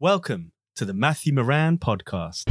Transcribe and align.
Welcome 0.00 0.52
to 0.76 0.84
the 0.84 0.94
Matthew 0.94 1.32
Maran 1.32 1.76
podcast. 1.76 2.48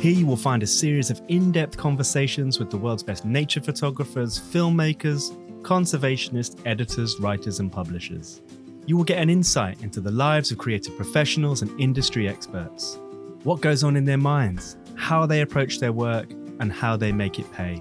Here 0.00 0.10
you 0.10 0.26
will 0.26 0.36
find 0.36 0.60
a 0.64 0.66
series 0.66 1.08
of 1.10 1.22
in 1.28 1.52
depth 1.52 1.76
conversations 1.76 2.58
with 2.58 2.68
the 2.68 2.76
world's 2.76 3.04
best 3.04 3.24
nature 3.24 3.60
photographers, 3.60 4.36
filmmakers, 4.36 5.30
conservationists, 5.62 6.60
editors, 6.66 7.20
writers, 7.20 7.60
and 7.60 7.70
publishers. 7.70 8.42
You 8.86 8.96
will 8.96 9.04
get 9.04 9.18
an 9.18 9.30
insight 9.30 9.84
into 9.84 10.00
the 10.00 10.10
lives 10.10 10.50
of 10.50 10.58
creative 10.58 10.96
professionals 10.96 11.62
and 11.62 11.80
industry 11.80 12.28
experts. 12.28 12.98
What 13.44 13.60
goes 13.60 13.84
on 13.84 13.94
in 13.94 14.04
their 14.04 14.18
minds, 14.18 14.76
how 14.96 15.26
they 15.26 15.42
approach 15.42 15.78
their 15.78 15.92
work, 15.92 16.28
and 16.58 16.72
how 16.72 16.96
they 16.96 17.12
make 17.12 17.38
it 17.38 17.52
pay. 17.52 17.80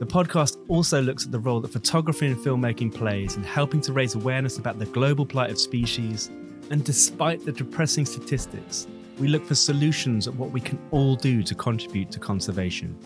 The 0.00 0.06
podcast 0.06 0.56
also 0.66 1.00
looks 1.00 1.24
at 1.24 1.30
the 1.30 1.38
role 1.38 1.60
that 1.60 1.72
photography 1.72 2.26
and 2.26 2.36
filmmaking 2.36 2.92
plays 2.92 3.36
in 3.36 3.44
helping 3.44 3.80
to 3.82 3.92
raise 3.92 4.16
awareness 4.16 4.58
about 4.58 4.80
the 4.80 4.86
global 4.86 5.24
plight 5.24 5.52
of 5.52 5.58
species. 5.58 6.30
And 6.70 6.84
despite 6.84 7.44
the 7.44 7.52
depressing 7.52 8.04
statistics, 8.04 8.88
we 9.20 9.28
look 9.28 9.46
for 9.46 9.54
solutions 9.54 10.26
at 10.26 10.34
what 10.34 10.50
we 10.50 10.60
can 10.60 10.80
all 10.90 11.14
do 11.14 11.44
to 11.44 11.54
contribute 11.54 12.10
to 12.10 12.18
conservation. 12.18 12.98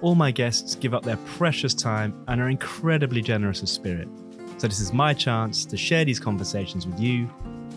All 0.00 0.14
my 0.14 0.30
guests 0.30 0.76
give 0.76 0.94
up 0.94 1.02
their 1.02 1.16
precious 1.26 1.74
time 1.74 2.14
and 2.28 2.40
are 2.40 2.50
incredibly 2.50 3.20
generous 3.20 3.60
of 3.60 3.68
spirit. 3.68 4.06
So, 4.58 4.68
this 4.68 4.78
is 4.78 4.92
my 4.92 5.14
chance 5.14 5.64
to 5.64 5.76
share 5.76 6.04
these 6.04 6.20
conversations 6.20 6.86
with 6.86 7.00
you. 7.00 7.28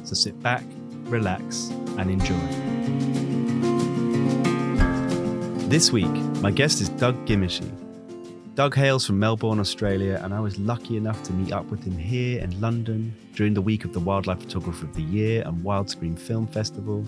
So, 0.03 0.13
sit 0.13 0.39
back, 0.43 0.63
relax, 1.05 1.69
and 1.97 2.11
enjoy. 2.11 2.35
This 5.67 5.91
week, 5.91 6.13
my 6.41 6.51
guest 6.51 6.79
is 6.79 6.89
Doug 6.89 7.25
Gimesy. 7.25 7.84
Doug 8.55 8.73
hails 8.73 9.05
from 9.05 9.19
Melbourne, 9.19 9.59
Australia, 9.59 10.21
and 10.23 10.33
I 10.33 10.39
was 10.39 10.57
lucky 10.57 10.95
enough 10.95 11.21
to 11.23 11.33
meet 11.33 11.51
up 11.51 11.65
with 11.65 11.83
him 11.83 11.97
here 11.97 12.39
in 12.39 12.61
London 12.61 13.13
during 13.33 13.53
the 13.53 13.61
week 13.61 13.83
of 13.83 13.91
the 13.91 13.99
Wildlife 13.99 14.39
Photographer 14.39 14.85
of 14.85 14.95
the 14.95 15.01
Year 15.01 15.43
and 15.45 15.61
Wildscreen 15.61 16.17
Film 16.17 16.47
Festival. 16.47 17.05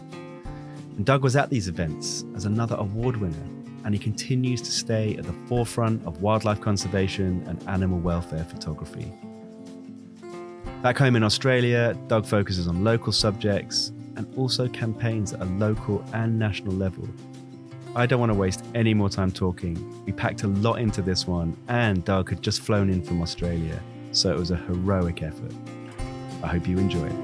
And 0.98 1.06
Doug 1.06 1.24
was 1.24 1.38
at 1.38 1.50
these 1.50 1.70
events 1.70 2.26
as 2.36 2.44
another 2.44 2.76
award 2.76 3.16
winner, 3.16 3.48
and 3.86 3.94
he 3.94 3.98
continues 3.98 4.62
to 4.64 4.72
stay 4.72 5.16
at 5.16 5.24
the 5.24 5.32
forefront 5.48 6.06
of 6.06 6.22
wildlife 6.22 6.60
conservation 6.60 7.42
and 7.48 7.64
animal 7.70 8.00
welfare 8.00 8.44
photography. 8.44 9.10
Back 10.82 10.98
home 10.98 11.16
in 11.16 11.24
Australia, 11.24 11.98
Doug 12.08 12.26
focuses 12.26 12.68
on 12.68 12.84
local 12.84 13.14
subjects 13.14 13.94
and 14.18 14.28
also 14.36 14.68
campaigns 14.68 15.32
at 15.32 15.40
a 15.40 15.46
local 15.46 16.04
and 16.12 16.38
national 16.38 16.74
level 16.74 17.08
I 17.98 18.06
don't 18.06 18.20
want 18.20 18.32
to 18.32 18.38
waste 18.38 18.64
any 18.76 18.94
more 18.94 19.10
time 19.10 19.32
talking. 19.32 20.06
We 20.06 20.12
packed 20.12 20.44
a 20.44 20.48
lot 20.48 20.76
into 20.76 21.02
this 21.02 21.26
one, 21.26 21.58
and 21.68 22.06
Doug 22.06 22.30
had 22.30 22.44
just 22.44 22.62
flown 22.62 22.92
in 22.92 23.02
from 23.02 23.24
Australia, 23.24 23.82
so 24.12 24.32
it 24.32 24.38
was 24.38 24.52
a 24.52 24.56
heroic 24.56 25.24
effort. 25.24 25.52
I 26.44 26.48
hope 26.48 26.68
you 26.68 26.78
enjoy 26.78 27.08
it. 27.08 27.16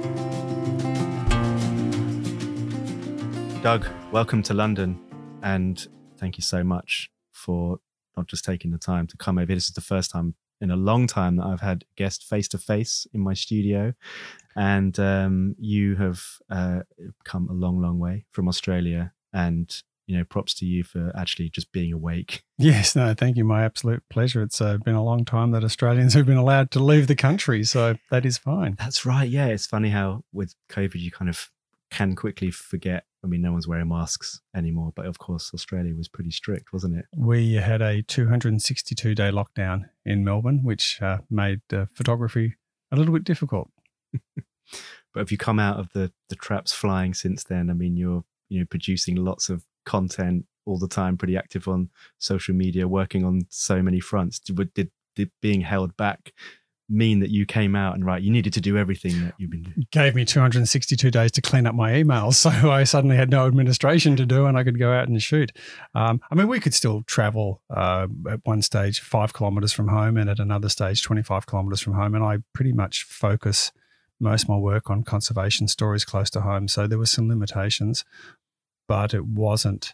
Doug, 3.61 3.85
welcome 4.11 4.41
to 4.41 4.55
London, 4.55 4.99
and 5.43 5.87
thank 6.17 6.39
you 6.39 6.41
so 6.41 6.63
much 6.63 7.11
for 7.31 7.77
not 8.17 8.25
just 8.25 8.43
taking 8.43 8.71
the 8.71 8.79
time 8.79 9.05
to 9.05 9.15
come 9.15 9.37
over. 9.37 9.53
This 9.53 9.67
is 9.67 9.75
the 9.75 9.81
first 9.81 10.09
time 10.09 10.33
in 10.59 10.71
a 10.71 10.75
long 10.75 11.05
time 11.05 11.35
that 11.35 11.45
I've 11.45 11.61
had 11.61 11.83
a 11.83 11.85
guest 11.97 12.23
face 12.23 12.47
to 12.47 12.57
face 12.57 13.05
in 13.13 13.19
my 13.19 13.35
studio, 13.35 13.93
and 14.55 14.99
um, 14.99 15.55
you 15.59 15.97
have 15.97 16.23
uh, 16.49 16.79
come 17.23 17.47
a 17.47 17.53
long, 17.53 17.79
long 17.79 17.99
way 17.99 18.25
from 18.31 18.47
Australia 18.47 19.13
and 19.31 19.83
you 20.05 20.17
know, 20.17 20.23
props 20.23 20.53
to 20.55 20.65
you 20.65 20.83
for 20.83 21.11
actually 21.15 21.49
just 21.49 21.71
being 21.71 21.93
awake. 21.93 22.43
Yes, 22.57 22.95
no, 22.95 23.13
thank 23.13 23.37
you. 23.37 23.43
My 23.43 23.63
absolute 23.63 24.03
pleasure. 24.09 24.41
It's 24.41 24.61
uh, 24.61 24.77
been 24.77 24.95
a 24.95 25.03
long 25.03 25.25
time 25.25 25.51
that 25.51 25.63
Australians 25.63 26.13
have 26.15 26.25
been 26.25 26.37
allowed 26.37 26.71
to 26.71 26.79
leave 26.79 27.07
the 27.07 27.15
country, 27.15 27.63
so 27.63 27.95
that 28.11 28.25
is 28.25 28.37
fine. 28.37 28.75
That's 28.77 29.05
right. 29.05 29.29
Yeah, 29.29 29.47
it's 29.47 29.65
funny 29.65 29.89
how 29.89 30.23
with 30.31 30.55
COVID 30.69 30.95
you 30.95 31.11
kind 31.11 31.29
of 31.29 31.49
can 31.93 32.15
quickly 32.15 32.51
forget. 32.51 33.05
I 33.23 33.27
mean, 33.27 33.41
no 33.41 33.53
one's 33.53 33.67
wearing 33.67 33.87
masks 33.87 34.41
anymore, 34.55 34.91
but 34.95 35.05
of 35.05 35.19
course, 35.19 35.51
Australia 35.53 35.95
was 35.95 36.09
pretty 36.09 36.31
strict, 36.31 36.73
wasn't 36.73 36.97
it? 36.97 37.05
We 37.15 37.53
had 37.53 37.81
a 37.81 38.01
262 38.01 39.15
day 39.15 39.31
lockdown 39.31 39.83
in 40.05 40.23
Melbourne, 40.23 40.63
which 40.63 41.01
uh, 41.01 41.19
made 41.29 41.61
uh, 41.71 41.85
photography 41.93 42.55
a 42.91 42.97
little 42.97 43.13
bit 43.13 43.23
difficult. 43.23 43.69
but 44.35 45.19
have 45.19 45.31
you 45.31 45.37
come 45.37 45.59
out 45.59 45.79
of 45.79 45.93
the 45.93 46.11
the 46.29 46.35
traps 46.35 46.73
flying 46.73 47.13
since 47.13 47.43
then? 47.43 47.69
I 47.69 47.73
mean, 47.73 47.95
you're 47.95 48.25
you 48.49 48.59
know 48.59 48.65
producing 48.69 49.15
lots 49.15 49.49
of 49.49 49.63
content 49.85 50.45
all 50.65 50.77
the 50.77 50.87
time, 50.87 51.17
pretty 51.17 51.37
active 51.37 51.67
on 51.67 51.89
social 52.19 52.55
media, 52.55 52.87
working 52.87 53.25
on 53.25 53.41
so 53.49 53.81
many 53.81 53.99
fronts. 53.99 54.39
Did, 54.39 54.73
did, 54.73 54.91
did 55.15 55.31
being 55.41 55.61
held 55.61 55.95
back 55.97 56.33
mean 56.89 57.19
that 57.21 57.29
you 57.29 57.45
came 57.45 57.75
out 57.75 57.95
and 57.95 58.05
right 58.05 58.21
you 58.21 58.29
needed 58.29 58.51
to 58.51 58.59
do 58.59 58.77
everything 58.77 59.23
that 59.23 59.33
you've 59.37 59.49
been 59.49 59.63
doing? 59.63 59.87
Gave 59.91 60.15
me 60.15 60.25
262 60.25 61.09
days 61.09 61.31
to 61.31 61.41
clean 61.41 61.65
up 61.65 61.73
my 61.73 61.91
emails 61.93 62.33
so 62.33 62.49
i 62.71 62.83
suddenly 62.83 63.15
had 63.15 63.29
no 63.29 63.47
administration 63.47 64.17
to 64.17 64.25
do 64.25 64.45
and 64.45 64.57
i 64.57 64.65
could 64.65 64.77
go 64.77 64.91
out 64.91 65.07
and 65.07 65.21
shoot. 65.23 65.53
Um, 65.95 66.19
i 66.29 66.35
mean 66.35 66.47
we 66.49 66.59
could 66.59 66.73
still 66.73 67.01
travel 67.03 67.61
uh, 67.73 68.07
at 68.29 68.41
one 68.43 68.61
stage 68.61 68.99
five 68.99 69.33
kilometers 69.33 69.71
from 69.71 69.87
home 69.87 70.17
and 70.17 70.29
at 70.29 70.39
another 70.39 70.67
stage 70.67 71.01
25 71.01 71.45
kilometers 71.45 71.79
from 71.79 71.93
home 71.93 72.15
and 72.15 72.23
i 72.23 72.39
pretty 72.53 72.73
much 72.73 73.03
focus 73.03 73.71
most 74.19 74.43
of 74.43 74.49
my 74.49 74.57
work 74.57 74.89
on 74.89 75.03
conservation 75.03 75.67
stories 75.67 76.05
close 76.05 76.29
to 76.31 76.41
home. 76.41 76.67
So 76.67 76.87
there 76.87 76.97
were 76.97 77.05
some 77.05 77.27
limitations 77.27 78.05
but 78.87 79.13
it 79.13 79.25
wasn't 79.25 79.93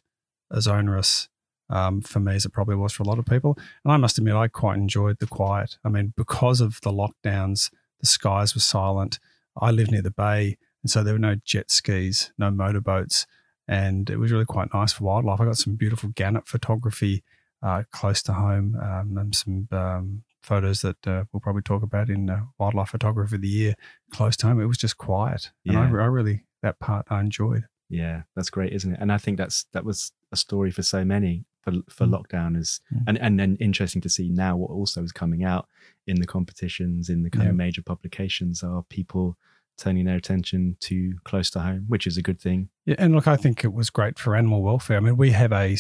as 0.52 0.68
onerous 0.68 1.30
um, 1.70 2.02
for 2.02 2.20
me 2.20 2.36
as 2.36 2.46
it 2.46 2.54
probably 2.54 2.76
was 2.76 2.94
for 2.94 3.04
a 3.04 3.08
lot 3.08 3.20
of 3.20 3.26
people. 3.26 3.58
And 3.84 3.92
I 3.94 3.98
must 3.98 4.18
admit, 4.18 4.36
I 4.36 4.48
quite 4.48 4.78
enjoyed 4.78 5.20
the 5.20 5.28
quiet. 5.28 5.78
I 5.86 5.90
mean, 5.90 6.14
because 6.18 6.62
of 6.62 6.80
the 6.82 6.92
lockdowns, 6.92 7.72
the 8.00 8.08
skies 8.08 8.56
were 8.56 8.62
silent. 8.62 9.20
I 9.60 9.72
live 9.72 9.92
near 9.92 10.02
the 10.02 10.12
bay, 10.12 10.58
and 10.84 10.90
so 10.90 11.04
there 11.04 11.14
were 11.14 11.20
no 11.20 11.36
jet 11.44 11.70
skis, 11.70 12.32
no 12.38 12.50
motorboats, 12.50 13.28
and 13.68 14.10
it 14.10 14.18
was 14.18 14.32
really 14.32 14.46
quite 14.46 14.74
nice 14.74 14.94
for 14.94 15.04
wildlife. 15.04 15.42
I 15.42 15.46
got 15.46 15.58
some 15.58 15.76
beautiful 15.76 16.10
gannet 16.10 16.48
photography 16.48 17.24
uh, 17.62 17.84
close 17.92 18.24
to 18.24 18.34
home, 18.34 18.78
um, 18.82 19.18
and 19.18 19.36
some 19.36 19.68
um, 19.72 20.24
photos 20.42 20.82
that 20.82 21.06
uh, 21.06 21.26
we'll 21.32 21.42
probably 21.42 21.62
talk 21.62 21.84
about 21.84 22.10
in 22.10 22.30
uh, 22.30 22.42
Wildlife 22.58 22.90
Photography 22.90 23.36
of 23.36 23.42
the 23.42 23.48
Year 23.50 23.76
close 24.12 24.38
to 24.38 24.48
home. 24.48 24.62
It 24.62 24.66
was 24.66 24.78
just 24.78 24.98
quiet, 24.98 25.52
yeah. 25.64 25.84
and 25.84 25.98
I, 25.98 26.04
I 26.04 26.06
really 26.06 26.46
that 26.62 26.80
part 26.80 27.08
I 27.10 27.20
enjoyed. 27.20 27.66
Yeah, 27.90 28.24
that's 28.36 28.50
great, 28.50 28.74
isn't 28.74 28.94
it? 28.94 29.00
And 29.02 29.12
I 29.12 29.18
think 29.18 29.38
that's 29.38 29.66
that 29.74 29.84
was 29.84 30.12
a 30.32 30.36
story 30.36 30.72
for 30.72 30.84
so 30.84 31.04
many 31.04 31.46
for 31.64 31.72
for 31.90 32.06
mm. 32.06 32.12
lockdown 32.12 32.58
is 32.58 32.82
yeah. 32.92 33.00
and 33.08 33.18
and 33.18 33.40
then 33.40 33.58
interesting 33.60 34.02
to 34.02 34.10
see 34.10 34.30
now 34.30 34.56
what 34.56 34.70
also 34.70 35.04
is 35.04 35.12
coming 35.12 35.44
out 35.44 35.68
in 36.08 36.20
the 36.20 36.28
competitions 36.28 37.10
in 37.10 37.24
the 37.24 37.30
kind 37.30 37.46
yeah. 37.46 37.50
of 37.50 37.56
major 37.56 37.82
publications 37.82 38.64
are 38.64 38.84
people 38.84 39.38
turning 39.78 40.06
their 40.06 40.18
attention 40.18 40.76
to 40.82 41.14
close 41.24 41.50
to 41.50 41.60
home, 41.60 41.86
which 41.88 42.06
is 42.06 42.18
a 42.18 42.22
good 42.22 42.40
thing. 42.40 42.70
Yeah, 42.86 42.96
and 43.00 43.16
look, 43.16 43.28
I 43.28 43.38
think 43.38 43.64
it 43.64 43.74
was 43.74 43.90
great 43.90 44.20
for 44.20 44.36
animal 44.36 44.62
welfare. 44.62 44.98
I 44.98 45.00
mean, 45.00 45.18
we 45.18 45.32
have 45.32 45.54
a 45.54 45.78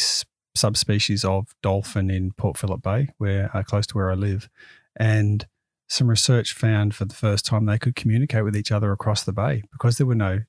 subspecies 0.56 1.26
of 1.26 1.54
dolphin 1.62 2.10
in 2.10 2.32
Port 2.32 2.58
Phillip 2.58 2.82
Bay, 2.82 3.10
where 3.18 3.56
uh, 3.56 3.62
close 3.64 3.86
to 3.88 3.96
where 3.96 4.10
I 4.10 4.16
live, 4.16 4.50
and 4.96 5.46
some 5.88 6.08
research 6.08 6.54
found 6.54 6.96
for 6.96 7.06
the 7.06 7.16
first 7.16 7.46
time 7.46 7.66
they 7.66 7.80
could 7.80 7.96
communicate 7.96 8.44
with 8.44 8.56
each 8.56 8.72
other 8.72 8.92
across 8.92 9.24
the 9.24 9.34
bay 9.34 9.64
because 9.72 9.98
there 9.98 10.06
were 10.06 10.16
no 10.16 10.42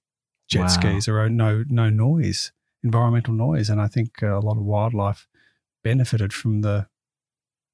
jet 0.51 0.63
wow. 0.63 0.67
skis 0.67 1.09
or 1.09 1.29
no 1.29 1.65
no 1.69 1.89
noise, 1.89 2.53
environmental 2.83 3.33
noise, 3.33 3.71
and 3.71 3.81
I 3.81 3.87
think 3.87 4.23
uh, 4.23 4.37
a 4.37 4.41
lot 4.41 4.57
of 4.57 4.65
wildlife 4.65 5.27
benefited 5.83 6.33
from 6.33 6.61
the 6.61 6.89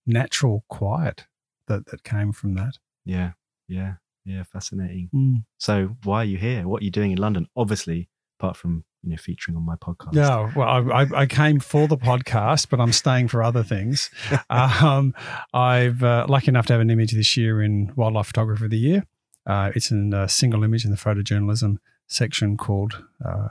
natural 0.06 0.64
quiet 0.68 1.24
that 1.66 1.86
that 1.86 2.04
came 2.04 2.32
from 2.32 2.54
that. 2.54 2.74
Yeah, 3.04 3.32
yeah, 3.66 3.94
yeah, 4.24 4.44
fascinating. 4.44 5.10
Mm. 5.14 5.44
So, 5.58 5.96
why 6.04 6.18
are 6.18 6.24
you 6.24 6.36
here? 6.36 6.68
What 6.68 6.82
are 6.82 6.84
you 6.84 6.90
doing 6.90 7.12
in 7.12 7.18
London? 7.18 7.48
Obviously, 7.56 8.08
apart 8.38 8.56
from 8.56 8.84
you 9.02 9.10
know 9.10 9.16
featuring 9.16 9.56
on 9.56 9.64
my 9.64 9.76
podcast. 9.76 10.14
Yeah, 10.14 10.52
well, 10.54 10.92
I, 10.92 11.06
I 11.14 11.26
came 11.26 11.60
for 11.60 11.88
the 11.88 11.96
podcast, 11.96 12.68
but 12.68 12.78
I'm 12.78 12.92
staying 12.92 13.28
for 13.28 13.42
other 13.42 13.62
things. 13.62 14.10
um, 14.50 15.14
I've 15.54 16.02
uh, 16.02 16.26
lucky 16.28 16.48
enough 16.48 16.66
to 16.66 16.74
have 16.74 16.82
an 16.82 16.90
image 16.90 17.12
this 17.12 17.36
year 17.36 17.62
in 17.62 17.92
Wildlife 17.96 18.26
Photographer 18.26 18.66
of 18.66 18.70
the 18.70 18.78
Year. 18.78 19.06
Uh, 19.46 19.70
it's 19.74 19.90
in 19.92 20.12
a 20.12 20.28
single 20.28 20.64
image 20.64 20.84
in 20.84 20.90
the 20.90 20.96
photojournalism 20.96 21.78
section 22.06 22.56
called 22.56 23.04
uh, 23.24 23.48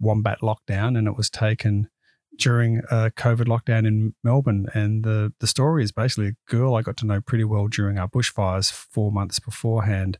Wombat 0.00 0.40
Lockdown, 0.40 0.98
and 0.98 1.06
it 1.06 1.16
was 1.16 1.30
taken 1.30 1.88
during 2.38 2.78
a 2.90 3.10
COVID 3.10 3.46
lockdown 3.46 3.86
in 3.86 4.14
Melbourne. 4.24 4.66
And 4.74 5.04
the 5.04 5.32
the 5.38 5.46
story 5.46 5.84
is 5.84 5.92
basically 5.92 6.28
a 6.28 6.50
girl 6.50 6.74
I 6.74 6.82
got 6.82 6.96
to 6.98 7.06
know 7.06 7.20
pretty 7.20 7.44
well 7.44 7.68
during 7.68 7.98
our 7.98 8.08
bushfires 8.08 8.72
four 8.72 9.12
months 9.12 9.38
beforehand 9.38 10.18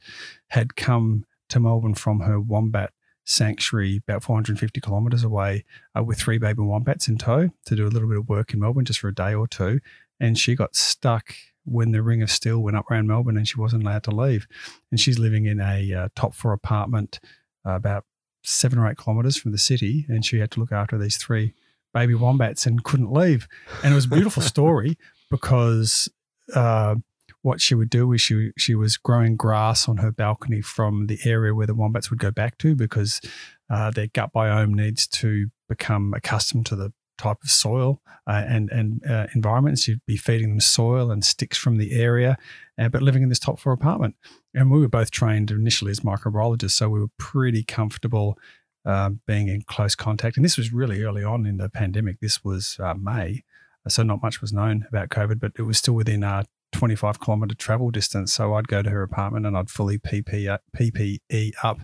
had 0.48 0.76
come 0.76 1.24
to 1.48 1.60
Melbourne 1.60 1.94
from 1.94 2.20
her 2.20 2.40
wombat 2.40 2.92
sanctuary 3.24 3.98
about 4.08 4.24
450 4.24 4.80
kilometres 4.80 5.22
away 5.22 5.64
uh, 5.96 6.02
with 6.02 6.18
three 6.18 6.38
baby 6.38 6.62
wombats 6.62 7.08
in 7.08 7.18
tow 7.18 7.50
to 7.66 7.76
do 7.76 7.86
a 7.86 7.88
little 7.88 8.08
bit 8.08 8.18
of 8.18 8.28
work 8.28 8.52
in 8.52 8.60
Melbourne 8.60 8.84
just 8.84 9.00
for 9.00 9.08
a 9.08 9.14
day 9.14 9.34
or 9.34 9.46
two. 9.46 9.80
And 10.18 10.38
she 10.38 10.54
got 10.54 10.74
stuck 10.74 11.34
when 11.64 11.92
the 11.92 12.02
Ring 12.02 12.22
of 12.22 12.30
Steel 12.30 12.58
went 12.58 12.76
up 12.76 12.90
around 12.90 13.06
Melbourne 13.06 13.36
and 13.36 13.46
she 13.46 13.60
wasn't 13.60 13.84
allowed 13.84 14.02
to 14.04 14.10
leave. 14.10 14.46
And 14.90 14.98
she's 14.98 15.18
living 15.18 15.46
in 15.46 15.60
a 15.60 15.92
uh, 15.94 16.08
top 16.16 16.34
floor 16.34 16.52
apartment 16.52 17.20
about 17.64 18.04
seven 18.42 18.78
or 18.78 18.90
eight 18.90 18.96
kilometers 18.96 19.36
from 19.36 19.52
the 19.52 19.58
city, 19.58 20.06
and 20.08 20.24
she 20.24 20.38
had 20.38 20.50
to 20.52 20.60
look 20.60 20.72
after 20.72 20.98
these 20.98 21.16
three 21.16 21.54
baby 21.94 22.14
wombats 22.14 22.66
and 22.66 22.84
couldn't 22.84 23.12
leave. 23.12 23.46
And 23.82 23.92
it 23.92 23.94
was 23.94 24.06
a 24.06 24.10
beautiful 24.10 24.42
story 24.42 24.96
because 25.30 26.08
uh, 26.54 26.96
what 27.42 27.60
she 27.60 27.74
would 27.74 27.90
do 27.90 28.12
is 28.12 28.20
she 28.20 28.52
she 28.56 28.74
was 28.74 28.96
growing 28.96 29.36
grass 29.36 29.88
on 29.88 29.98
her 29.98 30.10
balcony 30.12 30.60
from 30.60 31.06
the 31.06 31.18
area 31.24 31.54
where 31.54 31.66
the 31.66 31.74
wombats 31.74 32.10
would 32.10 32.18
go 32.18 32.30
back 32.30 32.56
to 32.58 32.74
because 32.74 33.20
uh, 33.68 33.90
their 33.90 34.06
gut 34.08 34.32
biome 34.32 34.74
needs 34.74 35.06
to 35.06 35.48
become 35.68 36.14
accustomed 36.14 36.66
to 36.66 36.76
the 36.76 36.92
type 37.18 37.42
of 37.42 37.50
soil 37.50 38.00
uh, 38.26 38.44
and 38.46 38.70
and 38.70 39.04
uh, 39.08 39.26
environments. 39.34 39.86
You'd 39.86 40.06
be 40.06 40.16
feeding 40.16 40.50
them 40.50 40.60
soil 40.60 41.10
and 41.10 41.24
sticks 41.24 41.58
from 41.58 41.78
the 41.78 41.92
area, 41.92 42.38
uh, 42.78 42.88
but 42.88 43.02
living 43.02 43.22
in 43.22 43.28
this 43.28 43.38
top 43.38 43.58
floor 43.58 43.74
apartment. 43.74 44.14
And 44.54 44.70
we 44.70 44.80
were 44.80 44.88
both 44.88 45.10
trained 45.10 45.50
initially 45.50 45.90
as 45.90 46.00
microbiologists, 46.00 46.72
so 46.72 46.88
we 46.88 47.00
were 47.00 47.10
pretty 47.18 47.62
comfortable 47.64 48.38
uh, 48.84 49.10
being 49.26 49.48
in 49.48 49.62
close 49.62 49.94
contact. 49.94 50.36
And 50.36 50.44
this 50.44 50.58
was 50.58 50.72
really 50.72 51.02
early 51.02 51.24
on 51.24 51.46
in 51.46 51.56
the 51.56 51.68
pandemic. 51.68 52.20
This 52.20 52.44
was 52.44 52.76
uh, 52.80 52.94
May, 52.94 53.44
so 53.88 54.02
not 54.02 54.22
much 54.22 54.40
was 54.40 54.52
known 54.52 54.86
about 54.88 55.08
COVID, 55.08 55.40
but 55.40 55.52
it 55.56 55.62
was 55.62 55.78
still 55.78 55.94
within 55.94 56.22
our 56.22 56.44
25 56.72 57.20
kilometer 57.20 57.54
travel 57.54 57.90
distance. 57.90 58.32
So 58.32 58.54
I'd 58.54 58.68
go 58.68 58.82
to 58.82 58.90
her 58.90 59.02
apartment 59.02 59.46
and 59.46 59.56
I'd 59.56 59.70
fully 59.70 59.98
PPE, 59.98 60.58
PPE 60.76 61.52
up 61.62 61.80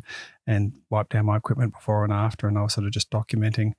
and 0.47 0.73
wipe 0.91 1.11
down 1.11 1.27
my 1.27 1.37
equipment 1.37 1.75
before 1.75 2.05
and 2.05 2.13
after. 2.13 2.49
And 2.49 2.59
I 2.59 2.63
was 2.63 2.75
sort 2.75 2.87
of 2.87 2.93
just 2.93 3.11
documenting 3.11 3.73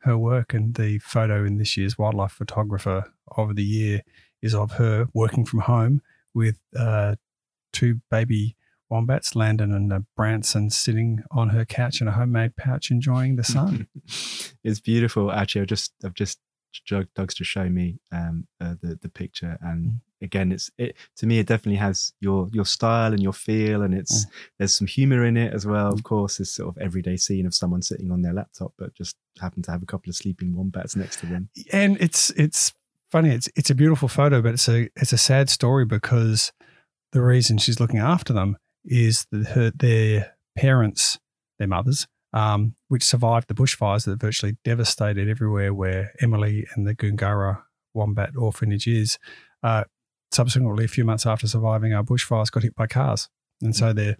her 0.00 0.18
work. 0.18 0.54
And 0.54 0.74
the 0.74 0.98
photo 0.98 1.44
in 1.44 1.58
this 1.58 1.76
year's 1.76 1.96
wildlife 1.96 2.32
photographer 2.32 3.12
of 3.36 3.56
the 3.56 3.64
year 3.64 4.02
is 4.42 4.54
of 4.54 4.72
her 4.72 5.08
working 5.14 5.44
from 5.44 5.60
home 5.60 6.02
with 6.34 6.58
uh, 6.76 7.16
two 7.78 8.00
baby 8.10 8.56
wombats, 8.90 9.36
Landon 9.36 9.72
and 9.72 9.92
uh, 9.92 10.00
Branson, 10.16 10.70
sitting 10.70 11.22
on 11.30 11.50
her 11.50 11.64
couch 11.64 12.00
in 12.00 12.08
a 12.08 12.12
homemade 12.12 12.56
pouch, 12.56 12.90
enjoying 12.90 13.36
the 13.36 13.44
sun. 13.44 13.86
it's 14.64 14.80
beautiful. 14.80 15.30
Actually, 15.30 15.62
I've 15.62 15.68
just 15.68 15.92
I've 16.04 16.14
just 16.14 16.38
Doug's 17.14 17.34
to 17.34 17.44
show 17.44 17.68
me 17.68 17.98
um, 18.12 18.46
uh, 18.60 18.74
the 18.80 18.98
the 19.00 19.08
picture, 19.08 19.58
and 19.62 19.86
mm. 19.86 20.00
again, 20.22 20.52
it's 20.52 20.70
it 20.78 20.96
to 21.16 21.26
me. 21.26 21.38
It 21.38 21.46
definitely 21.46 21.78
has 21.78 22.12
your 22.20 22.48
your 22.52 22.64
style 22.64 23.12
and 23.12 23.22
your 23.22 23.32
feel, 23.32 23.82
and 23.82 23.94
it's 23.94 24.24
mm. 24.24 24.30
there's 24.58 24.76
some 24.76 24.86
humor 24.86 25.24
in 25.24 25.36
it 25.36 25.54
as 25.54 25.66
well. 25.66 25.88
Of 25.88 26.00
mm. 26.00 26.04
course, 26.04 26.38
this 26.38 26.52
sort 26.52 26.74
of 26.74 26.80
everyday 26.80 27.16
scene 27.16 27.46
of 27.46 27.54
someone 27.54 27.82
sitting 27.82 28.10
on 28.10 28.22
their 28.22 28.34
laptop, 28.34 28.74
but 28.78 28.94
just 28.94 29.16
happen 29.40 29.62
to 29.62 29.70
have 29.70 29.82
a 29.82 29.86
couple 29.86 30.10
of 30.10 30.16
sleeping 30.16 30.54
wombats 30.54 30.96
next 30.96 31.20
to 31.20 31.26
them. 31.26 31.48
And 31.72 31.96
it's 32.00 32.30
it's 32.30 32.72
funny. 33.10 33.30
It's 33.30 33.48
it's 33.56 33.70
a 33.70 33.74
beautiful 33.74 34.08
photo, 34.08 34.40
but 34.42 34.54
it's 34.54 34.68
a 34.68 34.88
it's 34.96 35.12
a 35.12 35.18
sad 35.18 35.50
story 35.50 35.84
because 35.84 36.52
the 37.12 37.22
reason 37.22 37.58
she's 37.58 37.80
looking 37.80 38.00
after 38.00 38.32
them 38.32 38.56
is 38.84 39.26
that 39.30 39.48
her 39.48 39.70
their 39.70 40.34
parents, 40.56 41.18
their 41.58 41.68
mothers, 41.68 42.06
um, 42.32 42.74
which 42.88 43.02
survived 43.02 43.48
the 43.48 43.54
bushfires 43.54 44.04
that 44.04 44.20
virtually 44.20 44.56
devastated 44.64 45.28
everywhere 45.28 45.72
where 45.72 46.12
Emily 46.20 46.66
and 46.74 46.86
the 46.86 46.94
Goongerah 46.94 47.62
Wombat 47.94 48.36
Orphanage 48.36 48.86
is. 48.86 49.18
Uh, 49.62 49.84
subsequently, 50.30 50.84
a 50.84 50.88
few 50.88 51.04
months 51.04 51.26
after 51.26 51.46
surviving 51.46 51.94
our 51.94 52.02
bushfires, 52.02 52.50
got 52.50 52.62
hit 52.62 52.74
by 52.74 52.86
cars, 52.86 53.28
and 53.62 53.74
so 53.74 53.92
they're 53.92 54.16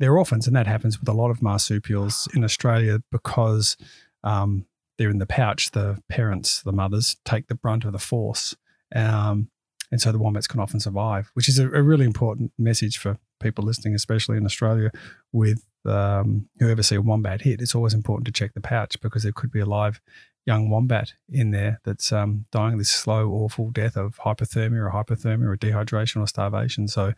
they're 0.00 0.16
orphans, 0.16 0.46
and 0.46 0.56
that 0.56 0.66
happens 0.66 0.98
with 0.98 1.08
a 1.08 1.12
lot 1.12 1.30
of 1.30 1.40
marsupials 1.40 2.28
in 2.34 2.42
Australia 2.42 2.98
because 3.12 3.76
um, 4.24 4.66
they're 4.98 5.10
in 5.10 5.18
the 5.18 5.26
pouch. 5.26 5.70
The 5.70 6.02
parents, 6.08 6.62
the 6.62 6.72
mothers, 6.72 7.16
take 7.24 7.46
the 7.46 7.54
brunt 7.54 7.84
of 7.84 7.92
the 7.92 7.98
force, 7.98 8.56
um, 8.94 9.50
and 9.90 10.00
so 10.00 10.12
the 10.12 10.18
wombats 10.18 10.46
can 10.46 10.60
often 10.60 10.80
survive, 10.80 11.30
which 11.34 11.48
is 11.48 11.58
a, 11.58 11.66
a 11.70 11.82
really 11.82 12.04
important 12.04 12.52
message 12.58 12.98
for 12.98 13.18
people 13.40 13.64
listening, 13.64 13.94
especially 13.94 14.36
in 14.36 14.44
Australia, 14.44 14.90
with 15.32 15.64
um, 15.86 16.48
whoever 16.58 16.82
see 16.82 16.96
a 16.96 17.02
wombat 17.02 17.42
hit, 17.42 17.60
it's 17.60 17.74
always 17.74 17.94
important 17.94 18.26
to 18.26 18.32
check 18.32 18.54
the 18.54 18.60
pouch 18.60 19.00
because 19.00 19.22
there 19.22 19.32
could 19.32 19.52
be 19.52 19.60
a 19.60 19.66
live 19.66 20.00
young 20.46 20.68
wombat 20.68 21.14
in 21.28 21.50
there 21.50 21.80
that's 21.84 22.12
um, 22.12 22.44
dying 22.50 22.78
this 22.78 22.90
slow, 22.90 23.30
awful 23.30 23.70
death 23.70 23.96
of 23.96 24.16
hypothermia 24.18 24.86
or 24.86 24.90
hypothermia 24.90 25.46
or 25.46 25.56
dehydration 25.56 26.20
or 26.20 26.26
starvation. 26.26 26.88
So 26.88 27.12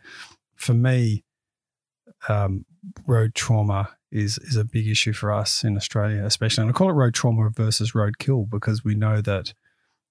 for 0.55 0.73
me, 0.73 1.23
um, 2.29 2.65
road 3.05 3.35
trauma 3.35 3.89
is 4.11 4.37
is 4.39 4.55
a 4.55 4.63
big 4.63 4.87
issue 4.87 5.13
for 5.13 5.31
us 5.31 5.63
in 5.63 5.75
Australia, 5.75 6.25
especially. 6.25 6.61
And 6.63 6.69
I 6.69 6.73
call 6.73 6.89
it 6.89 6.93
road 6.93 7.13
trauma 7.13 7.49
versus 7.49 7.93
road 7.93 8.17
kill 8.17 8.45
because 8.45 8.83
we 8.83 8.95
know 8.95 9.21
that 9.21 9.53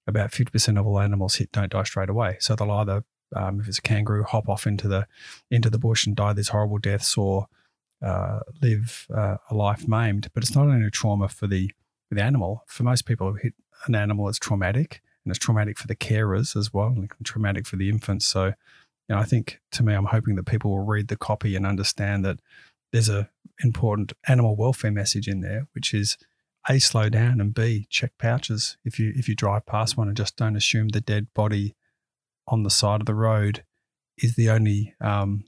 about 0.06 0.30
50% 0.30 0.78
of 0.78 0.86
all 0.86 1.00
animals 1.00 1.36
hit 1.36 1.52
don't 1.52 1.72
die 1.72 1.82
straight 1.82 2.08
away. 2.08 2.36
So 2.40 2.54
they'll 2.54 2.70
either, 2.70 3.04
um, 3.34 3.60
if 3.60 3.68
it's 3.68 3.78
a 3.78 3.82
kangaroo, 3.82 4.24
hop 4.24 4.48
off 4.48 4.66
into 4.66 4.88
the 4.88 5.06
into 5.50 5.70
the 5.70 5.78
bush 5.78 6.06
and 6.06 6.14
die 6.14 6.32
these 6.32 6.48
horrible 6.48 6.78
deaths, 6.78 7.16
or 7.16 7.48
uh, 8.02 8.40
live 8.62 9.06
uh, 9.14 9.36
a 9.50 9.54
life 9.54 9.88
maimed. 9.88 10.28
But 10.32 10.42
it's 10.42 10.54
not 10.54 10.66
only 10.66 10.86
a 10.86 10.90
trauma 10.90 11.28
for 11.28 11.46
the 11.46 11.72
for 12.08 12.14
the 12.14 12.22
animal. 12.22 12.64
For 12.66 12.82
most 12.82 13.06
people 13.06 13.32
who 13.32 13.38
hit 13.38 13.54
an 13.86 13.94
animal, 13.94 14.28
it's 14.28 14.38
traumatic, 14.38 15.02
and 15.24 15.30
it's 15.30 15.44
traumatic 15.44 15.78
for 15.78 15.86
the 15.86 15.96
carers 15.96 16.56
as 16.56 16.72
well, 16.72 16.88
and 16.88 17.10
traumatic 17.24 17.66
for 17.66 17.76
the 17.76 17.88
infants. 17.88 18.26
So, 18.26 18.46
you 18.46 18.54
know, 19.14 19.18
I 19.18 19.24
think 19.24 19.60
to 19.72 19.82
me, 19.82 19.94
I'm 19.94 20.06
hoping 20.06 20.36
that 20.36 20.46
people 20.46 20.70
will 20.70 20.84
read 20.84 21.08
the 21.08 21.16
copy 21.16 21.56
and 21.56 21.66
understand 21.66 22.24
that 22.24 22.38
there's 22.92 23.08
a 23.08 23.28
important 23.62 24.12
animal 24.28 24.54
welfare 24.54 24.92
message 24.92 25.28
in 25.28 25.40
there, 25.40 25.66
which 25.72 25.94
is 25.94 26.16
a 26.68 26.78
slow 26.78 27.08
down 27.08 27.40
and 27.40 27.54
b 27.54 27.86
check 27.90 28.12
pouches 28.18 28.76
if 28.84 28.98
you 28.98 29.12
if 29.14 29.28
you 29.28 29.34
drive 29.34 29.64
past 29.66 29.96
one 29.96 30.08
and 30.08 30.16
just 30.16 30.36
don't 30.36 30.56
assume 30.56 30.88
the 30.88 31.00
dead 31.00 31.28
body 31.34 31.76
on 32.48 32.62
the 32.62 32.70
side 32.70 33.00
of 33.00 33.06
the 33.06 33.14
road 33.14 33.64
is 34.18 34.34
the 34.34 34.50
only 34.50 34.94
um, 35.00 35.44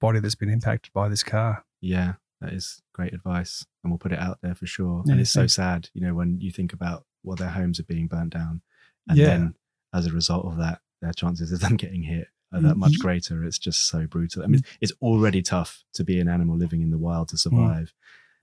body 0.00 0.20
that's 0.20 0.34
been 0.34 0.50
impacted 0.50 0.92
by 0.92 1.08
this 1.08 1.22
car. 1.22 1.64
Yeah, 1.80 2.14
that 2.40 2.52
is 2.52 2.82
great 2.92 3.14
advice, 3.14 3.64
and 3.82 3.90
we'll 3.90 3.98
put 3.98 4.12
it 4.12 4.18
out 4.18 4.38
there 4.42 4.54
for 4.54 4.66
sure. 4.66 5.02
Yeah, 5.06 5.12
and 5.12 5.20
it's 5.20 5.30
so 5.30 5.46
sad, 5.46 5.88
you 5.94 6.02
know, 6.02 6.14
when 6.14 6.40
you 6.40 6.50
think 6.50 6.72
about 6.72 7.04
well, 7.22 7.36
their 7.36 7.48
homes 7.48 7.78
are 7.78 7.84
being 7.84 8.08
burnt 8.08 8.34
down, 8.34 8.62
and 9.08 9.18
yeah. 9.18 9.26
then 9.26 9.54
as 9.94 10.06
a 10.06 10.12
result 10.12 10.46
of 10.46 10.56
that, 10.58 10.80
their 11.00 11.12
chances 11.12 11.52
of 11.52 11.60
them 11.60 11.76
getting 11.76 12.02
hit 12.02 12.28
are 12.52 12.60
that 12.60 12.76
much 12.76 12.98
greater. 12.98 13.42
It's 13.44 13.58
just 13.58 13.88
so 13.88 14.06
brutal. 14.06 14.42
I 14.42 14.46
mean, 14.46 14.60
it's 14.82 14.92
already 15.00 15.40
tough 15.40 15.84
to 15.94 16.04
be 16.04 16.20
an 16.20 16.28
animal 16.28 16.56
living 16.56 16.82
in 16.82 16.90
the 16.90 16.98
wild 16.98 17.28
to 17.28 17.36
mm. 17.36 17.38
survive, 17.38 17.86
mm. 17.86 17.92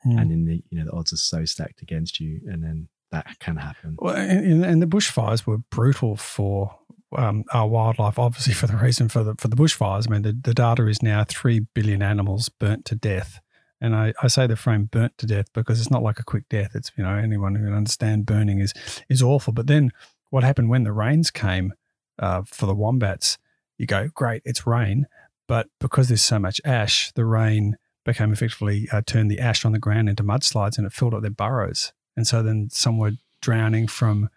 And 0.03 0.31
in 0.31 0.45
the 0.45 0.63
you 0.69 0.79
know 0.79 0.85
the 0.85 0.91
odds 0.91 1.13
are 1.13 1.17
so 1.17 1.45
stacked 1.45 1.81
against 1.81 2.19
you, 2.19 2.41
and 2.45 2.63
then 2.63 2.87
that 3.11 3.39
can 3.39 3.57
happen. 3.57 3.97
Well, 3.99 4.15
and, 4.15 4.63
and 4.63 4.81
the 4.81 4.87
bushfires 4.87 5.45
were 5.45 5.57
brutal 5.57 6.15
for 6.15 6.77
um, 7.17 7.43
our 7.53 7.67
wildlife, 7.67 8.19
obviously 8.19 8.53
for 8.55 8.67
the 8.67 8.77
reason 8.77 9.09
for 9.09 9.23
the 9.23 9.35
for 9.35 9.47
the 9.47 9.55
bushfires. 9.55 10.07
I 10.07 10.11
mean, 10.11 10.21
the, 10.21 10.33
the 10.33 10.53
data 10.53 10.87
is 10.87 11.01
now 11.01 11.23
three 11.27 11.59
billion 11.59 12.01
animals 12.01 12.49
burnt 12.49 12.85
to 12.85 12.95
death, 12.95 13.39
and 13.81 13.95
I, 13.95 14.13
I 14.21 14.27
say 14.27 14.47
the 14.47 14.55
frame 14.55 14.85
burnt 14.85 15.17
to 15.19 15.25
death 15.25 15.51
because 15.53 15.79
it's 15.79 15.91
not 15.91 16.03
like 16.03 16.19
a 16.19 16.23
quick 16.23 16.47
death. 16.49 16.71
It's 16.75 16.91
you 16.97 17.03
know 17.03 17.15
anyone 17.15 17.55
who 17.55 17.65
can 17.65 17.73
understand 17.73 18.25
burning 18.25 18.59
is 18.59 18.73
is 19.09 19.21
awful. 19.21 19.53
But 19.53 19.67
then 19.67 19.91
what 20.29 20.43
happened 20.43 20.69
when 20.69 20.83
the 20.83 20.93
rains 20.93 21.31
came 21.31 21.73
uh, 22.19 22.43
for 22.45 22.65
the 22.65 22.75
wombats? 22.75 23.37
You 23.77 23.85
go 23.85 24.09
great, 24.13 24.41
it's 24.43 24.67
rain, 24.67 25.07
but 25.47 25.67
because 25.79 26.09
there's 26.09 26.21
so 26.21 26.37
much 26.37 26.59
ash, 26.65 27.11
the 27.13 27.25
rain 27.25 27.77
became 28.11 28.33
effectively 28.33 28.87
uh, 28.91 29.01
turned 29.05 29.29
the 29.29 29.39
ash 29.39 29.65
on 29.65 29.71
the 29.71 29.79
ground 29.79 30.09
into 30.09 30.23
mudslides, 30.23 30.77
and 30.77 30.85
it 30.85 30.93
filled 30.93 31.13
up 31.13 31.21
their 31.21 31.31
burrows. 31.31 31.93
And 32.17 32.25
so 32.27 32.43
then 32.43 32.69
some 32.71 32.97
were 32.97 33.13
drowning 33.41 33.87
from 33.87 34.29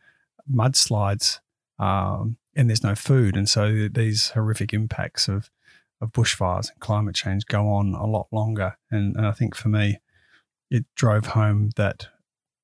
mudslides. 0.51 1.41
Um, 1.79 2.37
and 2.55 2.69
there's 2.69 2.85
no 2.85 2.95
food. 2.95 3.37
And 3.37 3.49
so 3.49 3.89
these 3.89 4.31
horrific 4.31 4.73
impacts 4.73 5.29
of, 5.29 5.51
of 6.01 6.13
bushfires 6.13 6.71
and 6.71 6.81
climate 6.81 7.15
change 7.15 7.47
go 7.47 7.69
on 7.69 7.95
a 7.95 8.07
lot 8.07 8.29
longer. 8.31 8.77
And, 8.91 9.17
and 9.17 9.27
I 9.27 9.33
think 9.33 9.55
for 9.57 9.69
me, 9.69 9.99
it 10.71 10.85
drove 10.95 11.27
home 11.27 11.71
that 11.77 12.09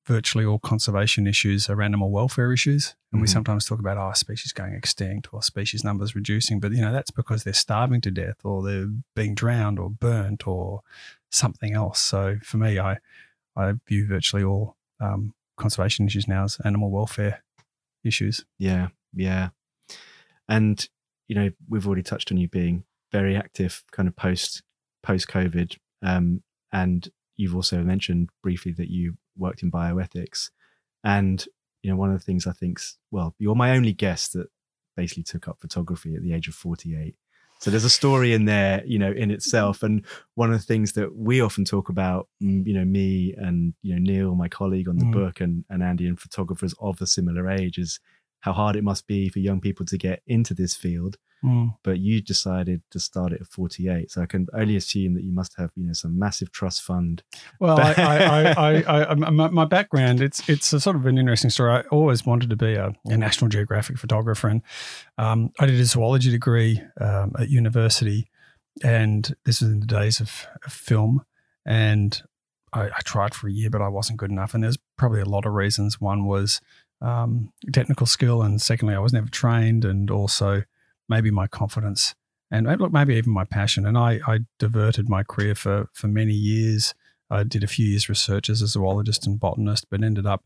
virtually 0.09 0.43
all 0.43 0.57
conservation 0.57 1.27
issues 1.27 1.69
are 1.69 1.83
animal 1.83 2.09
welfare 2.09 2.51
issues. 2.51 2.95
And 3.11 3.17
mm-hmm. 3.17 3.21
we 3.21 3.27
sometimes 3.27 3.65
talk 3.65 3.79
about, 3.79 3.97
oh, 3.97 4.11
species 4.15 4.51
going 4.51 4.73
extinct 4.73 5.31
or 5.31 5.43
species 5.43 5.83
numbers 5.83 6.15
reducing. 6.15 6.59
But, 6.59 6.71
you 6.71 6.81
know, 6.81 6.91
that's 6.91 7.11
because 7.11 7.43
they're 7.43 7.53
starving 7.53 8.01
to 8.01 8.11
death 8.11 8.37
or 8.43 8.63
they're 8.63 8.89
being 9.15 9.35
drowned 9.35 9.77
or 9.77 9.91
burnt 9.91 10.47
or 10.47 10.81
something 11.31 11.75
else. 11.75 11.99
So 11.99 12.37
for 12.41 12.57
me, 12.57 12.79
I, 12.79 12.97
I 13.55 13.73
view 13.87 14.07
virtually 14.07 14.43
all 14.43 14.75
um, 14.99 15.35
conservation 15.57 16.07
issues 16.07 16.27
now 16.27 16.45
as 16.45 16.57
animal 16.65 16.89
welfare 16.89 17.43
issues. 18.03 18.45
Yeah, 18.57 18.87
yeah. 19.13 19.49
And 20.47 20.89
you 21.27 21.35
know, 21.35 21.51
we've 21.69 21.85
already 21.85 22.01
touched 22.01 22.31
on 22.31 22.37
you 22.37 22.47
being 22.47 22.83
very 23.11 23.35
active, 23.35 23.83
kind 23.91 24.07
of 24.07 24.15
post 24.15 24.63
post 25.03 25.27
COVID, 25.27 25.77
um, 26.01 26.41
and 26.73 27.07
you've 27.37 27.55
also 27.55 27.83
mentioned 27.83 28.29
briefly 28.41 28.71
that 28.73 28.89
you 28.89 29.15
worked 29.39 29.63
in 29.63 29.71
bioethics. 29.71 30.49
And 31.03 31.43
you 31.81 31.89
know, 31.89 31.97
one 31.97 32.11
of 32.11 32.19
the 32.19 32.25
things 32.25 32.45
I 32.45 32.51
think's 32.51 32.97
well, 33.11 33.35
you're 33.39 33.55
my 33.55 33.71
only 33.71 33.93
guest 33.93 34.33
that 34.33 34.47
basically 34.95 35.23
took 35.23 35.47
up 35.47 35.59
photography 35.59 36.15
at 36.15 36.21
the 36.21 36.33
age 36.33 36.47
of 36.47 36.55
48. 36.55 37.15
So 37.59 37.69
there's 37.69 37.85
a 37.85 37.89
story 37.89 38.33
in 38.33 38.45
there, 38.45 38.81
you 38.85 38.97
know, 38.97 39.11
in 39.11 39.31
itself. 39.31 39.83
And 39.83 40.05
one 40.35 40.51
of 40.51 40.57
the 40.57 40.65
things 40.65 40.93
that 40.93 41.15
we 41.15 41.41
often 41.41 41.65
talk 41.65 41.89
about, 41.89 42.29
mm, 42.41 42.65
you 42.65 42.73
know, 42.73 42.85
me 42.85 43.33
and 43.37 43.73
you 43.81 43.95
know 43.95 44.01
Neil, 44.01 44.35
my 44.35 44.47
colleague 44.47 44.87
on 44.87 44.97
the 44.97 45.05
mm. 45.05 45.11
book, 45.11 45.41
and 45.41 45.65
and 45.69 45.83
Andy 45.83 46.07
and 46.07 46.19
photographers 46.19 46.73
of 46.79 47.01
a 47.01 47.07
similar 47.07 47.49
age, 47.49 47.77
is 47.77 47.99
how 48.41 48.53
hard 48.53 48.75
it 48.75 48.83
must 48.83 49.07
be 49.07 49.29
for 49.29 49.39
young 49.39 49.61
people 49.61 49.85
to 49.85 49.97
get 49.97 50.21
into 50.27 50.53
this 50.53 50.75
field. 50.75 51.17
Mm. 51.43 51.75
But 51.83 51.99
you 51.99 52.21
decided 52.21 52.81
to 52.91 52.99
start 52.99 53.31
it 53.31 53.41
at 53.41 53.47
48. 53.47 54.11
So 54.11 54.21
I 54.21 54.25
can 54.25 54.47
only 54.53 54.75
assume 54.75 55.13
that 55.13 55.23
you 55.23 55.31
must 55.31 55.55
have, 55.57 55.71
you 55.75 55.85
know, 55.85 55.93
some 55.93 56.19
massive 56.19 56.51
trust 56.51 56.81
fund. 56.81 57.23
Well, 57.61 57.79
I, 57.79 57.93
I, 57.93 58.51
I, 58.81 59.11
I, 59.11 59.15
my 59.15 59.65
background, 59.65 60.21
it's 60.21 60.47
it's 60.49 60.73
a 60.73 60.81
sort 60.81 60.97
of 60.97 61.05
an 61.05 61.17
interesting 61.17 61.49
story. 61.49 61.71
I 61.71 61.81
always 61.91 62.25
wanted 62.25 62.49
to 62.49 62.57
be 62.57 62.73
a, 62.73 62.93
a 63.05 63.17
National 63.17 63.49
Geographic 63.49 63.97
photographer, 63.97 64.49
and 64.49 64.61
um, 65.17 65.51
I 65.59 65.65
did 65.65 65.79
a 65.79 65.85
zoology 65.85 66.29
degree 66.29 66.81
um, 66.99 67.31
at 67.39 67.49
university, 67.49 68.29
and 68.83 69.33
this 69.45 69.61
was 69.61 69.71
in 69.71 69.79
the 69.79 69.87
days 69.87 70.19
of, 70.19 70.45
of 70.65 70.73
film, 70.73 71.23
and 71.65 72.21
I, 72.73 72.87
I, 72.87 72.99
tried 73.03 73.33
for 73.33 73.47
a 73.47 73.51
year, 73.51 73.69
but 73.69 73.81
I 73.81 73.87
wasn't 73.87 74.19
good 74.19 74.31
enough, 74.31 74.53
and 74.53 74.63
there's 74.63 74.77
probably 74.97 75.21
a 75.21 75.25
lot 75.25 75.45
of 75.45 75.53
reasons. 75.53 76.01
One 76.01 76.25
was 76.25 76.59
um, 77.01 77.51
technical 77.71 78.05
skill, 78.05 78.41
and 78.41 78.61
secondly, 78.61 78.95
I 78.95 78.99
was 78.99 79.13
never 79.13 79.29
trained, 79.29 79.85
and 79.85 80.09
also 80.11 80.63
maybe 81.07 81.31
my 81.31 81.47
confidence 81.47 82.15
and 82.51 82.67
look, 82.79 82.91
maybe 82.91 83.15
even 83.15 83.31
my 83.31 83.43
passion. 83.43 83.85
And 83.85 83.97
I, 83.97 84.19
I 84.27 84.39
diverted 84.57 85.09
my 85.09 85.23
career 85.23 85.55
for 85.55 85.89
for 85.93 86.07
many 86.07 86.33
years. 86.33 86.93
I 87.29 87.43
did 87.43 87.63
a 87.63 87.67
few 87.67 87.85
years 87.85 88.09
research 88.09 88.49
as 88.49 88.61
a 88.61 88.67
zoologist 88.67 89.27
and 89.27 89.39
botanist, 89.39 89.87
but 89.89 90.03
ended 90.03 90.25
up 90.25 90.43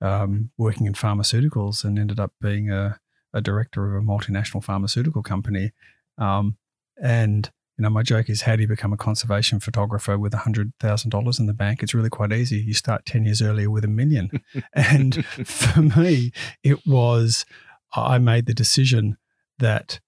um, 0.00 0.50
working 0.56 0.86
in 0.86 0.92
pharmaceuticals 0.92 1.84
and 1.84 1.98
ended 1.98 2.20
up 2.20 2.32
being 2.40 2.70
a, 2.70 3.00
a 3.34 3.40
director 3.40 3.96
of 3.96 4.02
a 4.02 4.06
multinational 4.06 4.62
pharmaceutical 4.62 5.22
company. 5.22 5.72
Um, 6.18 6.56
and 7.02 7.50
you 7.80 7.84
know, 7.84 7.88
my 7.90 8.02
joke 8.02 8.28
is, 8.28 8.42
how 8.42 8.56
do 8.56 8.60
you 8.60 8.68
become 8.68 8.92
a 8.92 8.96
conservation 8.98 9.58
photographer 9.58 10.18
with 10.18 10.34
hundred 10.34 10.74
thousand 10.80 11.08
dollars 11.08 11.38
in 11.38 11.46
the 11.46 11.54
bank? 11.54 11.82
It's 11.82 11.94
really 11.94 12.10
quite 12.10 12.30
easy. 12.30 12.58
You 12.58 12.74
start 12.74 13.06
ten 13.06 13.24
years 13.24 13.40
earlier 13.40 13.70
with 13.70 13.86
a 13.86 13.88
million. 13.88 14.30
and 14.74 15.24
for 15.24 15.80
me, 15.80 16.30
it 16.62 16.86
was 16.86 17.46
I 17.94 18.18
made 18.18 18.44
the 18.44 18.52
decision 18.52 19.16
that 19.60 19.98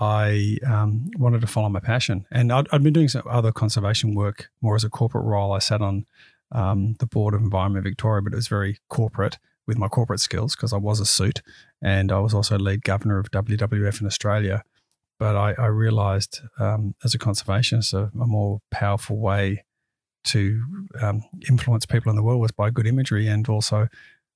I 0.00 0.58
um, 0.66 1.08
wanted 1.18 1.42
to 1.42 1.46
follow 1.46 1.68
my 1.68 1.78
passion. 1.78 2.26
And 2.32 2.52
i 2.52 2.64
had 2.72 2.82
been 2.82 2.92
doing 2.92 3.06
some 3.06 3.22
other 3.30 3.52
conservation 3.52 4.16
work 4.16 4.50
more 4.60 4.74
as 4.74 4.82
a 4.82 4.90
corporate 4.90 5.24
role. 5.24 5.52
I 5.52 5.60
sat 5.60 5.80
on 5.80 6.06
um, 6.50 6.96
the 6.98 7.06
board 7.06 7.34
of 7.34 7.42
Environment 7.42 7.84
Victoria, 7.84 8.22
but 8.22 8.32
it 8.32 8.36
was 8.36 8.48
very 8.48 8.78
corporate 8.88 9.38
with 9.68 9.78
my 9.78 9.86
corporate 9.86 10.18
skills 10.18 10.56
because 10.56 10.72
I 10.72 10.78
was 10.78 10.98
a 10.98 11.06
suit 11.06 11.42
and 11.80 12.10
I 12.10 12.18
was 12.18 12.34
also 12.34 12.58
lead 12.58 12.82
governor 12.82 13.20
of 13.20 13.30
WWF 13.30 14.00
in 14.00 14.06
Australia. 14.08 14.64
But 15.20 15.36
I, 15.36 15.52
I 15.52 15.66
realized 15.66 16.40
um, 16.58 16.96
as 17.04 17.14
a 17.14 17.18
conservationist, 17.18 17.94
a, 17.94 18.10
a, 18.18 18.26
more 18.26 18.60
powerful 18.72 19.18
way 19.18 19.64
to 20.24 20.64
um, 21.00 21.22
influence 21.48 21.86
people 21.86 22.10
in 22.10 22.16
the 22.16 22.22
world 22.22 22.40
was 22.40 22.52
by 22.52 22.70
good 22.70 22.86
imagery 22.86 23.28
and 23.28 23.48
also 23.48 23.88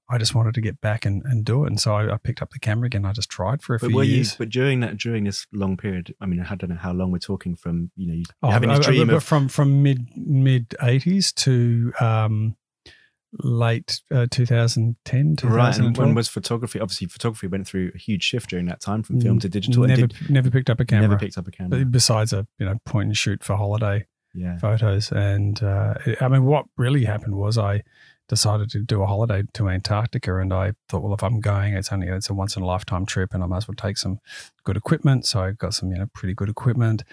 I 0.09 0.19
just 0.19 0.35
wanted 0.35 0.55
to 0.55 0.61
get 0.61 0.81
back 0.83 1.07
and, 1.07 1.23
and 1.25 1.45
do 1.45 1.65
it. 1.65 1.69
And 1.69 1.81
so 1.81 1.95
I, 1.95 2.13
I 2.13 2.19
picked 2.19 2.43
up 2.43 2.51
the 2.51 2.59
camera 2.59 2.87
again. 2.87 3.07
I 3.07 3.13
just 3.13 3.31
tried 3.31 3.63
for 3.63 3.75
a 3.75 3.79
but 3.79 3.89
few 3.89 4.03
years. 4.03 4.33
You, 4.33 4.39
but 4.39 4.51
during 4.51 4.81
that, 4.81 4.99
during 4.99 5.25
this 5.25 5.47
long 5.51 5.79
period, 5.79 6.15
I 6.21 6.27
mean, 6.27 6.41
I 6.41 6.55
don't 6.55 6.71
know 6.71 6.77
how 6.77 6.93
long 6.93 7.11
we're 7.11 7.19
talking 7.19 7.57
from, 7.57 7.91
you 7.97 8.09
know, 8.09 8.15
you 8.15 8.25
oh, 8.43 8.51
having 8.51 8.71
a 8.71 8.79
dream 8.79 9.09
I, 9.09 9.15
of 9.15 9.25
from, 9.25 9.49
from 9.49 9.83
mid, 9.83 10.07
mid 10.15 10.75
eighties 10.83 11.33
to, 11.33 11.93
um, 12.01 12.57
late 13.41 14.01
uh, 14.11 14.27
2010 14.31 15.37
right 15.45 15.79
and 15.79 15.97
when 15.97 16.15
was 16.15 16.29
photography? 16.29 16.81
Obviously 16.81 17.07
photography 17.07 17.47
went 17.47 17.67
through 17.67 17.93
a 17.95 17.99
huge 17.99 18.23
shift 18.23 18.51
during 18.51 18.67
that 18.67 18.81
time 18.81 19.03
from 19.03 19.21
film 19.21 19.39
to 19.41 19.49
digital. 19.49 19.85
Never, 19.85 20.07
did, 20.07 20.31
never 20.31 20.51
picked 20.51 20.71
up 20.71 20.81
a 20.81 20.85
camera. 20.85 21.09
Never 21.09 21.19
picked 21.19 21.39
up 21.39 21.49
a 21.49 21.51
camera. 21.51 21.85
Besides 21.85 22.33
a 22.33 22.47
you 22.59 22.67
know 22.67 22.77
point 22.85 23.07
and 23.07 23.17
shoot 23.17 23.43
for 23.43 23.57
holiday 23.57 24.07
yeah. 24.35 24.59
photos. 24.59 25.11
And 25.13 25.63
uh, 25.63 25.95
i 26.21 26.29
mean 26.29 26.45
what 26.45 26.67
really 26.77 27.05
happened 27.05 27.37
was 27.37 27.59
i 27.59 27.83
decided 28.29 28.71
to 28.71 28.81
do 28.81 29.03
a 29.03 29.07
holiday 29.07 29.43
to 29.53 29.69
Antarctica, 29.69 30.39
and 30.39 30.53
I 30.53 30.73
thought, 30.89 31.03
well, 31.03 31.15
if 31.15 31.23
I'm 31.23 31.41
going, 31.41 31.75
it's 31.75 31.93
only 31.93 32.09
it's 32.09 32.31
a 32.31 32.35
once 32.35 32.57
in 32.57 32.63
a 32.63 32.67
lifetime 32.67 33.05
trip, 33.05 33.35
and 33.35 33.43
I 33.43 33.47
might 33.47 33.59
as 33.59 33.69
well 33.69 33.75
take 33.77 33.99
some 33.99 34.19
good 34.65 34.77
equipment. 34.77 35.27
So 35.27 35.41
I 35.41 35.53
got 35.53 35.75
some 35.75 35.91
you 35.91 35.99
know 35.99 36.07
pretty 36.15 36.35
good 36.35 36.49
equipment, 36.49 37.05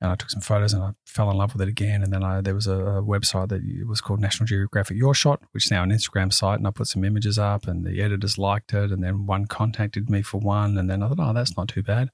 and 0.00 0.10
I 0.10 0.14
took 0.14 0.30
some 0.30 0.42
photos, 0.42 0.72
and 0.72 0.82
I 0.82 0.92
fell 1.06 1.30
in 1.30 1.36
love 1.36 1.52
with 1.52 1.62
it 1.62 1.68
again. 1.68 2.02
And 2.02 2.12
then 2.12 2.22
I 2.22 2.40
there 2.40 2.54
was 2.54 2.66
a, 2.66 2.74
a 2.74 3.02
website 3.02 3.48
that 3.48 3.62
was 3.86 4.00
called 4.00 4.20
National 4.20 4.46
Geographic 4.46 4.96
Your 4.96 5.14
Shot, 5.14 5.40
which 5.52 5.66
is 5.66 5.70
now 5.70 5.82
an 5.82 5.90
Instagram 5.90 6.32
site, 6.32 6.58
and 6.58 6.66
I 6.66 6.70
put 6.70 6.88
some 6.88 7.04
images 7.04 7.38
up, 7.38 7.66
and 7.66 7.84
the 7.84 8.00
editors 8.00 8.38
liked 8.38 8.72
it, 8.74 8.90
and 8.90 9.02
then 9.02 9.26
one 9.26 9.46
contacted 9.46 10.10
me 10.10 10.22
for 10.22 10.38
one, 10.38 10.76
and 10.78 10.90
then 10.90 11.02
I 11.02 11.08
thought, 11.08 11.20
oh, 11.20 11.32
that's 11.32 11.56
not 11.56 11.68
too 11.68 11.82
bad, 11.82 12.10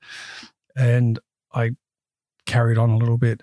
and 0.76 1.18
I 1.52 1.72
carried 2.46 2.78
on 2.78 2.90
a 2.90 2.96
little 2.96 3.18
bit 3.18 3.42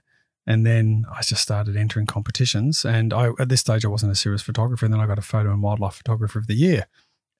and 0.49 0.65
then 0.65 1.05
I 1.15 1.21
just 1.21 1.43
started 1.43 1.77
entering 1.77 2.07
competitions. 2.07 2.83
And 2.83 3.13
I, 3.13 3.29
at 3.39 3.49
this 3.49 3.61
stage, 3.61 3.85
I 3.85 3.87
wasn't 3.87 4.13
a 4.13 4.15
serious 4.15 4.41
photographer. 4.41 4.83
And 4.83 4.91
then 4.91 4.99
I 4.99 5.05
got 5.05 5.19
a 5.19 5.21
photo 5.21 5.51
and 5.51 5.61
wildlife 5.61 5.93
photographer 5.93 6.39
of 6.39 6.47
the 6.47 6.55
year. 6.55 6.87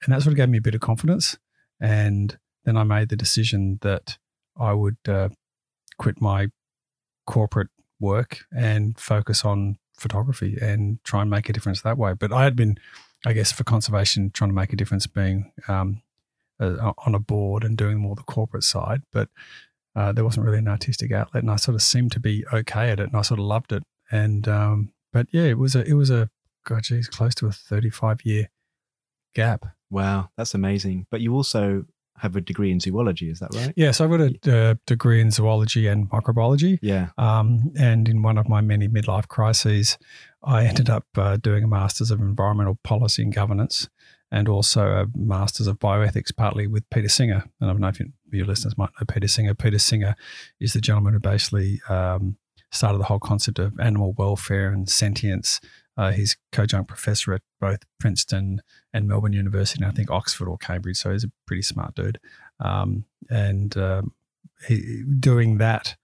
And 0.03 0.13
that 0.13 0.22
sort 0.22 0.34
of 0.34 0.38
gave 0.38 0.50
me 0.50 0.60
a 0.60 0.62
bit 0.62 0.75
of 0.75 0.82
confidence. 0.82 1.36
And 1.79 2.38
then 2.65 2.77
I 2.77 2.84
made 2.84 3.10
the 3.10 3.15
decision 3.15 3.79
that 3.82 4.20
I 4.56 4.74
would 4.74 4.98
uh, 5.08 5.29
quit 5.98 6.22
my 6.22 6.50
corporate 7.29 7.69
work 8.00 8.39
and 8.51 9.00
focus 9.00 9.45
on 9.45 9.77
photography 9.95 10.57
and 10.59 10.98
try 11.03 11.21
and 11.21 11.29
make 11.29 11.48
a 11.48 11.53
difference 11.53 11.81
that 11.83 11.98
way. 11.98 12.13
But 12.13 12.33
I 12.33 12.43
had 12.43 12.55
been, 12.55 12.79
I 13.24 13.33
guess, 13.33 13.51
for 13.51 13.63
conservation, 13.63 14.31
trying 14.33 14.50
to 14.50 14.55
make 14.55 14.74
a 14.74 14.75
difference 14.75 15.05
being 15.05 15.51
um, 15.67 16.01
uh, 16.59 16.93
on 17.05 17.13
a 17.13 17.19
board 17.19 17.63
and 17.63 17.77
doing 17.77 18.00
more 18.00 18.15
the 18.15 18.24
corporate 18.24 18.63
side. 18.63 19.03
But 19.12 19.29
uh, 19.95 20.12
there 20.12 20.24
wasn't 20.24 20.45
really 20.45 20.57
an 20.57 20.67
artistic 20.67 21.12
outlet, 21.12 21.43
and 21.43 21.51
I 21.51 21.57
sort 21.57 21.75
of 21.75 21.83
seemed 21.83 22.12
to 22.13 22.19
be 22.19 22.45
okay 22.51 22.89
at 22.89 23.00
it, 23.00 23.09
and 23.09 23.15
I 23.15 23.21
sort 23.21 23.39
of 23.39 23.45
loved 23.45 23.74
it. 23.74 23.83
And 24.12 24.48
um, 24.48 24.93
but 25.13 25.27
yeah, 25.31 25.43
it 25.43 25.59
was 25.59 25.75
a 25.75 25.83
it 25.86 25.93
was 25.93 26.09
a 26.09 26.29
god, 26.65 26.83
geez, 26.83 27.07
close 27.07 27.36
to 27.36 27.48
a 27.48 27.51
thirty 27.51 27.91
five 27.91 28.25
year 28.25 28.50
gap. 29.36 29.65
Wow, 29.91 30.29
that's 30.36 30.55
amazing. 30.55 31.05
But 31.12 31.21
you 31.21 31.36
also 31.36 31.86
have 32.22 32.36
a 32.36 32.42
degree 32.42 32.72
in 32.72 32.80
zoology, 32.80 33.30
is 33.30 33.40
that 33.40 33.54
right? 33.54 33.68
Yes, 33.68 33.74
yeah, 33.76 33.92
so 33.92 34.06
I've 34.06 34.12
got 34.12 34.22
a 34.22 34.70
uh, 34.72 34.76
degree 34.86 35.22
in 35.22 35.32
zoology 35.32 35.88
and 35.88 36.10
microbiology. 36.10 36.80
Yeah. 36.82 37.10
Um, 37.18 37.72
and 37.78 38.08
in 38.08 38.22
one 38.22 38.38
of 38.38 38.48
my 38.48 38.62
many 38.62 38.88
midlife 38.88 39.28
crises, 39.28 39.98
I 40.44 40.66
ended 40.66 40.90
up 40.90 41.06
uh, 41.18 41.38
doing 41.38 41.64
a 41.64 41.68
master's 41.68 42.12
of 42.12 42.20
environmental 42.20 42.80
policy 42.84 43.24
and 43.24 43.34
governance 43.34 43.90
and 44.32 44.48
also 44.48 44.88
a 44.92 45.18
Masters 45.18 45.68
of 45.68 45.80
Bioethics, 45.80 46.36
partly 46.36 46.68
with 46.68 46.88
Peter 46.90 47.10
Singer. 47.10 47.46
And 47.60 47.70
I 47.70 47.74
don't 47.74 47.82
know 47.82 47.88
if 47.88 48.00
your 48.32 48.46
listeners 48.46 48.78
might 48.78 48.90
know 49.00 49.06
Peter 49.12 49.28
Singer. 49.28 49.54
Peter 49.56 49.80
Singer 49.80 50.16
is 50.60 50.74
the 50.74 50.82
gentleman 50.82 51.14
who 51.14 51.20
basically 51.20 51.82
um, 51.90 52.38
started 52.72 53.00
the 53.00 53.06
whole 53.06 53.20
concept 53.20 53.60
of 53.60 53.80
animal 53.80 54.14
welfare 54.18 54.72
and 54.72 54.88
sentience. 54.88 55.60
Uh, 56.00 56.13
he's 56.13 56.38
co-junk 56.53 56.88
professor 56.88 57.34
at 57.34 57.41
both 57.60 57.79
Princeton 58.00 58.62
and 58.94 59.06
Melbourne 59.06 59.34
University, 59.34 59.84
and 59.84 59.91
I 59.91 59.94
think 59.94 60.10
Oxford 60.10 60.48
or 60.48 60.58
Cambridge. 60.58 60.96
So 60.96 61.12
he's 61.12 61.25
a 61.25 61.32
pretty 61.46 61.62
smart 61.62 61.94
dude. 61.94 62.22
Um, 62.62 63.03
and 63.29 63.75
um, 63.75 64.13
he, 64.65 65.03
doing 65.20 65.58
that 65.58 65.98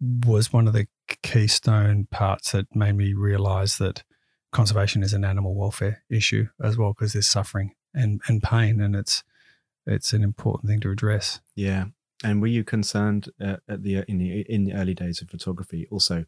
was 0.00 0.52
one 0.52 0.68
of 0.68 0.74
the 0.74 0.86
keystone 1.24 2.06
parts 2.08 2.52
that 2.52 2.72
made 2.72 2.92
me 2.92 3.14
realize 3.14 3.78
that 3.78 4.04
conservation 4.52 5.02
is 5.02 5.12
an 5.12 5.24
animal 5.24 5.56
welfare 5.56 6.04
issue 6.08 6.46
as 6.62 6.78
well 6.78 6.92
because 6.92 7.12
there's 7.12 7.26
suffering 7.26 7.74
and, 7.92 8.20
and 8.28 8.44
pain 8.44 8.80
and 8.80 8.94
it's 8.94 9.24
it's 9.88 10.12
an 10.12 10.22
important 10.22 10.70
thing 10.70 10.80
to 10.80 10.90
address. 10.90 11.40
Yeah. 11.56 11.86
And 12.22 12.40
were 12.40 12.46
you 12.46 12.62
concerned 12.62 13.28
uh, 13.40 13.56
at 13.68 13.82
the 13.82 14.04
in 14.06 14.18
the 14.18 14.42
in 14.42 14.64
the 14.64 14.74
early 14.74 14.94
days 14.94 15.20
of 15.20 15.30
photography? 15.30 15.88
Also, 15.90 16.26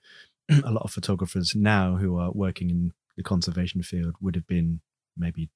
a 0.65 0.71
lot 0.71 0.83
of 0.83 0.91
photographers 0.91 1.55
now 1.55 1.97
who 1.97 2.19
are 2.19 2.31
working 2.33 2.71
in 2.71 2.93
the 3.17 3.23
conservation 3.23 3.83
field 3.83 4.15
would 4.21 4.35
have 4.35 4.47
been 4.47 4.81
maybe 5.17 5.51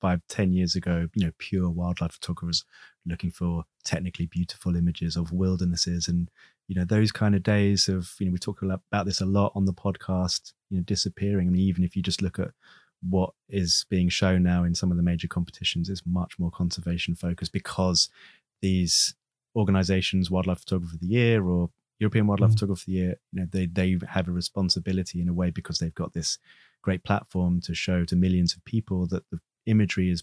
five, 0.00 0.20
ten 0.28 0.52
years 0.52 0.76
ago, 0.76 1.08
you 1.14 1.26
know, 1.26 1.32
pure 1.38 1.70
wildlife 1.70 2.12
photographers 2.12 2.64
looking 3.06 3.30
for 3.30 3.64
technically 3.84 4.26
beautiful 4.26 4.76
images 4.76 5.16
of 5.16 5.32
wildernesses 5.32 6.08
and 6.08 6.30
you 6.68 6.74
know 6.74 6.84
those 6.84 7.12
kind 7.12 7.34
of 7.34 7.42
days 7.42 7.88
of 7.88 8.12
you 8.18 8.26
know 8.26 8.32
we 8.32 8.38
talk 8.38 8.60
about 8.62 9.06
this 9.06 9.20
a 9.20 9.26
lot 9.26 9.52
on 9.54 9.64
the 9.64 9.72
podcast 9.72 10.52
you 10.70 10.76
know 10.76 10.82
disappearing. 10.82 11.48
I 11.48 11.50
mean 11.50 11.62
even 11.62 11.84
if 11.84 11.96
you 11.96 12.02
just 12.02 12.22
look 12.22 12.38
at 12.38 12.50
what 13.08 13.30
is 13.48 13.84
being 13.88 14.08
shown 14.08 14.42
now 14.42 14.64
in 14.64 14.74
some 14.74 14.90
of 14.90 14.96
the 14.96 15.02
major 15.02 15.28
competitions 15.28 15.88
is 15.88 16.02
much 16.04 16.38
more 16.38 16.50
conservation 16.50 17.14
focused 17.14 17.52
because 17.52 18.08
these 18.62 19.14
organizations 19.54 20.30
wildlife 20.30 20.60
photographer 20.60 20.94
of 20.94 21.00
the 21.00 21.06
year 21.06 21.44
or 21.44 21.70
european 21.98 22.26
wildlife 22.26 22.50
mm. 22.50 22.54
photographer 22.54 22.82
of 22.82 22.86
the 22.86 22.92
year 22.92 23.14
you 23.32 23.40
know 23.40 23.46
they 23.50 23.66
they 23.66 23.98
have 24.08 24.28
a 24.28 24.32
responsibility 24.32 25.20
in 25.20 25.28
a 25.28 25.34
way 25.34 25.50
because 25.50 25.78
they've 25.78 25.94
got 25.94 26.12
this 26.12 26.38
great 26.82 27.04
platform 27.04 27.60
to 27.60 27.74
show 27.74 28.04
to 28.04 28.14
millions 28.14 28.54
of 28.54 28.64
people 28.64 29.06
that 29.06 29.24
the 29.30 29.38
imagery 29.66 30.10
is 30.10 30.22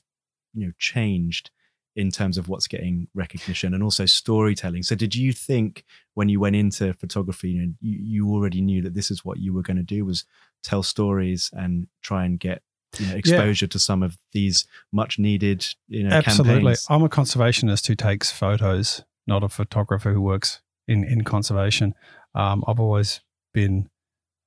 you 0.53 0.65
know 0.65 0.72
changed 0.80 1.51
in 1.96 2.10
terms 2.10 2.38
of 2.38 2.48
what's 2.48 2.68
getting 2.68 3.08
recognition 3.13 3.74
and 3.74 3.84
also 3.84 4.06
storytelling. 4.06 4.84
So, 4.84 4.96
did 4.96 5.13
you 5.13 5.32
think 5.32 5.86
when 6.15 6.30
you 6.30 6.39
went 6.39 6.56
into 6.56 6.94
photography, 6.94 7.51
you, 7.51 7.62
know, 7.62 7.74
you, 7.82 8.00
you 8.01 8.34
already 8.34 8.62
knew 8.62 8.82
that 8.82 8.94
this 8.96 9.12
is 9.12 9.24
what 9.24 9.39
you 9.39 9.53
were 9.53 9.62
going 9.62 9.77
to 9.77 9.84
do 9.84 10.06
was 10.06 10.25
tell 10.63 10.84
stories 10.84 11.51
and 11.53 11.88
try 12.01 12.25
and 12.25 12.39
get 12.39 12.62
you 12.98 13.08
know, 13.08 13.15
exposure 13.15 13.65
yeah. 13.65 13.70
to 13.70 13.80
some 13.80 14.01
of 14.03 14.18
these 14.32 14.65
much 14.92 15.20
needed, 15.20 15.65
you 15.88 16.03
know, 16.03 16.15
absolutely. 16.15 16.53
Campaigns? 16.53 16.88
I'm 16.89 17.03
a 17.03 17.10
conservationist 17.10 17.88
who 17.88 17.96
takes 17.96 18.32
photos, 18.32 19.03
not 19.27 19.44
a 19.44 19.50
photographer 19.50 20.13
who 20.13 20.22
works 20.22 20.62
in 20.88 21.04
in 21.04 21.24
conservation. 21.24 21.94
Um, 22.36 22.63
I've 22.68 22.80
always 22.80 23.22
been, 23.54 23.90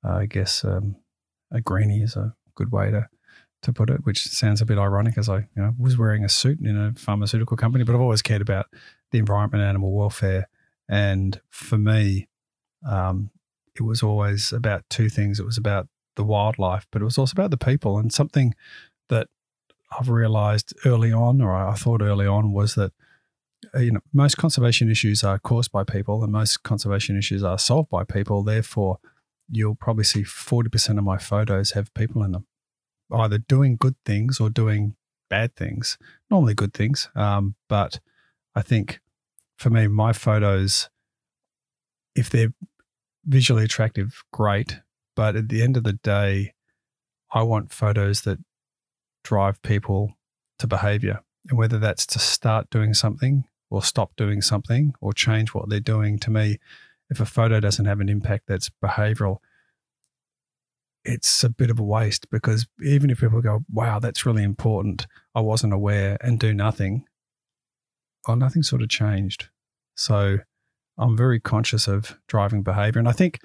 uh, 0.04 0.16
I 0.16 0.26
guess, 0.26 0.64
um, 0.64 0.96
a 1.50 1.60
greenie 1.60 2.02
is 2.02 2.16
a 2.16 2.34
good 2.54 2.72
way 2.72 2.90
to 2.90 3.08
to 3.62 3.72
put 3.72 3.90
it, 3.90 4.04
which 4.04 4.28
sounds 4.28 4.60
a 4.60 4.66
bit 4.66 4.78
ironic 4.78 5.18
as 5.18 5.28
I 5.28 5.38
you 5.38 5.46
know, 5.56 5.74
was 5.78 5.98
wearing 5.98 6.24
a 6.24 6.28
suit 6.28 6.60
in 6.60 6.76
a 6.76 6.92
pharmaceutical 6.94 7.56
company, 7.56 7.84
but 7.84 7.94
I've 7.94 8.00
always 8.00 8.22
cared 8.22 8.42
about 8.42 8.66
the 9.10 9.18
environment 9.18 9.62
and 9.62 9.68
animal 9.68 9.92
welfare. 9.92 10.48
And 10.88 11.40
for 11.50 11.78
me, 11.78 12.28
um, 12.88 13.30
it 13.74 13.82
was 13.82 14.02
always 14.02 14.52
about 14.52 14.84
two 14.88 15.08
things. 15.08 15.40
It 15.40 15.46
was 15.46 15.58
about 15.58 15.88
the 16.14 16.24
wildlife, 16.24 16.86
but 16.90 17.02
it 17.02 17.04
was 17.04 17.18
also 17.18 17.32
about 17.32 17.50
the 17.50 17.56
people. 17.56 17.98
And 17.98 18.12
something 18.12 18.54
that 19.08 19.28
I've 19.98 20.08
realized 20.08 20.74
early 20.84 21.12
on, 21.12 21.40
or 21.40 21.54
I 21.54 21.74
thought 21.74 22.02
early 22.02 22.26
on, 22.26 22.52
was 22.52 22.74
that 22.74 22.92
you 23.78 23.92
know 23.92 24.00
most 24.12 24.36
conservation 24.36 24.90
issues 24.90 25.22
are 25.24 25.38
caused 25.38 25.72
by 25.72 25.84
people, 25.84 26.22
and 26.22 26.32
most 26.32 26.62
conservation 26.62 27.16
issues 27.16 27.42
are 27.42 27.58
solved 27.58 27.90
by 27.90 28.04
people. 28.04 28.42
Therefore, 28.42 28.98
you'll 29.50 29.74
probably 29.74 30.04
see 30.04 30.22
forty 30.24 30.68
percent 30.68 30.98
of 30.98 31.04
my 31.04 31.18
photos 31.18 31.72
have 31.72 31.92
people 31.94 32.22
in 32.22 32.32
them, 32.32 32.46
either 33.12 33.38
doing 33.38 33.76
good 33.76 33.96
things 34.04 34.40
or 34.40 34.50
doing 34.50 34.94
bad 35.28 35.56
things. 35.56 35.98
Normally, 36.30 36.54
good 36.54 36.74
things, 36.74 37.08
um, 37.14 37.54
but 37.68 38.00
I 38.54 38.62
think 38.62 39.00
for 39.56 39.70
me, 39.70 39.86
my 39.88 40.12
photos, 40.12 40.88
if 42.14 42.30
they're 42.30 42.54
visually 43.24 43.64
attractive, 43.64 44.22
great. 44.32 44.80
But 45.14 45.34
at 45.34 45.48
the 45.48 45.62
end 45.62 45.76
of 45.76 45.84
the 45.84 45.94
day, 45.94 46.52
I 47.32 47.42
want 47.42 47.72
photos 47.72 48.22
that 48.22 48.38
drive 49.24 49.60
people 49.62 50.12
to 50.58 50.66
behavior. 50.66 51.22
And 51.48 51.58
whether 51.58 51.78
that's 51.78 52.06
to 52.06 52.18
start 52.18 52.70
doing 52.70 52.92
something 52.94 53.44
or 53.70 53.82
stop 53.82 54.12
doing 54.16 54.40
something 54.40 54.94
or 55.00 55.12
change 55.12 55.54
what 55.54 55.68
they're 55.68 55.80
doing, 55.80 56.18
to 56.20 56.30
me, 56.30 56.58
if 57.10 57.20
a 57.20 57.26
photo 57.26 57.60
doesn't 57.60 57.84
have 57.84 58.00
an 58.00 58.08
impact 58.08 58.44
that's 58.46 58.70
behavioral, 58.82 59.38
it's 61.04 61.44
a 61.44 61.48
bit 61.48 61.70
of 61.70 61.78
a 61.78 61.84
waste 61.84 62.28
because 62.30 62.66
even 62.82 63.10
if 63.10 63.20
people 63.20 63.40
go, 63.40 63.60
wow, 63.70 63.98
that's 63.98 64.26
really 64.26 64.42
important, 64.42 65.06
I 65.34 65.40
wasn't 65.40 65.72
aware 65.72 66.16
and 66.20 66.38
do 66.38 66.52
nothing, 66.52 67.04
well, 68.26 68.36
nothing 68.36 68.62
sort 68.64 68.82
of 68.82 68.88
changed. 68.88 69.48
So 69.94 70.38
I'm 70.98 71.16
very 71.16 71.38
conscious 71.38 71.86
of 71.86 72.18
driving 72.26 72.62
behavior. 72.62 72.98
And 72.98 73.08
I 73.08 73.12
think 73.12 73.40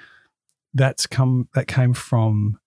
that's 0.73 1.05
come, 1.05 1.49
that 1.53 1.67
came 1.67 1.93
from 1.93 2.59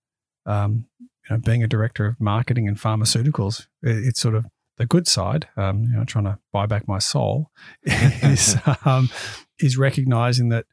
um, 0.47 0.87
you 1.01 1.09
know, 1.31 1.39
being 1.39 1.63
a 1.63 1.69
director 1.69 2.07
of 2.07 2.21
marketing 2.21 2.69
and 2.69 2.77
pharmaceuticals, 2.77 3.67
it's 3.83 4.21
sort 4.21 4.35
of 4.35 4.47
the 4.77 4.87
good 4.87 5.07
side, 5.07 5.49
um, 5.57 5.85
you 5.85 5.97
know, 5.97 6.05
trying 6.05 6.25
to 6.25 6.39
buy 6.53 6.67
back 6.67 6.89
my 6.89 6.99
soul, 6.99 7.51
is 7.85 8.57
um, 8.85 9.11
is 9.59 9.79
recognizing 9.79 10.49
that 10.49 10.67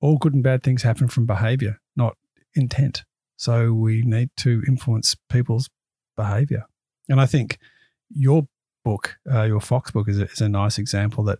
all 0.00 0.18
good 0.18 0.34
and 0.34 0.42
bad 0.42 0.62
things 0.62 0.82
happen 0.82 1.08
from 1.08 1.26
behavior, 1.26 1.80
not 1.96 2.16
intent. 2.54 3.04
So 3.36 3.72
we 3.72 4.02
need 4.02 4.30
to 4.38 4.62
influence 4.68 5.16
people's 5.30 5.70
behavior, 6.16 6.66
and 7.08 7.20
I 7.20 7.26
think 7.26 7.58
your 8.10 8.48
book, 8.84 9.16
uh, 9.30 9.42
your 9.42 9.60
Fox 9.60 9.90
book, 9.90 10.08
is 10.08 10.18
a, 10.18 10.24
is 10.24 10.40
a 10.40 10.48
nice 10.48 10.78
example 10.78 11.24
that, 11.24 11.38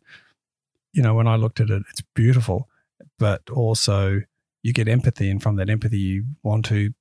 you 0.92 1.02
know, 1.02 1.14
when 1.14 1.26
I 1.26 1.36
looked 1.36 1.60
at 1.60 1.70
it, 1.70 1.82
it's 1.90 2.02
beautiful, 2.14 2.68
but 3.18 3.42
also 3.50 4.22
you 4.62 4.72
get 4.72 4.88
empathy, 4.88 5.30
and 5.30 5.42
from 5.42 5.56
that 5.56 5.68
empathy, 5.68 5.98
you 5.98 6.24
want 6.42 6.64
to 6.66 6.92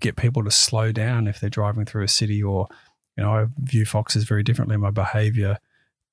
get 0.00 0.16
people 0.16 0.44
to 0.44 0.50
slow 0.50 0.92
down 0.92 1.26
if 1.26 1.40
they're 1.40 1.50
driving 1.50 1.84
through 1.84 2.04
a 2.04 2.08
city 2.08 2.42
or 2.42 2.68
you 3.18 3.24
know 3.24 3.32
i 3.32 3.46
view 3.58 3.84
foxes 3.84 4.24
very 4.24 4.42
differently 4.42 4.76
my 4.76 4.90
behavior 4.90 5.58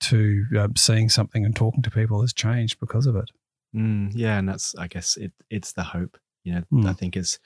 to 0.01 0.45
uh, 0.57 0.67
seeing 0.75 1.07
something 1.07 1.45
and 1.45 1.55
talking 1.55 1.81
to 1.81 1.89
people 1.89 2.19
has 2.19 2.33
changed 2.33 2.79
because 2.79 3.05
of 3.05 3.15
it 3.15 3.31
mm, 3.73 4.11
yeah 4.13 4.37
and 4.37 4.49
that's 4.49 4.75
i 4.75 4.87
guess 4.87 5.15
it 5.15 5.31
it's 5.49 5.71
the 5.73 5.83
hope 5.83 6.17
you 6.43 6.53
know 6.53 6.63
mm. 6.73 6.89
i 6.89 6.93
think 6.93 7.15
it's 7.15 7.39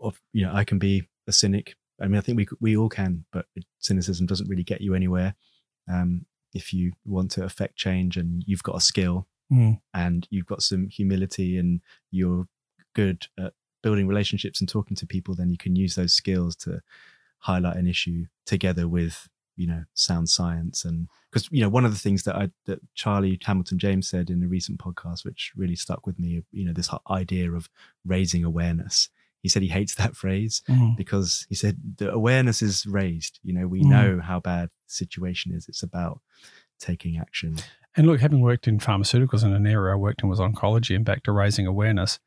of 0.00 0.20
you 0.32 0.44
know 0.44 0.52
i 0.52 0.64
can 0.64 0.78
be 0.78 1.04
a 1.26 1.32
cynic 1.32 1.76
i 2.00 2.06
mean 2.06 2.18
i 2.18 2.20
think 2.20 2.36
we 2.36 2.46
we 2.60 2.76
all 2.76 2.90
can 2.90 3.24
but 3.32 3.46
cynicism 3.78 4.26
doesn't 4.26 4.48
really 4.48 4.64
get 4.64 4.80
you 4.80 4.94
anywhere 4.94 5.34
um, 5.90 6.26
if 6.54 6.72
you 6.72 6.92
want 7.04 7.30
to 7.32 7.44
affect 7.44 7.76
change 7.76 8.16
and 8.16 8.42
you've 8.46 8.62
got 8.62 8.76
a 8.76 8.80
skill 8.80 9.26
mm. 9.52 9.78
and 9.92 10.26
you've 10.30 10.46
got 10.46 10.62
some 10.62 10.88
humility 10.88 11.58
and 11.58 11.80
you're 12.10 12.46
good 12.94 13.26
at 13.38 13.52
building 13.84 14.08
relationships 14.08 14.60
and 14.60 14.68
talking 14.68 14.96
to 14.96 15.06
people, 15.06 15.34
then 15.34 15.50
you 15.50 15.58
can 15.58 15.76
use 15.76 15.94
those 15.94 16.14
skills 16.14 16.56
to 16.56 16.80
highlight 17.44 17.76
an 17.76 17.86
issue 17.86 18.24
together 18.46 18.88
with 18.88 19.28
you 19.56 19.66
know 19.66 19.84
sound 19.94 20.28
science 20.28 20.84
and 20.84 21.08
because 21.30 21.48
you 21.50 21.60
know 21.60 21.68
one 21.68 21.84
of 21.84 21.92
the 21.92 21.98
things 21.98 22.22
that 22.22 22.36
I 22.36 22.50
that 22.66 22.78
Charlie 22.94 23.38
Hamilton 23.44 23.78
James 23.78 24.08
said 24.08 24.30
in 24.30 24.42
a 24.42 24.46
recent 24.46 24.78
podcast, 24.78 25.24
which 25.24 25.52
really 25.56 25.74
stuck 25.74 26.06
with 26.06 26.18
me, 26.18 26.44
you 26.52 26.64
know, 26.64 26.72
this 26.72 26.90
idea 27.10 27.50
of 27.52 27.68
raising 28.04 28.44
awareness. 28.44 29.08
He 29.40 29.48
said 29.48 29.62
he 29.62 29.68
hates 29.68 29.96
that 29.96 30.16
phrase 30.22 30.62
mm. 30.68 30.96
because 30.96 31.44
he 31.48 31.54
said 31.54 31.76
the 31.96 32.10
awareness 32.10 32.62
is 32.62 32.86
raised. 32.86 33.40
You 33.42 33.52
know, 33.52 33.66
we 33.66 33.82
mm. 33.82 33.90
know 33.90 34.20
how 34.22 34.38
bad 34.38 34.68
the 34.68 34.94
situation 34.94 35.52
is. 35.52 35.68
It's 35.68 35.82
about 35.82 36.20
taking 36.78 37.18
action. 37.18 37.56
And 37.96 38.06
look, 38.06 38.20
having 38.20 38.40
worked 38.40 38.66
in 38.66 38.78
pharmaceuticals 38.78 39.44
in 39.44 39.52
an 39.52 39.66
area 39.66 39.92
I 39.92 39.96
worked 39.96 40.22
in 40.22 40.28
was 40.28 40.40
oncology, 40.40 40.94
and 40.94 41.04
back 41.04 41.24
to 41.24 41.32
raising 41.32 41.66
awareness. 41.66 42.20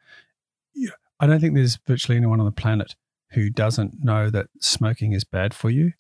I 1.20 1.26
don't 1.26 1.40
think 1.40 1.56
there's 1.56 1.80
virtually 1.88 2.18
anyone 2.18 2.40
on 2.40 2.46
the 2.46 2.52
planet 2.52 2.96
who 3.32 3.50
doesn't 3.50 4.04
know 4.04 4.30
that 4.30 4.48
smoking 4.60 5.14
is 5.14 5.24
bad 5.24 5.54
for 5.54 5.70
you. 5.70 5.94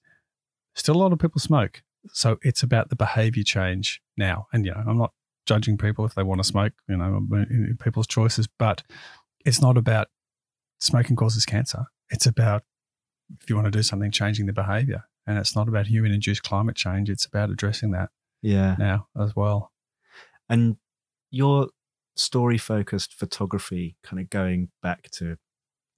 Still, 0.76 0.96
a 0.96 1.00
lot 1.00 1.13
of 1.13 1.20
people 1.20 1.40
smoke. 1.40 1.84
So 2.13 2.38
it's 2.42 2.63
about 2.63 2.90
the 2.90 2.96
behavior 2.96 3.44
change 3.44 4.02
now. 4.16 4.48
And, 4.54 4.66
you 4.66 4.72
know, 4.72 4.84
I'm 4.88 4.98
not 4.98 5.13
judging 5.46 5.78
people 5.78 6.06
if 6.06 6.16
they 6.16 6.24
want 6.24 6.40
to 6.40 6.48
smoke, 6.48 6.74
you 6.88 6.98
know, 6.98 7.26
people's 7.82 8.08
choices, 8.08 8.48
but 8.48 8.84
it's 9.46 9.62
not 9.62 9.78
about 9.78 10.08
smoking 10.80 11.16
causes 11.16 11.46
cancer. 11.46 11.86
It's 12.10 12.26
about, 12.26 12.63
if 13.42 13.50
you 13.50 13.56
want 13.56 13.66
to 13.66 13.72
do 13.72 13.84
something, 13.84 14.12
changing 14.12 14.46
the 14.46 14.54
behavior. 14.54 15.04
And 15.26 15.38
it's 15.38 15.56
not 15.56 15.68
about 15.68 15.88
human 15.88 16.13
induced 16.13 16.44
climate 16.44 16.76
change. 16.76 17.10
It's 17.10 17.26
about 17.26 17.50
addressing 17.50 17.92
that 17.92 18.10
yeah. 18.42 18.76
now 18.80 19.08
as 19.20 19.36
well. 19.36 19.72
And 20.48 20.78
you're 21.30 21.68
story 22.16 22.58
focused 22.58 23.13
photography, 23.13 23.98
kind 24.04 24.22
of 24.22 24.30
going 24.30 24.70
back 24.82 25.10
to 25.12 25.38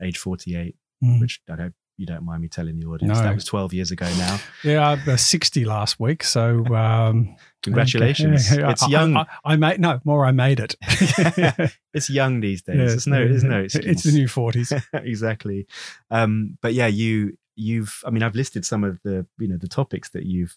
age 0.02 0.18
48, 0.18 0.76
mm. 1.03 1.19
which 1.19 1.41
I 1.49 1.55
hope 1.55 1.73
you 1.99 2.05
don't 2.05 2.23
mind 2.23 2.41
me 2.41 2.47
telling 2.47 2.79
the 2.79 2.85
audience. 2.85 3.17
No. 3.17 3.23
That 3.23 3.35
was 3.35 3.43
12 3.43 3.73
years 3.73 3.91
ago 3.91 4.05
now. 4.17 4.39
yeah, 4.63 4.89
I 4.89 4.97
was 5.05 5.21
60 5.21 5.65
last 5.65 5.99
week. 5.99 6.23
So, 6.23 6.65
um, 6.73 7.35
congratulations. 7.63 8.55
Yeah, 8.55 8.71
it's 8.71 8.88
young. 8.88 9.17
I, 9.17 9.21
I, 9.21 9.25
I, 9.43 9.55
made, 9.57 9.81
no, 9.81 9.99
more, 10.05 10.25
I 10.25 10.31
made 10.31 10.62
it. 10.62 10.75
it's 11.93 12.09
young 12.09 12.39
these 12.39 12.62
days. 12.62 12.77
Yeah, 12.77 12.93
it's 12.93 13.05
no, 13.05 13.21
it's 13.21 13.43
no 13.43 13.59
excuse. 13.59 13.85
It's 13.85 14.03
the 14.03 14.13
new 14.13 14.27
40s. 14.27 14.81
exactly. 14.93 15.67
Um, 16.09 16.57
but 16.62 16.73
yeah, 16.73 16.88
you, 16.88 17.38
you've, 17.57 18.01
I 18.05 18.12
mean, 18.12 18.23
I've 18.23 18.35
listed 18.35 18.63
some 18.63 18.85
of 18.85 18.99
the, 19.03 19.25
you 19.38 19.49
know, 19.49 19.57
the 19.57 19.67
topics 19.67 20.09
that 20.12 20.25
you've 20.25 20.55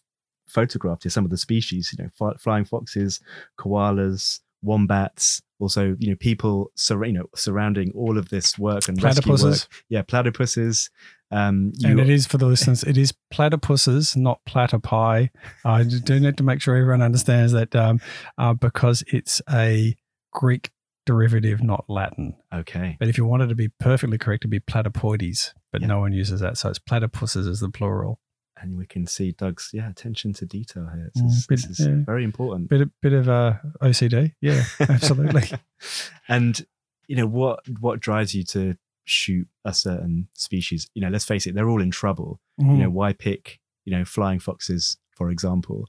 photographed 0.48 1.02
here, 1.02 1.10
some 1.10 1.24
of 1.24 1.30
the 1.32 1.36
species, 1.36 1.92
you 1.92 2.04
know, 2.04 2.34
flying 2.38 2.64
foxes, 2.64 3.20
koalas, 3.58 4.38
wombats, 4.62 5.42
also 5.62 5.96
you 5.98 6.10
know 6.10 6.16
people 6.16 6.70
sur- 6.74 7.04
you 7.04 7.12
know, 7.12 7.26
surrounding 7.34 7.92
all 7.94 8.18
of 8.18 8.28
this 8.28 8.58
work 8.58 8.88
and 8.88 8.98
platypuses. 8.98 9.44
Work. 9.44 9.82
Yeah, 9.88 10.02
platypuses. 10.02 10.90
Um, 11.30 11.72
and 11.82 11.98
it 11.98 12.10
is 12.10 12.26
for 12.26 12.36
the 12.36 12.46
listeners. 12.46 12.82
It 12.82 12.98
is 12.98 13.14
platypuses, 13.32 14.16
not 14.16 14.40
platypi. 14.46 15.30
I 15.64 15.82
do 15.84 16.20
need 16.20 16.36
to 16.36 16.42
make 16.42 16.60
sure 16.60 16.76
everyone 16.76 17.00
understands 17.00 17.52
that 17.52 17.74
um, 17.74 18.00
uh, 18.36 18.52
because 18.52 19.02
it's 19.06 19.40
a 19.50 19.96
Greek 20.32 20.70
derivative, 21.06 21.62
not 21.62 21.84
Latin. 21.88 22.34
Okay. 22.54 22.96
But 22.98 23.08
if 23.08 23.16
you 23.16 23.24
wanted 23.24 23.48
to 23.48 23.54
be 23.54 23.68
perfectly 23.68 24.18
correct, 24.18 24.42
it'd 24.42 24.50
be 24.50 24.60
platypodes, 24.60 25.54
but 25.72 25.80
yeah. 25.80 25.86
no 25.86 26.00
one 26.00 26.12
uses 26.12 26.40
that. 26.40 26.58
So 26.58 26.68
it's 26.68 26.78
platypuses 26.78 27.48
as 27.48 27.60
the 27.60 27.70
plural 27.70 28.20
and 28.62 28.78
we 28.78 28.86
can 28.86 29.06
see 29.06 29.32
Doug's 29.32 29.70
yeah 29.72 29.90
attention 29.90 30.32
to 30.34 30.46
detail 30.46 30.88
here. 30.92 31.10
This, 31.14 31.22
mm, 31.22 31.48
bit, 31.48 31.56
this 31.56 31.80
is 31.80 31.86
yeah. 31.86 31.94
very 32.04 32.24
important. 32.24 32.68
Bit 32.68 32.88
bit 33.00 33.12
of 33.12 33.28
uh, 33.28 33.54
OCD, 33.82 34.34
yeah, 34.40 34.64
absolutely. 34.80 35.50
and 36.28 36.64
you 37.08 37.16
know 37.16 37.26
what 37.26 37.60
what 37.80 38.00
drives 38.00 38.34
you 38.34 38.44
to 38.44 38.76
shoot 39.04 39.46
a 39.64 39.74
certain 39.74 40.28
species? 40.34 40.88
You 40.94 41.02
know, 41.02 41.08
let's 41.08 41.24
face 41.24 41.46
it, 41.46 41.54
they're 41.54 41.68
all 41.68 41.82
in 41.82 41.90
trouble. 41.90 42.40
Mm. 42.60 42.64
You 42.64 42.72
know, 42.72 42.84
mm-hmm. 42.86 42.94
why 42.94 43.12
pick 43.12 43.60
you 43.84 43.96
know 43.96 44.04
flying 44.04 44.38
foxes 44.38 44.96
for 45.10 45.30
example? 45.30 45.88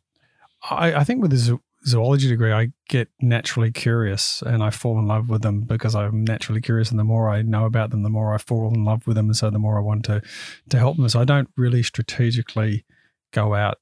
I, 0.70 0.94
I 0.94 1.04
think 1.04 1.22
with 1.22 1.32
the 1.32 1.60
zoology 1.86 2.28
degree, 2.28 2.52
I 2.52 2.72
get 2.88 3.10
naturally 3.22 3.72
curious 3.72 4.42
and 4.42 4.64
I 4.64 4.70
fall 4.70 4.98
in 5.00 5.08
love 5.08 5.30
with 5.30 5.42
them 5.42 5.62
because 5.62 5.96
I'm 5.96 6.24
naturally 6.24 6.62
curious. 6.62 6.90
And 6.92 7.00
the 7.00 7.04
more 7.04 7.30
I 7.30 7.42
know 7.42 7.66
about 7.66 7.90
them, 7.90 8.04
the 8.04 8.10
more 8.10 8.34
I 8.34 8.38
fall 8.38 8.74
in 8.74 8.84
love 8.84 9.06
with 9.08 9.16
them. 9.16 9.28
And 9.28 9.36
so 9.36 9.50
the 9.50 9.60
more 9.60 9.78
I 9.78 9.82
want 9.82 10.06
to, 10.06 10.22
to 10.70 10.78
help 10.78 10.98
them. 10.98 11.08
So 11.10 11.20
I 11.20 11.26
don't 11.26 11.50
really 11.58 11.84
strategically 11.84 12.86
go 13.32 13.54
out 13.54 13.80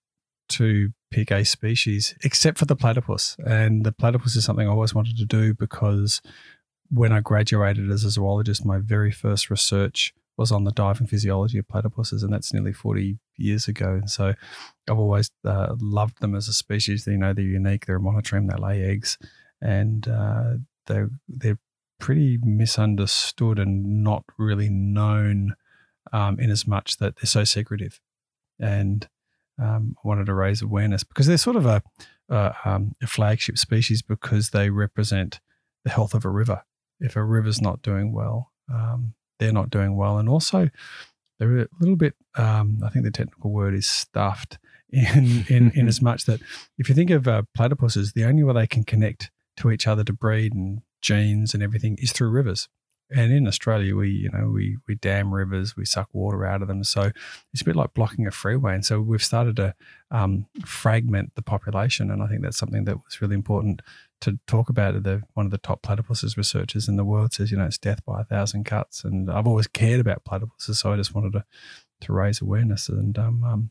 to 0.50 0.92
pick 1.12 1.32
a 1.32 1.44
species 1.46 2.16
except 2.24 2.58
for 2.58 2.66
the 2.66 2.76
platypus. 2.76 3.38
And 3.46 3.86
the 3.86 3.92
platypus 3.92 4.36
is 4.36 4.46
something 4.46 4.68
I 4.68 4.72
always 4.72 4.96
wanted 4.96 5.18
to 5.18 5.26
do 5.26 5.54
because 5.54 6.22
when 6.90 7.12
I 7.12 7.22
graduated 7.22 7.90
as 7.90 8.04
a 8.04 8.10
zoologist, 8.10 8.66
my 8.66 8.80
very 8.80 9.12
first 9.12 9.50
research 9.50 10.14
was 10.42 10.52
on 10.52 10.64
the 10.64 10.72
diving 10.72 11.08
physiology 11.08 11.60
of 11.60 11.68
platypuses, 11.68 12.24
and 12.24 12.34
that's 12.34 12.52
nearly 12.52 12.74
40 12.74 13.18
years 13.38 13.68
ago. 13.68 13.92
And 13.92 14.10
so 14.10 14.34
I've 14.90 15.00
always 15.00 15.30
uh, 15.46 15.76
loved 15.80 16.20
them 16.20 16.36
as 16.36 16.48
a 16.48 16.54
species. 16.54 17.06
You 17.08 17.18
know, 17.18 17.34
they're 17.34 17.46
unique, 17.46 17.86
they're 17.86 17.98
a 17.98 18.00
monotreme, 18.00 18.50
they 18.50 18.62
lay 18.62 18.84
eggs, 18.84 19.18
and 19.62 20.08
uh, 20.08 20.54
they're, 20.88 21.10
they're 21.30 21.60
pretty 22.00 22.40
misunderstood 22.42 23.60
and 23.60 24.04
not 24.04 24.24
really 24.38 24.70
known 24.70 25.56
um, 26.12 26.40
in 26.40 26.50
as 26.50 26.66
much 26.68 26.98
that 26.98 27.18
they're 27.18 27.26
so 27.26 27.44
secretive. 27.44 28.02
And 28.60 29.08
um, 29.62 29.96
I 30.04 30.08
wanted 30.08 30.26
to 30.26 30.34
raise 30.34 30.64
awareness 30.64 31.04
because 31.04 31.28
they're 31.28 31.38
sort 31.38 31.56
of 31.56 31.68
a, 31.68 31.84
a, 32.30 32.56
um, 32.66 32.96
a 33.02 33.08
flagship 33.08 33.60
species 33.60 34.02
because 34.02 34.50
they 34.50 34.72
represent 34.72 35.40
the 35.84 35.92
health 35.92 36.16
of 36.16 36.26
a 36.26 36.30
river. 36.30 36.64
If 37.00 37.16
a 37.16 37.24
river's 37.24 37.62
not 37.62 37.84
doing 37.84 38.12
well, 38.12 38.52
um, 38.72 39.14
they're 39.42 39.52
not 39.52 39.72
doing 39.72 39.98
well. 39.98 40.20
And 40.20 40.30
also, 40.30 40.70
they're 41.40 41.62
a 41.62 41.68
little 41.80 41.96
bit, 41.96 42.14
um, 42.36 42.80
I 42.86 42.90
think 42.90 43.04
the 43.04 43.12
technical 43.12 43.50
word 43.50 43.74
is 43.74 43.88
stuffed 43.88 44.60
in, 44.92 45.46
in, 45.50 45.72
in 45.72 45.88
as 45.88 46.02
much 46.10 46.26
that 46.26 46.40
if 46.78 46.88
you 46.88 46.96
think 46.96 47.10
of 47.10 47.28
uh, 47.28 47.42
platypuses, 47.58 48.14
the 48.14 48.24
only 48.24 48.44
way 48.44 48.54
they 48.54 48.68
can 48.68 48.84
connect 48.84 49.32
to 49.58 49.72
each 49.72 49.88
other 49.88 50.04
to 50.04 50.14
breed 50.14 50.54
and 50.54 50.84
genes 51.02 51.56
and 51.56 51.64
everything 51.64 51.98
is 52.00 52.12
through 52.12 52.30
rivers. 52.30 52.70
And 53.14 53.34
in 53.34 53.46
Australia, 53.46 53.94
we 53.94 54.10
you 54.10 54.30
know 54.30 54.48
we 54.48 54.78
we 54.88 54.96
dam 54.96 55.34
rivers, 55.34 55.76
we 55.76 55.84
suck 55.84 56.08
water 56.14 56.46
out 56.46 56.62
of 56.62 56.70
them, 56.70 56.82
so 56.86 57.12
it's 57.52 57.62
a 57.62 57.66
bit 57.66 57.76
like 57.76 57.94
blocking 57.94 58.26
a 58.26 58.32
freeway. 58.32 58.74
And 58.74 58.86
so 58.86 59.02
we've 59.02 59.22
started 59.22 59.58
to 59.58 59.76
um, 60.12 60.46
fragment 60.64 61.36
the 61.36 61.42
population, 61.42 62.10
and 62.10 62.24
I 62.24 62.28
think 62.28 62.42
that's 62.42 62.58
something 62.58 62.86
that 62.86 63.04
was 63.04 63.22
really 63.22 63.36
important 63.36 63.82
to 64.22 64.40
talk 64.48 64.70
about. 64.70 65.04
The 65.04 65.22
one 65.34 65.46
of 65.46 65.52
the 65.52 65.58
top 65.58 65.82
platypuses 65.84 66.38
researchers 66.38 66.88
in 66.88 66.96
the 66.96 67.06
world 67.06 67.34
says, 67.34 67.52
you 67.52 67.58
know, 67.58 67.66
it's 67.66 67.78
death 67.78 68.04
by 68.06 68.22
a 68.22 68.26
thousand 68.26 68.64
cuts, 68.66 69.04
and 69.04 69.30
I've 69.32 69.48
always 69.48 69.68
cared 69.68 70.00
about 70.00 70.24
platypuses, 70.24 70.76
so 70.76 70.94
I 70.94 70.96
just 70.98 71.14
wanted 71.14 71.34
to 71.34 71.46
to 72.02 72.14
raise 72.14 72.42
awareness. 72.42 72.90
And 72.90 73.18
um, 73.20 73.44
I'm 73.44 73.70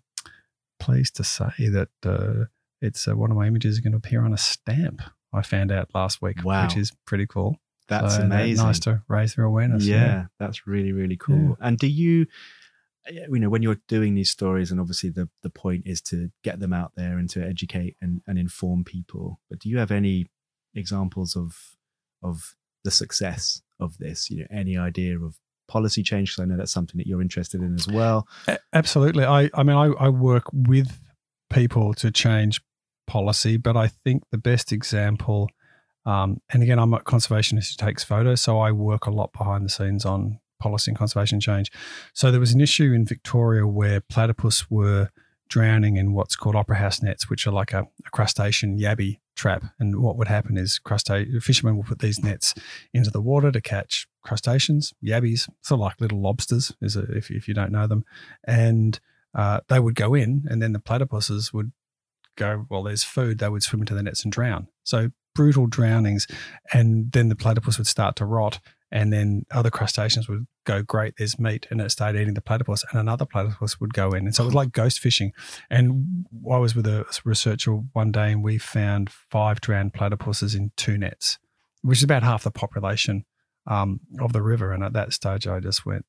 pleased 0.78 1.16
to 1.16 1.24
say 1.24 1.50
that 1.68 1.88
uh, 2.04 2.44
it's 2.80 3.06
uh, 3.08 3.16
one 3.16 3.30
of 3.30 3.36
my 3.36 3.46
images 3.46 3.74
is 3.74 3.80
going 3.80 3.92
to 3.92 3.98
appear 3.98 4.24
on 4.24 4.32
a 4.32 4.38
stamp. 4.38 5.02
I 5.32 5.42
found 5.42 5.70
out 5.70 5.90
last 5.94 6.20
week, 6.22 6.44
Wow. 6.44 6.64
which 6.64 6.76
is 6.76 6.92
pretty 7.06 7.26
cool. 7.26 7.56
That's 7.88 8.16
So, 8.16 8.22
uh, 8.22 8.26
amazing. 8.26 8.64
Nice 8.64 8.80
to 8.80 9.02
raise 9.08 9.34
their 9.34 9.44
awareness. 9.44 9.84
yeah, 9.86 10.26
that's 10.38 10.66
really 10.66 10.92
really 10.92 11.16
cool. 11.16 11.56
And 11.60 11.76
do 11.78 11.86
you, 11.88 12.26
you 13.10 13.38
know, 13.40 13.48
when 13.48 13.62
you're 13.62 13.80
doing 13.88 14.14
these 14.14 14.30
stories, 14.30 14.70
and 14.70 14.80
obviously 14.80 15.10
the 15.10 15.28
the 15.42 15.50
point 15.50 15.82
is 15.86 16.00
to 16.02 16.30
get 16.44 16.60
them 16.60 16.72
out 16.72 16.92
there 16.96 17.18
and 17.18 17.28
to 17.30 17.42
educate 17.44 17.96
and, 18.00 18.20
and 18.26 18.38
inform 18.38 18.84
people. 18.84 19.40
But 19.48 19.58
do 19.60 19.68
you 19.68 19.78
have 19.78 19.90
any 19.90 20.26
examples 20.74 21.36
of 21.36 21.76
of 22.22 22.54
the 22.84 22.90
success 22.90 23.62
of 23.78 23.98
this? 23.98 24.30
You 24.30 24.40
know, 24.40 24.46
any 24.50 24.76
idea 24.76 25.18
of 25.18 25.36
policy 25.68 26.02
change? 26.02 26.32
Because 26.32 26.42
I 26.42 26.46
know 26.46 26.56
that's 26.56 26.72
something 26.72 26.98
that 26.98 27.06
you're 27.06 27.22
interested 27.22 27.62
in 27.62 27.74
as 27.74 27.88
well. 27.88 28.26
Absolutely. 28.72 29.24
I, 29.24 29.50
I 29.54 29.62
mean, 29.62 29.76
I, 29.76 29.86
I 29.98 30.08
work 30.08 30.44
with 30.52 31.00
people 31.48 31.94
to 31.94 32.10
change 32.10 32.60
policy, 33.06 33.56
but 33.56 33.76
I 33.76 33.88
think 33.88 34.22
the 34.30 34.38
best 34.38 34.72
example, 34.72 35.48
um, 36.06 36.40
and 36.52 36.62
again, 36.62 36.78
I'm 36.78 36.94
a 36.94 37.00
conservationist 37.00 37.80
who 37.80 37.86
takes 37.86 38.04
photos, 38.04 38.40
so 38.40 38.58
I 38.58 38.72
work 38.72 39.06
a 39.06 39.10
lot 39.10 39.32
behind 39.32 39.64
the 39.64 39.70
scenes 39.70 40.04
on 40.04 40.40
policy 40.60 40.90
and 40.90 40.98
conservation 40.98 41.40
change. 41.40 41.70
So 42.14 42.30
there 42.30 42.40
was 42.40 42.52
an 42.52 42.60
issue 42.60 42.92
in 42.92 43.04
Victoria 43.06 43.66
where 43.66 44.00
platypus 44.00 44.70
were 44.70 45.10
drowning 45.48 45.96
in 45.96 46.12
what's 46.12 46.36
called 46.36 46.54
opera 46.54 46.76
house 46.76 47.02
nets, 47.02 47.28
which 47.28 47.46
are 47.46 47.52
like 47.52 47.72
a, 47.72 47.80
a 47.80 48.10
crustacean 48.12 48.78
yabby 48.78 49.18
trap. 49.40 49.64
And 49.78 50.00
what 50.00 50.16
would 50.16 50.28
happen 50.28 50.56
is 50.56 50.80
fishermen 51.40 51.76
will 51.76 51.84
put 51.84 52.00
these 52.00 52.22
nets 52.22 52.54
into 52.92 53.10
the 53.10 53.20
water 53.20 53.50
to 53.50 53.60
catch 53.60 54.06
crustaceans, 54.22 54.92
yabbies, 55.02 55.48
sort 55.62 55.78
of 55.78 55.80
like 55.80 56.00
little 56.00 56.20
lobsters, 56.20 56.72
is 56.80 56.96
a, 56.96 57.02
if, 57.16 57.30
if 57.30 57.48
you 57.48 57.54
don't 57.54 57.72
know 57.72 57.86
them. 57.86 58.04
And 58.44 59.00
uh, 59.34 59.60
they 59.68 59.80
would 59.80 59.94
go 59.94 60.14
in, 60.14 60.46
and 60.50 60.60
then 60.60 60.72
the 60.72 60.78
platypuses 60.78 61.52
would 61.52 61.72
go, 62.36 62.66
well, 62.68 62.82
there's 62.82 63.04
food. 63.04 63.38
They 63.38 63.48
would 63.48 63.62
swim 63.62 63.82
into 63.82 63.94
the 63.94 64.02
nets 64.02 64.24
and 64.24 64.32
drown. 64.32 64.68
So 64.84 65.10
brutal 65.34 65.66
drownings. 65.66 66.26
And 66.72 67.12
then 67.12 67.28
the 67.28 67.36
platypus 67.36 67.78
would 67.78 67.86
start 67.86 68.16
to 68.16 68.24
rot. 68.24 68.60
And 68.92 69.12
then 69.12 69.46
other 69.52 69.70
crustaceans 69.70 70.28
would 70.28 70.46
go, 70.64 70.82
great, 70.82 71.14
there's 71.16 71.38
meat. 71.38 71.66
And 71.70 71.80
it 71.80 71.90
started 71.90 72.20
eating 72.20 72.34
the 72.34 72.40
platypus, 72.40 72.84
and 72.90 73.00
another 73.00 73.24
platypus 73.24 73.80
would 73.80 73.94
go 73.94 74.10
in. 74.10 74.26
And 74.26 74.34
so 74.34 74.42
it 74.42 74.46
was 74.46 74.54
like 74.54 74.72
ghost 74.72 74.98
fishing. 74.98 75.32
And 75.70 76.26
I 76.50 76.58
was 76.58 76.74
with 76.74 76.86
a 76.86 77.06
researcher 77.24 77.72
one 77.72 78.10
day, 78.10 78.32
and 78.32 78.42
we 78.42 78.58
found 78.58 79.10
five 79.10 79.60
drowned 79.60 79.92
platypuses 79.92 80.56
in 80.56 80.72
two 80.76 80.98
nets, 80.98 81.38
which 81.82 81.98
is 81.98 82.04
about 82.04 82.22
half 82.22 82.42
the 82.42 82.50
population 82.50 83.24
um, 83.66 84.00
of 84.20 84.32
the 84.32 84.42
river. 84.42 84.72
And 84.72 84.82
at 84.82 84.92
that 84.94 85.12
stage, 85.12 85.46
I 85.46 85.60
just 85.60 85.86
went, 85.86 86.04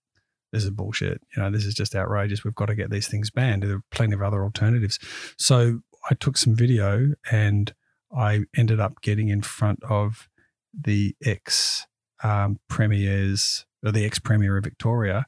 this 0.51 0.63
is 0.63 0.69
bullshit. 0.71 1.21
You 1.35 1.43
know, 1.43 1.51
this 1.51 1.65
is 1.65 1.73
just 1.73 1.95
outrageous. 1.95 2.43
We've 2.43 2.55
got 2.55 2.65
to 2.65 2.75
get 2.75 2.89
these 2.89 3.07
things 3.07 3.29
banned. 3.29 3.63
There 3.63 3.75
are 3.75 3.83
plenty 3.91 4.15
of 4.15 4.21
other 4.21 4.43
alternatives. 4.43 4.99
So 5.37 5.81
I 6.09 6.15
took 6.15 6.37
some 6.37 6.55
video 6.55 7.13
and 7.31 7.73
I 8.15 8.41
ended 8.57 8.79
up 8.79 9.01
getting 9.01 9.29
in 9.29 9.41
front 9.41 9.79
of 9.87 10.27
the 10.73 11.15
ex 11.23 11.87
um, 12.23 12.59
premiers 12.67 13.65
or 13.83 13.91
the 13.91 14.05
ex 14.05 14.19
premier 14.19 14.57
of 14.57 14.63
Victoria. 14.63 15.25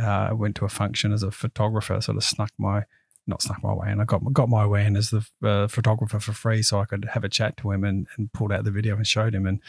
Uh, 0.00 0.30
went 0.32 0.56
to 0.56 0.64
a 0.64 0.70
function 0.70 1.12
as 1.12 1.22
a 1.22 1.30
photographer, 1.30 2.00
sort 2.00 2.16
of 2.16 2.24
snuck 2.24 2.50
my 2.56 2.84
not 3.26 3.42
snuck 3.42 3.62
my 3.62 3.72
way 3.72 3.90
in. 3.90 4.00
I 4.00 4.04
got 4.04 4.20
got 4.32 4.48
my 4.48 4.66
way 4.66 4.84
in 4.84 4.96
as 4.96 5.10
the 5.10 5.24
uh, 5.42 5.68
photographer 5.68 6.18
for 6.18 6.32
free, 6.32 6.62
so 6.62 6.80
I 6.80 6.86
could 6.86 7.04
have 7.12 7.24
a 7.24 7.28
chat 7.28 7.56
to 7.58 7.70
him 7.70 7.84
and, 7.84 8.06
and 8.16 8.32
pulled 8.32 8.52
out 8.52 8.64
the 8.64 8.70
video 8.70 8.96
and 8.96 9.06
showed 9.06 9.34
him, 9.34 9.46
and 9.46 9.60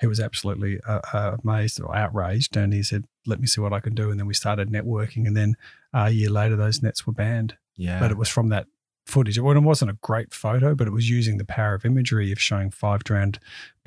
he 0.00 0.06
was 0.06 0.20
absolutely 0.20 0.80
uh, 0.86 1.00
uh, 1.12 1.36
amazed 1.42 1.80
or 1.80 1.96
outraged, 1.96 2.56
and 2.56 2.72
he 2.72 2.82
said, 2.82 3.04
"Let 3.26 3.40
me 3.40 3.46
see 3.46 3.60
what 3.60 3.72
I 3.72 3.80
can 3.80 3.94
do." 3.94 4.10
And 4.10 4.18
then 4.18 4.26
we 4.26 4.34
started 4.34 4.70
networking, 4.70 5.26
and 5.26 5.36
then 5.36 5.56
a 5.94 6.10
year 6.10 6.30
later, 6.30 6.56
those 6.56 6.82
nets 6.82 7.06
were 7.06 7.12
banned. 7.12 7.56
Yeah, 7.76 8.00
But 8.00 8.10
it 8.10 8.18
was 8.18 8.28
from 8.28 8.50
that 8.50 8.66
footage. 9.06 9.38
Well, 9.38 9.56
it 9.56 9.60
wasn't 9.60 9.90
a 9.90 9.98
great 10.02 10.34
photo, 10.34 10.74
but 10.74 10.86
it 10.86 10.92
was 10.92 11.08
using 11.08 11.38
the 11.38 11.46
power 11.46 11.74
of 11.74 11.86
imagery 11.86 12.30
of 12.32 12.40
showing 12.40 12.70
five 12.70 13.02
drowned 13.04 13.38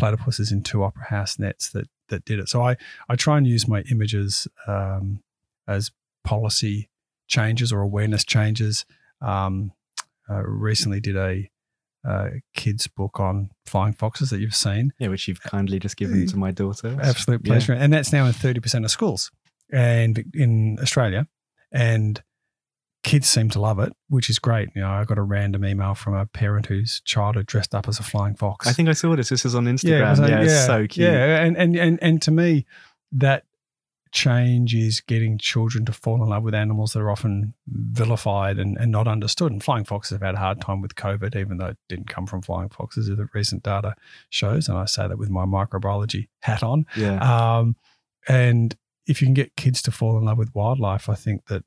platypuses 0.01 0.51
in 0.51 0.63
two 0.63 0.83
opera 0.83 1.05
house 1.05 1.37
nets 1.37 1.69
that 1.71 1.87
that 2.09 2.25
did 2.25 2.39
it. 2.39 2.49
So 2.49 2.61
I 2.61 2.75
I 3.09 3.15
try 3.15 3.37
and 3.37 3.47
use 3.47 3.67
my 3.67 3.81
images 3.91 4.47
um, 4.67 5.21
as 5.67 5.91
policy 6.23 6.89
changes 7.27 7.71
or 7.73 7.81
awareness 7.81 8.23
changes. 8.23 8.85
Um, 9.21 9.71
uh, 10.29 10.41
recently 10.43 10.99
did 11.01 11.15
a 11.17 11.49
uh, 12.07 12.29
kids 12.53 12.87
book 12.87 13.19
on 13.19 13.49
flying 13.65 13.93
foxes 13.93 14.29
that 14.29 14.39
you've 14.39 14.55
seen. 14.55 14.91
yeah, 14.99 15.07
which 15.07 15.27
you've 15.27 15.41
kindly 15.41 15.79
just 15.79 15.95
given 15.97 16.27
to 16.27 16.37
my 16.37 16.51
daughter. 16.51 16.97
Absolute 17.01 17.41
Yeah. 17.45 17.51
pleasure. 17.51 17.73
And 17.73 17.91
that's 17.93 18.11
now 18.11 18.25
in 18.25 18.33
30% 18.33 18.83
of 18.83 18.91
schools 18.91 19.31
and 19.71 20.23
in 20.33 20.77
Australia. 20.81 21.27
And 21.71 22.21
kids 23.03 23.27
seem 23.27 23.49
to 23.49 23.59
love 23.59 23.79
it, 23.79 23.93
which 24.09 24.29
is 24.29 24.39
great. 24.39 24.69
You 24.75 24.81
know, 24.81 24.89
I 24.89 25.03
got 25.03 25.17
a 25.17 25.21
random 25.23 25.65
email 25.65 25.93
from 25.93 26.13
a 26.13 26.25
parent 26.25 26.67
whose 26.67 27.01
child 27.01 27.35
had 27.35 27.45
dressed 27.45 27.75
up 27.75 27.87
as 27.87 27.99
a 27.99 28.03
flying 28.03 28.35
fox. 28.35 28.65
I 28.67 28.71
think 28.73 28.89
I 28.89 28.93
saw 28.93 29.15
this. 29.15 29.29
This 29.29 29.45
is 29.45 29.55
on 29.55 29.65
Instagram. 29.65 30.09
was 30.09 30.19
Yeah, 30.19 30.25
like- 30.25 30.45
it's 30.45 30.65
so 30.65 30.87
cute. 30.87 31.07
Yeah, 31.11 31.43
and, 31.43 31.57
and 31.57 31.75
and 31.75 31.99
and 32.01 32.21
to 32.21 32.31
me, 32.31 32.65
that 33.11 33.43
change 34.11 34.75
is 34.75 35.01
getting 35.01 35.39
children 35.39 35.85
to 35.85 35.91
fall 35.91 36.21
in 36.21 36.29
love 36.29 36.43
with 36.43 36.53
animals 36.53 36.93
that 36.93 36.99
are 36.99 37.09
often 37.09 37.53
vilified 37.67 38.59
and, 38.59 38.77
and 38.77 38.91
not 38.91 39.07
understood. 39.07 39.51
And 39.51 39.63
flying 39.63 39.83
foxes 39.85 40.11
have 40.11 40.21
had 40.21 40.35
a 40.35 40.37
hard 40.37 40.61
time 40.61 40.81
with 40.81 40.93
COVID, 40.95 41.35
even 41.35 41.57
though 41.57 41.67
it 41.67 41.77
didn't 41.89 42.09
come 42.09 42.27
from 42.27 42.41
flying 42.43 42.69
foxes, 42.69 43.09
as 43.09 43.17
the 43.17 43.27
recent 43.33 43.63
data 43.63 43.95
shows. 44.29 44.67
And 44.69 44.77
I 44.77 44.85
say 44.85 45.07
that 45.07 45.17
with 45.17 45.31
my 45.31 45.45
microbiology 45.45 46.27
hat 46.41 46.61
on. 46.61 46.85
Yeah. 46.95 47.17
Um, 47.57 47.75
and 48.27 48.75
if 49.07 49.19
you 49.21 49.25
can 49.25 49.33
get 49.33 49.55
kids 49.55 49.81
to 49.81 49.91
fall 49.91 50.17
in 50.17 50.25
love 50.25 50.37
with 50.37 50.53
wildlife, 50.53 51.09
I 51.09 51.15
think 51.15 51.47
that 51.47 51.63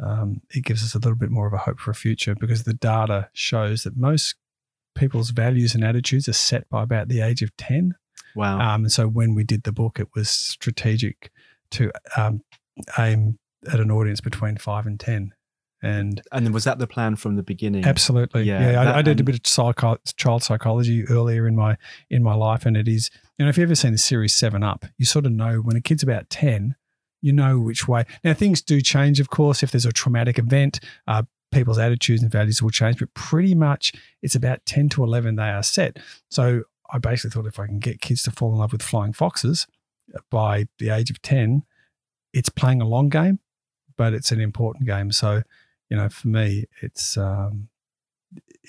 um, 0.00 0.40
it 0.50 0.64
gives 0.64 0.82
us 0.82 0.94
a 0.94 0.98
little 0.98 1.16
bit 1.16 1.30
more 1.30 1.46
of 1.46 1.52
a 1.52 1.58
hope 1.58 1.78
for 1.78 1.90
a 1.90 1.94
future 1.94 2.34
because 2.34 2.64
the 2.64 2.74
data 2.74 3.28
shows 3.32 3.84
that 3.84 3.96
most 3.96 4.34
people's 4.94 5.30
values 5.30 5.74
and 5.74 5.84
attitudes 5.84 6.28
are 6.28 6.32
set 6.34 6.68
by 6.68 6.82
about 6.82 7.08
the 7.08 7.20
age 7.20 7.42
of 7.42 7.56
10. 7.56 7.94
Wow. 8.34 8.60
Um, 8.60 8.84
and 8.84 8.92
so 8.92 9.06
when 9.06 9.34
we 9.34 9.44
did 9.44 9.62
the 9.62 9.72
book, 9.72 9.98
it 9.98 10.08
was 10.14 10.28
strategic 10.28 11.30
to 11.72 11.90
um, 12.16 12.42
aim 12.98 13.38
at 13.72 13.80
an 13.80 13.90
audience 13.90 14.20
between 14.20 14.56
five 14.56 14.86
and 14.86 14.98
10. 14.98 15.32
And 15.82 16.22
and 16.32 16.54
was 16.54 16.64
that 16.64 16.78
the 16.78 16.86
plan 16.86 17.14
from 17.14 17.36
the 17.36 17.42
beginning? 17.42 17.84
Absolutely. 17.84 18.44
Yeah, 18.44 18.72
Yeah, 18.72 18.80
I, 18.92 18.98
I 18.98 19.02
did 19.02 19.20
a 19.20 19.24
bit 19.24 19.34
of 19.34 19.46
psycho- 19.46 19.98
child 20.16 20.42
psychology 20.42 21.04
earlier 21.04 21.46
in 21.46 21.54
my 21.54 21.76
in 22.08 22.22
my 22.22 22.32
life, 22.32 22.64
and 22.64 22.74
it 22.74 22.88
is 22.88 23.10
you 23.38 23.44
know 23.44 23.50
if 23.50 23.58
you've 23.58 23.68
ever 23.68 23.74
seen 23.74 23.92
the 23.92 23.98
series 23.98 24.34
Seven 24.34 24.62
Up, 24.62 24.86
you 24.96 25.04
sort 25.04 25.26
of 25.26 25.32
know 25.32 25.56
when 25.58 25.76
a 25.76 25.82
kid's 25.82 26.02
about 26.02 26.30
ten, 26.30 26.74
you 27.24 27.32
know 27.32 27.58
which 27.58 27.88
way. 27.88 28.04
Now 28.22 28.34
things 28.34 28.60
do 28.60 28.80
change, 28.80 29.18
of 29.20 29.30
course. 29.30 29.62
If 29.62 29.70
there's 29.70 29.86
a 29.86 29.92
traumatic 29.92 30.38
event, 30.38 30.80
uh, 31.06 31.22
people's 31.50 31.78
attitudes 31.78 32.22
and 32.22 32.30
values 32.30 32.62
will 32.62 32.70
change, 32.70 32.98
but 32.98 33.12
pretty 33.14 33.54
much 33.54 33.92
it's 34.22 34.34
about 34.34 34.64
ten 34.66 34.88
to 34.90 35.02
eleven 35.02 35.36
they 35.36 35.50
are 35.50 35.62
set. 35.62 35.98
So 36.28 36.64
I 36.92 36.98
basically 36.98 37.30
thought 37.30 37.46
if 37.46 37.58
I 37.58 37.66
can 37.66 37.78
get 37.78 38.00
kids 38.00 38.22
to 38.24 38.30
fall 38.30 38.52
in 38.52 38.58
love 38.58 38.72
with 38.72 38.82
flying 38.82 39.14
foxes 39.14 39.66
by 40.30 40.66
the 40.78 40.90
age 40.90 41.10
of 41.10 41.22
ten, 41.22 41.62
it's 42.32 42.50
playing 42.50 42.82
a 42.82 42.86
long 42.86 43.08
game, 43.08 43.38
but 43.96 44.12
it's 44.12 44.30
an 44.30 44.40
important 44.40 44.86
game. 44.86 45.10
So 45.10 45.42
you 45.90 45.96
know, 45.96 46.08
for 46.08 46.28
me, 46.28 46.64
it's 46.82 47.16
um, 47.16 47.68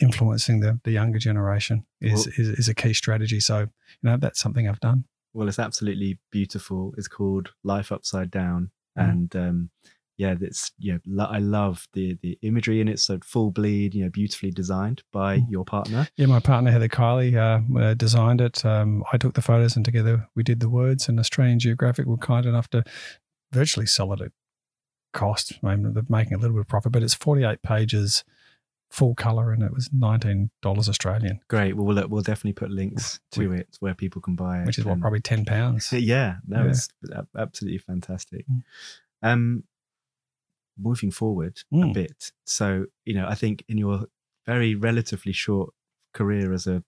influencing 0.01 0.59
the, 0.59 0.79
the 0.83 0.91
younger 0.91 1.19
generation 1.19 1.85
is, 2.01 2.27
Well- 2.27 2.33
is 2.37 2.49
is 2.59 2.69
a 2.69 2.75
key 2.75 2.93
strategy. 2.93 3.39
So, 3.39 3.59
you 3.59 3.67
know, 4.03 4.17
that's 4.17 4.39
something 4.39 4.67
I've 4.67 4.79
done. 4.79 5.05
Well, 5.35 5.47
it's 5.49 5.59
absolutely 5.59 6.17
beautiful. 6.31 6.93
It's 6.97 7.07
called 7.09 7.51
Life 7.63 7.91
Upside 7.91 8.31
Down, 8.31 8.71
Mhm. 8.97 9.09
and 9.09 9.35
um, 9.35 9.69
yeah, 10.17 10.35
it's 10.39 10.71
yeah. 10.79 10.97
Lo- 11.05 11.27
I 11.29 11.39
love 11.39 11.87
the 11.93 12.17
the 12.21 12.39
imagery 12.41 12.79
in 12.79 12.87
it. 12.87 12.99
So 12.99 13.19
full 13.23 13.51
bleed, 13.51 13.93
you 13.93 14.03
know, 14.05 14.09
beautifully 14.09 14.51
designed 14.51 15.03
by 15.11 15.39
Mm. 15.39 15.49
your 15.51 15.65
partner. 15.65 16.07
Yeah, 16.15 16.27
my 16.27 16.39
partner 16.39 16.71
Heather 16.71 16.87
Kiley 16.87 17.35
uh, 17.35 17.79
uh, 17.79 17.93
designed 17.95 18.39
it. 18.39 18.63
Um, 18.65 19.03
I 19.11 19.17
took 19.17 19.33
the 19.33 19.41
photos, 19.41 19.75
and 19.75 19.83
together 19.83 20.29
we 20.35 20.41
did 20.43 20.61
the 20.61 20.69
words. 20.69 21.09
And 21.09 21.19
Australian 21.19 21.59
Geographic 21.59 22.05
were 22.05 22.17
kind 22.17 22.45
enough 22.45 22.69
to 22.69 22.83
virtually 23.51 23.85
sell 23.87 24.13
it 24.13 24.21
at 24.21 24.31
cost. 25.13 25.59
I 25.63 25.75
mean, 25.75 25.93
they're 25.93 26.03
making 26.07 26.33
a 26.33 26.37
little 26.37 26.55
bit 26.55 26.61
of 26.61 26.67
profit, 26.69 26.93
but 26.93 27.03
it's 27.03 27.13
48 27.13 27.61
pages, 27.61 28.23
full 28.97 29.13
color, 29.15 29.51
and 29.53 29.61
it 29.63 29.73
was 29.73 29.89
$19 29.89 30.49
Australian, 30.65 31.39
Great. 31.49 31.75
Well, 31.75 31.85
we'll, 31.85 32.07
we'll 32.07 32.21
definitely 32.31 32.53
put 32.53 32.71
links 32.71 33.19
to 33.31 33.51
it 33.51 33.67
where 33.81 33.93
people 33.93 34.21
can 34.21 34.35
buy 34.35 34.61
it. 34.61 34.65
which 34.65 34.77
is 34.79 34.85
what 34.85 34.99
probably 35.01 35.21
10 35.21 35.45
pounds. 35.45 35.91
Yeah, 36.13 36.37
no, 36.47 36.65
Yeah. 36.65 37.21
a- 37.21 37.39
absolutely 37.43 37.79
fantastic. 37.79 38.45
Mm. 38.47 38.63
Um, 39.21 39.63
moving 40.77 41.11
forward 41.11 41.59
a 41.71 41.75
Mm. 41.75 41.93
bit, 41.93 42.31
so 42.45 42.85
you 43.05 43.13
know, 43.15 43.27
I 43.27 43.35
think 43.35 43.63
in 43.67 43.77
your 43.77 44.07
very 44.45 44.75
relatively 44.75 45.31
short 45.33 45.73
career 46.13 46.53
as 46.53 46.67
a, 46.67 46.83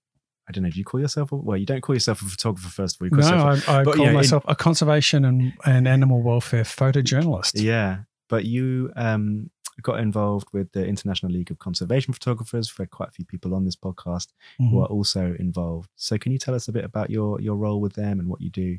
I 0.48 0.52
don't 0.52 0.64
know, 0.64 0.70
do 0.70 0.78
you 0.78 0.84
call 0.84 1.00
yourself? 1.00 1.32
A, 1.32 1.36
well, 1.36 1.56
you 1.56 1.66
don't 1.66 1.80
call 1.80 1.94
yourself 1.96 2.22
a 2.22 2.24
photographer 2.26 2.68
first 2.70 2.96
of 2.96 3.02
all. 3.02 3.06
You 3.06 3.10
call 3.22 3.30
No, 3.30 3.46
yourself 3.50 3.68
I, 3.68 3.80
I 3.80 3.84
but, 3.84 3.94
call 3.96 4.04
yeah, 4.04 4.10
in- 4.10 4.16
myself 4.16 4.44
a 4.48 4.54
conservation 4.54 5.24
and, 5.24 5.52
and 5.64 5.88
animal 5.88 6.22
welfare 6.22 6.64
photojournalist. 6.64 7.52
yeah, 7.62 7.98
but 8.28 8.44
you 8.44 8.92
um 8.96 9.50
got 9.82 10.00
involved 10.00 10.48
with 10.52 10.72
the 10.72 10.86
International 10.86 11.30
League 11.32 11.50
of 11.50 11.58
Conservation 11.58 12.12
Photographers. 12.12 12.70
We've 12.72 12.84
had 12.84 12.90
quite 12.90 13.08
a 13.10 13.12
few 13.12 13.24
people 13.24 13.54
on 13.54 13.64
this 13.64 13.76
podcast 13.76 14.28
Mhm. 14.60 14.70
who 14.70 14.80
are 14.80 14.86
also 14.86 15.34
involved. 15.38 15.90
So, 15.96 16.18
can 16.18 16.32
you 16.32 16.38
tell 16.38 16.54
us 16.54 16.68
a 16.68 16.72
bit 16.72 16.84
about 16.84 17.10
your 17.10 17.40
your 17.40 17.56
role 17.56 17.80
with 17.80 17.94
them 17.94 18.18
and 18.20 18.28
what 18.28 18.40
you 18.40 18.50
do? 18.50 18.78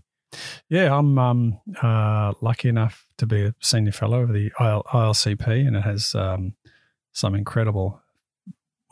Yeah, 0.69 0.95
I'm 0.95 1.17
um, 1.17 1.59
uh, 1.81 2.33
lucky 2.41 2.69
enough 2.69 3.07
to 3.17 3.25
be 3.25 3.45
a 3.45 3.55
senior 3.61 3.91
fellow 3.91 4.21
of 4.21 4.29
the 4.33 4.51
IL- 4.59 4.83
ILCP, 4.93 5.65
and 5.67 5.75
it 5.75 5.81
has 5.81 6.13
um, 6.13 6.53
some 7.13 7.33
incredible 7.33 7.99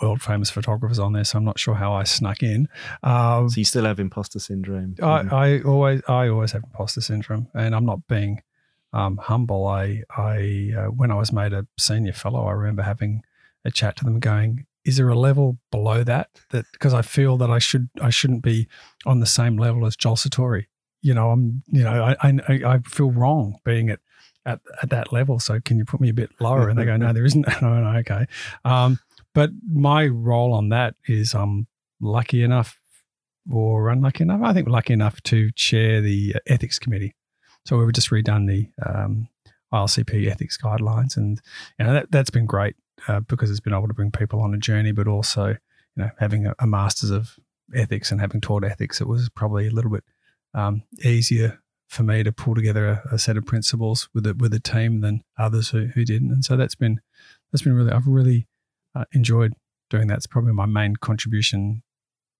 world 0.02 0.22
famous 0.22 0.50
photographers 0.50 1.00
on 1.00 1.14
there. 1.14 1.24
So 1.24 1.38
I'm 1.38 1.44
not 1.46 1.60
sure 1.60 1.74
how 1.76 1.94
I 1.94 2.04
snuck 2.04 2.42
in. 2.44 2.68
Uh, 3.04 3.48
So 3.50 3.58
you 3.60 3.66
still 3.66 3.86
have 3.86 4.00
imposter 4.00 4.40
syndrome. 4.40 4.96
I, 5.02 5.22
I 5.32 5.62
always 5.64 6.02
I 6.08 6.28
always 6.30 6.52
have 6.54 6.64
imposter 6.64 7.02
syndrome, 7.02 7.48
and 7.54 7.76
I'm 7.76 7.86
not 7.86 8.08
being 8.08 8.42
um, 8.98 9.18
humble. 9.18 9.68
I 9.68 10.04
I 10.18 10.74
uh, 10.76 10.86
when 10.88 11.12
I 11.12 11.16
was 11.16 11.32
made 11.32 11.54
a 11.54 11.68
senior 11.78 12.14
fellow, 12.14 12.46
I 12.46 12.52
remember 12.54 12.82
having 12.82 13.24
a 13.64 13.72
chat 13.72 13.96
to 13.98 14.04
them, 14.04 14.20
going, 14.20 14.66
"Is 14.84 14.98
there 14.98 15.10
a 15.10 15.18
level 15.18 15.60
below 15.72 16.04
that? 16.04 16.30
That 16.50 16.66
because 16.74 16.94
I 16.94 17.04
feel 17.04 17.38
that 17.38 17.52
I 17.52 17.60
should 17.60 17.90
I 18.02 18.10
shouldn't 18.10 18.42
be 18.42 18.68
on 19.06 19.20
the 19.20 19.26
same 19.28 19.56
level 19.56 19.86
as 19.86 19.96
Joel 19.96 20.16
Sartore. 20.16 20.66
You 21.02 21.14
know, 21.14 21.30
I'm 21.30 21.64
you 21.68 21.84
know 21.84 22.16
I 22.20 22.28
I, 22.28 22.62
I 22.66 22.80
feel 22.80 23.12
wrong 23.12 23.60
being 23.64 23.90
at." 23.90 24.00
At, 24.46 24.62
at 24.82 24.90
that 24.92 25.12
level, 25.12 25.42
so 25.42 25.60
can 25.60 25.78
you 25.78 25.84
put 25.84 26.00
me 26.00 26.08
a 26.08 26.14
bit 26.14 26.30
lower? 26.40 26.70
And 26.70 26.80
they 26.80 26.86
go, 26.86 26.96
no, 26.96 27.12
there 27.12 27.26
isn't. 27.26 27.46
no, 27.62 27.82
no, 27.82 28.00
okay. 28.00 28.28
Um, 28.64 28.98
but 29.34 29.50
my 29.70 30.08
role 30.08 30.54
on 30.54 30.70
that 30.70 30.96
is 31.06 31.36
I'm 31.36 31.68
lucky 32.00 32.44
enough 32.44 32.80
or 33.52 33.90
unlucky 33.90 34.24
enough, 34.24 34.40
I 34.42 34.54
think 34.54 34.70
lucky 34.70 34.94
enough 34.94 35.22
to 35.24 35.52
chair 35.52 36.00
the 36.00 36.38
ethics 36.48 36.80
committee. 36.80 37.14
So 37.68 37.78
we've 37.78 37.92
just 37.92 38.12
redone 38.12 38.48
the 38.48 38.70
um, 38.90 39.28
ILCP 39.74 40.32
ethics 40.32 40.58
guidelines, 40.58 41.18
and 41.18 41.42
you 41.78 41.86
know 41.86 41.94
that 41.94 42.12
that's 42.12 42.30
been 42.30 42.46
great 42.46 42.78
uh, 43.10 43.20
because 43.20 43.52
it's 43.52 43.60
been 43.60 43.74
able 43.74 43.90
to 43.90 43.94
bring 43.94 44.10
people 44.10 44.40
on 44.40 44.54
a 44.54 44.58
journey, 44.58 44.94
but 44.94 45.06
also 45.06 45.48
you 45.48 45.58
know 45.98 46.10
having 46.18 46.46
a, 46.46 46.56
a 46.60 46.66
masters 46.66 47.10
of 47.10 47.36
ethics 47.76 48.10
and 48.10 48.22
having 48.22 48.40
taught 48.40 48.64
ethics, 48.64 49.02
it 49.02 49.08
was 49.08 49.28
probably 49.28 49.68
a 49.68 49.72
little 49.72 49.92
bit 49.92 50.06
um, 50.54 50.84
easier 51.04 51.60
for 51.90 52.04
me 52.04 52.24
to 52.24 52.32
pull 52.32 52.56
together 52.56 52.88
a, 52.88 53.16
a 53.16 53.20
set 53.20 53.36
of 53.36 53.46
principles 53.46 54.08
with 54.14 54.26
a, 54.26 54.34
with 54.34 54.54
a 54.54 54.62
team 54.62 55.02
than 55.02 55.22
others 55.38 55.70
who, 55.70 55.88
who 55.88 56.06
didn't, 56.06 56.32
and 56.32 56.46
so 56.46 56.56
that's 56.56 56.76
been 56.76 57.02
that's 57.52 57.64
been 57.64 57.74
really 57.74 57.92
I've 57.92 58.08
really 58.08 58.48
uh, 58.96 59.04
enjoyed 59.12 59.52
doing 59.90 60.08
that. 60.08 60.20
It's 60.20 60.28
probably 60.28 60.54
my 60.54 60.68
main 60.68 60.96
contribution 60.96 61.84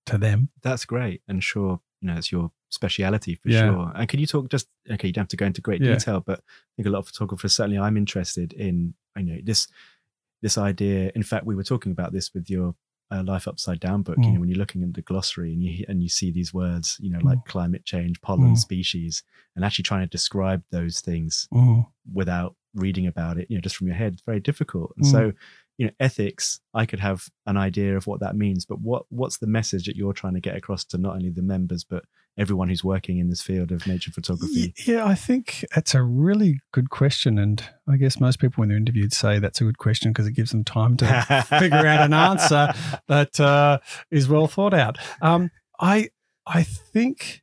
to 0.06 0.18
them. 0.18 0.52
That's 0.64 0.86
great. 0.86 1.22
And 1.28 1.44
sure, 1.44 1.82
you 2.00 2.08
know, 2.08 2.16
it's 2.16 2.32
your 2.32 2.52
speciality 2.70 3.36
for 3.36 3.50
Yeah. 3.50 3.62
sure. 3.72 3.92
And 3.96 4.08
can 4.10 4.20
you 4.20 4.28
talk 4.28 4.50
just, 4.50 4.68
okay, 4.90 5.08
you 5.08 5.14
don't 5.14 5.24
have 5.24 5.30
to 5.30 5.38
go 5.38 5.46
into 5.46 5.62
great 5.62 5.82
Yeah. 5.82 5.94
detail, 5.96 6.20
but 6.22 6.40
I 6.40 6.72
think 6.76 6.88
a 6.88 6.92
lot 6.92 7.00
of 7.00 7.08
photographers, 7.08 7.56
certainly 7.56 7.78
I'm 7.80 7.98
interested 7.98 8.54
in, 8.54 8.94
I 9.16 9.22
know 9.22 9.40
this, 9.44 9.68
this 10.42 10.58
idea. 10.58 11.12
In 11.16 11.24
fact, 11.24 11.46
we 11.46 11.56
were 11.56 11.64
talking 11.64 11.92
about 11.92 12.12
this 12.14 12.34
with 12.34 12.50
your 12.50 12.76
uh, 13.10 13.24
Life 13.24 13.48
Upside 13.48 13.80
Down 13.80 14.02
book, 14.04 14.18
you 14.18 14.24
Mm. 14.26 14.34
know, 14.34 14.40
when 14.42 14.50
you're 14.50 14.58
looking 14.58 14.84
at 14.84 14.94
the 14.94 15.02
glossary 15.02 15.54
and 15.54 15.64
you, 15.64 15.86
and 15.88 16.04
you 16.04 16.10
see 16.10 16.30
these 16.30 16.54
words, 16.54 16.98
you 17.00 17.10
know, 17.10 17.20
like 17.24 17.40
climate 17.46 17.86
change, 17.86 18.20
pollen, 18.20 18.52
Mm. 18.52 18.58
species, 18.58 19.24
and 19.56 19.64
actually 19.64 19.84
trying 19.84 20.02
to 20.02 20.08
describe 20.10 20.62
those 20.72 21.00
things 21.00 21.48
Mm. 21.54 21.86
without 22.12 22.58
reading 22.74 23.08
about 23.08 23.38
it, 23.38 23.50
you 23.50 23.56
know, 23.56 23.62
just 23.62 23.78
from 23.78 23.88
your 23.88 23.96
head, 23.96 24.12
it's 24.14 24.24
very 24.24 24.42
difficult. 24.42 24.92
And 24.98 25.06
Mm. 25.06 25.12
so, 25.12 25.32
you 25.78 25.86
know, 25.86 25.94
ethics, 26.02 26.60
I 26.74 26.86
could 26.86 27.00
have 27.00 27.30
an 27.46 27.56
idea 27.56 27.96
of 27.96 28.08
what 28.08 28.20
that 28.20 28.36
means, 28.36 28.66
but 28.66 28.82
what 28.82 29.06
what's 29.10 29.38
the 29.38 29.48
message 29.48 29.86
that 29.86 29.96
you're 29.96 30.12
trying 30.12 30.34
to 30.34 30.42
get 30.42 30.58
across 30.58 30.84
to 30.86 30.98
not 30.98 31.16
only 31.16 31.30
the 31.30 31.42
members 31.42 31.86
but 31.86 32.04
everyone 32.38 32.70
who's 32.70 32.84
working 32.84 33.18
in 33.18 33.30
this 33.30 33.42
field 33.42 33.72
of 33.72 33.88
nature 33.88 34.12
photography? 34.12 34.74
Yeah, 34.86 35.06
I 35.06 35.16
think 35.16 35.66
it's 35.76 35.96
a 35.96 36.04
really 36.04 36.60
good 36.72 36.90
question. 36.90 37.38
And 37.38 37.64
I 37.88 37.98
guess 37.98 38.20
most 38.20 38.40
people, 38.40 38.62
when 38.62 38.70
they're 38.70 38.78
interviewed, 38.78 39.14
say 39.14 39.40
that's 39.40 39.60
a 39.62 39.64
good 39.64 39.78
question 39.78 40.12
because 40.12 40.28
it 40.28 40.34
gives 40.34 40.52
them 40.52 40.64
time 40.64 40.98
to 40.98 41.46
figure 41.60 41.86
out 41.86 42.06
an 42.06 42.14
answer 42.14 42.74
that 43.08 43.40
uh, 43.40 43.80
is 44.12 44.30
well 44.30 44.48
thought 44.48 44.74
out. 44.74 44.98
Um, 45.22 45.52
I 45.80 46.10
I 46.46 46.64
think 46.64 47.42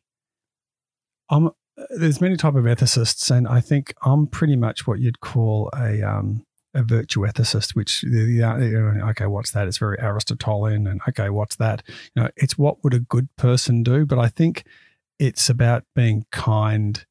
I'm. 1.30 1.50
There's 1.90 2.20
many 2.20 2.36
type 2.36 2.54
of 2.54 2.64
ethicists, 2.64 3.30
and 3.30 3.48
I 3.48 3.60
think 3.60 3.94
I'm 4.04 4.28
pretty 4.28 4.54
much 4.54 4.86
what 4.86 5.00
you'd 5.00 5.20
call 5.20 5.70
a 5.74 6.02
um, 6.02 6.46
a 6.72 6.82
virtue 6.82 7.20
ethicist. 7.20 7.74
Which 7.74 8.02
the, 8.02 8.38
the, 8.38 9.02
okay, 9.10 9.26
what's 9.26 9.50
that? 9.52 9.66
It's 9.66 9.78
very 9.78 9.98
Aristotelian, 9.98 10.86
and 10.86 11.00
okay, 11.08 11.30
what's 11.30 11.56
that? 11.56 11.82
You 12.14 12.22
know, 12.22 12.28
it's 12.36 12.56
what 12.56 12.82
would 12.84 12.94
a 12.94 13.00
good 13.00 13.28
person 13.36 13.82
do. 13.82 14.06
But 14.06 14.18
I 14.18 14.28
think 14.28 14.64
it's 15.18 15.48
about 15.48 15.84
being 15.94 16.26
kind 16.32 17.06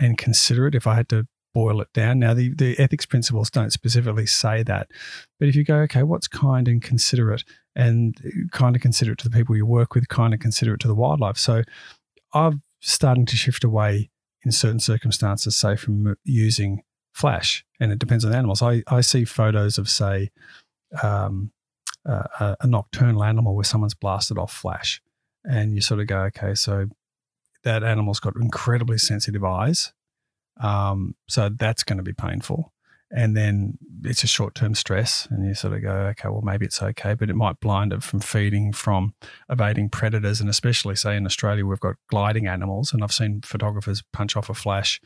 and 0.00 0.18
considerate. 0.18 0.74
If 0.74 0.86
I 0.86 0.94
had 0.94 1.08
to 1.10 1.26
boil 1.54 1.80
it 1.80 1.92
down, 1.92 2.18
now 2.18 2.34
the 2.34 2.54
the 2.54 2.78
ethics 2.78 3.06
principles 3.06 3.50
don't 3.50 3.72
specifically 3.72 4.26
say 4.26 4.62
that, 4.62 4.88
but 5.38 5.48
if 5.48 5.54
you 5.54 5.64
go, 5.64 5.76
okay, 5.76 6.02
what's 6.02 6.28
kind 6.28 6.68
and 6.68 6.82
considerate, 6.82 7.44
and 7.76 8.16
kind 8.52 8.74
of 8.74 8.82
considerate 8.82 9.18
to 9.18 9.28
the 9.28 9.36
people 9.36 9.56
you 9.56 9.66
work 9.66 9.94
with, 9.94 10.08
kind 10.08 10.34
of 10.34 10.40
considerate 10.40 10.80
to 10.80 10.88
the 10.88 10.94
wildlife. 10.94 11.36
So 11.36 11.62
I've 12.32 12.58
starting 12.80 13.26
to 13.26 13.36
shift 13.36 13.64
away 13.64 14.10
in 14.44 14.50
certain 14.50 14.80
circumstances, 14.80 15.54
say 15.54 15.76
from 15.76 16.16
using 16.24 16.82
flash, 17.12 17.64
and 17.78 17.92
it 17.92 17.98
depends 17.98 18.24
on 18.24 18.32
the 18.32 18.36
animals. 18.36 18.60
I, 18.62 18.82
I 18.88 19.02
see 19.02 19.24
photos 19.24 19.78
of, 19.78 19.88
say, 19.88 20.30
um, 21.02 21.52
uh, 22.08 22.24
a, 22.40 22.56
a 22.62 22.66
nocturnal 22.66 23.22
animal 23.22 23.54
where 23.54 23.64
someone's 23.64 23.94
blasted 23.94 24.38
off 24.38 24.52
flash, 24.52 25.00
and 25.44 25.74
you 25.74 25.80
sort 25.80 26.00
of 26.00 26.08
go, 26.08 26.22
okay, 26.22 26.54
so 26.54 26.86
that 27.64 27.82
animal's 27.82 28.20
got 28.20 28.36
incredibly 28.36 28.98
sensitive 28.98 29.44
eyes. 29.44 29.92
Um, 30.60 31.14
so 31.28 31.48
that's 31.48 31.82
going 31.82 31.98
to 31.98 32.02
be 32.02 32.12
painful. 32.12 32.72
And 33.14 33.36
then 33.36 33.78
it's 34.04 34.24
a 34.24 34.26
short 34.26 34.54
term 34.54 34.74
stress, 34.74 35.28
and 35.30 35.46
you 35.46 35.54
sort 35.54 35.74
of 35.74 35.82
go, 35.82 35.92
okay, 35.92 36.28
well, 36.30 36.40
maybe 36.40 36.64
it's 36.64 36.82
okay, 36.82 37.12
but 37.12 37.28
it 37.28 37.36
might 37.36 37.60
blind 37.60 37.92
it 37.92 38.02
from 38.02 38.20
feeding, 38.20 38.72
from 38.72 39.14
evading 39.50 39.90
predators. 39.90 40.40
And 40.40 40.48
especially, 40.48 40.96
say, 40.96 41.16
in 41.16 41.26
Australia, 41.26 41.66
we've 41.66 41.78
got 41.78 41.96
gliding 42.08 42.46
animals, 42.46 42.92
and 42.92 43.04
I've 43.04 43.12
seen 43.12 43.42
photographers 43.42 44.02
punch 44.14 44.34
off 44.34 44.48
a 44.48 44.54
flash 44.54 44.98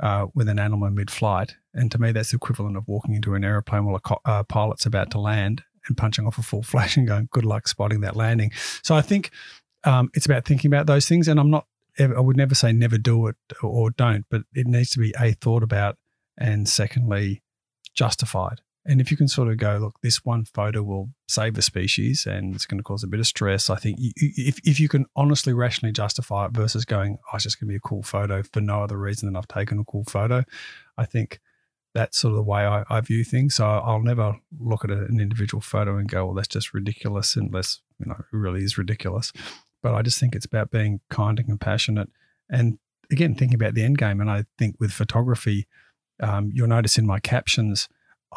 uh, 0.00 0.26
with 0.34 0.48
an 0.48 0.58
animal 0.58 0.90
mid 0.90 1.10
flight. 1.10 1.56
And 1.72 1.90
to 1.92 1.98
me, 1.98 2.12
that's 2.12 2.30
the 2.30 2.36
equivalent 2.36 2.76
of 2.76 2.86
walking 2.86 3.14
into 3.14 3.34
an 3.34 3.44
aeroplane 3.44 3.86
while 3.86 3.96
a 3.96 4.00
co- 4.00 4.20
uh, 4.24 4.42
pilot's 4.42 4.84
about 4.86 5.10
to 5.12 5.18
land 5.18 5.62
and 5.86 5.96
punching 5.96 6.26
off 6.26 6.38
a 6.38 6.42
full 6.42 6.62
flash 6.72 6.96
and 6.96 7.06
going, 7.06 7.28
good 7.30 7.44
luck 7.44 7.68
spotting 7.68 8.00
that 8.02 8.16
landing. 8.16 8.50
So 8.82 8.94
I 8.94 9.00
think 9.00 9.30
um, 9.84 10.10
it's 10.14 10.26
about 10.26 10.44
thinking 10.44 10.68
about 10.68 10.86
those 10.86 11.08
things. 11.08 11.28
And 11.28 11.38
I'm 11.40 11.50
not, 11.50 11.66
I 11.98 12.20
would 12.20 12.36
never 12.36 12.54
say 12.54 12.72
never 12.72 12.98
do 12.98 13.26
it 13.28 13.36
or 13.62 13.90
don't, 13.90 14.26
but 14.30 14.42
it 14.54 14.66
needs 14.66 14.90
to 14.90 14.98
be 14.98 15.14
A, 15.20 15.32
thought 15.32 15.62
about, 15.62 15.96
and 16.36 16.68
secondly, 16.68 17.42
justified. 17.94 18.60
And 18.86 19.00
if 19.00 19.10
you 19.10 19.16
can 19.16 19.28
sort 19.28 19.48
of 19.48 19.56
go, 19.56 19.78
look, 19.80 20.00
this 20.02 20.26
one 20.26 20.44
photo 20.44 20.82
will 20.82 21.08
save 21.26 21.56
a 21.56 21.62
species 21.62 22.26
and 22.26 22.54
it's 22.54 22.66
going 22.66 22.78
to 22.78 22.84
cause 22.84 23.02
a 23.02 23.06
bit 23.06 23.20
of 23.20 23.26
stress, 23.26 23.70
I 23.70 23.76
think 23.76 23.98
if, 23.98 24.58
if 24.62 24.78
you 24.78 24.88
can 24.90 25.06
honestly, 25.16 25.54
rationally 25.54 25.92
justify 25.92 26.46
it 26.46 26.52
versus 26.52 26.84
going, 26.84 27.16
oh, 27.26 27.36
it's 27.36 27.44
just 27.44 27.58
going 27.58 27.68
to 27.68 27.72
be 27.72 27.76
a 27.76 27.80
cool 27.80 28.02
photo 28.02 28.42
for 28.42 28.60
no 28.60 28.82
other 28.82 28.98
reason 28.98 29.26
than 29.26 29.36
I've 29.36 29.48
taken 29.48 29.78
a 29.78 29.84
cool 29.84 30.04
photo, 30.04 30.44
I 30.98 31.06
think 31.06 31.40
that's 31.94 32.18
sort 32.18 32.32
of 32.32 32.36
the 32.36 32.42
way 32.42 32.66
I, 32.66 32.84
I 32.90 33.00
view 33.00 33.24
things. 33.24 33.54
So 33.54 33.64
I'll 33.64 34.02
never 34.02 34.36
look 34.60 34.84
at 34.84 34.90
an 34.90 35.18
individual 35.18 35.62
photo 35.62 35.96
and 35.96 36.08
go, 36.08 36.26
well, 36.26 36.34
that's 36.34 36.48
just 36.48 36.74
ridiculous, 36.74 37.36
unless, 37.36 37.80
you 37.98 38.06
know, 38.06 38.16
it 38.18 38.36
really 38.36 38.64
is 38.64 38.76
ridiculous. 38.76 39.32
But 39.84 39.94
I 39.94 40.00
just 40.00 40.18
think 40.18 40.34
it's 40.34 40.46
about 40.46 40.70
being 40.70 41.00
kind 41.10 41.38
and 41.38 41.46
compassionate. 41.46 42.08
And 42.48 42.78
again, 43.12 43.34
thinking 43.34 43.54
about 43.54 43.74
the 43.74 43.84
end 43.84 43.98
game. 43.98 44.18
And 44.18 44.30
I 44.30 44.46
think 44.58 44.76
with 44.80 44.92
photography, 44.92 45.66
um, 46.20 46.50
you'll 46.54 46.68
notice 46.68 46.96
in 46.96 47.06
my 47.06 47.20
captions, 47.20 47.90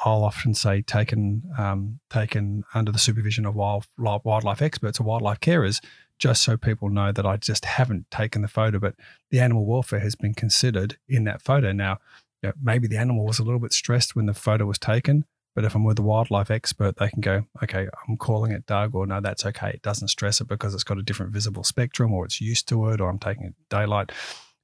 I'll 0.03 0.25
often 0.25 0.53
say 0.53 0.81
taken 0.81 1.43
um, 1.57 2.01
taken 2.09 2.65
under 2.73 2.91
the 2.91 2.99
supervision 2.99 3.45
of 3.45 3.55
wild, 3.55 3.85
wildlife 3.97 4.61
experts 4.61 4.99
or 4.99 5.03
wildlife 5.03 5.39
carers, 5.39 5.81
just 6.19 6.43
so 6.43 6.57
people 6.57 6.89
know 6.89 7.13
that 7.13 7.25
I 7.25 7.37
just 7.37 7.63
haven't 7.63 8.11
taken 8.11 8.41
the 8.41 8.49
photo, 8.49 8.77
but 8.77 8.95
the 9.31 9.39
animal 9.39 9.65
welfare 9.65 10.01
has 10.01 10.15
been 10.15 10.33
considered 10.33 10.97
in 11.07 11.23
that 11.23 11.41
photo. 11.41 11.71
Now, 11.71 11.99
you 12.43 12.49
know, 12.49 12.53
maybe 12.61 12.89
the 12.89 12.97
animal 12.97 13.25
was 13.25 13.39
a 13.39 13.43
little 13.43 13.61
bit 13.61 13.71
stressed 13.71 14.17
when 14.17 14.25
the 14.25 14.33
photo 14.33 14.65
was 14.65 14.77
taken, 14.77 15.23
but 15.57 15.65
if 15.65 15.73
I'm 15.73 15.83
with 15.83 15.97
a 15.97 16.03
wildlife 16.03 16.51
expert, 16.51 16.97
they 16.97 17.09
can 17.09 17.19
go, 17.19 17.43
okay, 17.63 17.87
I'm 18.07 18.15
calling 18.15 18.51
it 18.51 18.67
Doug, 18.67 18.93
or 18.93 19.07
no, 19.07 19.19
that's 19.19 19.43
okay. 19.43 19.71
It 19.73 19.81
doesn't 19.81 20.09
stress 20.09 20.39
it 20.39 20.47
because 20.47 20.75
it's 20.75 20.83
got 20.83 20.99
a 20.99 21.01
different 21.01 21.31
visible 21.31 21.63
spectrum, 21.63 22.13
or 22.13 22.25
it's 22.25 22.39
used 22.39 22.67
to 22.67 22.89
it, 22.89 23.01
or 23.01 23.09
I'm 23.09 23.17
taking 23.17 23.45
it 23.45 23.55
daylight. 23.67 24.11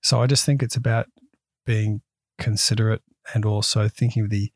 So 0.04 0.22
I 0.22 0.28
just 0.28 0.46
think 0.46 0.62
it's 0.62 0.76
about 0.76 1.08
being 1.66 2.02
considerate 2.38 3.02
and 3.34 3.44
also 3.44 3.88
thinking 3.88 4.26
of 4.26 4.30
the 4.30 4.52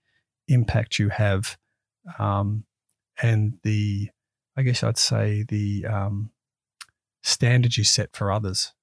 impact 0.47 0.99
you 0.99 1.09
have, 1.09 1.57
um, 2.19 2.65
and 3.19 3.53
the, 3.63 4.11
I 4.55 4.61
guess 4.61 4.83
I'd 4.83 4.99
say 4.99 5.43
the 5.49 5.87
um, 5.87 6.29
standard 7.23 7.77
you 7.77 7.83
set 7.83 8.15
for 8.15 8.31
others. 8.31 8.75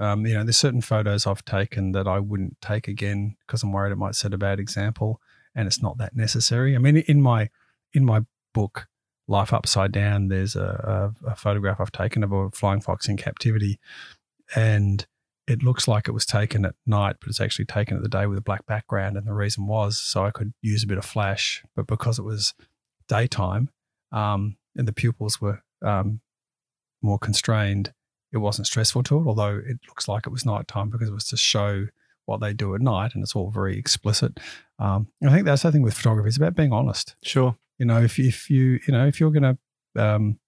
Um, 0.00 0.26
you 0.26 0.34
know, 0.34 0.42
there's 0.42 0.58
certain 0.58 0.80
photos 0.80 1.28
I've 1.28 1.44
taken 1.44 1.92
that 1.92 2.08
I 2.08 2.18
wouldn't 2.18 2.60
take 2.60 2.88
again 2.88 3.36
because 3.46 3.62
I'm 3.62 3.70
worried 3.70 3.92
it 3.92 3.98
might 3.98 4.16
set 4.16 4.34
a 4.34 4.36
bad 4.36 4.58
example, 4.58 5.20
and 5.54 5.66
it's 5.66 5.82
not 5.82 5.98
that 5.98 6.16
necessary. 6.16 6.74
I 6.74 6.78
mean, 6.78 6.96
in 6.96 7.20
my 7.20 7.50
in 7.92 8.04
my 8.04 8.22
book, 8.54 8.88
Life 9.28 9.52
Upside 9.52 9.92
Down, 9.92 10.28
there's 10.28 10.56
a, 10.56 11.12
a, 11.24 11.30
a 11.30 11.36
photograph 11.36 11.80
I've 11.80 11.92
taken 11.92 12.22
of 12.24 12.32
a 12.32 12.50
flying 12.50 12.80
fox 12.80 13.08
in 13.08 13.16
captivity, 13.16 13.78
and 14.54 15.06
it 15.46 15.62
looks 15.62 15.88
like 15.88 16.08
it 16.08 16.12
was 16.12 16.26
taken 16.26 16.64
at 16.64 16.74
night, 16.86 17.16
but 17.20 17.28
it's 17.28 17.40
actually 17.40 17.64
taken 17.64 17.96
at 17.96 18.02
the 18.02 18.08
day 18.08 18.26
with 18.26 18.38
a 18.38 18.42
black 18.42 18.64
background. 18.66 19.16
And 19.16 19.26
the 19.26 19.32
reason 19.32 19.66
was 19.66 19.98
so 19.98 20.24
I 20.24 20.30
could 20.30 20.52
use 20.62 20.84
a 20.84 20.86
bit 20.86 20.98
of 20.98 21.04
flash, 21.04 21.64
but 21.74 21.86
because 21.86 22.18
it 22.18 22.22
was 22.22 22.54
daytime 23.08 23.68
um, 24.12 24.56
and 24.76 24.86
the 24.86 24.92
pupils 24.92 25.40
were 25.40 25.62
um, 25.84 26.20
more 27.02 27.18
constrained, 27.18 27.92
it 28.32 28.38
wasn't 28.38 28.68
stressful 28.68 29.02
to 29.04 29.18
it. 29.18 29.26
Although 29.26 29.60
it 29.64 29.78
looks 29.88 30.06
like 30.06 30.26
it 30.26 30.32
was 30.32 30.46
nighttime 30.46 30.90
because 30.90 31.08
it 31.08 31.14
was 31.14 31.26
to 31.28 31.36
show 31.36 31.86
what 32.26 32.40
they 32.40 32.52
do 32.52 32.74
at 32.74 32.80
night, 32.80 33.14
and 33.14 33.22
it's 33.22 33.34
all 33.34 33.50
very 33.50 33.78
explicit. 33.78 34.38
Um, 34.78 35.08
I 35.24 35.30
think 35.30 35.44
that's 35.44 35.62
the 35.62 35.72
thing 35.72 35.82
with 35.82 35.94
photography; 35.94 36.28
it's 36.28 36.36
about 36.36 36.54
being 36.54 36.72
honest. 36.72 37.16
Sure. 37.22 37.56
You 37.78 37.86
know, 37.86 38.02
if 38.02 38.18
if 38.18 38.50
you 38.50 38.80
you 38.86 38.92
know 38.92 39.06
if 39.06 39.20
you're 39.20 39.30
going 39.30 39.56
to 39.96 40.02
um, 40.02 40.38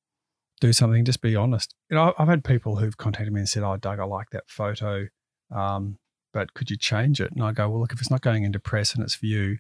do 0.61 0.73
something, 0.73 1.05
just 1.05 1.21
be 1.21 1.37
honest. 1.37 1.75
You 1.91 1.97
know, 1.97 2.15
I've 2.19 2.29
had 2.29 2.45
people 2.45 2.77
who've 2.77 2.97
contacted 2.97 3.33
me 3.33 3.41
and 3.41 3.49
said, 3.49 3.63
"Oh, 3.63 3.77
Doug, 3.77 3.99
I 3.99 4.05
like 4.05 4.31
that 4.31 4.45
photo, 4.49 5.09
um, 5.55 5.99
but 6.33 6.55
could 6.55 6.71
you 6.71 6.77
change 6.77 7.21
it?" 7.21 7.33
And 7.33 7.43
I 7.43 7.53
go, 7.53 7.69
"Well, 7.69 7.81
look, 7.81 7.93
if 7.93 8.01
it's 8.01 8.11
not 8.11 8.23
going 8.23 8.45
into 8.45 8.61
press 8.61 8.95
and 8.95 9.03
it's 9.03 9.15
for 9.15 9.27
you, 9.27 9.59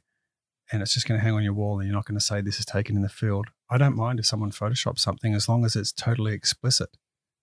and 0.73 0.83
it's 0.83 0.95
just 0.95 1.07
going 1.07 1.19
to 1.19 1.25
hang 1.25 1.35
on 1.35 1.43
your 1.43 1.53
wall, 1.53 1.79
and 1.79 1.89
you're 1.89 1.97
not 1.97 2.07
going 2.07 2.19
to 2.19 2.25
say 2.25 2.41
this 2.41 2.59
is 2.59 2.67
taken 2.67 2.97
in 2.97 3.03
the 3.03 3.09
field, 3.09 3.49
I 3.71 3.79
don't 3.79 3.97
mind 3.97 4.19
if 4.19 4.27
someone 4.27 4.51
photoshops 4.51 5.01
something 5.01 5.35
as 5.35 5.49
long 5.49 5.65
as 5.65 5.77
it's 5.77 5.93
totally 5.93 6.33
explicit. 6.33 6.91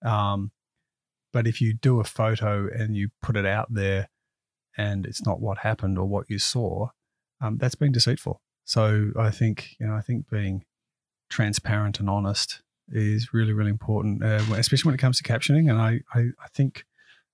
Um, 0.04 0.50
but 1.32 1.46
if 1.46 1.60
you 1.60 1.74
do 1.74 2.00
a 2.00 2.04
photo 2.04 2.68
and 2.68 2.96
you 2.96 3.08
put 3.22 3.36
it 3.36 3.46
out 3.46 3.72
there, 3.72 4.08
and 4.76 5.06
it's 5.06 5.24
not 5.24 5.40
what 5.40 5.58
happened 5.58 5.98
or 5.98 6.06
what 6.06 6.28
you 6.28 6.38
saw, 6.38 6.88
um, 7.40 7.58
that's 7.58 7.74
being 7.74 7.92
deceitful. 7.92 8.40
So 8.64 9.10
I 9.18 9.30
think 9.30 9.76
you 9.78 9.86
know, 9.86 9.94
I 9.94 10.00
think 10.00 10.28
being 10.30 10.64
transparent 11.32 11.98
and 11.98 12.10
honest 12.10 12.62
is 12.88 13.32
really, 13.32 13.52
really 13.52 13.70
important, 13.70 14.22
uh, 14.22 14.42
especially 14.54 14.88
when 14.88 14.94
it 14.94 15.00
comes 15.00 15.18
to 15.18 15.24
captioning. 15.24 15.70
And 15.70 15.80
I, 15.80 16.00
I, 16.14 16.20
I 16.42 16.48
think, 16.54 16.84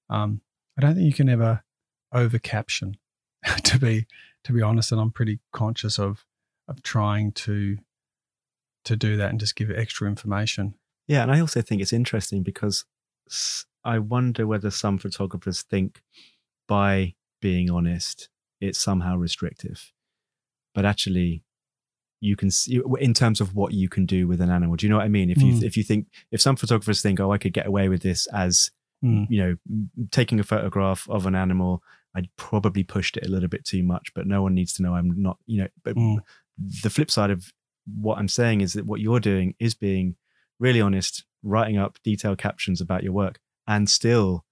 um, 0.09 0.41
I 0.79 0.83
don't 0.83 0.95
think 0.95 1.07
you 1.07 1.13
can 1.13 1.29
ever 1.29 1.65
over 2.13 2.39
caption. 2.39 2.97
to 3.65 3.79
be, 3.79 4.07
to 4.45 4.53
be 4.53 4.63
honest, 4.63 4.93
and 4.93 5.01
I'm 5.01 5.11
pretty 5.11 5.41
conscious 5.53 5.99
of, 5.99 6.25
of 6.67 6.83
trying 6.83 7.33
to, 7.33 7.79
to 8.85 8.97
do 8.97 9.17
that 9.17 9.31
and 9.31 9.41
just 9.41 9.57
give 9.57 9.71
extra 9.71 10.09
information. 10.09 10.75
Yeah, 11.07 11.23
and 11.23 11.33
I 11.33 11.41
also 11.41 11.63
think 11.63 11.81
it's 11.83 11.93
interesting 11.93 12.43
because 12.43 12.85
I 13.85 13.99
wonder 13.99 14.47
whether 14.47 14.71
some 14.71 14.99
photographers 14.99 15.63
think 15.63 16.03
by 16.67 17.15
being 17.41 17.71
honest, 17.71 18.29
it's 18.61 18.79
somehow 18.79 19.17
restrictive. 19.17 19.93
But 20.75 20.85
actually, 20.85 21.45
you 22.21 22.37
can 22.37 22.51
see 22.51 22.81
in 23.01 23.15
terms 23.15 23.41
of 23.41 23.55
what 23.55 23.73
you 23.73 23.89
can 23.89 24.07
do 24.07 24.27
with 24.27 24.41
an 24.41 24.51
animal. 24.51 24.77
Do 24.77 24.87
you 24.87 24.91
know 24.91 24.97
what 24.97 25.05
I 25.05 25.09
mean? 25.09 25.31
If 25.31 25.41
you 25.43 25.55
mm. 25.55 25.63
if 25.63 25.77
you 25.77 25.83
think 25.83 26.07
if 26.31 26.41
some 26.41 26.57
photographers 26.57 27.01
think, 27.01 27.21
oh, 27.21 27.33
I 27.33 27.39
could 27.39 27.53
get 27.53 27.67
away 27.67 27.89
with 27.89 28.03
this 28.03 28.27
as 28.33 28.71
mm. 29.05 29.27
you 29.31 29.43
know 29.43 29.57
taking 30.11 30.41
a 30.41 30.45
photograph 30.45 31.09
of 31.09 31.27
an 31.27 31.35
animal, 31.35 31.83
I'd 32.15 32.29
probably 32.37 32.83
pushed 32.83 33.17
it 33.17 33.27
a 33.27 33.31
little 33.31 33.49
bit 33.49 33.65
too 33.65 33.83
much. 33.83 34.13
But 34.15 34.27
no 34.27 34.43
one 34.43 34.55
needs 34.55 34.73
to 34.75 34.83
know 34.83 34.95
I'm 34.95 35.21
not. 35.21 35.39
You 35.47 35.63
know, 35.63 35.69
but 35.85 35.97
mm. 35.97 36.19
the 36.83 36.91
flip 36.91 37.11
side 37.11 37.31
of 37.31 37.53
what 38.01 38.19
I'm 38.19 38.29
saying 38.29 38.61
is 38.61 38.73
that 38.75 38.87
what 38.87 39.01
you're 39.01 39.21
doing 39.21 39.55
is 39.59 39.75
being 39.75 40.17
really 40.59 40.81
honest, 40.81 41.25
writing 41.43 41.79
up 41.79 41.99
detailed 42.03 42.39
captions 42.39 42.81
about 42.81 43.05
your 43.05 43.13
work, 43.13 43.39
and 43.67 43.89
still 43.89 44.45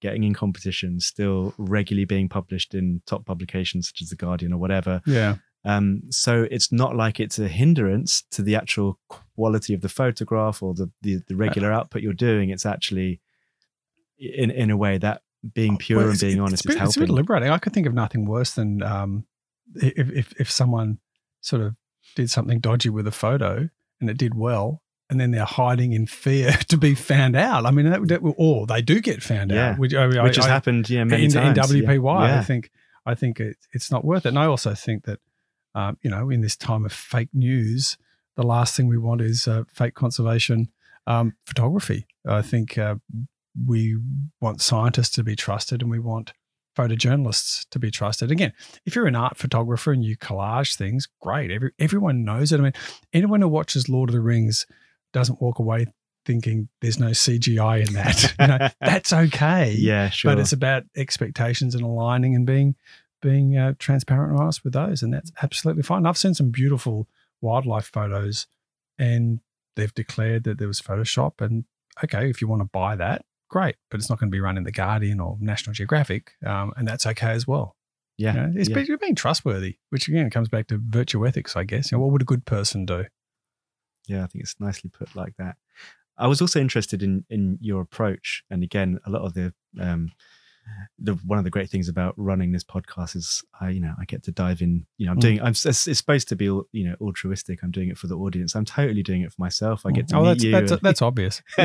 getting 0.00 0.24
in 0.24 0.34
competitions, 0.34 1.06
still 1.06 1.54
regularly 1.58 2.04
being 2.04 2.28
published 2.28 2.74
in 2.74 3.02
top 3.06 3.24
publications 3.24 3.88
such 3.88 4.02
as 4.02 4.10
the 4.10 4.16
Guardian 4.16 4.52
or 4.52 4.58
whatever. 4.58 5.00
Yeah. 5.06 5.36
Um, 5.64 6.02
so 6.10 6.46
it's 6.50 6.70
not 6.70 6.96
like 6.96 7.18
it's 7.18 7.38
a 7.38 7.48
hindrance 7.48 8.22
to 8.30 8.42
the 8.42 8.54
actual 8.54 8.98
quality 9.08 9.74
of 9.74 9.80
the 9.80 9.88
photograph 9.88 10.62
or 10.62 10.74
the 10.74 10.90
the, 11.02 11.20
the 11.28 11.36
regular 11.36 11.72
uh, 11.72 11.78
output 11.78 12.02
you're 12.02 12.12
doing. 12.12 12.50
It's 12.50 12.66
actually 12.66 13.20
in 14.18 14.50
in 14.50 14.70
a 14.70 14.76
way 14.76 14.98
that 14.98 15.22
being 15.54 15.74
oh, 15.74 15.78
pure 15.78 15.98
well, 15.98 16.10
and 16.10 16.20
being 16.20 16.40
honest 16.40 16.64
it's, 16.64 16.74
is 16.74 16.78
helping. 16.78 16.88
It's 16.88 16.96
a 16.96 17.00
bit 17.00 17.10
liberating. 17.10 17.50
I 17.50 17.58
could 17.58 17.72
think 17.72 17.86
of 17.86 17.94
nothing 17.94 18.24
worse 18.24 18.52
than 18.52 18.82
um, 18.82 19.26
if, 19.74 20.10
if 20.10 20.40
if 20.40 20.50
someone 20.50 20.98
sort 21.40 21.62
of 21.62 21.74
did 22.14 22.30
something 22.30 22.60
dodgy 22.60 22.88
with 22.88 23.06
a 23.06 23.12
photo 23.12 23.68
and 24.00 24.10
it 24.10 24.16
did 24.16 24.34
well, 24.34 24.82
and 25.10 25.18
then 25.18 25.30
they're 25.30 25.44
hiding 25.44 25.92
in 25.92 26.06
fear 26.06 26.52
to 26.68 26.76
be 26.76 26.94
found 26.94 27.36
out. 27.36 27.66
I 27.66 27.70
mean, 27.70 27.88
that, 27.88 28.06
that, 28.08 28.34
or 28.36 28.66
they 28.66 28.82
do 28.82 29.00
get 29.00 29.22
found 29.22 29.50
yeah. 29.50 29.70
out, 29.70 29.78
which, 29.78 29.94
I 29.94 30.06
mean, 30.06 30.22
which 30.22 30.36
has 30.36 30.46
I, 30.46 30.48
happened, 30.48 30.88
yeah, 30.90 31.04
many 31.04 31.24
in, 31.24 31.30
times. 31.30 31.72
In 31.72 31.82
WPY, 31.82 32.28
yeah. 32.28 32.38
I 32.38 32.42
think 32.42 32.70
I 33.06 33.14
think 33.14 33.40
it, 33.40 33.56
it's 33.72 33.90
not 33.90 34.04
worth 34.04 34.26
it. 34.26 34.30
And 34.30 34.38
I 34.38 34.46
also 34.46 34.74
think 34.74 35.04
that 35.04 35.20
um, 35.74 35.96
you 36.02 36.10
know, 36.10 36.30
in 36.30 36.40
this 36.40 36.56
time 36.56 36.84
of 36.84 36.92
fake 36.92 37.30
news, 37.32 37.96
the 38.36 38.42
last 38.42 38.76
thing 38.76 38.86
we 38.86 38.98
want 38.98 39.20
is 39.20 39.46
uh, 39.46 39.64
fake 39.68 39.94
conservation 39.94 40.68
um, 41.06 41.34
photography. 41.46 42.06
I 42.26 42.42
think 42.42 42.76
uh, 42.76 42.96
we 43.66 43.96
want 44.40 44.60
scientists 44.60 45.10
to 45.10 45.24
be 45.24 45.36
trusted, 45.36 45.82
and 45.82 45.90
we 45.90 45.98
want 45.98 46.32
photojournalists 46.76 47.66
to 47.70 47.78
be 47.78 47.90
trusted. 47.90 48.30
Again, 48.30 48.52
if 48.84 48.94
you're 48.94 49.06
an 49.06 49.16
art 49.16 49.36
photographer 49.36 49.92
and 49.92 50.04
you 50.04 50.16
collage 50.16 50.76
things, 50.76 51.08
great. 51.20 51.50
Every, 51.50 51.72
everyone 51.78 52.24
knows 52.24 52.52
it. 52.52 52.60
I 52.60 52.62
mean, 52.62 52.72
anyone 53.12 53.40
who 53.40 53.48
watches 53.48 53.88
Lord 53.88 54.10
of 54.10 54.14
the 54.14 54.20
Rings 54.20 54.66
doesn't 55.12 55.40
walk 55.40 55.58
away 55.58 55.86
thinking 56.28 56.68
there's 56.82 57.00
no 57.00 57.08
CGI 57.08 57.86
in 57.86 57.94
that. 57.94 58.34
you 58.40 58.46
know, 58.46 58.68
that's 58.80 59.12
okay. 59.12 59.74
Yeah, 59.78 60.10
sure. 60.10 60.32
But 60.32 60.40
it's 60.40 60.52
about 60.52 60.84
expectations 60.94 61.74
and 61.74 61.82
aligning 61.82 62.34
and 62.34 62.46
being 62.46 62.76
being 63.22 63.56
uh, 63.56 63.72
transparent 63.78 64.32
and 64.32 64.40
honest 64.40 64.62
with 64.62 64.74
those, 64.74 65.02
and 65.02 65.12
that's 65.12 65.32
absolutely 65.42 65.82
fine. 65.82 66.06
I've 66.06 66.18
seen 66.18 66.34
some 66.34 66.50
beautiful 66.50 67.08
wildlife 67.40 67.86
photos, 67.86 68.46
and 68.98 69.40
they've 69.74 69.94
declared 69.94 70.44
that 70.44 70.58
there 70.58 70.68
was 70.68 70.80
Photoshop. 70.80 71.40
And 71.40 71.64
okay, 72.04 72.28
if 72.28 72.40
you 72.40 72.48
want 72.48 72.60
to 72.60 72.68
buy 72.72 72.94
that, 72.96 73.24
great, 73.48 73.76
but 73.90 73.98
it's 73.98 74.10
not 74.10 74.20
going 74.20 74.30
to 74.30 74.34
be 74.34 74.40
run 74.40 74.56
in 74.56 74.64
the 74.64 74.72
Guardian 74.72 75.20
or 75.20 75.36
National 75.40 75.72
Geographic, 75.72 76.32
um, 76.44 76.72
and 76.76 76.86
that's 76.86 77.06
okay 77.06 77.30
as 77.30 77.46
well. 77.46 77.74
Yeah, 78.18 78.34
you 78.34 78.40
know, 78.40 78.52
it's 78.60 78.68
yeah. 78.68 78.96
being 79.00 79.14
trustworthy, 79.14 79.78
which 79.90 80.08
again 80.08 80.28
comes 80.30 80.48
back 80.48 80.66
to 80.68 80.80
virtue 80.82 81.26
ethics, 81.26 81.56
I 81.56 81.64
guess. 81.64 81.90
You 81.90 81.98
know, 81.98 82.04
what 82.04 82.12
would 82.12 82.22
a 82.22 82.26
good 82.26 82.44
person 82.44 82.84
do? 82.84 83.06
Yeah, 84.08 84.24
I 84.24 84.26
think 84.26 84.42
it's 84.42 84.56
nicely 84.58 84.90
put 84.90 85.14
like 85.14 85.36
that. 85.38 85.56
I 86.16 86.26
was 86.26 86.40
also 86.40 86.60
interested 86.60 87.02
in 87.02 87.24
in 87.30 87.58
your 87.60 87.80
approach, 87.80 88.42
and 88.50 88.62
again, 88.62 88.98
a 89.06 89.10
lot 89.10 89.22
of 89.22 89.34
the 89.34 89.52
um, 89.80 90.10
the 90.98 91.14
one 91.24 91.38
of 91.38 91.44
the 91.44 91.50
great 91.50 91.70
things 91.70 91.88
about 91.88 92.14
running 92.16 92.52
this 92.52 92.64
podcast 92.64 93.16
is 93.16 93.44
I 93.60 93.70
you 93.70 93.80
know 93.80 93.94
I 93.98 94.04
get 94.04 94.24
to 94.24 94.32
dive 94.32 94.60
in. 94.60 94.86
You 94.96 95.06
know, 95.06 95.12
I'm 95.12 95.18
mm. 95.18 95.22
doing. 95.22 95.40
I'm 95.40 95.48
it's, 95.48 95.64
it's, 95.64 95.98
supposed 95.98 96.28
to 96.28 96.36
be 96.36 96.46
you 96.46 96.66
know 96.72 96.96
altruistic. 97.00 97.62
I'm 97.62 97.70
doing 97.70 97.88
it 97.88 97.98
for 97.98 98.06
the 98.06 98.16
audience. 98.16 98.54
I'm 98.54 98.64
totally 98.64 99.02
doing 99.02 99.22
it 99.22 99.32
for 99.32 99.40
myself. 99.40 99.86
I 99.86 99.92
get 99.92 100.08
to 100.08 100.16
oh, 100.16 100.22
meet 100.22 100.28
that's, 100.28 100.44
you. 100.44 100.50
That's, 100.52 100.72
and, 100.72 100.80
that's 100.82 101.02
obvious. 101.02 101.42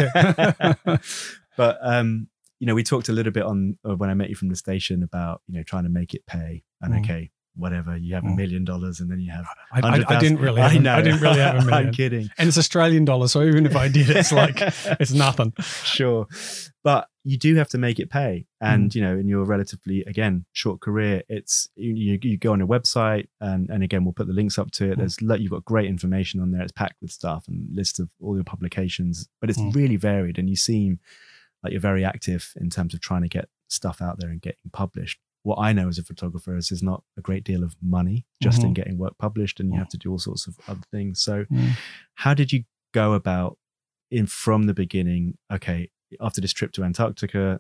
but 1.58 1.78
um, 1.82 2.28
you 2.60 2.68
know, 2.68 2.76
we 2.76 2.84
talked 2.84 3.10
a 3.10 3.14
little 3.14 3.34
bit 3.34 3.44
on 3.44 3.78
uh, 3.88 3.96
when 3.96 4.10
I 4.10 4.14
met 4.14 4.30
you 4.30 4.36
from 4.36 4.50
the 4.50 4.56
station 4.56 5.04
about 5.04 5.42
you 5.48 5.56
know 5.56 5.64
trying 5.64 5.84
to 5.84 5.90
make 5.90 6.14
it 6.14 6.26
pay. 6.26 6.64
And 6.82 6.94
mm. 6.94 7.00
okay, 7.00 7.32
whatever. 7.56 7.96
You 7.98 8.16
have 8.16 8.24
a 8.24 8.28
mm. 8.28 8.36
million 8.36 8.66
dollars 8.66 9.00
and 9.00 9.10
then 9.10 9.20
you 9.20 9.32
have. 9.32 9.46
I, 9.72 9.80
I, 9.82 10.04
I 10.08 10.20
didn't 10.20 10.40
really. 10.40 10.62
Have, 10.62 10.72
I 10.72 10.78
know. 10.78 10.96
I 10.96 11.02
didn't 11.02 11.22
really 11.22 11.40
have 11.40 11.56
a 11.56 11.62
million. 11.66 11.88
I'm 11.88 11.94
kidding. 11.94 12.30
And 12.38 12.48
it's 12.48 12.58
Australian 12.58 13.06
dollars, 13.06 13.32
so 13.32 13.44
even 13.44 13.66
if 13.66 13.76
I 13.76 13.88
did, 13.88 14.10
it's 14.10 14.32
like 14.32 14.56
it's 15.00 15.12
nothing. 15.12 15.54
Sure, 15.84 16.28
but 16.84 17.08
you 17.24 17.38
do 17.38 17.56
have 17.56 17.70
to 17.70 17.78
make 17.78 18.00
it 18.00 18.10
pay. 18.10 18.46
And 18.60 18.92
mm. 18.92 18.96
you 18.96 19.02
know, 19.02 19.18
in 19.18 19.28
your 19.28 19.46
relatively 19.46 20.04
again 20.06 20.46
short 20.54 20.82
career, 20.82 21.24
it's 21.30 21.70
you, 21.76 22.20
you 22.22 22.38
go 22.38 22.54
on 22.54 22.62
a 22.62 22.68
website, 22.68 23.28
and 23.40 23.70
and 23.70 23.84
again, 23.84 24.04
we'll 24.04 24.14
put 24.14 24.28
the 24.28 24.34
links 24.34 24.58
up 24.58 24.72
to 24.72 24.92
it. 24.92 24.98
Mm. 24.98 25.18
There's 25.20 25.42
you've 25.42 25.52
got 25.52 25.66
great 25.66 25.88
information 25.88 26.40
on 26.40 26.52
there. 26.52 26.62
It's 26.62 26.72
packed 26.72 27.02
with 27.02 27.12
stuff 27.12 27.48
and 27.48 27.68
list 27.74 28.00
of 28.00 28.10
all 28.22 28.36
your 28.36 28.44
publications, 28.44 29.28
but 29.40 29.50
it's 29.50 29.60
mm. 29.60 29.74
really 29.76 29.96
varied, 29.96 30.38
and 30.38 30.50
you 30.50 30.56
seem 30.56 31.00
like 31.64 31.72
you're 31.72 31.82
very 31.82 32.04
active 32.04 32.54
in 32.58 32.70
terms 32.70 32.94
of 32.94 33.00
trying 33.00 33.22
to 33.22 33.30
get 33.30 33.48
stuff 33.70 34.02
out 34.02 34.20
there 34.20 34.30
and 34.30 34.42
getting 34.42 34.70
published 34.72 35.20
what 35.44 35.60
I 35.60 35.74
know 35.74 35.90
as 35.90 35.98
a 35.98 36.04
photographer 36.04 36.56
is 36.56 36.70
there's 36.70 36.82
not 36.82 37.04
a 37.18 37.22
great 37.22 37.44
deal 37.44 37.64
of 37.64 37.76
money 37.82 38.26
just 38.42 38.60
mm-hmm. 38.60 38.68
in 38.68 38.74
getting 38.74 38.98
work 38.98 39.18
published, 39.18 39.60
and 39.60 39.72
you 39.72 39.78
have 39.78 39.90
to 39.90 39.98
do 39.98 40.12
all 40.12 40.20
sorts 40.20 40.48
of 40.48 40.58
other 40.68 40.84
things. 40.92 41.22
So, 41.22 41.46
mm. 41.46 41.72
how 42.16 42.34
did 42.34 42.52
you 42.52 42.64
go 42.94 43.14
about 43.14 43.58
in 44.10 44.26
from 44.26 44.64
the 44.64 44.74
beginning? 44.74 45.38
Okay, 45.52 45.90
after 46.22 46.42
this 46.42 46.54
trip 46.54 46.72
to 46.74 46.84
Antarctica, 46.84 47.60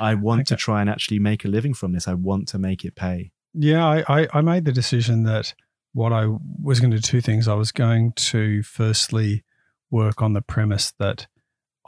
I 0.00 0.14
want 0.14 0.40
okay. 0.40 0.54
to 0.54 0.56
try 0.56 0.80
and 0.80 0.88
actually 0.88 1.18
make 1.18 1.44
a 1.44 1.48
living 1.48 1.74
from 1.74 1.92
this. 1.92 2.06
I 2.08 2.14
want 2.14 2.48
to 2.48 2.58
make 2.58 2.84
it 2.84 2.94
pay. 2.94 3.32
Yeah, 3.54 3.84
I, 3.84 4.04
I, 4.08 4.28
I 4.34 4.40
made 4.40 4.64
the 4.64 4.72
decision 4.72 5.24
that 5.24 5.54
what 5.92 6.12
I 6.12 6.28
was 6.62 6.78
going 6.78 6.90
to 6.90 6.98
do 6.98 7.02
two 7.02 7.20
things. 7.20 7.48
I 7.48 7.54
was 7.54 7.72
going 7.72 8.12
to 8.12 8.62
firstly 8.62 9.44
work 9.90 10.22
on 10.22 10.34
the 10.34 10.42
premise 10.42 10.92
that 10.98 11.26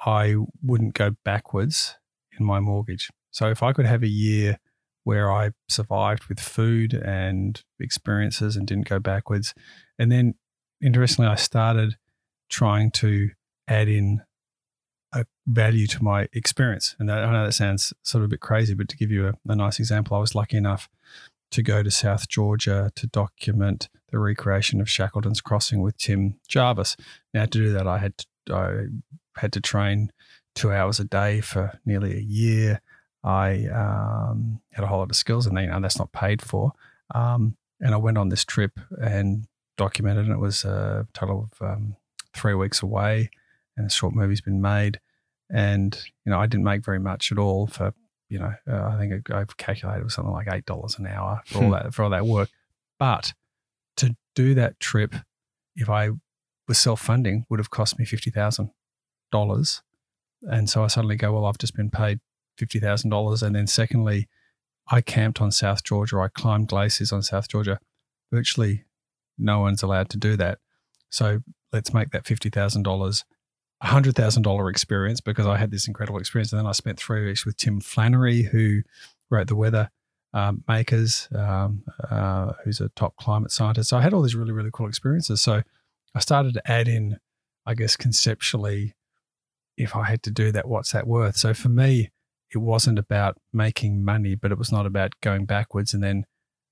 I 0.04 0.36
wouldn't 0.62 0.94
go 0.94 1.16
backwards 1.24 1.96
in 2.38 2.46
my 2.46 2.58
mortgage. 2.58 3.10
So 3.30 3.50
if 3.50 3.62
I 3.62 3.72
could 3.72 3.86
have 3.86 4.02
a 4.02 4.08
year 4.08 4.58
where 5.08 5.32
I 5.32 5.52
survived 5.70 6.26
with 6.26 6.38
food 6.38 6.92
and 6.92 7.62
experiences 7.80 8.56
and 8.56 8.66
didn't 8.66 8.90
go 8.90 8.98
backwards. 8.98 9.54
And 9.98 10.12
then, 10.12 10.34
interestingly, 10.82 11.30
I 11.30 11.34
started 11.36 11.96
trying 12.50 12.90
to 12.90 13.30
add 13.66 13.88
in 13.88 14.20
a 15.14 15.24
value 15.46 15.86
to 15.86 16.04
my 16.04 16.28
experience. 16.34 16.94
And 16.98 17.08
that, 17.08 17.24
I 17.24 17.32
know 17.32 17.46
that 17.46 17.52
sounds 17.52 17.94
sort 18.02 18.22
of 18.22 18.26
a 18.26 18.28
bit 18.28 18.40
crazy, 18.40 18.74
but 18.74 18.86
to 18.90 18.98
give 18.98 19.10
you 19.10 19.28
a, 19.28 19.32
a 19.48 19.56
nice 19.56 19.78
example, 19.78 20.14
I 20.14 20.20
was 20.20 20.34
lucky 20.34 20.58
enough 20.58 20.90
to 21.52 21.62
go 21.62 21.82
to 21.82 21.90
South 21.90 22.28
Georgia 22.28 22.90
to 22.94 23.06
document 23.06 23.88
the 24.10 24.18
recreation 24.18 24.78
of 24.78 24.90
Shackleton's 24.90 25.40
Crossing 25.40 25.80
with 25.80 25.96
Tim 25.96 26.38
Jarvis. 26.48 26.98
Now, 27.32 27.46
to 27.46 27.50
do 27.50 27.72
that, 27.72 27.86
I 27.86 27.96
had 27.96 28.18
to, 28.18 28.26
I 28.54 29.40
had 29.40 29.54
to 29.54 29.62
train 29.62 30.12
two 30.54 30.70
hours 30.70 31.00
a 31.00 31.04
day 31.04 31.40
for 31.40 31.80
nearly 31.86 32.14
a 32.14 32.20
year. 32.20 32.82
I 33.24 33.66
um, 33.66 34.60
had 34.72 34.84
a 34.84 34.86
whole 34.86 34.98
lot 34.98 35.10
of 35.10 35.16
skills, 35.16 35.46
and 35.46 35.58
you 35.58 35.66
know, 35.66 35.80
that's 35.80 35.98
not 35.98 36.12
paid 36.12 36.40
for. 36.42 36.72
Um, 37.14 37.56
and 37.80 37.94
I 37.94 37.96
went 37.96 38.18
on 38.18 38.28
this 38.28 38.44
trip 38.44 38.78
and 39.00 39.46
documented, 39.76 40.26
and 40.26 40.34
it 40.34 40.40
was 40.40 40.64
a 40.64 41.06
total 41.14 41.48
of 41.52 41.66
um, 41.66 41.96
three 42.34 42.54
weeks 42.54 42.82
away, 42.82 43.30
and 43.76 43.86
a 43.86 43.90
short 43.90 44.14
movie's 44.14 44.40
been 44.40 44.60
made. 44.60 45.00
And 45.50 45.98
you 46.24 46.30
know, 46.30 46.40
I 46.40 46.46
didn't 46.46 46.64
make 46.64 46.84
very 46.84 47.00
much 47.00 47.32
at 47.32 47.38
all 47.38 47.66
for 47.66 47.94
you 48.28 48.38
know, 48.38 48.52
uh, 48.70 48.90
I 48.92 48.98
think 48.98 49.30
I've 49.30 49.56
calculated 49.56 50.00
it 50.00 50.04
was 50.04 50.14
something 50.14 50.32
like 50.32 50.48
eight 50.50 50.66
dollars 50.66 50.98
an 50.98 51.06
hour 51.06 51.40
for 51.46 51.58
all 51.58 51.64
hmm. 51.64 51.72
that 51.72 51.94
for 51.94 52.02
all 52.02 52.10
that 52.10 52.26
work. 52.26 52.50
But 52.98 53.32
to 53.96 54.16
do 54.34 54.54
that 54.54 54.78
trip, 54.80 55.14
if 55.76 55.88
I 55.88 56.10
was 56.66 56.78
self 56.78 57.00
funding, 57.00 57.46
would 57.48 57.58
have 57.58 57.70
cost 57.70 57.98
me 57.98 58.04
fifty 58.04 58.30
thousand 58.30 58.70
dollars. 59.32 59.82
And 60.42 60.70
so 60.70 60.84
I 60.84 60.86
suddenly 60.86 61.16
go, 61.16 61.32
well, 61.32 61.46
I've 61.46 61.58
just 61.58 61.74
been 61.74 61.90
paid 61.90 62.20
fifty 62.58 62.78
thousand 62.80 63.10
dollars. 63.10 63.42
And 63.42 63.54
then 63.54 63.66
secondly, 63.66 64.28
I 64.90 65.00
camped 65.00 65.40
on 65.40 65.52
South 65.52 65.82
Georgia. 65.84 66.18
I 66.18 66.28
climbed 66.28 66.68
glaciers 66.68 67.12
on 67.12 67.22
South 67.22 67.48
Georgia. 67.48 67.78
Virtually 68.32 68.84
no 69.38 69.60
one's 69.60 69.82
allowed 69.82 70.10
to 70.10 70.18
do 70.18 70.36
that. 70.36 70.58
So 71.10 71.40
let's 71.72 71.94
make 71.94 72.10
that 72.10 72.26
fifty 72.26 72.50
thousand 72.50 72.82
dollars 72.82 73.24
a 73.80 73.86
hundred 73.86 74.16
thousand 74.16 74.42
dollar 74.42 74.68
experience 74.68 75.20
because 75.20 75.46
I 75.46 75.56
had 75.56 75.70
this 75.70 75.86
incredible 75.86 76.18
experience. 76.18 76.52
And 76.52 76.58
then 76.58 76.66
I 76.66 76.72
spent 76.72 76.98
three 76.98 77.24
weeks 77.24 77.46
with 77.46 77.56
Tim 77.56 77.80
Flannery, 77.80 78.42
who 78.42 78.82
wrote 79.30 79.46
the 79.46 79.56
weather 79.56 79.90
um, 80.34 80.64
makers, 80.68 81.28
um, 81.34 81.84
uh, 82.10 82.52
who's 82.64 82.80
a 82.80 82.88
top 82.90 83.16
climate 83.16 83.52
scientist. 83.52 83.90
So 83.90 83.96
I 83.96 84.02
had 84.02 84.12
all 84.12 84.22
these 84.22 84.34
really, 84.34 84.52
really 84.52 84.70
cool 84.72 84.88
experiences. 84.88 85.40
So 85.40 85.62
I 86.14 86.20
started 86.20 86.54
to 86.54 86.70
add 86.70 86.88
in, 86.88 87.18
I 87.66 87.74
guess, 87.74 87.96
conceptually, 87.96 88.94
if 89.76 89.94
I 89.94 90.04
had 90.04 90.22
to 90.24 90.30
do 90.30 90.50
that, 90.52 90.66
what's 90.66 90.92
that 90.92 91.06
worth? 91.06 91.36
So 91.36 91.54
for 91.54 91.68
me, 91.68 92.10
it 92.52 92.58
wasn't 92.58 92.98
about 92.98 93.36
making 93.52 94.04
money, 94.04 94.34
but 94.34 94.52
it 94.52 94.58
was 94.58 94.72
not 94.72 94.86
about 94.86 95.12
going 95.20 95.44
backwards 95.44 95.92
and 95.92 96.02
then 96.02 96.24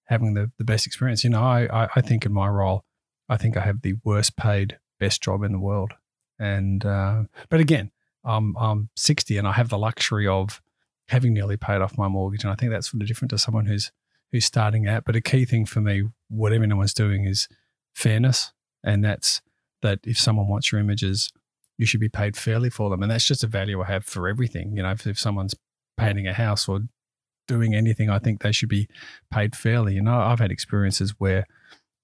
having 0.05 0.35
the, 0.35 0.51
the 0.59 0.64
best 0.64 0.87
experience. 0.87 1.24
You 1.24 1.31
know, 1.31 1.43
I, 1.43 1.89
I 1.95 2.01
think 2.01 2.24
in 2.24 2.33
my 2.33 2.49
role, 2.49 2.85
I 3.29 3.37
think 3.37 3.57
I 3.57 3.61
have 3.61 3.83
the 3.83 3.95
worst 4.05 4.37
paid, 4.37 4.79
best 4.99 5.22
job 5.22 5.43
in 5.43 5.53
the 5.53 5.59
world. 5.59 5.93
And 6.39 6.85
uh, 6.85 7.24
but 7.49 7.61
again, 7.61 7.91
I'm 8.24 8.57
I'm 8.57 8.91
60 8.97 9.39
and 9.39 9.47
I 9.47 9.53
have 9.53 9.68
the 9.68 9.79
luxury 9.79 10.27
of 10.27 10.61
having 11.09 11.33
nearly 11.33 11.57
paid 11.57 11.81
off 11.81 11.97
my 11.97 12.09
mortgage, 12.09 12.45
and 12.45 12.53
I 12.53 12.57
think 12.57 12.72
that's 12.72 12.91
sort 12.91 13.03
of 13.03 13.09
different 13.09 13.31
to 13.31 13.39
someone 13.39 13.66
who's 13.66 13.93
who's 14.33 14.45
starting 14.45 14.87
out. 14.87 15.05
But 15.05 15.16
a 15.16 15.20
key 15.20 15.45
thing 15.45 15.66
for 15.66 15.81
me, 15.81 16.05
whatever 16.29 16.64
anyone's 16.64 16.95
doing, 16.95 17.24
is 17.24 17.49
fairness, 17.95 18.53
and 18.85 19.05
that's 19.05 19.41
that 19.83 20.01
if 20.05 20.18
someone 20.18 20.49
wants 20.49 20.72
your 20.72 20.81
images, 20.81 21.33
you 21.79 21.87
should 21.87 22.01
be 22.01 22.09
paid 22.09 22.37
fairly 22.37 22.70
for 22.70 22.91
them, 22.91 23.03
and 23.03 23.11
that's 23.11 23.24
just 23.24 23.45
a 23.45 23.47
value 23.47 23.81
I 23.81 23.87
have 23.87 24.05
for 24.05 24.29
everything. 24.29 24.77
You 24.77 24.83
know, 24.83 24.91
if, 24.91 25.07
if 25.07 25.18
someone's 25.18 25.55
painting 25.97 26.27
a 26.27 26.33
house 26.33 26.69
or 26.69 26.81
doing 27.47 27.75
anything, 27.75 28.11
I 28.11 28.19
think 28.19 28.43
they 28.43 28.53
should 28.53 28.69
be 28.69 28.89
paid 29.31 29.55
fairly. 29.57 29.95
You 29.95 30.03
know, 30.03 30.19
I've 30.19 30.41
had 30.41 30.51
experiences 30.51 31.15
where 31.19 31.47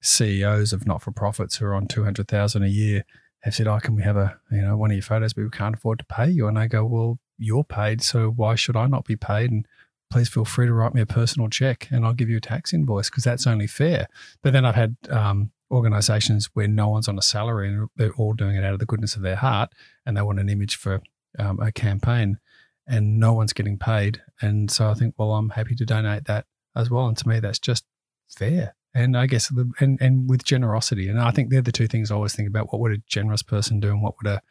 CEOs 0.00 0.72
of 0.72 0.86
not 0.86 1.02
for 1.02 1.12
profits 1.12 1.56
who 1.56 1.66
are 1.66 1.74
on 1.74 1.86
two 1.86 2.04
hundred 2.04 2.28
thousand 2.28 2.64
a 2.64 2.68
year 2.68 3.04
have 3.40 3.54
said, 3.54 3.66
"Oh, 3.66 3.78
can 3.78 3.94
we 3.94 4.02
have 4.02 4.16
a 4.16 4.38
you 4.50 4.62
know 4.62 4.76
one 4.76 4.90
of 4.90 4.96
your 4.96 5.02
photos, 5.02 5.32
but 5.32 5.44
we 5.44 5.50
can't 5.50 5.76
afford 5.76 5.98
to 6.00 6.04
pay 6.04 6.30
you?" 6.30 6.46
And 6.48 6.58
I 6.58 6.66
go, 6.66 6.84
"Well, 6.84 7.18
you're 7.38 7.64
paid, 7.64 8.02
so 8.02 8.30
why 8.30 8.54
should 8.54 8.76
I 8.76 8.86
not 8.86 9.04
be 9.04 9.16
paid?" 9.16 9.50
And 9.50 9.66
please 10.10 10.28
feel 10.28 10.44
free 10.44 10.66
to 10.66 10.74
write 10.74 10.94
me 10.94 11.00
a 11.00 11.06
personal 11.06 11.48
check, 11.48 11.88
and 11.90 12.04
I'll 12.04 12.12
give 12.12 12.28
you 12.28 12.36
a 12.36 12.40
tax 12.40 12.72
invoice 12.72 13.08
because 13.08 13.24
that's 13.24 13.46
only 13.46 13.66
fair. 13.66 14.08
But 14.42 14.52
then 14.52 14.64
I've 14.64 14.74
had 14.74 14.96
um, 15.08 15.52
organisations 15.70 16.50
where 16.52 16.68
no 16.68 16.88
one's 16.88 17.08
on 17.08 17.18
a 17.18 17.22
salary 17.22 17.68
and 17.68 17.88
they're 17.96 18.12
all 18.12 18.34
doing 18.34 18.56
it 18.56 18.64
out 18.64 18.74
of 18.74 18.78
the 18.78 18.86
goodness 18.86 19.16
of 19.16 19.22
their 19.22 19.36
heart, 19.36 19.72
and 20.04 20.16
they 20.16 20.22
want 20.22 20.40
an 20.40 20.48
image 20.48 20.76
for 20.76 21.00
um, 21.38 21.60
a 21.60 21.72
campaign, 21.72 22.38
and 22.86 23.18
no 23.18 23.32
one's 23.32 23.52
getting 23.52 23.78
paid. 23.78 24.20
And 24.40 24.70
so 24.70 24.90
I 24.90 24.94
think, 24.94 25.14
well, 25.16 25.32
I'm 25.32 25.50
happy 25.50 25.74
to 25.76 25.84
donate 25.84 26.24
that 26.24 26.46
as 26.74 26.90
well. 26.90 27.06
And 27.06 27.16
to 27.18 27.28
me, 27.28 27.40
that's 27.40 27.58
just 27.58 27.84
fair 28.28 28.74
and 28.94 29.16
I 29.16 29.26
guess 29.26 29.50
and 29.80 30.00
and 30.00 30.28
with 30.28 30.44
generosity. 30.44 31.08
And 31.08 31.20
I 31.20 31.30
think 31.30 31.50
they're 31.50 31.62
the 31.62 31.72
two 31.72 31.86
things 31.88 32.10
I 32.10 32.14
always 32.14 32.34
think 32.34 32.48
about. 32.48 32.72
What 32.72 32.80
would 32.80 32.92
a 32.92 33.02
generous 33.06 33.42
person 33.42 33.80
do, 33.80 33.90
and 33.90 34.02
what 34.02 34.14
would 34.22 34.32
a 34.32 34.42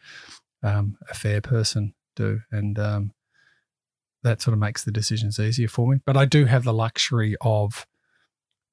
um, 0.63 0.97
a 1.09 1.13
fair 1.13 1.41
person 1.41 1.93
do? 2.15 2.41
And 2.51 2.77
um, 2.79 3.13
that 4.23 4.41
sort 4.41 4.53
of 4.53 4.59
makes 4.59 4.83
the 4.83 4.91
decisions 4.91 5.39
easier 5.39 5.67
for 5.67 5.87
me. 5.87 5.99
But 6.05 6.17
I 6.17 6.25
do 6.25 6.45
have 6.45 6.63
the 6.63 6.73
luxury 6.73 7.35
of 7.41 7.85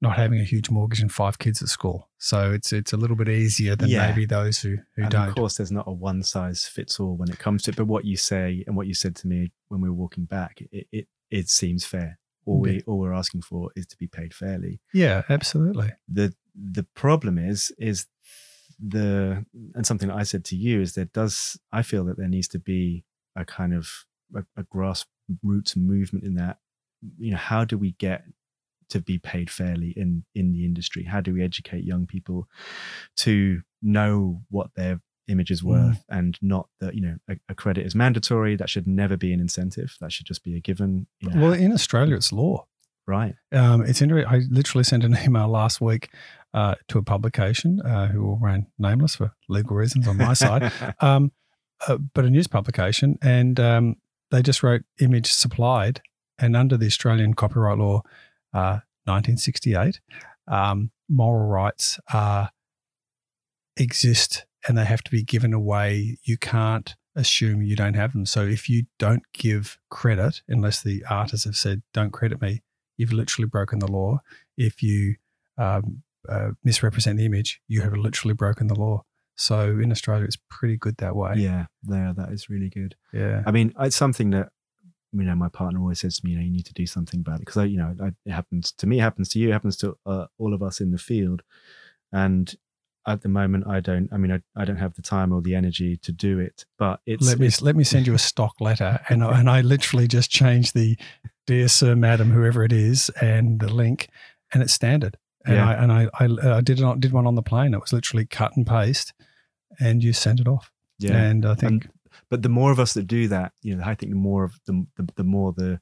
not 0.01 0.15
having 0.15 0.39
a 0.39 0.43
huge 0.43 0.69
mortgage 0.69 1.01
and 1.01 1.11
five 1.11 1.39
kids 1.39 1.61
at 1.61 1.67
school, 1.67 2.09
so 2.17 2.51
it's 2.51 2.71
it's 2.71 2.93
a 2.93 2.97
little 2.97 3.15
bit 3.15 3.29
easier 3.29 3.75
than 3.75 3.89
yeah. 3.89 4.07
maybe 4.07 4.25
those 4.25 4.59
who 4.59 4.77
who 4.95 5.03
and 5.03 5.11
don't. 5.11 5.29
Of 5.29 5.35
course, 5.35 5.57
there's 5.57 5.71
not 5.71 5.87
a 5.87 5.91
one 5.91 6.23
size 6.23 6.65
fits 6.65 6.99
all 6.99 7.15
when 7.15 7.29
it 7.29 7.39
comes 7.39 7.63
to 7.63 7.71
it. 7.71 7.77
But 7.77 7.85
what 7.85 8.05
you 8.05 8.17
say 8.17 8.63
and 8.67 8.75
what 8.75 8.87
you 8.87 8.93
said 8.93 9.15
to 9.17 9.27
me 9.27 9.51
when 9.67 9.81
we 9.81 9.89
were 9.89 9.95
walking 9.95 10.25
back, 10.25 10.61
it 10.71 10.87
it, 10.91 11.07
it 11.29 11.49
seems 11.49 11.85
fair 11.85 12.19
all 12.49 12.59
we 12.59 12.81
all 12.87 12.99
we're 12.99 13.13
asking 13.13 13.41
for 13.41 13.69
is 13.75 13.85
to 13.87 13.97
be 13.97 14.07
paid 14.07 14.33
fairly. 14.33 14.81
Yeah, 14.93 15.23
absolutely. 15.29 15.91
The 16.07 16.33
the 16.55 16.83
problem 16.95 17.37
is 17.37 17.71
is 17.77 18.07
the 18.79 19.45
and 19.75 19.85
something 19.85 20.09
that 20.09 20.17
I 20.17 20.23
said 20.23 20.45
to 20.45 20.55
you 20.55 20.81
is 20.81 20.93
that 20.93 21.13
does 21.13 21.59
I 21.71 21.83
feel 21.83 22.05
that 22.05 22.17
there 22.17 22.27
needs 22.27 22.47
to 22.49 22.59
be 22.59 23.05
a 23.35 23.45
kind 23.45 23.73
of 23.73 23.89
a, 24.35 24.43
a 24.57 24.63
grassroots 24.63 25.75
movement 25.75 26.25
in 26.25 26.35
that. 26.35 26.57
You 27.17 27.31
know, 27.31 27.37
how 27.37 27.65
do 27.65 27.77
we 27.77 27.91
get 27.93 28.23
to 28.89 29.01
be 29.01 29.17
paid 29.17 29.49
fairly 29.49 29.93
in 29.95 30.23
in 30.35 30.51
the 30.51 30.65
industry? 30.65 31.03
How 31.03 31.21
do 31.21 31.33
we 31.33 31.43
educate 31.43 31.83
young 31.83 32.05
people 32.05 32.47
to 33.17 33.61
know 33.81 34.41
what 34.49 34.71
their 34.75 34.99
image 35.29 35.51
is 35.51 35.61
mm. 35.61 35.67
worth 35.67 35.97
mm. 35.97 36.17
and 36.17 36.37
not 36.41 36.67
that 36.79 36.95
you 36.95 37.01
know 37.01 37.15
a, 37.29 37.37
a, 37.49 37.55
credit 37.55 37.85
is 37.85 37.95
mandatory 37.95 38.55
that 38.55 38.69
should 38.69 38.87
never 38.87 39.15
be 39.15 39.31
an 39.31 39.39
incentive 39.39 39.95
that 40.01 40.11
should 40.11 40.25
just 40.25 40.43
be 40.43 40.57
a 40.57 40.59
given 40.59 41.07
you 41.19 41.29
know. 41.29 41.41
well 41.41 41.53
in 41.53 41.71
australia 41.71 42.15
it's 42.15 42.31
law 42.31 42.65
right 43.07 43.35
um, 43.51 43.81
it's 43.85 44.01
interesting 44.01 44.31
i 44.31 44.41
literally 44.49 44.83
sent 44.91 45.03
an 45.03 45.17
email 45.23 45.47
last 45.47 45.79
week 45.79 46.09
uh, 46.53 46.73
to 46.87 46.97
a 46.97 47.03
publication 47.03 47.79
uh, 47.85 48.07
who 48.07 48.23
will 48.23 48.37
remain 48.37 48.65
nameless 48.79 49.15
for 49.15 49.31
legal 49.47 49.75
reasons 49.75 50.07
on 50.07 50.17
my 50.17 50.33
side 50.33 50.71
um, 50.99 51.31
uh, 51.87 51.97
but 52.13 52.25
a 52.25 52.29
news 52.29 52.47
publication 52.47 53.17
and 53.21 53.59
um, 53.59 53.95
they 54.31 54.41
just 54.41 54.63
wrote 54.63 54.81
image 54.99 55.31
supplied 55.31 56.01
and 56.39 56.57
under 56.57 56.75
the 56.75 56.87
australian 56.87 57.33
copyright 57.33 57.77
law 57.77 58.01
1968 58.51 59.99
uh, 60.47 60.53
um, 60.53 60.91
moral 61.07 61.47
rights 61.47 61.99
exist 63.77 64.45
and 64.67 64.77
they 64.77 64.85
have 64.85 65.03
to 65.03 65.11
be 65.11 65.23
given 65.23 65.53
away. 65.53 66.17
You 66.23 66.37
can't 66.37 66.95
assume 67.15 67.61
you 67.61 67.75
don't 67.75 67.95
have 67.95 68.13
them. 68.13 68.25
So 68.25 68.45
if 68.45 68.69
you 68.69 68.83
don't 68.97 69.23
give 69.33 69.77
credit, 69.89 70.41
unless 70.47 70.81
the 70.81 71.03
artists 71.09 71.45
have 71.45 71.55
said, 71.55 71.81
don't 71.93 72.11
credit 72.11 72.41
me, 72.41 72.61
you've 72.97 73.13
literally 73.13 73.47
broken 73.47 73.79
the 73.79 73.91
law. 73.91 74.19
If 74.57 74.83
you 74.83 75.15
um, 75.57 76.03
uh, 76.27 76.49
misrepresent 76.63 77.17
the 77.17 77.25
image, 77.25 77.61
you 77.67 77.81
have 77.81 77.93
literally 77.93 78.33
broken 78.33 78.67
the 78.67 78.75
law. 78.75 79.03
So 79.35 79.79
in 79.79 79.91
Australia, 79.91 80.25
it's 80.25 80.37
pretty 80.49 80.75
good 80.75 80.97
that 80.97 81.15
way. 81.15 81.35
Yeah, 81.37 81.67
there, 81.83 82.13
that 82.15 82.29
is 82.31 82.49
really 82.49 82.69
good. 82.69 82.95
Yeah. 83.13 83.43
I 83.45 83.51
mean, 83.51 83.73
it's 83.79 83.95
something 83.95 84.31
that, 84.31 84.49
you 85.13 85.23
know, 85.23 85.35
my 85.35 85.49
partner 85.49 85.79
always 85.79 85.99
says 85.99 86.19
to 86.19 86.25
me, 86.25 86.31
you 86.31 86.37
know, 86.37 86.43
you 86.43 86.51
need 86.51 86.65
to 86.65 86.73
do 86.73 86.85
something 86.85 87.21
about 87.21 87.39
it. 87.39 87.45
Because, 87.45 87.69
you 87.69 87.77
know, 87.77 87.95
it 88.25 88.31
happens 88.31 88.71
to 88.73 88.87
me, 88.87 88.99
it 88.99 89.03
happens 89.03 89.29
to 89.29 89.39
you, 89.39 89.49
it 89.49 89.53
happens 89.53 89.77
to 89.77 89.97
uh, 90.05 90.25
all 90.37 90.53
of 90.53 90.61
us 90.61 90.79
in 90.79 90.91
the 90.91 90.97
field. 90.97 91.41
And 92.11 92.55
at 93.07 93.21
the 93.21 93.29
moment 93.29 93.65
i 93.67 93.79
don't 93.79 94.09
i 94.11 94.17
mean 94.17 94.31
I, 94.31 94.41
I 94.61 94.65
don't 94.65 94.77
have 94.77 94.93
the 94.93 95.01
time 95.01 95.33
or 95.33 95.41
the 95.41 95.55
energy 95.55 95.97
to 95.97 96.11
do 96.11 96.39
it 96.39 96.65
but 96.77 96.99
it's 97.05 97.25
let 97.25 97.39
me 97.39 97.47
it's, 97.47 97.61
let 97.61 97.75
me 97.75 97.83
send 97.83 98.05
you 98.05 98.13
a 98.13 98.19
stock 98.19 98.59
letter 98.59 98.99
and 99.09 99.23
I, 99.23 99.39
and 99.39 99.49
i 99.49 99.61
literally 99.61 100.07
just 100.07 100.29
changed 100.29 100.75
the 100.75 100.97
dear 101.47 101.67
sir 101.67 101.95
madam 101.95 102.31
whoever 102.31 102.63
it 102.63 102.73
is 102.73 103.09
and 103.21 103.59
the 103.59 103.73
link 103.73 104.09
and 104.53 104.61
it's 104.61 104.73
standard 104.73 105.17
and 105.45 105.55
yeah. 105.55 105.69
i 105.69 105.73
and 105.73 105.91
I, 105.91 106.07
I 106.19 106.57
i 106.57 106.61
did 106.61 106.79
not 106.79 106.99
did 106.99 107.13
one 107.13 107.25
on 107.25 107.35
the 107.35 107.41
plane 107.41 107.73
it 107.73 107.81
was 107.81 107.93
literally 107.93 108.25
cut 108.25 108.55
and 108.55 108.67
paste 108.67 109.13
and 109.79 110.03
you 110.03 110.13
sent 110.13 110.39
it 110.39 110.47
off 110.47 110.71
yeah 110.99 111.15
and 111.15 111.45
i 111.45 111.55
think 111.55 111.85
and, 111.85 111.93
but 112.29 112.41
the 112.41 112.49
more 112.49 112.71
of 112.71 112.79
us 112.79 112.93
that 112.93 113.07
do 113.07 113.27
that 113.27 113.51
you 113.61 113.75
know 113.75 113.83
i 113.85 113.95
think 113.95 114.11
the 114.11 114.17
more 114.17 114.43
of 114.43 114.59
the 114.65 114.85
the, 114.97 115.07
the 115.15 115.23
more 115.23 115.53
the 115.53 115.79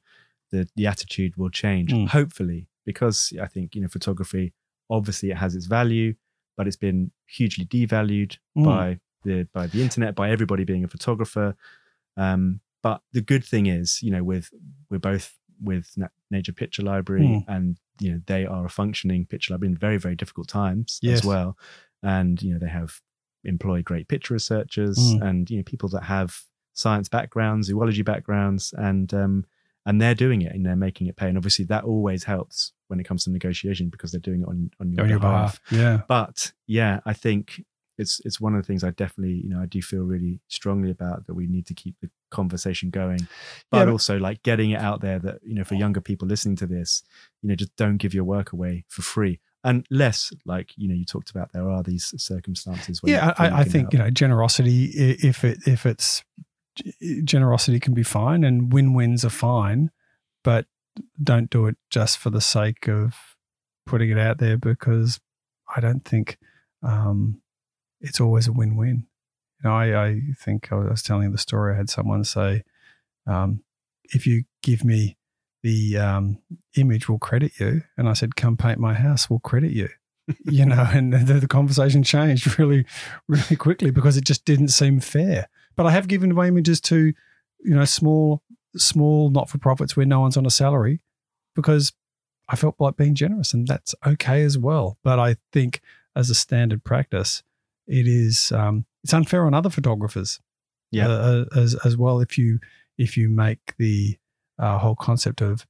the, 0.50 0.66
the 0.76 0.86
attitude 0.86 1.36
will 1.36 1.50
change 1.50 1.92
mm. 1.92 2.08
hopefully 2.08 2.68
because 2.86 3.32
i 3.42 3.46
think 3.46 3.74
you 3.74 3.82
know 3.82 3.88
photography 3.88 4.52
obviously 4.90 5.30
it 5.30 5.36
has 5.36 5.54
its 5.54 5.66
value 5.66 6.14
but 6.56 6.66
it's 6.66 6.76
been 6.76 7.10
hugely 7.26 7.64
devalued 7.64 8.36
mm. 8.56 8.64
by 8.64 8.98
the 9.24 9.48
by 9.54 9.66
the 9.68 9.82
internet, 9.82 10.14
by 10.14 10.30
everybody 10.30 10.64
being 10.64 10.84
a 10.84 10.88
photographer. 10.88 11.54
Um, 12.16 12.60
but 12.82 13.00
the 13.12 13.20
good 13.20 13.44
thing 13.44 13.66
is, 13.66 14.02
you 14.02 14.10
know, 14.10 14.24
with 14.24 14.50
we're 14.90 14.98
both 14.98 15.34
with 15.62 15.92
Na- 15.96 16.08
Nature 16.30 16.52
Picture 16.52 16.82
Library, 16.82 17.22
Mm. 17.22 17.44
and 17.48 17.76
you 18.00 18.12
know 18.12 18.20
they 18.26 18.44
are 18.44 18.66
a 18.66 18.70
functioning 18.70 19.24
picture 19.24 19.54
library 19.54 19.72
in 19.72 19.78
very 19.78 19.98
very 19.98 20.16
difficult 20.16 20.48
times 20.48 20.98
Yes. 21.02 21.20
as 21.20 21.24
well. 21.24 21.56
And 22.02 22.42
you 22.42 22.52
know 22.52 22.58
they 22.58 22.68
have 22.68 23.00
employed 23.48 23.84
great 23.84 24.06
picture 24.08 24.34
researchers 24.34 24.98
Mm. 24.98 25.22
and 25.28 25.50
you 25.50 25.56
know 25.58 25.62
people 25.64 25.88
that 25.90 26.04
have 26.04 26.42
science 26.74 27.08
backgrounds, 27.08 27.66
zoology 27.68 28.02
backgrounds, 28.02 28.72
and 28.78 29.12
um, 29.14 29.44
and 29.86 30.00
they're 30.00 30.14
doing 30.14 30.42
it 30.42 30.52
and 30.54 30.64
they're 30.66 30.76
making 30.76 31.06
it 31.08 31.16
pay. 31.16 31.28
And 31.28 31.36
obviously 31.38 31.64
that 31.66 31.84
always 31.84 32.24
helps 32.24 32.72
when 32.88 33.00
it 33.00 33.04
comes 33.04 33.24
to 33.24 33.30
negotiation 33.30 33.88
because 33.88 34.10
they're 34.12 34.20
doing 34.20 34.42
it 34.42 34.48
on 34.48 34.70
on 34.80 34.92
your, 34.92 35.04
on 35.04 35.10
your 35.10 35.18
behalf. 35.20 35.60
behalf. 35.68 35.82
Yeah. 35.82 36.02
But 36.08 36.52
yeah, 36.66 37.00
I 37.06 37.14
think 37.14 37.62
it's 37.96 38.20
it's 38.24 38.40
one 38.40 38.54
of 38.54 38.62
the 38.62 38.66
things 38.66 38.84
I 38.84 38.90
definitely 38.90 39.34
you 39.42 39.48
know 39.48 39.60
I 39.60 39.66
do 39.66 39.82
feel 39.82 40.02
really 40.04 40.40
strongly 40.48 40.90
about 40.90 41.26
that 41.26 41.34
we 41.34 41.46
need 41.48 41.66
to 41.66 41.74
keep 41.74 41.96
the 42.00 42.10
conversation 42.30 42.90
going, 42.90 43.26
but 43.70 43.78
Yeah, 43.78 43.84
but- 43.86 43.90
also 43.92 44.18
like 44.18 44.42
getting 44.44 44.70
it 44.70 44.80
out 44.80 45.00
there 45.00 45.18
that 45.18 45.38
you 45.42 45.54
know 45.56 45.64
for 45.64 45.74
younger 45.74 46.00
people 46.00 46.28
listening 46.28 46.56
to 46.56 46.66
this, 46.66 47.02
you 47.42 47.48
know 47.48 47.56
just 47.56 47.74
don't 47.76 47.96
give 47.96 48.14
your 48.14 48.24
work 48.24 48.52
away 48.52 48.84
for 48.88 49.02
free 49.02 49.40
unless 49.64 50.32
like 50.44 50.72
you 50.76 50.88
know 50.88 50.94
you 50.94 51.04
talked 51.04 51.30
about 51.30 51.52
there 51.52 51.68
are 51.68 51.82
these 51.82 52.12
circumstances. 52.16 53.02
Where 53.02 53.12
yeah, 53.12 53.34
I, 53.38 53.60
I 53.60 53.64
think 53.64 53.92
you 53.92 53.98
know 53.98 54.10
generosity. 54.10 54.84
If 54.84 55.44
it 55.44 55.58
if 55.66 55.86
it's 55.86 56.24
generosity 57.24 57.80
can 57.80 57.94
be 57.94 58.02
fine 58.02 58.44
and 58.44 58.72
win 58.72 58.94
wins 58.94 59.24
are 59.24 59.30
fine, 59.30 59.90
but 60.44 60.66
don't 61.22 61.50
do 61.50 61.66
it 61.66 61.76
just 61.90 62.18
for 62.18 62.30
the 62.30 62.40
sake 62.40 62.88
of 62.88 63.14
putting 63.86 64.10
it 64.10 64.18
out 64.18 64.38
there 64.38 64.56
because 64.56 65.20
I 65.74 65.80
don't 65.80 66.04
think 66.04 66.38
um, 66.82 67.40
it's 68.00 68.20
always 68.20 68.46
a 68.46 68.52
win 68.52 68.76
win. 68.76 69.06
You 69.62 69.70
know, 69.70 69.76
I, 69.76 70.06
I 70.06 70.20
think 70.38 70.70
I 70.70 70.76
was 70.76 71.02
telling 71.02 71.32
the 71.32 71.38
story. 71.38 71.74
I 71.74 71.76
had 71.76 71.90
someone 71.90 72.22
say, 72.22 72.62
um, 73.26 73.64
"If 74.04 74.26
you 74.26 74.44
give 74.62 74.84
me 74.84 75.17
the 75.62 75.98
um, 75.98 76.38
image, 76.76 77.08
we'll 77.08 77.18
credit 77.18 77.52
you," 77.58 77.82
and 77.96 78.08
I 78.08 78.12
said, 78.12 78.36
"Come 78.36 78.56
paint 78.56 78.78
my 78.78 78.94
house, 78.94 79.28
we'll 79.28 79.40
credit 79.40 79.72
you." 79.72 79.88
you 80.44 80.66
know, 80.66 80.86
and 80.92 81.12
the, 81.12 81.34
the 81.34 81.48
conversation 81.48 82.02
changed 82.02 82.58
really, 82.58 82.84
really 83.28 83.56
quickly 83.56 83.90
because 83.90 84.16
it 84.16 84.24
just 84.24 84.44
didn't 84.44 84.68
seem 84.68 85.00
fair. 85.00 85.48
But 85.74 85.86
I 85.86 85.90
have 85.92 86.06
given 86.08 86.32
away 86.32 86.48
images 86.48 86.80
to, 86.82 86.96
you 87.64 87.74
know, 87.74 87.84
small, 87.86 88.42
small 88.76 89.30
not 89.30 89.48
for 89.48 89.56
profits 89.58 89.96
where 89.96 90.04
no 90.04 90.20
one's 90.20 90.36
on 90.36 90.44
a 90.44 90.50
salary 90.50 91.00
because 91.54 91.92
I 92.48 92.56
felt 92.56 92.74
like 92.78 92.96
being 92.96 93.14
generous, 93.14 93.54
and 93.54 93.66
that's 93.66 93.94
okay 94.06 94.42
as 94.42 94.58
well. 94.58 94.98
But 95.02 95.18
I 95.18 95.36
think 95.52 95.80
as 96.14 96.28
a 96.30 96.34
standard 96.34 96.84
practice, 96.84 97.42
it 97.86 98.06
is 98.06 98.52
um, 98.52 98.84
it's 99.02 99.14
unfair 99.14 99.46
on 99.46 99.54
other 99.54 99.70
photographers, 99.70 100.40
Yeah. 100.90 101.08
uh, 101.08 101.44
as 101.56 101.74
as 101.86 101.96
well. 101.96 102.20
If 102.20 102.36
you 102.36 102.58
if 102.98 103.16
you 103.16 103.28
make 103.30 103.74
the 103.78 104.18
uh, 104.58 104.78
whole 104.78 104.96
concept 104.96 105.40
of 105.40 105.66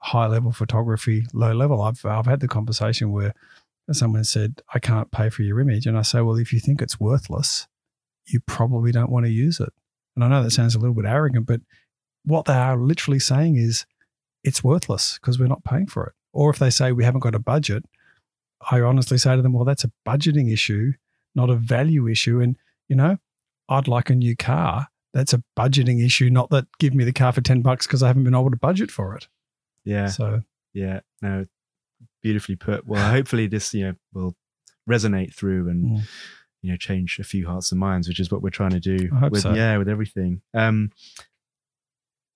high 0.00 0.26
level 0.26 0.52
photography 0.52 1.26
low 1.32 1.52
level, 1.52 1.82
I've 1.82 2.04
I've 2.04 2.26
had 2.26 2.40
the 2.40 2.48
conversation 2.48 3.12
where 3.12 3.34
someone 3.92 4.24
said 4.24 4.60
I 4.74 4.78
can't 4.78 5.10
pay 5.10 5.30
for 5.30 5.42
your 5.42 5.60
image, 5.60 5.86
and 5.86 5.98
I 5.98 6.02
say, 6.02 6.20
well, 6.20 6.36
if 6.36 6.52
you 6.52 6.60
think 6.60 6.82
it's 6.82 7.00
worthless, 7.00 7.66
you 8.26 8.40
probably 8.40 8.92
don't 8.92 9.10
want 9.10 9.26
to 9.26 9.32
use 9.32 9.60
it. 9.60 9.72
And 10.14 10.24
I 10.24 10.28
know 10.28 10.42
that 10.42 10.50
sounds 10.50 10.74
a 10.74 10.78
little 10.78 10.94
bit 10.94 11.04
arrogant, 11.04 11.46
but 11.46 11.60
what 12.24 12.44
they 12.44 12.54
are 12.54 12.76
literally 12.76 13.18
saying 13.18 13.56
is 13.56 13.86
it's 14.44 14.64
worthless 14.64 15.14
because 15.14 15.38
we're 15.38 15.46
not 15.46 15.64
paying 15.64 15.86
for 15.86 16.06
it. 16.06 16.12
Or 16.32 16.50
if 16.50 16.58
they 16.58 16.70
say 16.70 16.92
we 16.92 17.04
haven't 17.04 17.20
got 17.20 17.34
a 17.34 17.40
budget, 17.40 17.84
I 18.70 18.80
honestly 18.80 19.18
say 19.18 19.36
to 19.36 19.42
them, 19.42 19.52
well, 19.52 19.64
that's 19.64 19.84
a 19.84 19.92
budgeting 20.06 20.52
issue, 20.52 20.92
not 21.34 21.50
a 21.50 21.54
value 21.54 22.08
issue. 22.08 22.40
And, 22.40 22.56
you 22.88 22.96
know, 22.96 23.16
I'd 23.68 23.88
like 23.88 24.10
a 24.10 24.14
new 24.14 24.36
car. 24.36 24.88
That's 25.18 25.32
a 25.32 25.42
budgeting 25.58 26.04
issue, 26.04 26.30
not 26.30 26.48
that 26.50 26.66
give 26.78 26.94
me 26.94 27.02
the 27.04 27.12
car 27.12 27.32
for 27.32 27.40
10 27.40 27.60
bucks 27.62 27.86
because 27.86 28.02
I 28.02 28.06
haven't 28.06 28.22
been 28.24 28.34
able 28.34 28.50
to 28.52 28.56
budget 28.56 28.90
for 28.90 29.16
it. 29.16 29.26
yeah, 29.84 30.06
So, 30.06 30.42
yeah, 30.72 31.00
no, 31.20 31.44
beautifully 32.22 32.54
put. 32.56 32.86
Well, 32.86 33.10
hopefully 33.10 33.46
this 33.48 33.74
you 33.74 33.84
know 33.86 33.94
will 34.12 34.36
resonate 34.88 35.34
through 35.34 35.68
and 35.68 35.84
Mm. 35.84 36.02
you 36.62 36.70
know 36.70 36.76
change 36.76 37.18
a 37.18 37.24
few 37.24 37.46
hearts 37.48 37.72
and 37.72 37.80
minds, 37.80 38.06
which 38.08 38.20
is 38.20 38.30
what 38.30 38.42
we're 38.42 38.50
trying 38.50 38.70
to 38.70 38.80
do 38.80 39.10
with 39.30 39.42
so. 39.42 39.54
yeah 39.54 39.76
with 39.78 39.88
everything. 39.88 40.40
Um, 40.54 40.90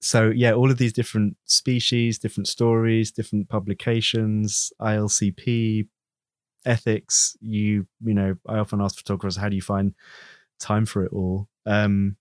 so 0.01 0.31
yeah, 0.31 0.53
all 0.53 0.71
of 0.71 0.79
these 0.79 0.93
different 0.93 1.37
species, 1.45 2.19
different 2.19 2.49
stories, 2.49 3.13
different 3.13 3.49
publications, 3.49 4.73
ILCP, 4.81 5.87
ethics. 6.67 7.37
You 7.41 7.87
you 8.05 8.15
know, 8.15 8.35
I 8.49 8.59
often 8.59 8.81
ask 8.81 8.97
photographers, 8.97 9.37
how 9.37 9.49
do 9.49 9.55
you 9.57 9.63
find 9.63 9.95
time 10.59 10.87
for 10.87 11.05
it 11.05 11.13
all? 11.13 11.49
Um, 11.67 12.17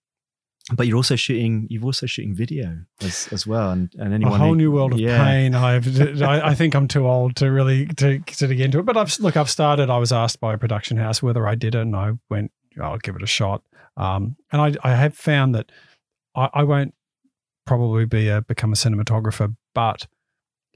but 0.74 0.88
you're 0.88 0.98
also 0.98 1.16
shooting. 1.16 1.68
You've 1.70 1.86
also 1.86 2.06
shooting 2.06 2.36
video 2.36 2.78
as 3.02 3.28
as 3.32 3.48
well, 3.48 3.72
and 3.72 3.92
and 3.98 4.14
anyone 4.14 4.36
a 4.36 4.38
whole 4.38 4.50
who- 4.50 4.56
new 4.56 4.72
world 4.72 4.94
of 4.94 5.00
yeah. 5.00 5.24
pain. 5.24 5.56
I've, 5.56 6.22
I, 6.22 6.50
I 6.50 6.56
think 6.56 6.76
I'm 6.76 6.88
too 6.88 7.08
old 7.08 7.36
to 7.38 7.52
really 7.52 7.88
to, 7.88 8.20
to 8.20 8.48
get 8.48 8.66
into 8.66 8.80
it. 8.80 8.86
But 8.86 8.98
I've 8.98 9.18
look, 9.20 9.36
I've 9.36 9.50
started. 9.50 9.90
I 9.90 9.98
was 9.98 10.12
asked 10.12 10.40
by 10.40 10.54
a 10.54 10.58
production 10.58 10.98
house 10.98 11.22
whether 11.22 11.48
I 11.48 11.56
did 11.56 11.76
it, 11.76 11.82
and 11.82 11.96
I 11.96 12.12
went, 12.30 12.52
I'll 12.82 12.98
give 12.98 13.16
it 13.16 13.24
a 13.24 13.28
shot. 13.28 13.64
Um, 13.98 14.38
and 14.52 14.62
I, 14.62 14.90
I 14.90 14.96
have 14.96 15.16
found 15.16 15.56
that 15.56 15.72
I, 16.36 16.50
I 16.54 16.64
won't 16.64 16.94
probably 17.66 18.06
be 18.06 18.30
a 18.30 18.42
become 18.42 18.72
a 18.72 18.76
cinematographer, 18.76 19.56
but 19.74 20.08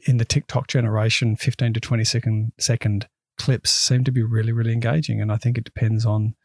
in 0.07 0.17
the 0.17 0.25
TikTok 0.25 0.67
generation, 0.67 1.35
15 1.35 1.73
to 1.73 1.79
20 1.79 2.03
second 2.03 2.51
second 2.59 3.07
clips 3.37 3.71
seem 3.71 4.03
to 4.03 4.11
be 4.11 4.23
really 4.23 4.51
really 4.51 4.73
engaging, 4.73 5.21
and 5.21 5.31
I 5.31 5.37
think 5.37 5.57
it 5.57 5.63
depends 5.63 6.05
on 6.05 6.35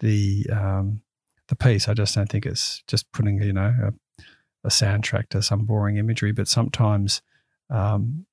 the 0.00 0.46
um, 0.52 1.02
the 1.48 1.56
piece. 1.56 1.88
I 1.88 1.94
just 1.94 2.14
don't 2.14 2.28
think 2.28 2.46
it's 2.46 2.82
just 2.86 3.10
putting 3.12 3.42
you 3.42 3.52
know 3.52 3.74
a, 3.82 4.22
a 4.64 4.68
soundtrack 4.68 5.28
to 5.30 5.42
some 5.42 5.64
boring 5.64 5.96
imagery, 5.96 6.32
but 6.32 6.48
sometimes 6.48 7.22
um, 7.70 8.26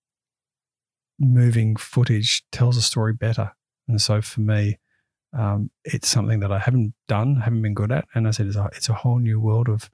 moving 1.19 1.75
footage 1.75 2.43
tells 2.51 2.77
a 2.77 2.81
story 2.81 3.13
better. 3.13 3.51
And 3.87 4.01
so 4.01 4.21
for 4.21 4.41
me, 4.41 4.79
um, 5.37 5.69
it's 5.83 6.07
something 6.07 6.39
that 6.39 6.51
I 6.51 6.59
haven't 6.59 6.93
done, 7.07 7.37
haven't 7.37 7.61
been 7.61 7.73
good 7.73 7.91
at, 7.91 8.05
and 8.13 8.27
I 8.27 8.31
said 8.31 8.47
it's 8.47 8.55
a, 8.55 8.69
it's 8.75 8.89
a 8.89 8.93
whole 8.93 9.19
new 9.19 9.39
world 9.39 9.69
of 9.69 9.89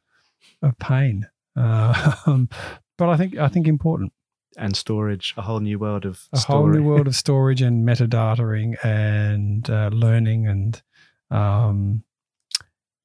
of 0.61 0.77
pain. 0.79 1.27
Uh, 1.55 2.15
um, 2.25 2.49
but 2.97 3.09
I 3.09 3.17
think 3.17 3.37
I 3.37 3.47
think 3.47 3.67
important 3.67 4.13
and 4.57 4.75
storage, 4.75 5.33
a 5.37 5.41
whole 5.41 5.59
new 5.59 5.79
world 5.79 6.05
of 6.05 6.27
a 6.33 6.37
story. 6.37 6.57
whole 6.57 6.67
new 6.69 6.83
world 6.83 7.07
of 7.07 7.15
storage 7.15 7.61
and 7.61 7.87
metadataing 7.87 8.83
and 8.83 9.69
uh, 9.69 9.89
learning 9.91 10.47
and 10.47 10.81
um, 11.29 12.03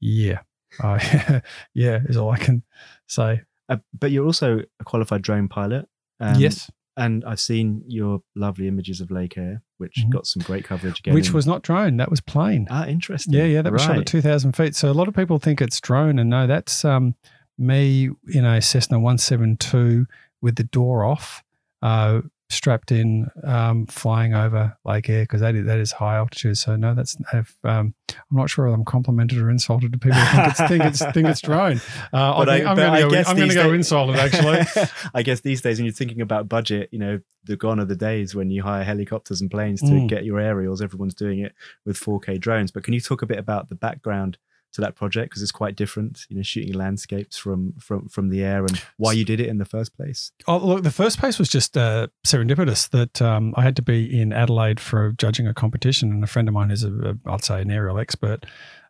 yeah, 0.01 0.40
I 0.80 1.42
yeah 1.74 2.01
is 2.09 2.16
all 2.16 2.30
I 2.30 2.38
can 2.38 2.62
say. 3.07 3.42
Uh, 3.68 3.78
but 3.99 4.11
you're 4.12 4.24
also 4.26 4.61
a 4.80 4.84
qualified 4.84 5.22
drone 5.22 5.49
pilot. 5.49 5.88
Um, 6.20 6.38
yes, 6.40 6.70
And 6.97 7.24
I've 7.24 7.40
seen 7.40 7.82
your 7.88 8.22
lovely 8.36 8.68
images 8.68 9.01
of 9.01 9.11
Lake 9.11 9.36
Eyre, 9.36 9.61
which 9.78 9.97
Mhm. 10.07 10.11
got 10.11 10.26
some 10.26 10.42
great 10.42 10.64
coverage 10.64 11.01
again. 11.01 11.12
which 11.14 11.28
in- 11.28 11.34
was 11.34 11.47
not 11.47 11.62
drone. 11.62 11.97
That 11.99 12.11
was 12.11 12.20
plane. 12.20 12.66
ah 12.70 12.86
interesting. 12.86 13.34
Yeah, 13.34 13.44
yeah, 13.44 13.62
that 13.62 13.72
was 13.72 13.82
shot 13.82 13.99
at 13.99 14.07
2,000 14.07 14.53
feet. 14.53 14.74
So 14.76 14.90
a 14.90 14.94
lot 14.94 15.09
of 15.09 15.14
people 15.14 15.38
think 15.38 15.61
it's 15.61 15.80
drone, 15.80 16.18
and 16.18 16.30
no, 16.30 16.47
that's 16.47 16.84
um, 16.84 17.14
me 17.59 18.11
in 18.32 18.44
a 18.44 18.62
Cessna 18.62 18.99
172 19.01 20.07
with 20.40 20.57
the 20.57 20.64
door 20.64 21.05
off, 21.05 21.42
uh, 21.82 22.20
strapped 22.49 22.92
in, 22.92 23.28
um, 23.42 23.86
flying 23.86 24.32
over 24.32 24.76
Lake 24.84 25.09
Eyre 25.11 25.24
because 25.24 25.40
that 25.40 25.55
is, 25.57 25.66
that 25.66 25.78
is 25.78 25.90
high 25.92 26.16
altitude. 26.16 26.57
So 26.57 26.76
no, 26.76 26.94
that's 26.94 27.16
if, 27.32 27.57
um, 27.64 27.94
I'm 28.11 28.36
not 28.36 28.49
sure 28.51 28.66
whether 28.66 28.74
I'm 28.76 28.84
complimented 28.84 29.38
or 29.38 29.51
insulted 29.51 29.92
to 29.92 29.99
people 29.99 30.18
who 30.18 30.36
think 30.36 30.49
it's 30.49 30.68
think 30.68 30.84
it's 30.84 31.12
think 31.12 31.28
it's 31.28 31.40
drone. 31.40 31.80
Uh, 32.12 32.38
But 32.44 32.49
I 32.49 32.64
I'm 32.64 32.76
going 32.76 32.92
to 32.92 33.01
go. 33.01 33.11
guess 33.11 33.28
I'm 33.28 33.36
going 33.36 33.49
to 33.49 33.55
go 33.55 33.72
insulted 33.72 34.16
actually. 34.16 34.86
I 35.14 35.22
guess 35.22 35.40
these 35.40 35.61
days, 35.61 35.78
when 35.78 35.86
you're 35.86 35.92
thinking 35.92 36.20
about 36.20 36.49
budget, 36.49 36.88
you 36.92 36.99
know, 37.01 37.20
the 37.44 37.57
gone 37.57 37.80
are 37.80 37.84
the 37.84 37.97
days 37.97 38.34
when 38.34 38.51
you 38.51 38.62
hire 38.62 38.84
helicopters 38.84 39.40
and 39.40 39.51
planes 39.51 39.80
to 39.80 39.86
Mm. 39.86 40.09
get 40.09 40.24
your 40.24 40.38
aerials. 40.40 40.80
Everyone's 40.80 41.14
doing 41.14 41.40
it 41.40 41.53
with 41.84 41.99
4K 41.99 42.38
drones. 42.38 42.70
But 42.70 42.84
can 42.84 42.94
you 42.94 43.01
talk 43.01 43.22
a 43.22 43.26
bit 43.26 43.38
about 43.38 43.68
the 43.68 43.74
background 43.74 44.38
to 44.77 44.81
that 44.83 44.95
project 44.95 45.31
because 45.31 45.43
it's 45.43 45.53
quite 45.53 45.77
different? 45.77 46.27
You 46.29 46.37
know, 46.37 46.43
shooting 46.43 46.72
landscapes 46.72 47.37
from 47.37 47.74
from 47.79 48.09
from 48.09 48.31
the 48.31 48.43
air 48.43 48.61
and 48.61 48.81
why 48.97 49.12
you 49.12 49.24
did 49.24 49.41
it 49.41 49.49
in 49.49 49.59
the 49.59 49.64
first 49.64 49.97
place. 49.97 50.33
Oh, 50.47 50.59
look, 50.59 50.83
the 50.85 50.91
first 50.91 51.18
place 51.18 51.39
was 51.39 51.49
just 51.49 51.77
uh, 51.77 52.07
serendipitous 52.27 52.89
that 52.91 53.20
um, 53.20 53.53
I 53.57 53.62
had 53.62 53.77
to 53.77 53.83
be 53.83 54.20
in 54.20 54.33
Adelaide 54.33 54.81
for 54.81 55.12
judging 55.12 55.47
a 55.47 55.55
competition, 55.55 56.12
and 56.12 56.24
a 56.24 56.27
friend 56.27 56.49
of 56.49 56.55
mine 56.55 56.70
who's 56.70 56.85
a, 56.85 56.93
a 56.93 57.31
I'd 57.31 57.45
say 57.45 57.61
an 57.61 57.70
aerial 57.70 57.99
expert 57.99 58.47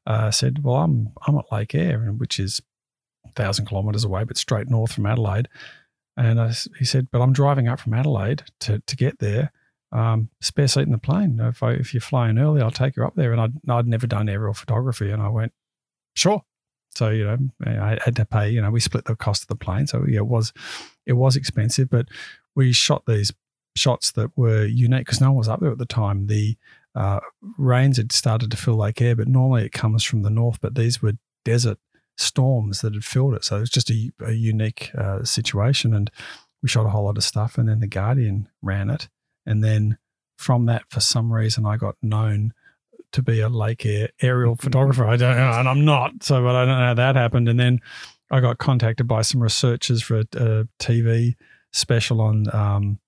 uh, 0.06 0.30
said, 0.30 0.62
"Well, 0.62 0.76
I'm 0.76 1.12
I'm 1.26 1.38
at 1.38 1.50
Lake 1.50 1.74
Eyre, 1.74 1.98
which 2.16 2.38
is 2.38 2.60
thousand 3.34 3.66
kilometres 3.66 4.04
away, 4.04 4.24
but 4.24 4.36
straight 4.36 4.68
north 4.68 4.92
from 4.92 5.06
Adelaide." 5.06 5.48
And 6.16 6.40
I 6.40 6.52
he 6.78 6.84
said, 6.84 7.08
"But 7.10 7.20
I'm 7.20 7.32
driving 7.32 7.68
up 7.68 7.80
from 7.80 7.94
Adelaide 7.94 8.44
to 8.60 8.80
to 8.86 8.96
get 8.96 9.18
there. 9.18 9.52
Um, 9.92 10.30
spare 10.40 10.68
seat 10.68 10.82
in 10.82 10.92
the 10.92 10.98
plane. 10.98 11.38
If 11.40 11.62
I, 11.62 11.72
if 11.72 11.94
you're 11.94 12.00
flying 12.00 12.38
early, 12.38 12.60
I'll 12.60 12.70
take 12.70 12.96
you 12.96 13.04
up 13.04 13.14
there." 13.16 13.32
And 13.32 13.40
I'd 13.40 13.54
I'd 13.68 13.86
never 13.86 14.06
done 14.06 14.28
aerial 14.28 14.54
photography, 14.54 15.10
and 15.10 15.22
I 15.22 15.28
went, 15.28 15.52
"Sure." 16.16 16.42
So 16.96 17.10
you 17.10 17.24
know, 17.24 17.38
I 17.66 17.98
had 18.04 18.16
to 18.16 18.24
pay. 18.24 18.50
You 18.50 18.62
know, 18.62 18.70
we 18.70 18.80
split 18.80 19.04
the 19.04 19.14
cost 19.14 19.42
of 19.42 19.48
the 19.48 19.56
plane, 19.56 19.86
so 19.86 20.04
yeah, 20.08 20.18
it 20.18 20.26
was 20.26 20.52
it 21.04 21.12
was 21.12 21.36
expensive, 21.36 21.90
but 21.90 22.08
we 22.54 22.72
shot 22.72 23.04
these 23.06 23.32
shots 23.76 24.12
that 24.12 24.36
were 24.36 24.64
unique 24.64 25.04
because 25.04 25.20
no 25.20 25.28
one 25.28 25.36
was 25.36 25.48
up 25.48 25.60
there 25.60 25.70
at 25.70 25.78
the 25.78 25.86
time. 25.86 26.26
The 26.26 26.56
uh, 26.94 27.20
rains 27.58 27.98
had 27.98 28.12
started 28.12 28.50
to 28.50 28.56
fill 28.56 28.76
Lake 28.76 29.00
Eyre, 29.02 29.14
but 29.14 29.28
normally 29.28 29.66
it 29.66 29.72
comes 29.72 30.02
from 30.02 30.22
the 30.22 30.30
north. 30.30 30.58
But 30.60 30.74
these 30.74 31.02
were 31.02 31.12
desert 31.44 31.78
storms 32.16 32.80
that 32.80 32.94
had 32.94 33.04
filled 33.04 33.34
it, 33.34 33.44
so 33.44 33.58
it 33.58 33.60
was 33.60 33.70
just 33.70 33.90
a, 33.90 34.10
a 34.24 34.32
unique 34.32 34.90
uh, 34.96 35.22
situation. 35.22 35.92
And 35.92 36.10
we 36.62 36.68
shot 36.70 36.86
a 36.86 36.90
whole 36.90 37.04
lot 37.04 37.18
of 37.18 37.24
stuff, 37.24 37.58
and 37.58 37.68
then 37.68 37.80
the 37.80 37.86
Guardian 37.86 38.48
ran 38.62 38.88
it, 38.88 39.08
and 39.44 39.62
then 39.62 39.98
from 40.38 40.66
that, 40.66 40.84
for 40.88 41.00
some 41.00 41.32
reason, 41.32 41.66
I 41.66 41.76
got 41.76 41.96
known 42.02 42.52
to 43.16 43.22
be 43.22 43.40
a 43.40 43.48
Lake 43.48 43.84
Eyre, 43.84 44.10
aerial 44.22 44.56
photographer. 44.56 45.06
I 45.06 45.16
don't 45.16 45.36
know, 45.36 45.50
and 45.50 45.68
I'm 45.68 45.84
not, 45.84 46.22
so 46.22 46.42
but 46.42 46.54
I 46.54 46.64
don't 46.64 46.78
know 46.78 46.86
how 46.86 46.94
that 46.94 47.16
happened. 47.16 47.48
And 47.48 47.58
then 47.58 47.80
I 48.30 48.40
got 48.40 48.58
contacted 48.58 49.08
by 49.08 49.22
some 49.22 49.42
researchers 49.42 50.02
for 50.02 50.18
a, 50.18 50.26
a 50.34 50.68
TV 50.78 51.34
special 51.72 52.20
on 52.20 52.54
um, 52.54 52.98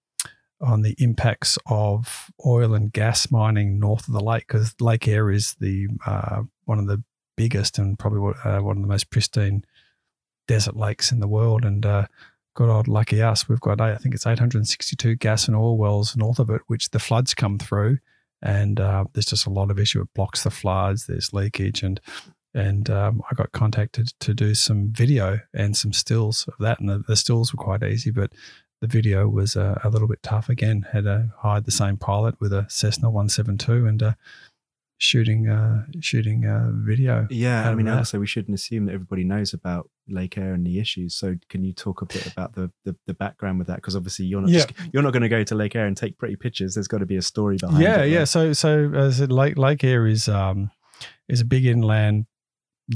on 0.60 0.82
the 0.82 0.96
impacts 0.98 1.56
of 1.66 2.30
oil 2.44 2.74
and 2.74 2.92
gas 2.92 3.30
mining 3.30 3.78
north 3.78 4.08
of 4.08 4.14
the 4.14 4.20
lake 4.20 4.46
because 4.48 4.74
Lake 4.80 5.06
Eyre 5.06 5.30
is 5.30 5.54
the 5.60 5.88
uh, 6.04 6.42
one 6.64 6.78
of 6.78 6.86
the 6.86 7.02
biggest 7.36 7.78
and 7.78 7.98
probably 7.98 8.34
uh, 8.44 8.60
one 8.60 8.76
of 8.76 8.82
the 8.82 8.88
most 8.88 9.10
pristine 9.10 9.64
desert 10.48 10.76
lakes 10.76 11.12
in 11.12 11.20
the 11.20 11.28
world. 11.28 11.64
And 11.64 11.86
uh, 11.86 12.06
good 12.54 12.68
old 12.68 12.88
lucky 12.88 13.22
us, 13.22 13.48
we've 13.48 13.60
got 13.60 13.80
I 13.80 13.96
think 13.96 14.14
it's 14.14 14.26
862 14.26 15.16
gas 15.16 15.46
and 15.46 15.56
oil 15.56 15.78
wells 15.78 16.16
north 16.16 16.38
of 16.38 16.50
it, 16.50 16.62
which 16.66 16.90
the 16.90 16.98
floods 16.98 17.34
come 17.34 17.58
through, 17.58 17.98
and 18.42 18.80
uh, 18.80 19.04
there's 19.12 19.26
just 19.26 19.46
a 19.46 19.50
lot 19.50 19.70
of 19.70 19.78
issue. 19.78 20.00
It 20.00 20.14
blocks 20.14 20.44
the 20.44 20.50
floods. 20.50 21.06
There's 21.06 21.32
leakage 21.32 21.82
and 21.82 22.00
and 22.54 22.88
um, 22.88 23.22
I 23.30 23.34
got 23.34 23.52
contacted 23.52 24.08
to 24.20 24.34
do 24.34 24.54
some 24.54 24.88
video 24.90 25.40
and 25.54 25.76
some 25.76 25.92
stills 25.92 26.48
of 26.48 26.54
that. 26.60 26.80
And 26.80 26.88
the, 26.88 27.04
the 27.06 27.16
stills 27.16 27.52
were 27.52 27.62
quite 27.62 27.82
easy, 27.82 28.10
but 28.10 28.32
the 28.80 28.86
video 28.86 29.28
was 29.28 29.54
uh, 29.54 29.78
a 29.84 29.90
little 29.90 30.08
bit 30.08 30.22
tough. 30.22 30.48
Again, 30.48 30.86
had 30.92 31.04
to 31.04 31.30
hide 31.38 31.66
the 31.66 31.70
same 31.70 31.98
pilot 31.98 32.40
with 32.40 32.52
a 32.52 32.66
Cessna 32.68 33.10
172 33.10 33.86
and 33.86 34.02
uh, 34.02 34.12
shooting 34.98 35.48
uh, 35.48 35.84
shooting 36.00 36.44
uh, 36.44 36.70
video. 36.72 37.26
Yeah, 37.30 37.70
I 37.70 37.74
mean, 37.74 37.88
also 37.88 38.18
we 38.18 38.26
shouldn't 38.26 38.54
assume 38.54 38.86
that 38.86 38.92
everybody 38.92 39.24
knows 39.24 39.54
about 39.54 39.88
Lake 40.08 40.36
Eyre 40.36 40.52
and 40.52 40.66
the 40.66 40.78
issues. 40.78 41.14
So, 41.14 41.36
can 41.48 41.64
you 41.64 41.72
talk 41.72 42.02
a 42.02 42.06
bit 42.06 42.26
about 42.26 42.54
the 42.54 42.70
the, 42.84 42.96
the 43.06 43.14
background 43.14 43.58
with 43.58 43.68
that? 43.68 43.76
Because 43.76 43.96
obviously, 43.96 44.26
you're 44.26 44.40
not 44.40 44.50
yeah. 44.50 44.66
just, 44.66 44.72
you're 44.92 45.02
not 45.02 45.12
going 45.12 45.22
to 45.22 45.28
go 45.28 45.44
to 45.44 45.54
Lake 45.54 45.74
Eyre 45.74 45.86
and 45.86 45.96
take 45.96 46.18
pretty 46.18 46.36
pictures. 46.36 46.74
There's 46.74 46.88
got 46.88 46.98
to 46.98 47.06
be 47.06 47.16
a 47.16 47.22
story 47.22 47.56
behind 47.56 47.82
yeah, 47.82 48.02
it. 48.02 48.10
Yeah, 48.10 48.18
yeah. 48.18 48.24
So, 48.24 48.52
so 48.52 48.92
as 48.94 49.20
Lake 49.20 49.56
Lake 49.56 49.82
Eyre 49.84 50.06
is 50.06 50.28
um, 50.28 50.70
is 51.28 51.40
a 51.40 51.46
big 51.46 51.64
inland 51.64 52.26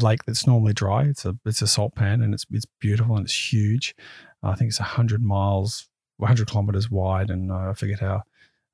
lake 0.00 0.24
that's 0.24 0.46
normally 0.46 0.72
dry. 0.72 1.05
It's 1.05 1.24
a 1.24 1.36
it's 1.44 1.62
a 1.62 1.66
salt 1.66 1.94
pan 1.94 2.22
and 2.22 2.34
it's 2.34 2.46
it's 2.50 2.66
beautiful 2.80 3.16
and 3.16 3.24
it's 3.24 3.53
huge. 3.53 3.94
I 4.42 4.55
think 4.55 4.70
it's 4.70 4.78
hundred 4.78 5.22
miles, 5.22 5.88
hundred 6.20 6.48
kilometers 6.48 6.90
wide, 6.90 7.30
and 7.30 7.53
uh, 7.53 7.70
I 7.70 7.74
forget 7.74 8.00
how 8.00 8.22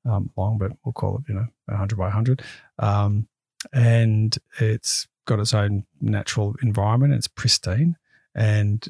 um, 0.05 0.31
long, 0.37 0.57
but 0.57 0.71
we'll 0.83 0.93
call 0.93 1.17
it 1.17 1.23
you 1.29 1.35
know 1.35 1.47
hundred 1.75 1.97
by 1.97 2.09
hundred. 2.09 2.41
Um, 2.79 3.27
and 3.73 4.37
it's 4.59 5.07
got 5.25 5.39
its 5.39 5.53
own 5.53 5.85
natural 6.01 6.55
environment. 6.63 7.13
It's 7.13 7.27
pristine, 7.27 7.97
and 8.33 8.87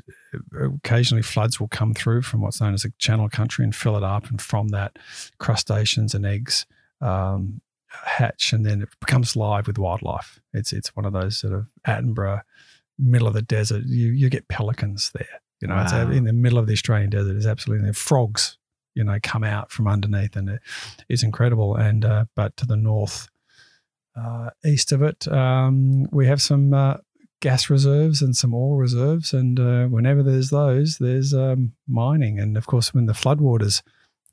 occasionally 0.60 1.24
floods 1.24 1.60
will 1.60 1.68
come 1.68 1.94
through 1.94 2.22
from 2.22 2.42
what's 2.42 2.62
known 2.62 2.74
as 2.74 2.86
a 2.86 2.92
channel 3.00 3.30
country 3.30 3.66
and 3.66 3.76
fill 3.76 3.98
it 3.98 4.04
up, 4.04 4.30
and 4.30 4.42
from 4.42 4.70
that, 4.70 4.98
crustaceans 5.40 6.14
and 6.14 6.26
eggs 6.26 6.66
um, 7.02 7.62
hatch 7.90 8.54
and 8.54 8.66
then 8.66 8.82
it 8.82 8.90
becomes 9.00 9.36
live 9.36 9.68
with 9.68 9.78
wildlife. 9.78 10.40
It's 10.54 10.74
it's 10.74 10.96
one 10.96 11.06
of 11.06 11.14
those 11.14 11.40
sort 11.40 11.54
of 11.54 11.68
Attenborough, 11.88 12.42
middle 12.98 13.28
of 13.28 13.34
the 13.34 13.42
desert. 13.42 13.84
You 13.86 14.08
you 14.12 14.30
get 14.30 14.48
pelicans 14.48 15.12
there. 15.14 15.42
You 15.62 15.68
know, 15.68 15.76
wow. 15.76 15.84
it's 15.84 15.94
in 15.94 16.24
the 16.24 16.34
middle 16.34 16.58
of 16.58 16.68
the 16.68 16.74
Australian 16.74 17.10
desert. 17.10 17.36
It's 17.36 17.46
absolutely 17.46 17.94
frogs. 17.94 18.58
You 18.96 19.04
know, 19.04 19.18
come 19.22 19.44
out 19.44 19.72
from 19.72 19.88
underneath, 19.88 20.36
and 20.36 20.50
it 20.50 20.62
is 21.10 21.24
incredible. 21.24 21.76
And 21.76 22.06
uh, 22.06 22.26
but 22.36 22.56
to 22.58 22.66
the 22.66 22.76
north, 22.76 23.28
uh, 24.20 24.50
east 24.66 24.92
of 24.92 25.02
it, 25.02 25.28
um, 25.28 26.08
we 26.12 26.28
have 26.28 26.42
some 26.42 26.74
uh, 26.74 26.98
gas 27.42 27.70
reserves 27.70 28.22
and 28.22 28.36
some 28.36 28.54
oil 28.54 28.76
reserves. 28.76 29.34
And 29.34 29.60
uh, 29.60 29.86
whenever 29.86 30.24
there's 30.24 30.50
those, 30.50 30.98
there's 30.98 31.34
um, 31.34 31.74
mining. 31.88 32.40
And 32.40 32.58
of 32.58 32.68
course, 32.68 32.94
when 32.94 33.06
the 33.06 33.14
floodwaters 33.14 33.82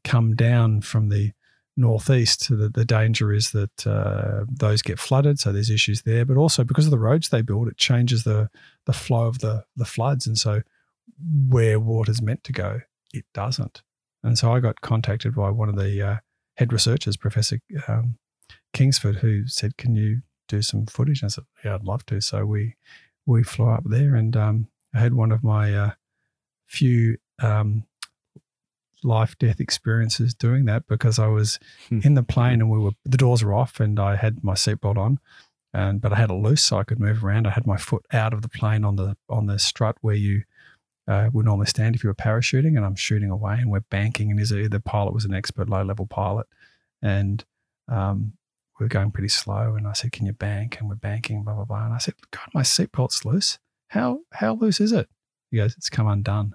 come 0.05 0.34
down 0.34 0.80
from 0.80 1.09
the 1.09 1.32
northeast, 1.76 2.49
the, 2.49 2.70
the 2.72 2.84
danger 2.84 3.32
is 3.32 3.51
that 3.51 3.87
uh, 3.87 4.45
those 4.49 4.82
get 4.82 4.99
flooded, 4.99 5.39
so 5.39 5.53
there's 5.53 5.70
issues 5.70 6.03
there. 6.03 6.24
But 6.24 6.37
also 6.37 6.64
because 6.64 6.87
of 6.87 6.91
the 6.91 6.99
roads 6.99 7.28
they 7.28 7.43
build, 7.43 7.68
it 7.68 7.76
changes 7.76 8.24
the 8.24 8.49
the 8.87 8.93
flow 8.93 9.26
of 9.26 9.41
the 9.41 9.64
the 9.76 9.84
floods, 9.84 10.26
and 10.26 10.39
so 10.39 10.62
where 11.49 11.78
water's 11.78 12.22
meant 12.22 12.45
to 12.45 12.53
go, 12.53 12.80
it 13.12 13.24
doesn't. 13.34 13.82
And 14.22 14.39
so 14.39 14.53
I 14.53 14.61
got 14.61 14.80
contacted 14.80 15.34
by 15.34 15.51
one 15.51 15.68
of 15.68 15.76
the 15.76 16.03
uh, 16.03 16.16
head 16.57 16.72
researchers, 16.72 17.16
Professor 17.16 17.61
um, 17.87 18.18
Kingsford, 18.77 19.16
who 19.16 19.47
said, 19.47 19.79
"Can 19.79 19.97
you 19.97 20.20
do 20.49 20.61
some 20.61 20.85
footage?" 20.85 21.22
And 21.22 21.29
I 21.29 21.33
said, 21.33 21.45
"Yeah, 21.64 21.77
I'd 21.77 21.85
love 21.85 22.05
to." 22.07 22.20
So 22.20 22.45
we 22.45 22.77
we 23.24 23.43
flew 23.43 23.70
up 23.70 23.85
there, 23.87 24.14
and 24.14 24.37
um, 24.37 24.68
I 24.95 24.99
had 24.99 25.14
one 25.14 25.33
of 25.33 25.43
my 25.43 25.74
uh, 25.74 25.91
few 26.66 27.16
um, 27.41 27.85
life 29.03 29.39
death 29.39 29.61
experiences 29.61 30.35
doing 30.35 30.66
that 30.66 30.87
because 30.89 31.18
I 31.18 31.29
was 31.29 31.59
hmm. 31.89 32.01
in 32.05 32.12
the 32.14 32.22
plane 32.22 32.61
and 32.61 32.70
we 32.70 32.79
were 32.79 32.91
the 33.07 33.16
doors 33.16 33.43
were 33.43 33.55
off 33.55 33.81
and 33.81 33.99
I 33.99 34.16
had 34.16 34.45
my 34.45 34.53
seatbelt 34.53 34.99
on, 34.99 35.20
and 35.72 36.03
but 36.03 36.12
I 36.12 36.16
had 36.16 36.31
it 36.31 36.35
loose 36.35 36.62
so 36.62 36.77
I 36.79 36.85
could 36.85 37.01
move 37.01 37.24
around. 37.24 37.47
I 37.47 37.53
had 37.53 37.66
my 37.66 37.79
foot 37.79 38.05
out 38.12 38.35
of 38.35 38.43
the 38.43 38.51
plane 38.51 38.85
on 38.85 38.97
the 38.97 39.16
on 39.31 39.47
the 39.47 39.59
strut 39.59 39.97
where 40.03 40.14
you 40.14 40.43
uh, 41.09 41.31
would 41.33 41.47
normally 41.47 41.66
stand 41.66 41.95
if 41.95 42.05
you 42.05 42.11
were 42.11 42.14
parachuting, 42.14 42.77
and 42.77 42.85
I'm 42.85 42.97
shooting 42.97 43.31
away 43.31 43.55
and 43.55 43.70
we're 43.70 43.81
banking. 43.89 44.31
And 44.31 44.39
the 44.39 44.83
pilot 44.85 45.14
was 45.14 45.24
an 45.24 45.33
expert 45.33 45.70
low 45.70 45.83
level 45.83 46.07
pilot, 46.07 46.47
and 47.01 47.43
um, 47.89 48.35
we 48.79 48.85
were 48.85 48.89
going 48.89 49.11
pretty 49.11 49.29
slow. 49.29 49.74
And 49.74 49.87
I 49.87 49.93
said, 49.93 50.12
"Can 50.12 50.27
you 50.27 50.33
bank?" 50.33 50.79
And 50.79 50.89
we're 50.89 50.97
banking, 50.97 51.43
blah 51.43 51.55
blah 51.55 51.64
blah. 51.64 51.85
And 51.85 51.95
I 51.95 51.99
said, 51.99 52.14
"God, 52.31 52.49
my 52.55 52.62
seatbelt's 52.62 53.24
loose. 53.24 53.59
How 53.89 54.20
how 54.33 54.55
loose 54.55 54.81
is 54.81 54.93
it?" 54.93 55.09
He 55.51 55.59
goes, 55.59 55.74
"It's 55.77 55.91
come 55.91 56.07
undone." 56.07 56.55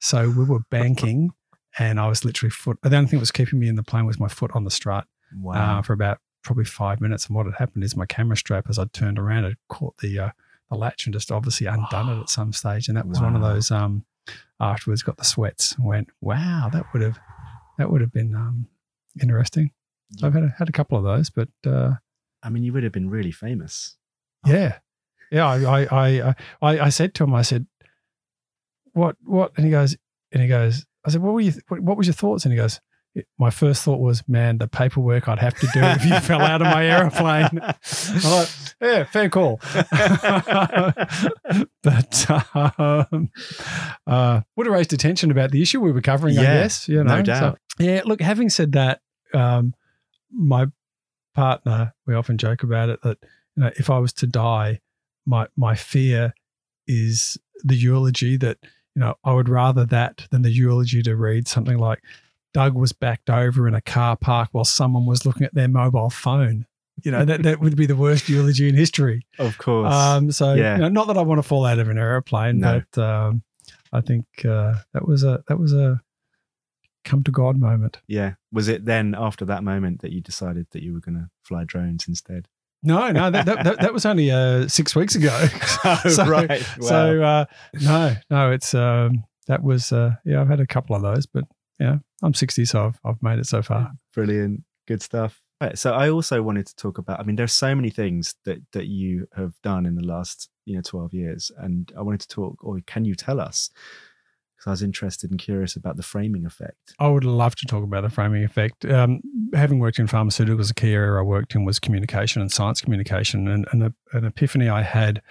So 0.00 0.30
we 0.30 0.44
were 0.44 0.60
banking 0.70 1.30
and 1.78 2.00
I 2.00 2.08
was 2.08 2.24
literally 2.24 2.50
foot. 2.50 2.78
The 2.82 2.96
only 2.96 3.08
thing 3.08 3.18
that 3.18 3.22
was 3.22 3.30
keeping 3.30 3.58
me 3.58 3.68
in 3.68 3.76
the 3.76 3.82
plane 3.82 4.06
was 4.06 4.18
my 4.18 4.28
foot 4.28 4.50
on 4.54 4.64
the 4.64 4.70
strut 4.70 5.04
uh, 5.32 5.40
wow. 5.40 5.78
uh, 5.78 5.82
for 5.82 5.92
about 5.92 6.18
probably 6.42 6.64
five 6.64 7.00
minutes. 7.00 7.26
And 7.26 7.36
what 7.36 7.46
had 7.46 7.54
happened 7.56 7.84
is 7.84 7.96
my 7.96 8.06
camera 8.06 8.36
strap, 8.36 8.66
as 8.68 8.78
I 8.78 8.86
turned 8.86 9.18
around, 9.18 9.44
had 9.44 9.56
caught 9.68 9.96
the 9.98 10.18
uh, 10.18 10.30
the 10.70 10.76
latch 10.76 11.06
and 11.06 11.12
just 11.12 11.30
obviously 11.30 11.66
undone 11.66 12.08
oh. 12.08 12.18
it 12.18 12.20
at 12.22 12.30
some 12.30 12.52
stage. 12.52 12.88
And 12.88 12.96
that 12.96 13.06
was 13.06 13.20
wow. 13.20 13.26
one 13.26 13.36
of 13.36 13.42
those. 13.42 13.70
Um, 13.70 14.04
afterwards, 14.58 15.02
got 15.02 15.16
the 15.16 15.24
sweats. 15.24 15.72
And 15.72 15.86
went, 15.86 16.08
wow, 16.20 16.68
that 16.72 16.86
would 16.92 17.02
have 17.02 17.18
that 17.78 17.90
would 17.90 18.00
have 18.00 18.12
been 18.12 18.34
um, 18.34 18.66
interesting. 19.20 19.70
I've 20.22 20.34
had 20.34 20.42
a, 20.42 20.54
had 20.58 20.68
a 20.68 20.72
couple 20.72 20.98
of 20.98 21.04
those, 21.04 21.30
but 21.30 21.48
uh, 21.66 21.94
I 22.42 22.50
mean, 22.50 22.62
you 22.62 22.72
would 22.72 22.82
have 22.82 22.92
been 22.92 23.10
really 23.10 23.32
famous. 23.32 23.96
Yeah, 24.46 24.78
yeah. 25.30 25.46
I 25.46 25.80
I 25.80 25.86
I 25.90 26.34
I, 26.62 26.80
I 26.80 26.88
said 26.88 27.14
to 27.14 27.24
him, 27.24 27.34
I 27.34 27.42
said, 27.42 27.66
"What 28.92 29.16
what?" 29.22 29.52
And 29.56 29.64
he 29.64 29.70
goes, 29.70 29.96
and 30.32 30.42
he 30.42 30.48
goes, 30.48 30.86
I 31.04 31.10
said, 31.10 31.22
what 31.22 31.34
were 31.34 31.40
you, 31.40 31.52
what 31.68 31.96
was 31.96 32.06
your 32.06 32.14
thoughts? 32.14 32.44
And 32.44 32.52
he 32.52 32.58
goes, 32.58 32.80
my 33.38 33.50
first 33.50 33.82
thought 33.82 33.98
was, 33.98 34.22
man, 34.28 34.58
the 34.58 34.68
paperwork 34.68 35.28
I'd 35.28 35.40
have 35.40 35.58
to 35.58 35.66
do 35.66 35.80
if 35.82 36.04
you 36.04 36.20
fell 36.20 36.40
out 36.40 36.62
of 36.62 36.68
my 36.68 36.86
aeroplane. 36.86 37.48
I'm 37.52 38.30
like, 38.30 38.48
yeah, 38.80 39.02
fair 39.04 39.28
call. 39.28 39.58
but 41.82 42.30
um, 42.54 43.30
uh, 44.06 44.42
would 44.56 44.66
have 44.66 44.74
raised 44.74 44.92
attention 44.92 45.32
about 45.32 45.50
the 45.50 45.60
issue 45.60 45.80
we 45.80 45.90
were 45.90 46.00
covering, 46.00 46.36
yeah, 46.36 46.42
I 46.42 46.44
guess. 46.44 46.88
You 46.88 47.02
know? 47.02 47.16
No 47.16 47.22
doubt. 47.22 47.58
So, 47.78 47.84
yeah, 47.84 48.02
look, 48.04 48.20
having 48.20 48.48
said 48.48 48.72
that, 48.72 49.00
um, 49.34 49.74
my 50.32 50.66
partner, 51.34 51.94
we 52.06 52.14
often 52.14 52.38
joke 52.38 52.62
about 52.62 52.88
it 52.88 53.02
that 53.02 53.18
you 53.56 53.64
know, 53.64 53.70
if 53.76 53.90
I 53.90 53.98
was 53.98 54.12
to 54.14 54.26
die, 54.26 54.80
my 55.26 55.46
my 55.56 55.74
fear 55.74 56.34
is 56.86 57.38
the 57.64 57.76
eulogy 57.76 58.36
that– 58.38 58.58
you 58.94 59.00
know, 59.00 59.14
I 59.24 59.32
would 59.32 59.48
rather 59.48 59.84
that 59.86 60.26
than 60.30 60.42
the 60.42 60.50
eulogy 60.50 61.02
to 61.02 61.16
read 61.16 61.46
something 61.46 61.78
like 61.78 62.02
Doug 62.52 62.74
was 62.74 62.92
backed 62.92 63.30
over 63.30 63.68
in 63.68 63.74
a 63.74 63.80
car 63.80 64.16
park 64.16 64.48
while 64.52 64.64
someone 64.64 65.06
was 65.06 65.24
looking 65.24 65.44
at 65.44 65.54
their 65.54 65.68
mobile 65.68 66.10
phone. 66.10 66.66
You 67.02 67.12
know, 67.12 67.24
that, 67.24 67.42
that 67.44 67.60
would 67.60 67.76
be 67.76 67.86
the 67.86 67.96
worst 67.96 68.28
eulogy 68.28 68.68
in 68.68 68.74
history. 68.74 69.26
Of 69.38 69.56
course. 69.58 69.92
Um, 69.92 70.32
so, 70.32 70.54
yeah. 70.54 70.74
you 70.74 70.82
know, 70.82 70.88
not 70.88 71.06
that 71.06 71.16
I 71.16 71.22
want 71.22 71.38
to 71.38 71.42
fall 71.42 71.64
out 71.64 71.78
of 71.78 71.88
an 71.88 71.98
airplane, 71.98 72.58
no. 72.58 72.82
but 72.92 73.02
um, 73.02 73.42
I 73.92 74.00
think 74.00 74.26
uh, 74.44 74.74
that 74.92 75.06
was 75.06 75.24
a 75.24 75.42
that 75.48 75.58
was 75.58 75.72
a 75.72 76.00
come 77.04 77.22
to 77.24 77.30
God 77.30 77.58
moment. 77.58 77.98
Yeah. 78.06 78.34
Was 78.52 78.68
it 78.68 78.84
then 78.84 79.14
after 79.16 79.44
that 79.46 79.64
moment 79.64 80.02
that 80.02 80.12
you 80.12 80.20
decided 80.20 80.66
that 80.72 80.82
you 80.82 80.92
were 80.92 81.00
going 81.00 81.16
to 81.16 81.30
fly 81.42 81.64
drones 81.64 82.06
instead? 82.08 82.48
No, 82.82 83.10
no, 83.10 83.30
that, 83.30 83.44
that, 83.44 83.80
that, 83.80 83.92
was 83.92 84.06
only 84.06 84.30
uh, 84.30 84.66
six 84.66 84.96
weeks 84.96 85.14
ago. 85.14 85.28
oh, 85.84 86.00
so, 86.08 86.24
right. 86.24 86.48
Wow. 86.50 86.88
So 86.88 87.22
uh, 87.22 87.44
no, 87.74 88.16
no, 88.30 88.52
it's 88.52 88.72
um, 88.74 89.24
that 89.48 89.62
was 89.62 89.92
uh, 89.92 90.14
yeah. 90.24 90.40
I've 90.40 90.48
had 90.48 90.60
a 90.60 90.66
couple 90.66 90.96
of 90.96 91.02
those, 91.02 91.26
but 91.26 91.44
yeah, 91.78 91.96
I'm 92.22 92.32
60, 92.32 92.64
so 92.64 92.86
I've 92.86 92.98
I've 93.04 93.22
made 93.22 93.38
it 93.38 93.46
so 93.46 93.60
far. 93.60 93.92
Brilliant, 94.14 94.62
good 94.88 95.02
stuff. 95.02 95.42
Right, 95.60 95.76
so 95.76 95.92
I 95.92 96.08
also 96.08 96.40
wanted 96.40 96.66
to 96.68 96.76
talk 96.76 96.96
about. 96.96 97.20
I 97.20 97.24
mean, 97.24 97.36
there's 97.36 97.52
so 97.52 97.74
many 97.74 97.90
things 97.90 98.34
that 98.46 98.60
that 98.72 98.86
you 98.86 99.28
have 99.36 99.52
done 99.62 99.84
in 99.84 99.94
the 99.94 100.06
last 100.06 100.48
you 100.64 100.76
know 100.76 100.82
12 100.82 101.12
years, 101.12 101.52
and 101.58 101.92
I 101.98 102.00
wanted 102.00 102.20
to 102.20 102.28
talk. 102.28 102.64
Or 102.64 102.80
can 102.86 103.04
you 103.04 103.14
tell 103.14 103.40
us 103.40 103.68
because 104.60 104.68
I 104.68 104.72
was 104.72 104.82
interested 104.82 105.30
and 105.30 105.40
curious 105.40 105.74
about 105.74 105.96
the 105.96 106.02
framing 106.02 106.44
effect. 106.44 106.94
I 106.98 107.08
would 107.08 107.24
love 107.24 107.56
to 107.56 107.66
talk 107.66 107.82
about 107.82 108.02
the 108.02 108.10
framing 108.10 108.44
effect. 108.44 108.84
Um, 108.84 109.22
having 109.54 109.78
worked 109.78 109.98
in 109.98 110.06
pharmaceuticals, 110.06 110.70
a 110.70 110.74
key 110.74 110.92
area 110.92 111.18
I 111.18 111.22
worked 111.22 111.54
in 111.54 111.64
was 111.64 111.78
communication 111.78 112.42
and 112.42 112.52
science 112.52 112.82
communication. 112.82 113.48
And, 113.48 113.66
and 113.72 113.82
a, 113.84 113.94
an 114.12 114.26
epiphany 114.26 114.68
I 114.68 114.82
had 114.82 115.22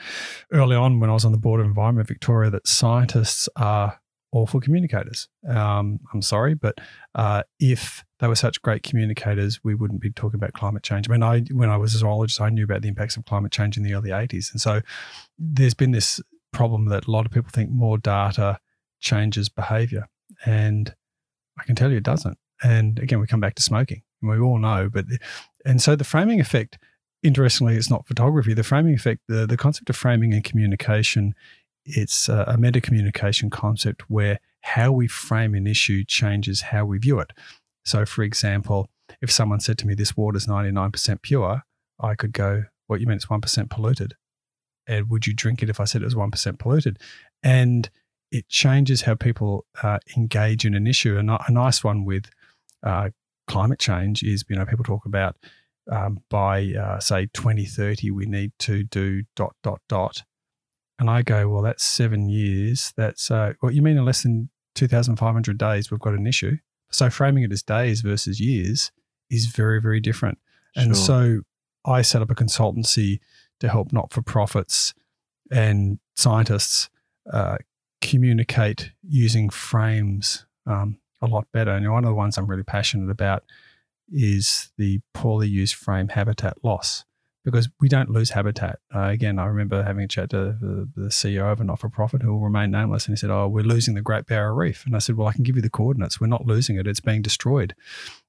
early 0.52 0.76
on 0.76 1.00
when 1.00 1.12
I 1.12 1.14
was 1.14 1.26
on 1.26 1.32
the 1.32 1.38
board 1.38 1.60
of 1.60 1.68
Environment 1.68 2.08
Victoria 2.08 2.50
that 2.50 2.68
scientists 2.68 3.48
are 3.56 4.00
awful 4.32 4.60
communicators. 4.60 5.28
Um, 5.48 6.00
I'm 6.12 6.24
sorry, 6.24 6.56
but 6.56 6.80
uh, 7.14 7.44
if 7.60 8.04
they 8.20 8.28
were 8.28 8.36
such 8.36 8.62
great 8.64 8.82
communicators, 8.82 9.64
we 9.64 9.76
wouldn't 9.76 10.02
be 10.02 10.10
talking 10.12 10.40
about 10.40 10.54
climate 10.54 10.82
change. 10.82 11.08
I 11.08 11.12
mean, 11.12 11.24
I 11.24 11.42
when 11.52 11.70
I 11.70 11.78
was 11.78 11.94
a 11.94 12.00
zoologist, 12.00 12.42
I 12.42 12.50
knew 12.50 12.64
about 12.64 12.82
the 12.82 12.88
impacts 12.88 13.16
of 13.16 13.26
climate 13.26 13.52
change 13.52 13.78
in 13.78 13.84
the 13.84 13.94
early 13.94 14.10
80s, 14.10 14.52
and 14.52 14.60
so 14.60 14.82
there's 15.38 15.74
been 15.74 15.92
this 15.92 16.20
problem 16.52 16.86
that 16.86 17.06
a 17.06 17.12
lot 17.12 17.26
of 17.26 17.32
people 17.32 17.50
think 17.52 17.70
more 17.70 17.98
data 17.98 18.60
changes 19.00 19.50
behavior, 19.50 20.08
and 20.45 20.93
I 21.60 21.64
can 21.64 21.76
tell 21.76 21.91
you 21.91 21.97
it 21.97 22.04
doesn't. 22.04 22.38
And 22.64 23.00
again, 23.00 23.20
we 23.20 23.28
come 23.28 23.39
back 23.39 23.56
to 23.56 23.64
smoking, 23.64 24.04
we 24.22 24.39
all 24.39 24.58
know, 24.58 24.89
but 24.91 25.06
and 25.66 25.82
so 25.82 25.95
the 25.95 26.04
framing 26.04 26.39
effect. 26.39 26.78
Interestingly, 27.22 27.76
it's 27.76 27.89
not 27.89 28.08
photography. 28.08 28.54
The 28.54 28.64
framing 28.64 28.93
effect, 28.93 29.24
the, 29.28 29.45
the 29.45 29.58
concept 29.58 29.89
of 29.89 29.97
framing 29.97 30.34
and 30.34 30.41
communication 30.41 31.36
it's 31.86 32.30
a, 32.30 32.45
a 32.47 32.58
meta 32.58 32.82
communication 32.82 33.50
concept 33.50 34.10
where 34.10 34.39
how 34.62 34.91
we 34.91 35.08
frame 35.08 35.56
an 35.56 35.68
issue 35.68 36.04
changes 36.04 36.62
how 36.62 36.86
we 36.86 36.97
view 36.97 37.20
it. 37.20 37.32
So, 37.84 38.06
for 38.06 38.24
example, 38.24 38.89
if 39.22 39.32
someone 39.32 39.60
said 39.60 39.78
to 39.80 39.88
me, 39.88 39.95
This 39.95 40.16
water 40.16 40.38
is 40.38 40.47
99% 40.47 41.22
pure, 41.22 41.64
I 42.00 42.16
could 42.16 42.34
go, 42.34 42.66
What 42.88 43.02
you 43.02 43.08
mean 43.08 43.18
it's 43.18 43.26
1% 43.26 43.70
polluted? 43.70 44.16
And 44.88 45.10
would 45.10 45.28
you 45.28 45.34
drink 45.34 45.64
it 45.64 45.70
if 45.70 45.80
I 45.80 45.86
said 45.86 46.02
it 46.02 46.06
was 46.06 46.16
1% 46.16 46.60
polluted? 46.60 47.00
And 47.41 47.89
it 48.32 48.48
changes 48.50 49.02
how 49.02 49.16
people 49.16 49.66
uh, 49.82 50.00
engage 50.16 50.66
in 50.66 50.76
an 50.76 50.88
issue. 50.88 51.18
And 51.18 51.30
a 51.30 51.52
nice 51.52 51.84
one 51.84 52.06
with 52.06 52.30
uh, 52.84 53.10
climate 53.48 53.80
change 53.80 54.24
is, 54.24 54.44
you 54.50 54.56
know, 54.56 54.66
people 54.66 54.86
talk 54.86 55.06
about 55.06 55.36
um, 55.92 56.20
by, 56.30 56.74
uh, 56.74 57.00
say, 57.00 57.28
2030, 57.34 58.12
we 58.12 58.26
need 58.26 58.52
to 58.60 58.84
do 58.84 59.24
dot, 59.36 59.56
dot, 59.64 59.82
dot. 59.90 60.24
And 61.00 61.10
I 61.10 61.22
go, 61.22 61.48
well, 61.50 61.64
that's 61.64 61.84
seven 61.84 62.30
years. 62.30 62.94
That's 62.96 63.32
uh, 63.32 63.54
what 63.62 63.74
you 63.74 63.82
mean 63.82 63.98
in 63.98 64.06
less 64.06 64.24
than 64.24 64.50
2,500 64.76 65.58
days, 65.58 65.90
we've 65.90 66.00
got 66.00 66.14
an 66.14 66.28
issue. 66.28 66.58
So 66.92 67.10
framing 67.10 67.44
it 67.44 67.52
as 67.52 67.64
days 67.64 68.02
versus 68.02 68.40
years 68.40 68.92
is 69.30 69.48
very, 69.48 69.82
very 69.82 70.00
different. 70.00 70.38
Sure. 70.76 70.84
And 70.84 70.98
so 70.98 71.40
I 71.86 72.02
set 72.02 72.22
up 72.22 72.30
a 72.30 72.36
consultancy 72.36 73.20
to 73.60 73.70
help 73.70 73.92
not 73.92 74.12
for 74.12 74.22
profits 74.22 74.94
and 75.52 76.00
scientists 76.16 76.90
uh, 77.32 77.58
communicate 78.10 78.91
using 79.07 79.49
frames 79.49 80.45
um, 80.66 80.97
a 81.22 81.28
lot 81.28 81.47
better. 81.51 81.72
And 81.72 81.89
one 81.91 82.03
of 82.03 82.10
the 82.10 82.16
ones 82.16 82.38
I'm 82.38 82.47
really 82.47 82.64
passionate 82.64 83.10
about 83.10 83.43
is 84.12 84.72
the 84.78 85.01
poorly 85.14 85.47
used 85.47 85.76
frame 85.76 86.10
habitat 86.10 86.57
loss 86.64 87.05
because 87.45 87.70
we 87.80 87.88
don't 87.88 88.10
lose 88.10 88.32
habitat. 88.32 88.80
Uh, 88.93 89.03
again, 89.03 89.38
I 89.38 89.45
remember 89.45 89.84
having 89.84 90.03
a 90.03 90.07
chat 90.07 90.32
to 90.32 90.57
the, 90.60 90.89
the 90.95 91.07
CEO 91.10 91.51
of 91.51 91.62
a 91.62 91.64
not 91.64 91.80
for 91.80 91.89
profit 91.89 92.22
who 92.22 92.34
will 92.34 92.41
remain 92.41 92.72
nameless, 92.72 93.05
and 93.05 93.16
he 93.16 93.20
said, 93.20 93.30
Oh, 93.30 93.47
we're 93.47 93.64
losing 93.64 93.93
the 93.93 94.01
Great 94.01 94.26
Barrier 94.26 94.53
Reef. 94.53 94.86
And 94.86 94.95
I 94.95 94.99
said, 94.99 95.16
Well, 95.16 95.28
I 95.28 95.34
can 95.34 95.43
give 95.43 95.55
you 95.55 95.62
the 95.62 95.70
coordinates. 95.70 96.20
We're 96.20 96.28
not 96.28 96.47
losing 96.47 96.78
it, 96.78 96.88
it's 96.88 96.99
being 96.99 97.22
destroyed. 97.22 97.76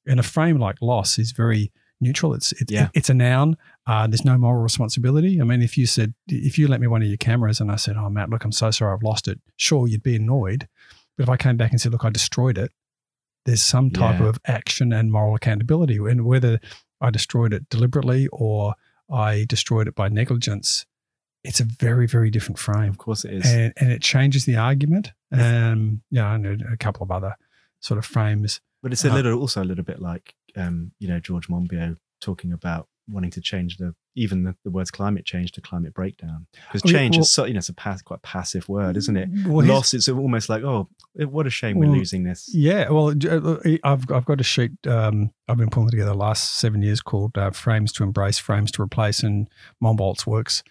And 0.07 0.21
a 0.21 0.23
frame 0.23 0.59
like 0.59 0.77
loss 0.81 1.19
is 1.19 1.33
very 1.33 1.73
neutral. 2.01 2.35
It's 2.35 2.53
it's, 2.53 2.73
yeah. 2.73 2.89
it's 2.95 3.11
a 3.11 3.15
noun. 3.15 3.57
Uh, 3.87 4.07
there's 4.07 4.25
no 4.25 4.39
moral 4.39 4.63
responsibility. 4.63 5.41
I 5.41 5.45
mean, 5.45 5.63
if 5.63 5.77
you 5.77 5.87
said, 5.87 6.15
if 6.29 6.59
you 6.59 6.69
let 6.69 6.81
me 6.81 6.87
one 6.87 7.03
of 7.03 7.09
your 7.09 7.17
cameras 7.17 7.61
and 7.61 7.71
I 7.71 7.77
said, 7.77 7.97
Oh, 7.97 8.09
Matt, 8.09 8.31
look, 8.31 8.45
I'm 8.45 8.53
so 8.53 8.71
sorry 8.71 8.95
I've 8.95 9.03
lost 9.03 9.29
it, 9.29 9.41
sure, 9.57 9.89
you'd 9.89 10.03
be 10.03 10.17
annoyed. 10.17 10.69
But 11.17 11.25
if 11.25 11.29
I 11.29 11.37
came 11.37 11.57
back 11.57 11.71
and 11.71 11.81
said, 11.81 11.93
Look, 11.93 12.05
I 12.05 12.11
destroyed 12.11 12.59
it, 12.59 12.73
there's 13.45 13.63
some 13.63 13.91
type 13.91 14.21
yeah. 14.21 14.29
of 14.29 14.39
action 14.47 14.93
and 14.93 15.11
moral 15.11 15.35
accountability. 15.35 15.97
And 15.97 16.25
whether 16.25 16.61
I 17.01 17.11
destroyed 17.11 17.53
it 17.53 17.69
deliberately 17.69 18.29
or 18.33 18.75
I 19.11 19.47
destroyed 19.49 19.89
it 19.89 19.95
by 19.95 20.09
negligence, 20.09 20.87
it's 21.43 21.61
a 21.61 21.65
very, 21.65 22.07
very 22.07 22.31
different 22.31 22.59
frame. 22.59 22.91
Of 22.91 22.99
course 22.99 23.25
it 23.25 23.33
is. 23.33 23.47
And, 23.47 23.73
and 23.77 23.91
it 23.91 24.03
changes 24.03 24.45
the 24.45 24.57
argument. 24.57 25.13
Um, 25.33 26.03
yeah, 26.11 26.35
and 26.35 26.63
a 26.63 26.77
couple 26.77 27.03
of 27.03 27.11
other 27.11 27.37
sort 27.81 27.99
of 27.99 28.05
frames. 28.05 28.61
But 28.83 28.93
it's 28.93 29.05
a 29.05 29.11
uh, 29.11 29.15
little, 29.15 29.39
also 29.39 29.63
a 29.63 29.65
little 29.65 29.85
bit 29.85 30.01
like, 30.01 30.35
um, 30.57 30.93
you 30.99 31.09
know, 31.09 31.21
George 31.21 31.49
Monbiot 31.49 31.97
talking 32.21 32.53
about 32.53 32.89
wanting 33.13 33.31
to 33.31 33.41
change 33.41 33.77
the 33.77 33.95
even 34.17 34.45
the, 34.45 34.55
the 34.65 34.71
words 34.71 34.91
climate 34.91 35.25
change 35.25 35.53
to 35.53 35.61
climate 35.61 35.95
breakdown. 35.95 36.47
Because 36.73 36.91
change 36.91 37.17
well, 37.17 37.23
is 37.23 37.33
so 37.33 37.45
you 37.45 37.55
know 37.55 37.59
it's 37.59 37.69
a 37.69 37.75
pass, 37.75 38.03
quite 38.03 38.23
passive 38.23 38.69
word 38.69 38.97
isn't 38.97 39.17
it? 39.17 39.29
Well, 39.47 39.67
loss 39.67 39.95
it's 39.95 40.09
almost 40.09 40.49
like 40.49 40.63
oh 40.63 40.89
what 41.15 41.47
a 41.47 41.51
shame 41.51 41.79
well, 41.79 41.89
we're 41.89 41.97
losing 41.97 42.25
this. 42.25 42.51
yeah 42.55 42.89
well 42.89 43.09
uh, 43.11 43.57
i've, 43.85 44.11
I've 44.11 44.25
got 44.25 44.41
a 44.41 44.45
sheet 44.45 44.73
um, 44.87 45.33
i've 45.49 45.57
been 45.57 45.71
pulling 45.71 45.91
together 45.91 46.11
the 46.11 46.17
last 46.17 46.59
seven 46.59 46.83
years 46.83 47.01
called 47.01 47.37
uh, 47.37 47.51
frames 47.51 47.93
to 47.95 48.03
embrace 48.03 48.39
frames 48.39 48.71
to 48.73 48.83
replace 48.83 49.23
and 49.23 49.49
Monbiot's 49.83 50.27
works 50.27 50.63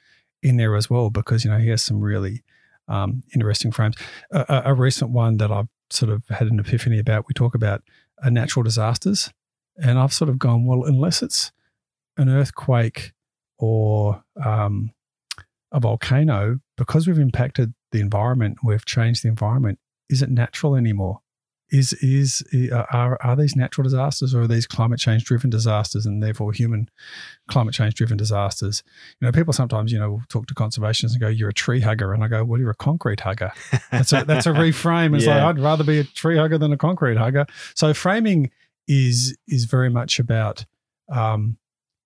in 0.41 0.57
there 0.57 0.75
as 0.75 0.89
well 0.89 1.09
because 1.09 1.43
you 1.43 1.51
know 1.51 1.57
he 1.57 1.69
has 1.69 1.83
some 1.83 1.99
really 1.99 2.43
um, 2.87 3.21
interesting 3.35 3.71
frames. 3.71 3.95
A, 4.31 4.63
a, 4.65 4.73
recent 4.73 5.11
one 5.11 5.37
that 5.37 5.51
i've 5.51 5.67
sort 5.91 6.11
of 6.11 6.23
had 6.29 6.47
an 6.47 6.59
epiphany 6.59 6.99
about 6.99 7.25
we 7.27 7.33
talk 7.33 7.53
about 7.55 7.83
uh, 8.23 8.29
natural 8.29 8.63
disasters 8.63 9.31
and 9.81 9.97
i've 9.99 10.13
sort 10.13 10.29
of 10.29 10.37
gone 10.37 10.65
well 10.65 10.83
unless 10.83 11.21
it's 11.21 11.51
an 12.17 12.29
earthquake 12.29 13.13
or 13.57 14.23
um, 14.43 14.91
a 15.71 15.79
volcano, 15.79 16.59
because 16.77 17.07
we've 17.07 17.19
impacted 17.19 17.73
the 17.91 17.99
environment, 17.99 18.57
we've 18.63 18.85
changed 18.85 19.23
the 19.23 19.27
environment, 19.27 19.79
is 20.09 20.21
it 20.21 20.29
natural 20.29 20.75
anymore? 20.75 21.19
Is 21.71 21.93
is 22.01 22.43
are 22.73 23.15
are 23.21 23.35
these 23.35 23.55
natural 23.55 23.83
disasters 23.83 24.33
or 24.33 24.41
are 24.41 24.47
these 24.47 24.65
climate 24.65 24.99
change 24.99 25.23
driven 25.23 25.51
disasters 25.51 26.03
and 26.03 26.23
therefore 26.23 26.51
human 26.51 26.89
climate 27.47 27.75
change 27.75 27.93
driven 27.93 28.17
disasters? 28.17 28.81
You 29.21 29.27
know, 29.27 29.31
people 29.31 29.53
sometimes 29.53 29.91
you 29.91 29.99
know 29.99 30.19
talk 30.29 30.47
to 30.47 30.55
conservationists 30.55 31.11
and 31.11 31.19
go, 31.19 31.27
"You're 31.27 31.49
a 31.49 31.53
tree 31.53 31.81
hugger," 31.81 32.11
and 32.11 32.23
I 32.23 32.27
go, 32.27 32.43
"Well, 32.43 32.59
you're 32.59 32.71
a 32.71 32.75
concrete 32.75 33.19
hugger." 33.19 33.51
That's 33.91 34.11
a 34.13 34.25
that's 34.25 34.47
a 34.47 34.49
reframe. 34.53 35.15
It's 35.15 35.27
yeah. 35.27 35.45
like 35.45 35.57
I'd 35.57 35.59
rather 35.61 35.83
be 35.83 35.99
a 35.99 36.05
tree 36.05 36.37
hugger 36.37 36.57
than 36.57 36.73
a 36.73 36.77
concrete 36.77 37.17
hugger. 37.17 37.45
So 37.75 37.93
framing 37.93 38.49
is 38.89 39.37
is 39.47 39.65
very 39.65 39.89
much 39.89 40.19
about 40.19 40.65
um, 41.09 41.57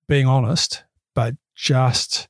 being 0.07 0.27
honest, 0.27 0.83
but 1.15 1.35
just 1.55 2.27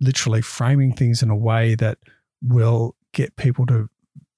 literally 0.00 0.40
framing 0.40 0.94
things 0.96 1.22
in 1.22 1.30
a 1.30 1.36
way 1.36 1.74
that 1.74 1.98
will 2.42 2.96
get 3.12 3.36
people 3.36 3.66
to 3.66 3.88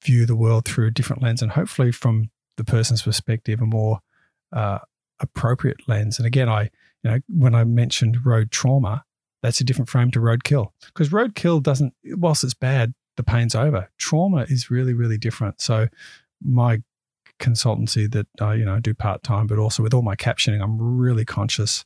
view 0.02 0.26
the 0.26 0.34
world 0.34 0.64
through 0.64 0.88
a 0.88 0.90
different 0.90 1.22
lens 1.22 1.40
and 1.40 1.52
hopefully 1.52 1.92
from 1.92 2.28
the 2.56 2.64
person's 2.64 3.02
perspective 3.02 3.60
a 3.60 3.66
more 3.66 4.00
uh, 4.52 4.80
appropriate 5.20 5.88
lens. 5.88 6.18
And 6.18 6.26
again 6.26 6.48
i 6.48 6.64
you 7.04 7.10
know 7.10 7.20
when 7.28 7.54
i 7.54 7.62
mentioned 7.64 8.26
road 8.26 8.50
trauma 8.50 9.04
that's 9.42 9.60
a 9.60 9.64
different 9.64 9.88
frame 9.88 10.10
to 10.12 10.20
roadkill. 10.20 10.68
Because 10.86 11.10
roadkill 11.10 11.62
doesn't 11.62 11.94
whilst 12.16 12.42
it's 12.44 12.54
bad 12.54 12.94
the 13.16 13.22
pain's 13.22 13.54
over. 13.54 13.90
Trauma 13.98 14.46
is 14.48 14.70
really 14.70 14.94
really 14.94 15.18
different. 15.18 15.60
So 15.60 15.86
my 16.44 16.82
consultancy 17.40 18.10
that 18.10 18.26
i 18.40 18.54
you 18.54 18.64
know 18.64 18.78
do 18.78 18.94
part-time 18.94 19.46
but 19.46 19.58
also 19.58 19.82
with 19.82 19.92
all 19.92 20.02
my 20.02 20.14
captioning 20.14 20.62
i'm 20.62 20.78
really 20.80 21.24
conscious 21.24 21.84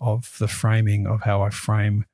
of 0.00 0.34
the 0.38 0.48
framing 0.48 1.06
of 1.06 1.22
how 1.22 1.42
I 1.42 1.50
frame 1.50 2.06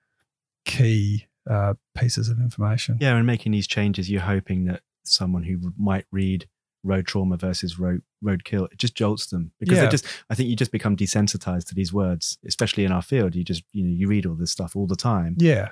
key 0.64 1.27
uh, 1.49 1.74
pieces 1.97 2.29
of 2.29 2.39
information. 2.39 2.99
Yeah, 3.01 3.16
and 3.16 3.27
making 3.27 3.53
these 3.53 3.66
changes, 3.66 4.11
you're 4.11 4.20
hoping 4.20 4.64
that 4.66 4.83
someone 5.05 5.45
who 5.45 5.72
might 5.79 6.05
read 6.11 6.49
road 6.83 7.07
trauma 7.07 7.37
versus 7.37 7.81
road 7.81 8.01
roadkill 8.22 8.70
it 8.70 8.79
just 8.79 8.95
jolts 8.95 9.27
them 9.27 9.51
because 9.59 9.77
yeah. 9.77 9.89
just 9.89 10.07
i 10.31 10.37
think 10.37 10.49
you 10.49 10.55
just 10.55 10.70
become 10.70 10.97
desensitized 10.97 11.66
to 11.66 11.74
these 11.74 11.93
words 11.93 12.39
especially 12.47 12.85
in 12.85 12.93
our 12.93 13.03
field 13.03 13.35
you 13.35 13.43
just 13.43 13.64
you 13.72 13.83
know 13.83 13.91
you 13.91 14.07
read 14.07 14.24
all 14.24 14.37
this 14.37 14.53
stuff 14.53 14.77
all 14.77 14.87
the 14.87 14.95
time 14.95 15.35
yeah 15.39 15.70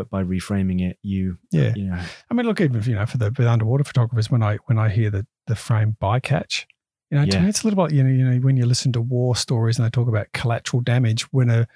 but 0.00 0.08
by 0.08 0.24
reframing 0.24 0.80
it 0.80 0.96
you 1.02 1.36
yeah 1.52 1.74
you 1.76 1.84
know 1.84 2.00
i 2.30 2.34
mean 2.34 2.46
look 2.46 2.58
even 2.58 2.82
you 2.84 2.94
know 2.94 3.04
for 3.04 3.18
the, 3.18 3.30
the 3.30 3.50
underwater 3.50 3.84
photographers 3.84 4.30
when 4.30 4.42
i 4.42 4.56
when 4.64 4.78
i 4.78 4.88
hear 4.88 5.10
the 5.10 5.26
the 5.46 5.54
frame 5.54 5.94
bycatch 6.00 6.64
you 7.10 7.18
know, 7.18 7.24
yeah. 7.24 7.30
to 7.30 7.40
me, 7.40 7.48
it's 7.48 7.62
a 7.62 7.66
little 7.66 7.84
bit, 7.84 7.94
you 7.94 8.04
know, 8.04 8.10
you 8.10 8.24
know, 8.24 8.38
when 8.38 8.56
you 8.56 8.64
listen 8.66 8.92
to 8.92 9.00
war 9.00 9.34
stories 9.34 9.78
and 9.78 9.84
they 9.84 9.90
talk 9.90 10.06
about 10.06 10.32
collateral 10.32 10.80
damage 10.80 11.22
when 11.32 11.50
a 11.50 11.66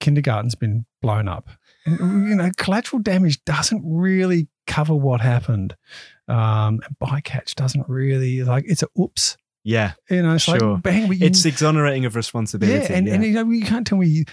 kindergarten's 0.00 0.56
been 0.56 0.84
blown 1.00 1.28
up. 1.28 1.48
And, 1.86 2.28
you 2.28 2.34
know, 2.34 2.50
collateral 2.56 3.00
damage 3.00 3.44
doesn't 3.44 3.82
really 3.86 4.48
cover 4.66 4.94
what 4.94 5.20
happened. 5.20 5.76
Um, 6.26 6.80
and 6.84 6.96
bycatch 7.00 7.54
doesn't 7.54 7.88
really, 7.88 8.42
like, 8.42 8.64
it's 8.66 8.82
a 8.82 8.88
oops. 9.00 9.36
Yeah. 9.62 9.92
You 10.10 10.22
know, 10.22 10.34
it's 10.34 10.44
sure. 10.44 10.58
like, 10.58 10.82
bang. 10.82 11.12
You, 11.12 11.18
it's 11.26 11.44
exonerating 11.44 12.04
of 12.04 12.16
responsibility. 12.16 12.92
Yeah. 12.92 12.98
And, 12.98 13.06
yeah. 13.06 13.14
and, 13.14 13.24
you 13.24 13.32
know, 13.32 13.50
you 13.50 13.64
can't 13.64 13.86
tell 13.86 13.98
me 13.98 14.24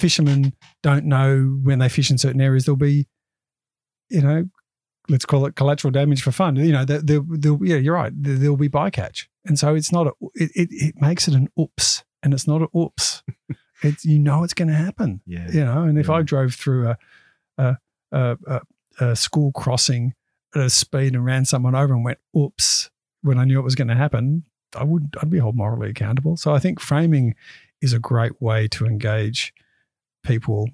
fishermen 0.00 0.54
don't 0.82 1.04
know 1.04 1.58
when 1.62 1.78
they 1.78 1.88
fish 1.88 2.10
in 2.10 2.18
certain 2.18 2.40
areas, 2.40 2.64
there'll 2.64 2.76
be, 2.76 3.06
you 4.08 4.22
know, 4.22 4.48
let's 5.08 5.24
call 5.24 5.46
it 5.46 5.56
collateral 5.56 5.90
damage 5.90 6.22
for 6.22 6.32
fun. 6.32 6.56
You 6.56 6.72
know, 6.72 6.84
there, 6.84 7.00
there, 7.00 7.20
there 7.28 7.56
yeah, 7.62 7.76
you're 7.76 7.94
right. 7.94 8.12
There, 8.14 8.50
will 8.50 8.56
be 8.56 8.68
bycatch, 8.68 9.26
and 9.44 9.58
so 9.58 9.74
it's 9.74 9.92
not 9.92 10.06
a. 10.06 10.12
It, 10.34 10.50
it, 10.54 10.68
it 10.70 10.94
makes 11.00 11.28
it 11.28 11.34
an 11.34 11.48
oops, 11.58 12.04
and 12.22 12.32
it's 12.32 12.46
not 12.46 12.62
an 12.62 12.68
oops. 12.76 13.22
it's 13.82 14.04
you 14.04 14.18
know 14.18 14.44
it's 14.44 14.54
going 14.54 14.68
to 14.68 14.74
happen. 14.74 15.20
Yeah, 15.26 15.50
you 15.50 15.64
know. 15.64 15.82
And 15.82 15.98
if 15.98 16.08
yeah. 16.08 16.14
I 16.14 16.22
drove 16.22 16.54
through 16.54 16.88
a 16.88 16.98
a, 17.58 17.76
a 18.12 18.36
a, 18.46 18.60
a 19.04 19.16
school 19.16 19.52
crossing 19.52 20.14
at 20.54 20.62
a 20.62 20.70
speed 20.70 21.14
and 21.14 21.24
ran 21.24 21.44
someone 21.44 21.74
over 21.74 21.94
and 21.94 22.04
went 22.04 22.18
oops 22.36 22.90
when 23.22 23.38
I 23.38 23.44
knew 23.44 23.58
it 23.58 23.64
was 23.64 23.74
going 23.74 23.88
to 23.88 23.94
happen, 23.94 24.44
I 24.74 24.84
would 24.84 25.14
I'd 25.20 25.30
be 25.30 25.38
held 25.38 25.56
morally 25.56 25.90
accountable. 25.90 26.36
So 26.36 26.54
I 26.54 26.58
think 26.58 26.80
framing 26.80 27.34
is 27.80 27.92
a 27.92 27.98
great 27.98 28.40
way 28.40 28.68
to 28.68 28.86
engage 28.86 29.52
people 30.22 30.68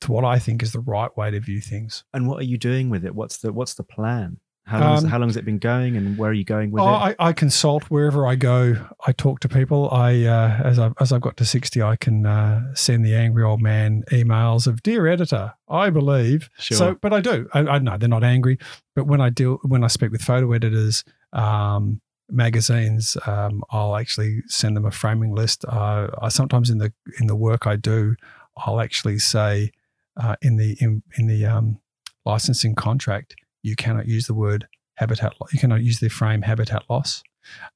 to 0.00 0.12
what 0.12 0.24
I 0.24 0.38
think 0.38 0.62
is 0.62 0.72
the 0.72 0.80
right 0.80 1.14
way 1.16 1.30
to 1.30 1.40
view 1.40 1.60
things. 1.60 2.04
And 2.12 2.26
what 2.28 2.40
are 2.40 2.44
you 2.44 2.58
doing 2.58 2.90
with 2.90 3.04
it? 3.04 3.14
What's 3.14 3.38
the 3.38 3.52
what's 3.52 3.74
the 3.74 3.84
plan? 3.84 4.38
How 4.64 4.78
long, 4.80 4.96
is, 4.98 5.04
Um, 5.04 5.10
how 5.10 5.18
long 5.18 5.28
has 5.28 5.36
it 5.36 5.44
been 5.44 5.58
going, 5.58 5.96
and 5.96 6.16
where 6.16 6.30
are 6.30 6.32
you 6.34 6.44
going 6.44 6.70
with 6.70 6.84
Oh, 6.84 6.86
it? 6.86 7.16
I, 7.18 7.28
I 7.28 7.32
consult 7.32 7.82
wherever 7.84 8.24
I 8.28 8.36
go. 8.36 8.76
I 9.04 9.10
talk 9.10 9.40
to 9.40 9.48
people. 9.48 9.90
I 9.90 10.22
uh, 10.24 10.60
as 10.64 10.78
I 10.78 10.92
as 11.00 11.12
I've 11.12 11.20
got 11.20 11.36
to 11.38 11.44
sixty, 11.44 11.82
I 11.82 11.96
can 11.96 12.26
uh, 12.26 12.72
send 12.74 13.04
the 13.04 13.12
angry 13.14 13.42
old 13.42 13.60
man 13.60 14.04
emails 14.12 14.68
of 14.68 14.80
dear 14.84 15.08
editor. 15.08 15.54
I 15.68 15.90
believe 15.90 16.48
Sure. 16.58 16.76
so, 16.78 16.94
but 16.94 17.12
I 17.12 17.20
do. 17.20 17.48
I, 17.52 17.60
I 17.60 17.78
know 17.80 17.96
they're 17.98 18.08
not 18.08 18.22
angry, 18.22 18.58
but 18.94 19.08
when 19.08 19.20
I 19.20 19.30
deal 19.30 19.58
when 19.62 19.82
I 19.82 19.88
speak 19.88 20.12
with 20.12 20.22
photo 20.22 20.52
editors, 20.52 21.02
um, 21.32 22.00
magazines, 22.30 23.16
um, 23.26 23.62
I'll 23.70 23.96
actually 23.96 24.42
send 24.46 24.76
them 24.76 24.84
a 24.84 24.90
framing 24.90 25.34
list. 25.34 25.64
Uh, 25.64 26.08
I 26.20 26.28
sometimes 26.28 26.70
in 26.70 26.78
the 26.78 26.92
in 27.20 27.26
the 27.26 27.36
work 27.36 27.66
I 27.66 27.74
do, 27.76 28.14
I'll 28.56 28.80
actually 28.80 29.18
say 29.18 29.72
uh, 30.20 30.36
in 30.42 30.56
the 30.56 30.76
in, 30.80 31.02
in 31.18 31.26
the 31.26 31.46
um, 31.46 31.78
licensing 32.24 32.74
contract, 32.74 33.34
you 33.62 33.76
cannot 33.76 34.06
use 34.06 34.26
the 34.26 34.34
word 34.34 34.66
habitat. 34.96 35.32
You 35.52 35.58
cannot 35.58 35.82
use 35.82 36.00
the 36.00 36.08
frame 36.08 36.42
habitat 36.42 36.84
loss. 36.88 37.22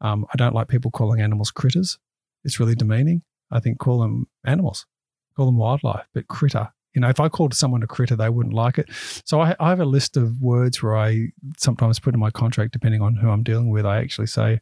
Um, 0.00 0.26
I 0.32 0.36
don't 0.36 0.54
like 0.54 0.68
people 0.68 0.90
calling 0.90 1.20
animals 1.20 1.50
critters. 1.50 1.98
It's 2.44 2.60
really 2.60 2.74
demeaning. 2.74 3.22
I 3.50 3.60
think 3.60 3.78
call 3.78 4.00
them 4.00 4.26
animals, 4.44 4.86
call 5.36 5.46
them 5.46 5.56
wildlife, 5.56 6.06
but 6.14 6.28
critter. 6.28 6.72
You 6.94 7.00
know, 7.00 7.08
if 7.08 7.20
I 7.20 7.28
called 7.28 7.52
someone 7.52 7.82
a 7.82 7.86
critter, 7.86 8.16
they 8.16 8.30
wouldn't 8.30 8.54
like 8.54 8.78
it. 8.78 8.88
So 9.24 9.40
I, 9.40 9.54
I 9.60 9.68
have 9.68 9.80
a 9.80 9.84
list 9.84 10.16
of 10.16 10.40
words 10.40 10.82
where 10.82 10.96
I 10.96 11.28
sometimes 11.58 12.00
put 12.00 12.14
in 12.14 12.20
my 12.20 12.30
contract, 12.30 12.72
depending 12.72 13.02
on 13.02 13.16
who 13.16 13.28
I'm 13.28 13.42
dealing 13.42 13.70
with. 13.70 13.84
I 13.84 13.98
actually 13.98 14.28
say, 14.28 14.60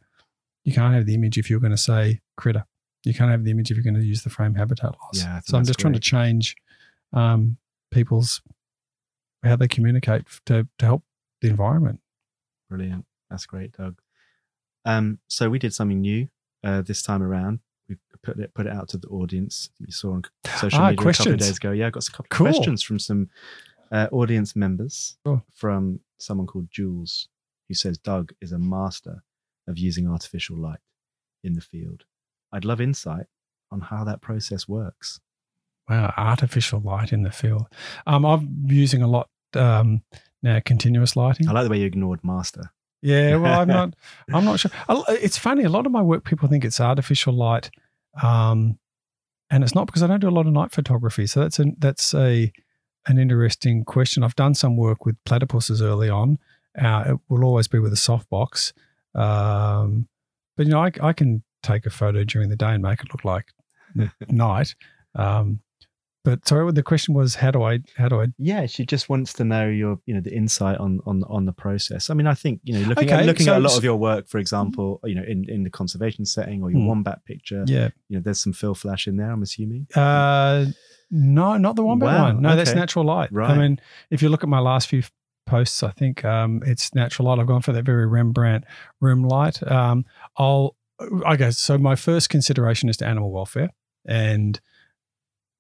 you 0.64 0.72
can't 0.72 0.94
have 0.94 1.06
the 1.06 1.14
image 1.14 1.38
if 1.38 1.48
you're 1.48 1.60
going 1.60 1.70
to 1.70 1.76
say 1.76 2.20
critter. 2.36 2.64
You 3.04 3.14
can't 3.14 3.30
have 3.30 3.44
the 3.44 3.50
image 3.50 3.70
if 3.70 3.76
you're 3.76 3.84
going 3.84 3.94
to 4.00 4.04
use 4.06 4.22
the 4.22 4.30
frame 4.30 4.54
habitat 4.54 4.92
loss. 5.02 5.18
Yeah, 5.22 5.40
so 5.44 5.56
I'm 5.58 5.64
just 5.64 5.78
trying 5.78 5.92
to 5.94 6.00
change 6.00 6.56
um, 7.12 7.58
people's 7.90 8.40
how 9.42 9.56
they 9.56 9.68
communicate 9.68 10.24
to 10.46 10.66
to 10.78 10.84
help 10.86 11.02
the 11.42 11.48
environment. 11.48 12.00
Brilliant. 12.70 13.04
That's 13.30 13.46
great, 13.46 13.72
Doug. 13.72 14.00
Um, 14.86 15.18
so 15.28 15.48
we 15.50 15.58
did 15.58 15.74
something 15.74 16.00
new 16.00 16.28
uh, 16.62 16.82
this 16.82 17.02
time 17.02 17.22
around. 17.22 17.60
We 17.88 17.96
put 18.22 18.38
it 18.38 18.54
put 18.54 18.66
it 18.66 18.72
out 18.72 18.88
to 18.90 18.96
the 18.98 19.08
audience. 19.08 19.68
You 19.78 19.92
saw 19.92 20.12
on 20.12 20.22
social 20.58 20.80
Ah, 20.80 20.90
media 20.90 21.08
a 21.08 21.12
couple 21.12 21.32
of 21.32 21.38
days 21.38 21.56
ago. 21.58 21.72
Yeah, 21.72 21.88
I 21.88 21.90
got 21.90 22.08
a 22.08 22.10
couple 22.10 22.26
Cool. 22.30 22.46
of 22.46 22.54
questions 22.54 22.82
from 22.82 22.98
some 22.98 23.28
uh, 23.92 24.08
audience 24.12 24.56
members. 24.56 25.16
Sure. 25.26 25.42
From 25.54 26.00
someone 26.18 26.46
called 26.46 26.68
Jules, 26.70 27.28
who 27.68 27.74
says 27.74 27.98
Doug 27.98 28.32
is 28.40 28.52
a 28.52 28.58
master 28.58 29.22
of 29.68 29.76
using 29.78 30.08
artificial 30.08 30.56
light 30.56 30.80
in 31.42 31.52
the 31.52 31.60
field. 31.60 32.04
I'd 32.54 32.64
love 32.64 32.80
insight 32.80 33.26
on 33.72 33.80
how 33.80 34.04
that 34.04 34.22
process 34.22 34.68
works. 34.68 35.20
Wow, 35.88 36.14
artificial 36.16 36.80
light 36.80 37.12
in 37.12 37.22
the 37.22 37.32
field. 37.32 37.66
Um, 38.06 38.24
I'm 38.24 38.64
using 38.66 39.02
a 39.02 39.08
lot 39.08 39.28
um, 39.54 40.02
now. 40.42 40.60
Continuous 40.64 41.16
lighting. 41.16 41.48
I 41.48 41.52
like 41.52 41.64
the 41.64 41.70
way 41.70 41.80
you 41.80 41.86
ignored 41.86 42.20
master. 42.22 42.72
Yeah, 43.02 43.36
well, 43.36 43.60
I'm 43.60 43.68
not. 43.68 43.94
I'm 44.32 44.44
not 44.44 44.60
sure. 44.60 44.70
It's 45.08 45.36
funny. 45.36 45.64
A 45.64 45.68
lot 45.68 45.84
of 45.84 45.92
my 45.92 46.00
work, 46.00 46.24
people 46.24 46.48
think 46.48 46.64
it's 46.64 46.80
artificial 46.80 47.34
light, 47.34 47.70
um, 48.22 48.78
and 49.50 49.62
it's 49.62 49.74
not 49.74 49.86
because 49.86 50.02
I 50.02 50.06
don't 50.06 50.20
do 50.20 50.28
a 50.28 50.30
lot 50.30 50.46
of 50.46 50.54
night 50.54 50.72
photography. 50.72 51.26
So 51.26 51.40
that's 51.40 51.58
a 51.58 51.66
that's 51.78 52.14
a 52.14 52.50
an 53.06 53.18
interesting 53.18 53.84
question. 53.84 54.22
I've 54.22 54.36
done 54.36 54.54
some 54.54 54.78
work 54.78 55.04
with 55.04 55.16
platypuses 55.24 55.82
early 55.82 56.08
on. 56.08 56.38
Uh, 56.80 57.04
it 57.08 57.20
will 57.28 57.44
always 57.44 57.68
be 57.68 57.78
with 57.78 57.92
a 57.92 57.96
softbox, 57.96 58.72
um, 59.14 60.08
but 60.56 60.64
you 60.64 60.72
know, 60.72 60.82
I, 60.82 60.90
I 61.02 61.12
can 61.12 61.43
take 61.64 61.86
a 61.86 61.90
photo 61.90 62.24
during 62.24 62.48
the 62.48 62.56
day 62.56 62.72
and 62.74 62.82
make 62.82 63.00
it 63.00 63.08
look 63.12 63.24
like 63.24 63.46
night. 64.28 64.74
Um, 65.14 65.60
but 66.24 66.48
sorry, 66.48 66.72
the 66.72 66.82
question 66.82 67.12
was, 67.12 67.34
how 67.34 67.50
do 67.50 67.62
I 67.62 67.80
how 67.98 68.08
do 68.08 68.20
I 68.22 68.28
Yeah, 68.38 68.64
she 68.64 68.86
just 68.86 69.10
wants 69.10 69.34
to 69.34 69.44
know 69.44 69.68
your, 69.68 69.98
you 70.06 70.14
know, 70.14 70.22
the 70.22 70.34
insight 70.34 70.78
on 70.78 71.00
on 71.04 71.22
on 71.24 71.44
the 71.44 71.52
process. 71.52 72.08
I 72.08 72.14
mean, 72.14 72.26
I 72.26 72.32
think 72.34 72.60
you 72.64 72.72
know, 72.72 72.80
looking 72.88 73.10
at 73.10 73.18
Okay, 73.18 73.26
looking 73.26 73.48
at 73.48 73.58
a 73.58 73.60
lot 73.60 73.76
of 73.76 73.84
your 73.84 73.96
work, 73.96 74.26
for 74.28 74.38
example, 74.38 75.00
you 75.04 75.14
know, 75.14 75.22
in 75.22 75.44
in 75.50 75.64
the 75.64 75.70
conservation 75.70 76.24
setting 76.24 76.62
or 76.62 76.70
your 76.70 76.80
Hmm. 76.80 76.86
wombat 76.88 77.24
picture, 77.26 77.64
yeah 77.66 77.90
you 78.08 78.16
know, 78.16 78.22
there's 78.22 78.40
some 78.40 78.52
fill 78.54 78.74
flash 78.74 79.06
in 79.06 79.16
there. 79.16 79.30
I'm 79.30 79.42
assuming. 79.42 79.86
Uh, 79.94 80.66
no, 81.10 81.58
not 81.58 81.76
the 81.76 81.82
wombat 81.84 82.08
Wow, 82.08 82.22
one. 82.24 82.42
No, 82.42 82.56
that's 82.56 82.74
natural 82.74 83.04
light. 83.04 83.30
Right. 83.30 83.50
I 83.50 83.58
mean, 83.58 83.78
if 84.10 84.22
you 84.22 84.28
look 84.30 84.42
at 84.42 84.48
my 84.48 84.60
last 84.60 84.88
few 84.88 85.02
posts, 85.46 85.82
I 85.82 85.90
think 85.90 86.24
um, 86.24 86.62
it's 86.64 86.94
natural 86.94 87.28
light. 87.28 87.38
I've 87.38 87.46
gone 87.46 87.60
for 87.60 87.72
that 87.72 87.84
very 87.84 88.06
Rembrandt 88.06 88.64
room 89.00 89.22
light. 89.24 89.62
Um, 89.70 90.06
I'll, 90.38 90.74
Uh, 91.00 91.32
okay, 91.32 91.50
so 91.50 91.78
my 91.78 91.96
first 91.96 92.28
consideration 92.30 92.88
is 92.88 92.96
to 92.98 93.06
animal 93.06 93.30
welfare, 93.32 93.70
and 94.06 94.60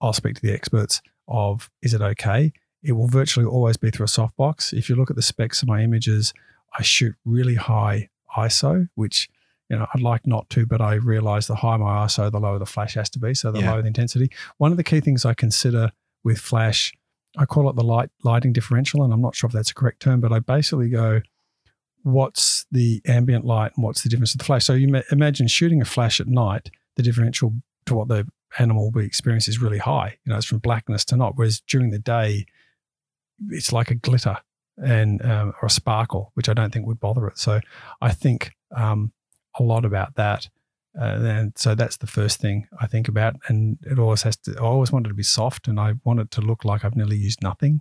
I'll 0.00 0.12
speak 0.12 0.36
to 0.36 0.42
the 0.42 0.52
experts 0.52 1.00
of 1.28 1.70
is 1.82 1.94
it 1.94 2.02
okay? 2.02 2.52
It 2.82 2.92
will 2.92 3.08
virtually 3.08 3.46
always 3.46 3.76
be 3.76 3.90
through 3.90 4.04
a 4.04 4.08
softbox. 4.08 4.72
If 4.72 4.88
you 4.88 4.96
look 4.96 5.10
at 5.10 5.16
the 5.16 5.22
specs 5.22 5.62
of 5.62 5.68
my 5.68 5.82
images, 5.82 6.34
I 6.78 6.82
shoot 6.82 7.14
really 7.24 7.54
high 7.54 8.10
ISO, 8.36 8.88
which 8.94 9.28
you 9.70 9.78
know, 9.78 9.86
I'd 9.94 10.02
like 10.02 10.26
not 10.26 10.50
to, 10.50 10.66
but 10.66 10.82
I 10.82 10.94
realize 10.96 11.46
the 11.46 11.54
higher 11.54 11.78
my 11.78 12.04
ISO, 12.04 12.30
the 12.30 12.38
lower 12.38 12.58
the 12.58 12.66
flash 12.66 12.94
has 12.94 13.08
to 13.10 13.18
be. 13.18 13.32
So 13.32 13.50
the 13.50 13.60
Yeah. 13.60 13.70
lower 13.72 13.80
the 13.80 13.88
intensity. 13.88 14.30
One 14.58 14.70
of 14.72 14.76
the 14.76 14.84
key 14.84 15.00
things 15.00 15.24
I 15.24 15.32
consider 15.32 15.90
with 16.22 16.38
flash, 16.38 16.92
I 17.38 17.46
call 17.46 17.70
it 17.70 17.76
the 17.76 17.82
light 17.82 18.10
lighting 18.22 18.52
differential, 18.52 19.02
and 19.02 19.12
I'm 19.12 19.22
not 19.22 19.34
sure 19.34 19.48
if 19.48 19.54
that's 19.54 19.70
a 19.70 19.74
correct 19.74 20.00
term, 20.00 20.20
but 20.20 20.32
I 20.32 20.40
basically 20.40 20.90
go, 20.90 21.22
what's 22.04 22.66
the 22.70 23.02
ambient 23.06 23.44
light 23.44 23.72
and 23.74 23.84
what's 23.84 24.02
the 24.02 24.08
difference 24.08 24.32
of 24.34 24.38
the 24.38 24.44
flash? 24.44 24.64
So 24.64 24.74
you 24.74 24.88
ma- 24.88 25.00
imagine 25.10 25.48
shooting 25.48 25.80
a 25.80 25.86
flash 25.86 26.20
at 26.20 26.28
night, 26.28 26.70
the 26.96 27.02
differential 27.02 27.54
to 27.86 27.94
what 27.94 28.08
the 28.08 28.26
animal 28.58 28.84
will 28.84 29.00
be 29.00 29.06
experience 29.06 29.48
is 29.48 29.60
really 29.60 29.78
high. 29.78 30.18
You 30.24 30.30
know, 30.30 30.36
it's 30.36 30.46
from 30.46 30.58
blackness 30.58 31.04
to 31.06 31.16
not. 31.16 31.32
Whereas 31.36 31.60
during 31.60 31.90
the 31.90 31.98
day, 31.98 32.46
it's 33.48 33.72
like 33.72 33.90
a 33.90 33.94
glitter 33.94 34.36
and 34.76 35.24
um, 35.24 35.54
or 35.60 35.66
a 35.66 35.70
sparkle, 35.70 36.30
which 36.34 36.48
I 36.48 36.54
don't 36.54 36.72
think 36.72 36.86
would 36.86 37.00
bother 37.00 37.26
it. 37.26 37.38
So 37.38 37.60
I 38.00 38.12
think 38.12 38.52
um, 38.76 39.12
a 39.58 39.62
lot 39.62 39.84
about 39.84 40.14
that. 40.16 40.48
Uh, 40.98 41.20
and 41.24 41.52
so 41.56 41.74
that's 41.74 41.96
the 41.96 42.06
first 42.06 42.40
thing 42.40 42.68
I 42.80 42.86
think 42.86 43.08
about. 43.08 43.36
And 43.48 43.78
it 43.82 43.98
always 43.98 44.22
has 44.22 44.36
to, 44.38 44.54
I 44.58 44.62
always 44.62 44.92
want 44.92 45.06
it 45.06 45.08
to 45.08 45.14
be 45.14 45.24
soft 45.24 45.66
and 45.68 45.80
I 45.80 45.94
want 46.04 46.20
it 46.20 46.30
to 46.32 46.40
look 46.40 46.64
like 46.64 46.84
I've 46.84 46.96
nearly 46.96 47.16
used 47.16 47.42
nothing. 47.42 47.80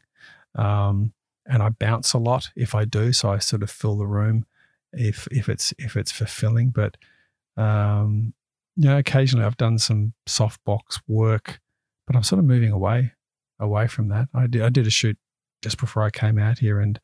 Um, 0.56 1.14
and 1.46 1.62
I 1.64 1.70
bounce 1.70 2.14
a 2.14 2.18
lot 2.18 2.50
if 2.56 2.74
I 2.76 2.86
do. 2.86 3.12
So 3.14 3.30
I 3.30 3.40
sort 3.40 3.64
of 3.64 3.70
fill 3.72 3.98
the 3.98 4.08
room 4.08 4.46
if, 4.94 5.28
if 5.32 5.50
it's, 5.50 5.74
if 5.78 5.96
it's 5.98 6.12
fulfilling. 6.12 6.70
But, 6.70 6.98
um, 7.58 8.34
you 8.76 8.86
know, 8.90 8.98
occasionally 8.98 9.46
I've 9.46 9.58
done 9.58 9.78
some 9.78 10.14
softbox 10.28 11.02
work, 11.08 11.60
but 12.08 12.16
I'm 12.16 12.24
sort 12.24 12.40
of 12.40 12.46
moving 12.46 12.72
away, 12.72 13.14
away 13.60 13.88
from 13.88 14.10
that. 14.10 14.30
I 14.34 14.48
did, 14.48 14.62
I 14.62 14.70
did 14.70 14.88
a 14.88 14.92
shoot 14.92 15.18
just 15.62 15.78
before 15.78 16.04
I 16.04 16.10
came 16.10 16.38
out 16.40 16.60
here 16.60 16.80
and, 16.80 17.00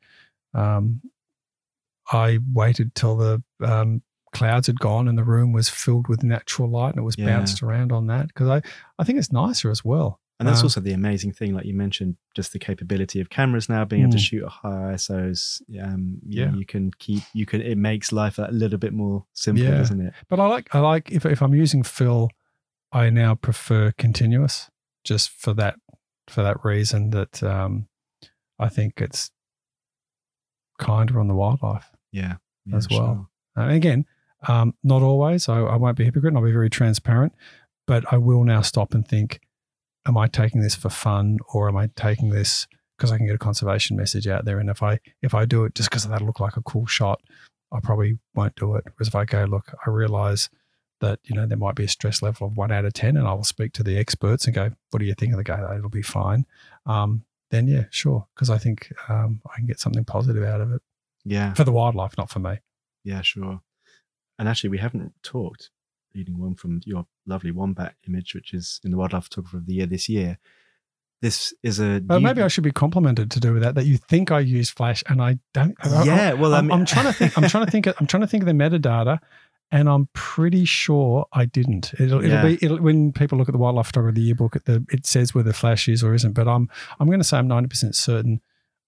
um, 0.53 1.01
I 2.11 2.39
waited 2.53 2.95
till 2.95 3.17
the 3.17 3.43
um, 3.63 4.01
clouds 4.33 4.67
had 4.67 4.79
gone 4.79 5.07
and 5.07 5.17
the 5.17 5.23
room 5.23 5.51
was 5.53 5.69
filled 5.69 6.07
with 6.07 6.23
natural 6.23 6.69
light 6.69 6.89
and 6.89 6.99
it 6.99 7.03
was 7.03 7.15
Yeah. 7.17 7.25
bounced 7.25 7.61
around 7.61 7.91
on 7.91 8.07
that 8.07 8.27
because 8.27 8.47
I, 8.47 8.61
I 8.97 9.03
think 9.03 9.19
it's 9.19 9.31
nicer 9.31 9.69
as 9.69 9.85
well. 9.85 10.19
And 10.39 10.47
that's 10.47 10.63
also 10.63 10.79
the 10.79 10.93
amazing 10.93 11.33
thing, 11.33 11.53
like 11.53 11.65
you 11.65 11.73
mentioned, 11.73 12.15
just 12.33 12.53
the 12.53 12.59
capability 12.59 13.19
of 13.19 13.29
cameras 13.29 13.67
now 13.67 13.83
being 13.83 14.03
able 14.03 14.13
to 14.13 14.17
Mm. 14.17 14.21
shoot 14.21 14.43
at 14.45 14.49
high 14.49 14.93
ISOs. 14.93 15.61
Um, 15.83 16.19
you 16.25 16.43
Yeah. 16.43 16.53
you 16.55 16.65
can 16.65 16.91
keep, 16.97 17.23
you 17.33 17.45
can, 17.45 17.61
it 17.61 17.77
makes 17.77 18.13
life 18.13 18.37
a 18.39 18.47
little 18.51 18.77
bit 18.77 18.93
more 18.93 19.25
simple, 19.33 19.65
Yeah. 19.65 19.71
doesn't 19.77 19.99
it? 19.99 20.13
But 20.29 20.39
I 20.39 20.47
like 20.47 20.73
I 20.73 20.79
like 20.79 21.11
if 21.11 21.25
if 21.25 21.41
I'm 21.41 21.53
using 21.53 21.83
fill, 21.83 22.29
I 22.93 23.09
now 23.09 23.35
prefer 23.35 23.91
continuous 23.97 24.69
just 25.03 25.29
for 25.29 25.53
that 25.55 25.75
for 26.27 26.41
that 26.41 26.63
reason 26.63 27.09
that 27.09 27.43
um, 27.43 27.87
I 28.57 28.69
think 28.69 29.01
it's 29.01 29.31
kinder 30.77 31.19
on 31.19 31.27
the 31.27 31.35
wildlife. 31.35 31.91
Yeah. 32.11 32.35
yeah 32.65 32.75
As 32.77 32.87
well. 32.89 33.29
sure. 33.55 33.63
And 33.65 33.73
again, 33.73 34.05
um, 34.47 34.73
not 34.83 35.01
always. 35.01 35.49
I, 35.49 35.59
I 35.59 35.75
won't 35.75 35.97
be 35.97 36.03
a 36.03 36.05
hypocrite. 36.05 36.31
And 36.31 36.37
I'll 36.37 36.45
be 36.45 36.51
very 36.51 36.69
transparent, 36.69 37.33
but 37.85 38.05
I 38.13 38.17
will 38.17 38.43
now 38.45 38.61
stop 38.61 38.93
and 38.93 39.05
think: 39.07 39.41
Am 40.09 40.17
I 40.17 40.27
taking 40.27 40.61
this 40.61 40.73
for 40.73 40.89
fun, 40.89 41.37
or 41.53 41.69
am 41.69 41.77
I 41.77 41.91
taking 41.95 42.29
this 42.31 42.65
because 42.97 43.11
I 43.11 43.17
can 43.17 43.27
get 43.27 43.35
a 43.35 43.39
conservation 43.39 43.95
message 43.95 44.27
out 44.27 44.43
there? 44.43 44.57
And 44.57 44.67
if 44.67 44.81
I 44.81 44.99
if 45.21 45.35
I 45.35 45.45
do 45.45 45.65
it 45.65 45.75
just 45.75 45.89
because 45.91 46.07
that'll 46.07 46.25
look 46.25 46.39
like 46.39 46.57
a 46.57 46.63
cool 46.63 46.87
shot, 46.87 47.21
I 47.71 47.79
probably 47.79 48.17
won't 48.33 48.55
do 48.55 48.73
it. 48.75 48.85
Whereas 48.97 49.07
if 49.09 49.13
I 49.15 49.25
go, 49.25 49.43
look, 49.45 49.71
I 49.85 49.91
realize 49.91 50.49
that 50.99 51.19
you 51.25 51.35
know 51.35 51.45
there 51.45 51.59
might 51.59 51.75
be 51.75 51.83
a 51.83 51.87
stress 51.87 52.23
level 52.23 52.47
of 52.47 52.57
one 52.57 52.71
out 52.71 52.85
of 52.85 52.93
ten, 52.93 53.17
and 53.17 53.27
I 53.27 53.33
will 53.33 53.43
speak 53.43 53.71
to 53.73 53.83
the 53.83 53.97
experts 53.99 54.45
and 54.45 54.55
go, 54.55 54.71
"What 54.89 54.99
do 54.99 55.05
you 55.05 55.13
think 55.13 55.31
of 55.33 55.37
the 55.37 55.43
go? 55.43 55.71
It'll 55.77 55.89
be 55.89 56.01
fine." 56.01 56.47
Um, 56.87 57.23
then 57.51 57.67
yeah, 57.67 57.85
sure, 57.91 58.25
because 58.33 58.49
I 58.49 58.57
think 58.57 58.91
um, 59.09 59.41
I 59.51 59.57
can 59.57 59.67
get 59.67 59.79
something 59.79 60.05
positive 60.05 60.43
out 60.43 60.59
of 60.61 60.71
it 60.71 60.81
Yeah. 61.23 61.53
for 61.53 61.63
the 61.63 61.71
wildlife, 61.71 62.17
not 62.17 62.31
for 62.31 62.39
me. 62.39 62.57
Yeah, 63.03 63.21
sure. 63.21 63.61
And 64.39 64.49
actually, 64.49 64.69
we 64.71 64.77
haven't 64.79 65.13
talked, 65.21 65.69
leading 66.15 66.41
on 66.41 66.55
from 66.55 66.81
your 66.85 67.05
lovely 67.25 67.51
wombat 67.51 67.95
image, 68.07 68.33
which 68.33 68.53
is 68.53 68.79
in 68.83 68.91
the 68.91 68.97
Wildlife 68.97 69.25
Photographer 69.25 69.57
of 69.57 69.65
the 69.65 69.73
Year 69.73 69.85
this 69.85 70.09
year. 70.09 70.37
This 71.21 71.53
is 71.63 71.79
a. 71.79 71.99
But 71.99 72.19
new- 72.19 72.27
maybe 72.27 72.41
I 72.41 72.47
should 72.47 72.63
be 72.63 72.71
complimented 72.71 73.29
to 73.31 73.39
do 73.39 73.53
with 73.53 73.63
that. 73.63 73.75
That 73.75 73.85
you 73.85 73.97
think 73.97 74.31
I 74.31 74.39
use 74.39 74.69
Flash 74.69 75.03
and 75.07 75.21
I 75.21 75.39
don't. 75.53 75.75
Yeah, 76.03 76.33
well, 76.33 76.53
I 76.53 76.59
I'm, 76.59 76.71
I'm 76.71 76.85
trying 76.85 77.05
to 77.05 77.13
think. 77.13 77.37
I'm 77.37 77.49
trying 77.49 77.65
to 77.65 77.71
think. 77.71 77.87
I'm 77.87 78.07
trying 78.07 78.21
to 78.21 78.27
think 78.27 78.43
of 78.43 78.47
the 78.47 78.53
metadata, 78.53 79.19
and 79.71 79.89
I'm 79.89 80.07
pretty 80.13 80.63
sure 80.63 81.25
I 81.33 81.45
didn't. 81.45 81.93
It'll, 81.99 82.23
it'll 82.23 82.43
be 82.43 82.57
it'll, 82.61 82.79
when 82.79 83.11
people 83.11 83.37
look 83.37 83.49
at 83.49 83.51
the 83.51 83.57
Wildlife 83.57 83.87
Photographer 83.87 84.09
of 84.09 84.15
the 84.15 84.21
Yearbook. 84.21 84.55
At 84.55 84.65
the, 84.65 84.85
it 84.91 85.05
says 85.05 85.35
whether 85.35 85.51
Flash 85.51 85.89
is 85.89 86.03
or 86.03 86.13
isn't. 86.13 86.33
But 86.33 86.47
I'm 86.47 86.69
I'm 86.99 87.07
going 87.07 87.19
to 87.19 87.25
say 87.25 87.37
I'm 87.37 87.47
90 87.47 87.67
percent 87.67 87.95
certain 87.95 88.41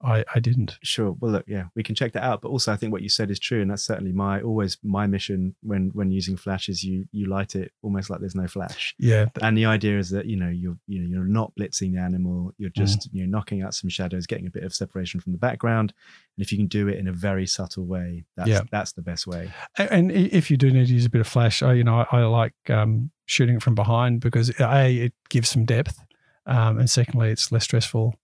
I, 0.04 0.24
I 0.34 0.40
didn't. 0.40 0.78
Sure. 0.84 1.12
Well, 1.20 1.32
look, 1.32 1.46
yeah, 1.48 1.66
we 1.76 1.84
can 1.84 1.96
check 1.96 2.14
that 2.14 2.24
out. 2.24 2.42
But 2.42 2.50
also, 2.50 2.72
I 2.72 2.76
think 2.76 2.92
what 2.92 3.02
you 3.02 3.10
said 3.10 3.30
is 3.30 3.40
true, 3.40 3.62
and 3.62 3.70
that's 3.70 3.84
certainly 3.84 4.12
my 4.12 4.42
always 4.42 4.78
my 4.84 5.08
mission 5.08 5.56
when 5.62 5.92
when 5.94 6.12
using 6.12 6.38
flash 6.38 6.70
is 6.70 6.84
you 6.84 7.06
you 7.12 7.28
light 7.28 7.56
it 7.56 7.72
almost 7.82 8.10
like 8.10 8.20
there's 8.20 8.36
no 8.36 8.48
flash. 8.48 8.96
Yeah, 8.98 9.28
And 9.42 9.58
the 9.58 9.66
idea 9.66 9.98
is 10.00 10.10
that 10.12 10.26
you 10.26 10.38
know 10.38 10.50
you're 10.50 10.78
you 10.88 11.00
know 11.02 11.08
you're 11.08 11.26
not 11.26 11.54
blitzing 11.56 11.94
the 11.94 12.00
animal. 12.02 12.54
You're 12.58 12.70
just 12.72 13.10
you 13.14 13.26
know 13.26 13.38
knocking 13.38 13.62
out 13.62 13.74
some 13.74 13.90
shadows, 13.90 14.26
getting 14.26 14.48
a 14.48 14.52
bit 14.52 14.64
of 14.64 14.74
separation 14.74 15.20
from 15.20 15.32
the 15.34 15.38
background. 15.40 15.94
And 16.38 16.44
if 16.46 16.52
you 16.52 16.58
can 16.58 16.68
do 16.68 16.88
it 16.88 16.98
in 16.98 17.08
a 17.08 17.14
very 17.14 17.46
subtle 17.46 17.86
way, 17.86 18.26
that's 18.36 18.50
Yeah. 18.50 18.62
that's 18.72 18.94
the 18.94 19.02
best 19.02 19.28
way. 19.28 19.52
And 19.78 20.12
if 20.12 20.50
you 20.50 20.58
do 20.58 20.72
need 20.72 20.88
to 20.88 20.94
use 20.94 21.06
a 21.06 21.10
bit 21.10 21.22
of 21.22 21.28
flash, 21.28 21.62
I, 21.62 21.74
you 21.74 21.84
know, 21.84 22.06
I, 22.12 22.20
I 22.20 22.24
like 22.26 22.54
um, 22.70 23.12
shooting 23.26 23.56
it 23.58 23.64
from 23.64 23.76
behind 23.76 24.22
because 24.22 24.50
a 24.60 24.98
it 25.06 25.14
gives 25.30 25.50
some 25.50 25.66
depth, 25.66 26.00
um, 26.46 26.80
and 26.80 26.90
secondly, 26.90 27.30
it's 27.30 27.52
less 27.52 27.64
stressful 27.66 28.16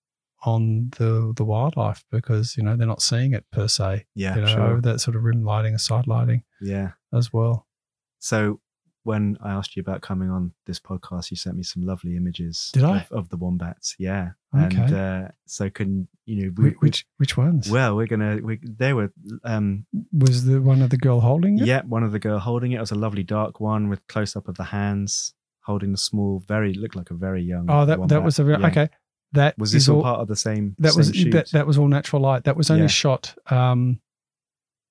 on 0.46 0.90
the 0.98 1.34
the 1.36 1.44
wildlife 1.44 2.04
because 2.12 2.56
you 2.58 2.64
know 2.64 2.76
they're 2.76 2.88
not 2.88 3.02
seeing 3.02 3.34
it 3.34 3.46
per 3.52 3.68
se. 3.68 4.06
Yeah, 4.16 4.36
you 4.36 4.42
know, 4.42 4.48
sure. 4.48 4.82
that 4.82 5.00
sort 5.00 5.16
of 5.16 5.24
rim 5.24 5.44
lighting 5.44 5.72
and 5.74 5.82
side 5.82 6.08
lighting 6.08 6.44
Yeah. 6.62 6.92
as 7.14 7.34
well. 7.34 7.66
So 8.20 8.60
when 9.04 9.38
I 9.42 9.52
asked 9.52 9.76
you 9.78 9.80
about 9.82 10.02
coming 10.02 10.30
on 10.30 10.52
this 10.66 10.80
podcast, 10.82 11.32
you 11.32 11.38
sent 11.38 11.56
me 11.56 11.64
some 11.64 11.86
lovely 11.86 12.18
images 12.18 12.70
Did 12.74 12.84
I? 12.84 13.00
Of, 13.02 13.12
of 13.12 13.30
the 13.30 13.38
wombats. 13.38 13.96
Yeah. 13.98 14.32
Okay. 14.54 14.76
And 14.76 14.94
uh, 14.94 15.28
so 15.46 15.70
can 15.70 16.08
you 16.26 16.44
know 16.48 16.54
we, 16.58 16.70
which 16.72 17.06
which 17.18 17.38
ones? 17.38 17.70
well 17.72 17.96
we're 17.96 18.08
gonna 18.08 18.40
we, 18.44 18.60
they 18.64 18.94
were 18.94 19.12
um 19.44 19.86
was 20.12 20.44
the 20.46 20.62
one 20.62 20.82
of 20.82 20.90
the 20.90 20.98
girl 20.98 21.20
holding 21.22 21.58
it? 21.60 21.66
yeah 21.66 21.82
one 21.84 22.04
of 22.04 22.12
the 22.12 22.20
girl 22.20 22.38
holding 22.40 22.74
it 22.74 22.80
was 22.80 22.92
a 22.92 22.96
lovely 22.96 23.24
dark 23.24 23.60
one 23.62 23.88
with 23.90 24.06
close 24.08 24.36
up 24.36 24.48
of 24.50 24.56
the 24.56 24.66
hands 24.66 25.34
holding 25.62 25.94
a 25.94 25.98
small 25.98 26.40
very 26.48 26.74
looked 26.74 26.96
like 26.96 27.12
a 27.12 27.14
very 27.14 27.44
young 27.44 27.66
Oh, 27.70 27.86
that 27.86 28.08
that 28.10 28.24
was 28.24 28.40
a 28.40 28.44
real, 28.46 28.60
Yeah. 28.60 28.68
okay. 28.68 28.90
That 29.34 29.58
was 29.58 29.72
this 29.72 29.90
all 29.90 29.98
all 29.98 30.04
part 30.04 30.20
of 30.22 30.28
the 30.28 30.36
same 30.36 30.76
that 30.80 30.94
same 30.94 30.98
was 31.00 31.16
shoot? 31.16 31.32
that, 31.32 31.52
that 31.52 31.68
was 31.68 31.78
all 31.78 31.88
natural 31.88 32.22
light. 32.22 32.46
That 32.46 32.56
was 32.58 32.70
only 32.72 32.84
Yeah. 32.84 32.88
shot 32.88 33.36
um, 33.52 34.00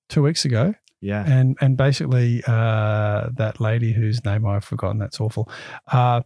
two 0.09 0.21
weeks 0.23 0.45
ago. 0.45 0.75
yeah 1.01 1.23
and 1.27 1.57
and 1.61 1.75
basically 1.77 2.43
uh, 2.47 3.29
that 3.35 3.59
lady 3.59 3.93
whose 3.93 4.23
name 4.25 4.45
I've 4.45 4.63
forgotten, 4.63 4.99
that's 4.99 5.19
awful, 5.19 5.49
uh, 5.91 6.21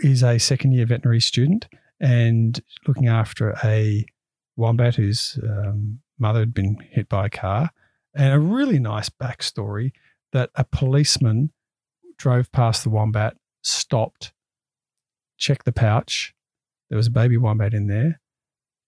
is 0.00 0.22
a 0.22 0.38
second 0.38 0.72
year 0.72 0.86
veterinary 0.86 1.20
student 1.20 1.68
and 2.00 2.60
looking 2.86 3.08
after 3.08 3.54
a 3.64 4.04
wombat 4.56 4.94
whose 4.96 5.38
um, 5.42 6.00
mother 6.18 6.40
had 6.40 6.54
been 6.54 6.76
hit 6.90 7.08
by 7.08 7.26
a 7.26 7.30
car, 7.30 7.70
and 8.14 8.32
a 8.34 8.38
really 8.38 8.78
nice 8.78 9.08
backstory 9.08 9.92
that 10.32 10.50
a 10.54 10.64
policeman 10.64 11.50
drove 12.18 12.50
past 12.52 12.82
the 12.84 12.90
wombat, 12.90 13.36
stopped, 13.62 14.32
checked 15.38 15.64
the 15.64 15.72
pouch, 15.72 16.34
there 16.88 16.96
was 16.96 17.06
a 17.06 17.12
baby 17.12 17.36
wombat 17.36 17.74
in 17.74 17.86
there. 17.86 18.20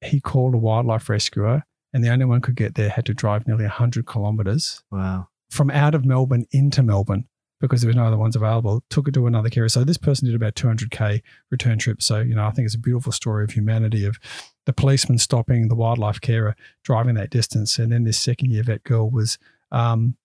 He 0.03 0.21
called 0.21 0.55
a 0.55 0.59
wildlife 0.59 1.09
rescuer, 1.09 1.65
and 1.93 2.05
the 2.05 2.11
only 2.11 2.25
one 2.25 2.41
could 2.41 2.57
get 2.57 2.75
there 2.75 2.89
had 2.89 3.07
to 3.07 3.15
drive 3.15 3.47
nearly 3.47 3.65
100 3.65 4.07
kilometres 4.07 4.83
wow 4.91 5.27
from 5.51 5.71
out 5.71 5.95
of 5.95 6.05
Melbourne 6.05 6.47
into 6.53 6.83
Melbourne 6.83 7.27
because 7.61 7.83
there 7.83 7.89
was 7.89 7.97
no 7.97 8.07
other 8.07 8.17
ones 8.17 8.37
available. 8.37 8.83
Took 8.89 9.09
it 9.09 9.15
to 9.15 9.27
another 9.27 9.51
carrier. 9.51 9.69
So 9.69 9.85
this 9.85 9.99
person 9.99 10.27
did 10.27 10.35
about 10.35 10.55
200k 10.55 11.21
return 11.51 11.79
trip. 11.79 12.01
So 12.01 12.21
you 12.21 12.35
know, 12.35 12.47
I 12.47 12.51
think 12.51 12.67
it's 12.67 12.75
a 12.75 12.79
beautiful 12.79 13.13
story 13.13 13.45
of 13.45 13.51
humanity 13.51 14.07
of 14.07 14.19
the 14.65 14.73
policeman 14.73 15.19
stopping 15.19 15.69
the 15.69 15.75
wildlife 15.75 16.21
carer 16.21 16.57
driving 16.85 17.17
that 17.17 17.31
distance, 17.31 17.79
and 17.79 17.93
then 17.93 18.05
this 18.05 18.19
second 18.19 18.51
year 18.51 18.63
vet 18.63 18.85
girl 18.85 19.11
was 19.11 19.39
um, 19.73 20.17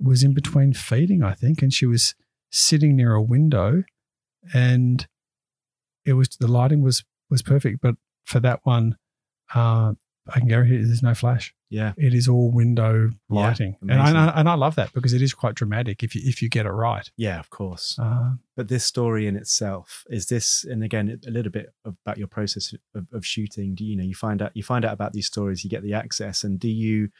was 0.00 0.22
in 0.22 0.32
between 0.32 0.72
feeding, 0.72 1.22
I 1.22 1.34
think, 1.34 1.60
and 1.60 1.74
she 1.74 1.86
was 1.86 2.14
sitting 2.50 2.96
near 2.96 3.14
a 3.14 3.22
window, 3.22 3.82
and 4.54 5.06
it 6.04 6.12
was 6.14 6.28
the 6.40 6.48
lighting 6.48 6.82
was 6.82 7.04
was 7.30 7.42
perfect, 7.42 7.80
but 7.80 7.96
for 8.24 8.40
that 8.40 8.60
one. 8.64 8.96
Uh, 9.54 9.94
I 10.30 10.40
can 10.40 10.48
guarantee 10.48 10.74
you 10.74 10.86
there's 10.86 11.02
no 11.02 11.14
flash. 11.14 11.54
Yeah. 11.70 11.94
It 11.96 12.14
is 12.14 12.28
all 12.28 12.50
window 12.50 13.10
lighting, 13.28 13.76
and 13.82 13.92
I, 13.92 14.08
and 14.08 14.18
I 14.18 14.26
and 14.40 14.48
I 14.48 14.54
love 14.54 14.74
that 14.76 14.92
because 14.92 15.12
it 15.12 15.22
is 15.22 15.34
quite 15.34 15.54
dramatic 15.54 16.02
if 16.02 16.14
you 16.14 16.22
if 16.24 16.42
you 16.42 16.48
get 16.48 16.66
it 16.66 16.70
right. 16.70 17.10
yeah 17.16 17.38
of 17.38 17.50
course. 17.50 17.98
Uh, 17.98 18.32
but 18.56 18.68
this 18.68 18.84
story 18.84 19.26
in 19.26 19.36
itself 19.36 20.04
is 20.08 20.26
this 20.26 20.64
and 20.64 20.82
again 20.82 21.20
a 21.26 21.30
little 21.30 21.52
bit 21.52 21.72
about 21.84 22.18
your 22.18 22.26
process 22.26 22.74
of, 22.94 23.06
of 23.12 23.24
shooting. 23.24 23.74
Do 23.74 23.84
you 23.84 23.96
know 23.96 24.04
you 24.04 24.14
find 24.14 24.40
out 24.40 24.52
you 24.54 24.62
find 24.62 24.84
out 24.84 24.92
about 24.92 25.12
these 25.12 25.26
stories 25.26 25.64
you 25.64 25.70
get 25.70 25.82
the 25.82 25.94
access 25.94 26.44
and 26.44 26.58
do 26.58 26.68
you 26.68 27.10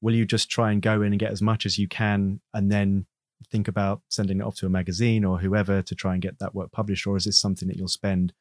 will 0.00 0.14
you 0.14 0.24
just 0.24 0.50
try 0.50 0.72
and 0.72 0.80
go 0.80 1.02
in 1.02 1.12
and 1.12 1.20
get 1.20 1.32
as 1.32 1.42
much 1.42 1.66
as 1.66 1.78
you 1.78 1.88
can 1.88 2.40
and 2.54 2.70
then 2.70 3.06
think 3.50 3.68
about 3.68 4.02
sending 4.08 4.40
it 4.40 4.44
off 4.44 4.56
to 4.56 4.66
a 4.66 4.70
magazine 4.70 5.24
or 5.24 5.38
whoever 5.38 5.82
to 5.82 5.94
try 5.94 6.12
and 6.12 6.22
get 6.22 6.38
that 6.38 6.54
work 6.54 6.72
published? 6.72 7.06
Or 7.06 7.16
is 7.16 7.24
this 7.24 7.38
something 7.38 7.68
that 7.68 7.76
you'll 7.76 7.88
spend 7.88 8.32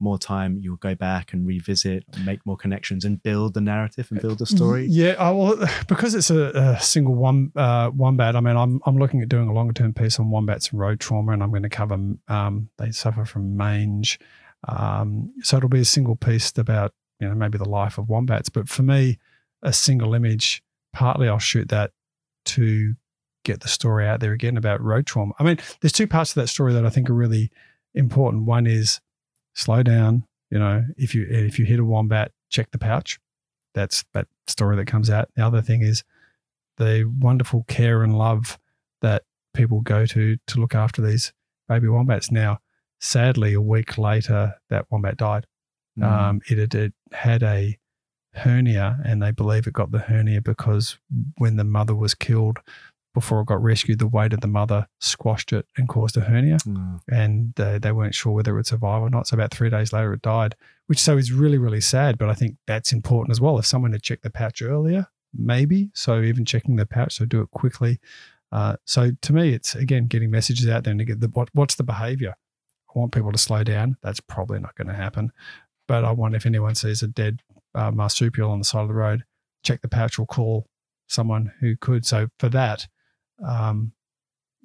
more 0.00 0.18
time 0.18 0.58
you'll 0.60 0.76
go 0.76 0.94
back 0.94 1.32
and 1.32 1.46
revisit 1.46 2.04
make 2.24 2.44
more 2.44 2.56
connections 2.56 3.04
and 3.04 3.22
build 3.22 3.54
the 3.54 3.60
narrative 3.60 4.08
and 4.10 4.20
build 4.20 4.38
the 4.38 4.46
story 4.46 4.74
Yeah, 4.88 5.14
I 5.18 5.30
will 5.30 5.56
because 5.88 6.14
it's 6.14 6.30
a, 6.30 6.50
a 6.50 6.80
single 6.80 7.14
one 7.14 7.52
uh, 7.56 7.90
wombat. 7.94 8.36
I 8.36 8.40
mean, 8.40 8.56
I'm 8.56 8.80
I'm 8.86 8.96
looking 8.96 9.22
at 9.22 9.28
doing 9.28 9.48
a 9.48 9.52
longer 9.52 9.72
term 9.72 9.92
piece 9.92 10.18
on 10.18 10.30
wombats 10.30 10.70
and 10.70 10.80
road 10.80 11.00
trauma, 11.00 11.32
and 11.32 11.42
I'm 11.42 11.50
going 11.50 11.62
to 11.62 11.68
cover 11.68 11.98
um, 12.28 12.68
they 12.78 12.90
suffer 12.90 13.24
from 13.24 13.56
mange. 13.56 14.18
Um, 14.66 15.32
so 15.42 15.56
it'll 15.56 15.68
be 15.68 15.80
a 15.80 15.84
single 15.84 16.16
piece 16.16 16.56
about 16.56 16.92
you 17.20 17.28
know 17.28 17.34
maybe 17.34 17.58
the 17.58 17.68
life 17.68 17.98
of 17.98 18.08
wombats. 18.08 18.48
But 18.48 18.68
for 18.68 18.82
me, 18.82 19.18
a 19.62 19.72
single 19.72 20.14
image, 20.14 20.62
partly 20.92 21.28
I'll 21.28 21.38
shoot 21.38 21.68
that 21.68 21.92
to 22.46 22.94
get 23.44 23.60
the 23.60 23.68
story 23.68 24.06
out 24.06 24.20
there 24.20 24.32
again 24.32 24.56
about 24.56 24.80
road 24.80 25.06
trauma. 25.06 25.34
I 25.38 25.42
mean, 25.42 25.58
there's 25.80 25.92
two 25.92 26.06
parts 26.06 26.32
to 26.32 26.40
that 26.40 26.48
story 26.48 26.72
that 26.72 26.86
I 26.86 26.90
think 26.90 27.10
are 27.10 27.14
really 27.14 27.50
important. 27.94 28.44
One 28.44 28.66
is 28.66 29.00
slow 29.54 29.82
down. 29.82 30.24
You 30.50 30.58
know, 30.58 30.84
if 30.96 31.14
you 31.14 31.26
if 31.28 31.58
you 31.58 31.64
hit 31.64 31.80
a 31.80 31.84
wombat, 31.84 32.32
check 32.50 32.70
the 32.70 32.78
pouch. 32.78 33.18
That's 33.74 34.04
that 34.12 34.28
story 34.46 34.76
that 34.76 34.86
comes 34.86 35.10
out. 35.10 35.28
The 35.34 35.44
other 35.44 35.62
thing 35.62 35.82
is 35.82 36.04
the 36.76 37.10
wonderful 37.18 37.64
care 37.66 38.02
and 38.02 38.16
love 38.16 38.58
that 39.00 39.22
people 39.52 39.80
go 39.80 40.06
to 40.06 40.36
to 40.46 40.60
look 40.60 40.74
after 40.74 41.02
these 41.02 41.32
baby 41.68 41.88
wombats. 41.88 42.30
Now, 42.30 42.58
sadly, 43.00 43.54
a 43.54 43.60
week 43.60 43.98
later, 43.98 44.54
that 44.70 44.86
wombat 44.90 45.16
died. 45.16 45.46
Mm. 45.98 46.04
Um, 46.04 46.40
it, 46.48 46.58
had, 46.58 46.74
it 46.74 46.92
had 47.12 47.42
a 47.42 47.78
hernia, 48.34 48.98
and 49.04 49.22
they 49.22 49.30
believe 49.30 49.66
it 49.66 49.72
got 49.72 49.92
the 49.92 50.00
hernia 50.00 50.40
because 50.40 50.98
when 51.38 51.56
the 51.56 51.64
mother 51.64 51.94
was 51.94 52.14
killed 52.14 52.58
before 53.14 53.40
it 53.40 53.46
got 53.46 53.62
rescued, 53.62 53.98
the 54.00 54.06
weight 54.06 54.32
of 54.32 54.40
the 54.40 54.48
mother 54.48 54.86
squashed 55.00 55.52
it 55.52 55.66
and 55.76 55.88
caused 55.88 56.16
a 56.16 56.20
hernia 56.20 56.58
Mm. 56.66 57.00
and 57.08 57.58
uh, 57.60 57.78
they 57.78 57.92
weren't 57.92 58.14
sure 58.14 58.32
whether 58.32 58.52
it 58.52 58.56
would 58.56 58.66
survive 58.66 59.02
or 59.02 59.08
not. 59.10 59.26
So 59.28 59.34
about 59.36 59.52
three 59.52 59.70
days 59.70 59.92
later, 59.92 60.12
it 60.12 60.22
died, 60.22 60.54
which 60.88 60.98
so 61.00 61.16
is 61.16 61.32
really 61.32 61.58
really 61.58 61.80
sad. 61.80 62.18
But 62.18 62.28
I 62.28 62.34
think 62.34 62.56
that's 62.66 62.92
important 62.92 63.32
as 63.32 63.40
well. 63.40 63.58
If 63.58 63.66
someone 63.66 63.92
had 63.92 64.02
checked 64.02 64.24
the 64.24 64.30
pouch 64.30 64.60
earlier, 64.62 65.06
maybe 65.32 65.90
so 65.94 66.20
even 66.20 66.44
checking 66.44 66.76
the 66.76 66.86
pouch, 66.86 67.14
so 67.16 67.24
do 67.24 67.40
it 67.40 67.50
quickly. 67.50 68.00
Uh, 68.52 68.76
so 68.84 69.10
to 69.22 69.32
me, 69.32 69.52
it's 69.54 69.74
again 69.74 70.06
getting 70.06 70.30
messages 70.30 70.68
out 70.68 70.84
there 70.84 70.92
and 70.92 70.98
to 71.00 71.04
get 71.04 71.20
the 71.20 71.28
what, 71.28 71.48
what's 71.54 71.74
the 71.76 71.82
behavior. 71.84 72.34
I 72.94 72.98
want 72.98 73.12
people 73.12 73.32
to 73.32 73.38
slow 73.38 73.64
down. 73.64 73.96
That's 74.02 74.20
probably 74.20 74.60
not 74.60 74.74
going 74.76 74.86
to 74.88 74.94
happen. 74.94 75.32
But 75.88 76.04
I 76.04 76.12
want 76.12 76.34
if 76.36 76.46
anyone 76.46 76.74
sees 76.76 77.02
a 77.02 77.08
dead 77.08 77.40
uh, 77.74 77.90
marsupial 77.90 78.50
on 78.52 78.60
the 78.60 78.64
side 78.64 78.82
of 78.82 78.88
the 78.88 78.94
road, 78.94 79.24
check 79.64 79.82
the 79.82 79.88
pouch 79.88 80.18
or 80.18 80.26
call 80.26 80.68
someone 81.08 81.52
who 81.60 81.76
could. 81.76 82.06
So 82.06 82.28
for 82.38 82.48
that, 82.50 82.86
um, 83.46 83.92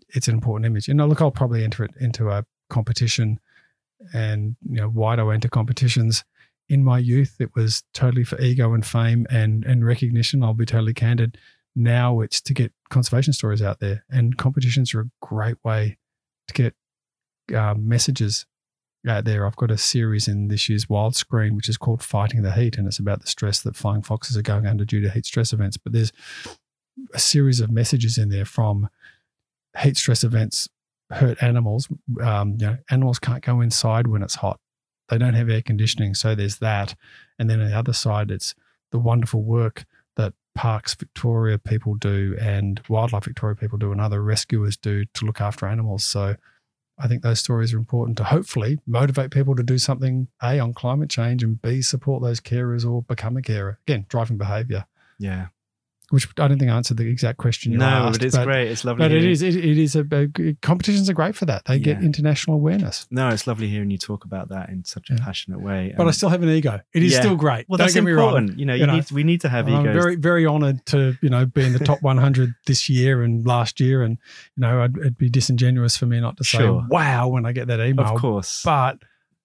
it's 0.10 0.28
an 0.28 0.36
important 0.36 0.66
image. 0.66 0.88
And 0.88 1.00
look, 1.08 1.22
I'll 1.22 1.32
probably 1.32 1.64
enter 1.64 1.84
it 1.84 1.92
into 2.00 2.30
a 2.30 2.46
competition. 2.70 3.40
And 4.14 4.56
you 4.68 4.78
know, 4.78 4.90
why 4.90 5.16
do 5.16 5.30
I 5.30 5.34
enter 5.34 5.50
competitions? 5.50 6.24
In 6.68 6.84
my 6.84 7.00
youth, 7.00 7.36
it 7.40 7.50
was 7.56 7.84
totally 7.94 8.24
for 8.24 8.40
ego 8.40 8.74
and 8.74 8.86
fame 8.86 9.26
and 9.30 9.66
and 9.66 9.86
recognition. 9.86 10.44
I'll 10.44 10.54
be 10.54 10.66
totally 10.66 10.94
candid. 10.94 11.38
Now 11.76 12.22
it's 12.22 12.42
to 12.42 12.54
get 12.54 12.74
conservation 12.90 13.34
stories 13.34 13.62
out 13.62 13.80
there, 13.80 14.06
and 14.10 14.38
competitions 14.38 14.94
are 14.94 15.02
a 15.02 15.10
great 15.22 15.58
way 15.64 15.98
to 16.48 16.54
get 16.54 16.76
uh, 17.56 17.74
messages 17.76 18.46
out 19.08 19.26
there. 19.26 19.46
I've 19.46 19.56
got 19.56 19.72
a 19.72 19.78
series 19.78 20.28
in 20.28 20.48
this 20.50 20.70
year's 20.70 20.86
Wildscreen, 20.86 21.56
which 21.56 21.70
is 21.70 21.78
called 21.78 22.04
Fighting 22.04 22.42
the 22.42 22.52
Heat, 22.52 22.78
and 22.78 22.88
it's 22.88 23.00
about 23.00 23.22
the 23.22 23.28
stress 23.28 23.62
that 23.62 23.76
flying 23.76 24.02
foxes 24.02 24.38
are 24.38 24.42
going 24.42 24.66
under 24.66 24.86
due 24.86 25.02
to 25.02 25.10
heat 25.10 25.26
stress 25.26 25.54
events. 25.54 25.78
But 25.78 25.94
there's 25.94 26.12
a 27.14 27.20
series 27.20 27.60
of 27.60 27.72
messages 27.72 28.18
in 28.18 28.30
there 28.30 28.46
from 28.46 28.90
heat 29.78 29.98
stress 29.98 30.24
events 30.24 30.68
hurt 31.12 31.42
animals. 31.42 31.88
Um, 32.22 32.58
you 32.60 32.68
know, 32.68 32.78
animals 32.90 33.20
can't 33.20 33.44
go 33.44 33.62
inside 33.62 34.08
when 34.08 34.24
it's 34.24 34.36
hot. 34.36 34.60
They 35.10 35.18
don't 35.18 35.34
have 35.34 35.50
air 35.50 35.62
conditioning, 35.62 36.14
so 36.14 36.36
there's 36.36 36.58
that. 36.58 36.96
And 37.40 37.50
then 37.50 37.62
on 37.62 37.70
the 37.70 37.78
other 37.78 37.94
side, 37.94 38.30
it's 38.30 38.54
the 38.92 39.00
wonderful 39.00 39.42
work 39.42 39.86
that 40.18 40.34
Parks 40.56 40.94
Victoria 40.94 41.58
people 41.58 41.96
do 41.96 42.38
and 42.40 42.82
Wildlife 42.90 43.24
Victoria 43.24 43.56
people 43.56 43.78
do 43.78 43.92
and 43.92 44.02
other 44.02 44.22
rescuers 44.22 44.78
do 44.78 45.06
to 45.06 45.26
look 45.26 45.42
after 45.42 45.66
animals. 45.66 46.04
So 46.04 46.36
I 47.00 47.08
think 47.08 47.24
those 47.24 47.40
stories 47.40 47.74
are 47.74 47.78
important 47.78 48.18
to 48.18 48.26
hopefully 48.26 48.78
motivate 48.86 49.32
people 49.32 49.56
to 49.56 49.64
do 49.64 49.78
something 49.78 50.28
A 50.44 50.60
on 50.60 50.74
climate 50.74 51.10
change 51.10 51.44
and 51.44 51.60
B 51.62 51.82
support 51.82 52.22
those 52.22 52.42
carers 52.42 52.88
or 52.90 53.02
become 53.04 53.38
a 53.38 53.42
carer. 53.42 53.80
Again, 53.88 54.06
driving 54.10 54.38
behavior. 54.38 54.86
Yeah. 55.18 55.48
Which 56.12 56.28
I 56.40 56.48
don't 56.48 56.58
think 56.60 56.72
answered 56.72 56.98
the 56.98 57.08
exact 57.08 57.38
question 57.38 57.72
you 57.72 57.78
no, 57.78 57.86
asked. 57.86 58.20
but 58.20 58.26
it's 58.26 58.38
great. 58.38 58.68
It's 58.70 58.84
lovely. 58.84 59.04
But 59.06 59.12
it 59.12 59.24
is. 59.24 59.42
It, 59.42 59.56
it 59.56 59.78
is 59.78 59.96
a, 59.96 60.06
a 60.12 60.54
competitions 60.62 61.10
are 61.10 61.14
great 61.14 61.36
for 61.36 61.46
that. 61.46 61.66
They 61.66 61.80
get 61.80 62.02
international 62.04 62.56
awareness. 62.56 63.08
No, 63.12 63.30
it's 63.30 63.46
lovely 63.48 63.68
hearing 63.68 63.90
you 63.92 63.98
talk 63.98 64.26
about 64.26 64.50
that 64.50 64.70
in 64.70 64.84
such 64.86 65.10
a 65.10 65.14
Yeah. 65.14 65.24
passionate 65.24 65.62
way. 65.62 65.94
But 65.96 66.08
I 66.08 66.12
still 66.12 66.30
have 66.30 66.42
an 66.44 66.50
ego. 66.50 66.80
It 66.94 67.04
is 67.04 67.14
Yeah. 67.14 67.20
still 67.20 67.36
great. 67.36 67.68
well, 67.70 67.78
Don't 67.78 67.86
that's 67.86 67.94
get 67.94 68.04
me 68.04 68.12
wrong. 68.12 68.54
You 68.58 68.66
know, 68.66 68.74
you 68.74 68.82
You 68.82 68.88
know, 68.88 68.96
need, 68.96 69.12
we 69.12 69.24
need 69.24 69.42
to 69.42 69.50
have 69.50 69.68
I'm 69.68 69.82
egos. 69.82 69.94
very, 69.94 70.16
very 70.16 70.46
honoured 70.46 70.86
to 70.88 71.16
you 71.22 71.30
know 71.30 71.46
be 71.46 71.64
in 71.64 71.74
the 71.74 71.80
top 71.80 72.02
100 72.02 72.54
this 72.66 72.90
year 72.90 73.22
and 73.24 73.46
last 73.46 73.80
year, 73.80 74.02
and 74.04 74.18
you 74.56 74.62
know 74.62 74.82
I'd, 74.84 74.98
it'd 74.98 75.18
be 75.18 75.30
disingenuous 75.30 75.96
for 75.98 76.06
me 76.06 76.20
not 76.20 76.38
to 76.38 76.44
say 76.44 76.58
Sure. 76.60 76.84
wow 76.90 77.28
when 77.28 77.46
I 77.46 77.52
get 77.52 77.68
that 77.68 77.80
email. 77.80 78.06
of 78.06 78.20
course. 78.20 78.62
But 78.66 78.98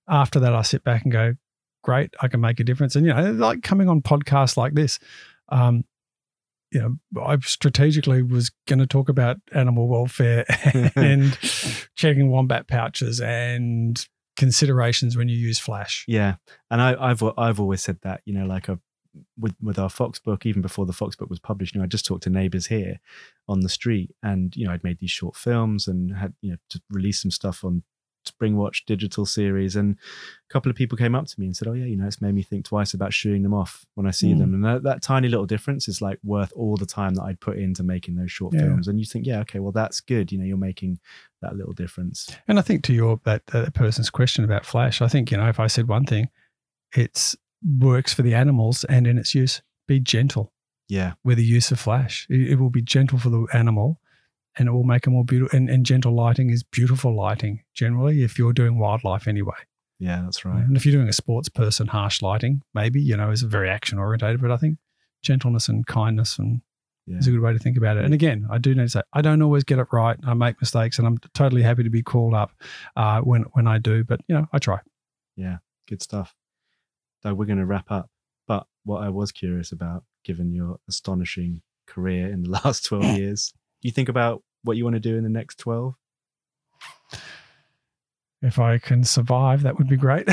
after 0.08 0.40
that, 0.40 0.54
I 0.54 0.62
sit 0.62 0.84
back 0.84 1.02
and 1.04 1.12
go, 1.12 1.34
great, 1.82 2.14
I 2.20 2.28
can 2.28 2.40
make 2.40 2.60
a 2.60 2.64
difference. 2.64 2.96
And 2.96 3.04
you 3.06 3.12
know, 3.12 3.32
like 3.32 3.62
coming 3.62 3.88
on 3.88 4.00
podcasts 4.02 4.56
like 4.56 4.74
this, 4.74 4.98
um, 5.50 5.84
you 6.74 6.80
know, 6.80 7.22
I 7.22 7.38
strategically 7.38 8.22
was 8.22 8.50
going 8.66 8.80
to 8.80 8.86
talk 8.86 9.08
about 9.08 9.36
animal 9.52 9.88
welfare 9.88 10.44
and 10.96 11.38
checking 11.94 12.30
wombat 12.30 12.66
pouches 12.66 13.20
and 13.20 14.04
considerations 14.36 15.16
when 15.16 15.28
you 15.28 15.36
use 15.36 15.58
flash. 15.58 16.04
Yeah, 16.08 16.34
and 16.70 16.82
I, 16.82 16.96
I've 16.98 17.22
I've 17.38 17.60
always 17.60 17.82
said 17.82 17.98
that 18.02 18.20
you 18.24 18.34
know, 18.34 18.46
like 18.46 18.68
a, 18.68 18.80
with 19.38 19.54
with 19.62 19.78
our 19.78 19.88
Fox 19.88 20.18
book, 20.18 20.44
even 20.44 20.62
before 20.62 20.84
the 20.84 20.92
Fox 20.92 21.16
book 21.16 21.30
was 21.30 21.38
published, 21.38 21.74
you 21.74 21.80
know, 21.80 21.84
I 21.84 21.88
just 21.88 22.06
talked 22.06 22.24
to 22.24 22.30
neighbors 22.30 22.66
here 22.66 23.00
on 23.48 23.60
the 23.60 23.68
street, 23.68 24.10
and 24.22 24.54
you 24.56 24.66
know, 24.66 24.72
I'd 24.72 24.84
made 24.84 24.98
these 24.98 25.12
short 25.12 25.36
films 25.36 25.86
and 25.86 26.16
had 26.16 26.34
you 26.40 26.50
know 26.50 26.58
to 26.70 26.82
release 26.90 27.22
some 27.22 27.30
stuff 27.30 27.64
on 27.64 27.84
Springwatch 28.24 28.84
digital 28.86 29.26
series, 29.26 29.76
and 29.76 29.96
a 30.48 30.52
couple 30.52 30.70
of 30.70 30.76
people 30.76 30.96
came 30.98 31.14
up 31.14 31.26
to 31.26 31.40
me 31.40 31.46
and 31.46 31.56
said, 31.56 31.68
"Oh 31.68 31.72
yeah, 31.72 31.84
you 31.84 31.96
know, 31.96 32.06
it's 32.06 32.20
made 32.20 32.34
me 32.34 32.42
think 32.42 32.64
twice 32.64 32.94
about 32.94 33.12
shooing 33.12 33.42
them 33.42 33.54
off 33.54 33.84
when 33.94 34.06
I 34.06 34.10
see 34.10 34.32
Mm. 34.32 34.38
them," 34.38 34.54
and 34.54 34.64
that, 34.64 34.82
that 34.82 35.02
tiny 35.02 35.28
little 35.28 35.46
difference 35.46 35.88
is 35.88 36.00
like 36.00 36.18
worth 36.24 36.52
all 36.56 36.76
the 36.76 36.86
time 36.86 37.14
that 37.14 37.22
I'd 37.22 37.40
put 37.40 37.58
into 37.58 37.82
making 37.82 38.16
those 38.16 38.32
short 38.32 38.54
Yeah. 38.54 38.60
films. 38.62 38.88
And 38.88 38.98
you 38.98 39.06
think, 39.06 39.26
yeah, 39.26 39.40
okay, 39.40 39.58
well 39.60 39.72
that's 39.72 40.00
good. 40.00 40.32
You 40.32 40.38
know, 40.38 40.44
you're 40.44 40.56
making 40.56 40.98
that 41.42 41.56
little 41.56 41.72
difference. 41.72 42.34
And 42.48 42.58
I 42.58 42.62
think 42.62 42.82
to 42.84 42.92
your 42.94 43.20
that, 43.24 43.46
that 43.48 43.74
person's 43.74 44.10
question 44.10 44.44
about 44.44 44.64
flash, 44.64 45.00
I 45.02 45.08
think 45.08 45.30
you 45.30 45.36
know 45.36 45.48
if 45.48 45.60
I 45.60 45.66
said 45.66 45.88
one 45.88 46.06
thing, 46.06 46.28
it's 46.94 47.36
works 47.78 48.12
for 48.12 48.22
the 48.22 48.34
animals 48.34 48.84
and 48.84 49.06
in 49.06 49.18
its 49.18 49.34
use. 49.34 49.62
Be 49.86 50.00
gentle. 50.00 50.52
Yeah, 50.88 51.14
with 51.24 51.38
the 51.38 51.44
use 51.44 51.70
of 51.70 51.80
flash. 51.80 52.26
It, 52.28 52.52
it 52.52 52.54
will 52.60 52.70
be 52.70 52.82
gentle 52.82 53.18
for 53.18 53.30
the 53.30 53.46
animal 53.54 54.00
and 54.58 54.68
it 54.68 54.72
will 54.72 54.84
make 54.84 55.06
a 55.06 55.10
more 55.10 55.24
beautiful 55.24 55.56
and, 55.56 55.68
and 55.68 55.84
gentle 55.86 56.12
lighting 56.14 56.50
is 56.50 56.62
beautiful 56.62 57.14
lighting 57.16 57.62
generally 57.74 58.22
if 58.22 58.38
you're 58.38 58.52
doing 58.52 58.78
wildlife 58.78 59.26
anyway. 59.28 59.56
yeah, 59.98 60.22
that's 60.24 60.44
right. 60.44 60.62
And 60.64 60.76
if 60.76 60.84
you're 60.84 60.94
doing 60.94 61.08
a 61.08 61.12
sports 61.12 61.48
person, 61.48 61.86
harsh 61.88 62.20
lighting, 62.22 62.62
maybe, 62.74 63.00
you 63.00 63.16
know, 63.16 63.30
is 63.30 63.42
very 63.42 63.68
action 63.70 63.98
orientated, 63.98 64.40
but 64.42 64.50
I 64.50 64.56
think 64.56 64.78
gentleness 65.22 65.68
and 65.68 65.86
kindness 65.86 66.38
and 66.38 66.60
Yeah. 67.06 67.18
is 67.18 67.26
a 67.28 67.30
good 67.32 67.40
way 67.40 67.52
to 67.52 67.58
think 67.58 67.76
about 67.76 67.96
it. 67.96 68.04
And 68.04 68.14
again, 68.14 68.46
I 68.50 68.58
do 68.58 68.74
need 68.74 68.82
to 68.82 68.88
say 68.88 69.02
I 69.12 69.22
don't 69.22 69.42
always 69.42 69.64
get 69.64 69.78
it 69.78 69.86
right. 69.92 70.18
I 70.24 70.34
make 70.34 70.60
mistakes 70.60 70.98
and 70.98 71.06
I'm 71.06 71.18
totally 71.34 71.62
happy 71.62 71.82
to 71.84 71.90
be 71.90 72.02
called 72.02 72.34
up 72.34 72.50
uh, 72.96 73.20
when 73.20 73.42
when 73.52 73.66
I 73.66 73.78
do, 73.78 74.04
but 74.04 74.20
you 74.28 74.34
know, 74.34 74.46
I 74.52 74.58
try. 74.58 74.78
Yeah, 75.36 75.58
good 75.88 76.02
stuff. 76.02 76.34
Though 77.22 77.34
we're 77.34 77.46
going 77.46 77.58
to 77.58 77.66
wrap 77.66 77.90
up, 77.90 78.10
but 78.46 78.66
what 78.84 79.02
I 79.02 79.08
was 79.08 79.32
curious 79.32 79.72
about, 79.72 80.04
given 80.24 80.52
your 80.52 80.78
astonishing 80.88 81.62
career 81.86 82.28
in 82.28 82.42
the 82.42 82.50
last 82.50 82.84
12 82.86 83.04
years, 83.18 83.52
you 83.84 83.92
think 83.92 84.08
about 84.08 84.42
what 84.64 84.76
you 84.76 84.84
want 84.84 84.94
to 84.94 85.00
do 85.00 85.16
in 85.16 85.22
the 85.22 85.30
next 85.30 85.58
12? 85.58 85.94
if 88.44 88.58
I 88.58 88.76
can 88.78 89.04
survive, 89.04 89.62
that 89.62 89.78
would 89.78 89.88
be 89.88 89.96
great. 89.96 90.26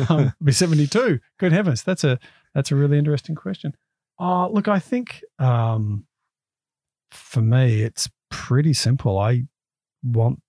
be 0.42 0.52
72. 0.52 1.20
Good 1.38 1.52
heavens. 1.52 1.82
That's 1.82 2.02
a 2.02 2.18
that's 2.54 2.72
a 2.72 2.76
really 2.76 2.98
interesting 2.98 3.34
question. 3.34 3.74
Oh, 4.18 4.48
look, 4.50 4.68
I 4.68 4.78
think 4.78 5.22
um, 5.38 6.06
for 7.10 7.42
me, 7.42 7.82
it's 7.82 8.08
pretty 8.30 8.72
simple. 8.72 9.18
I 9.18 9.44
want 10.02 10.40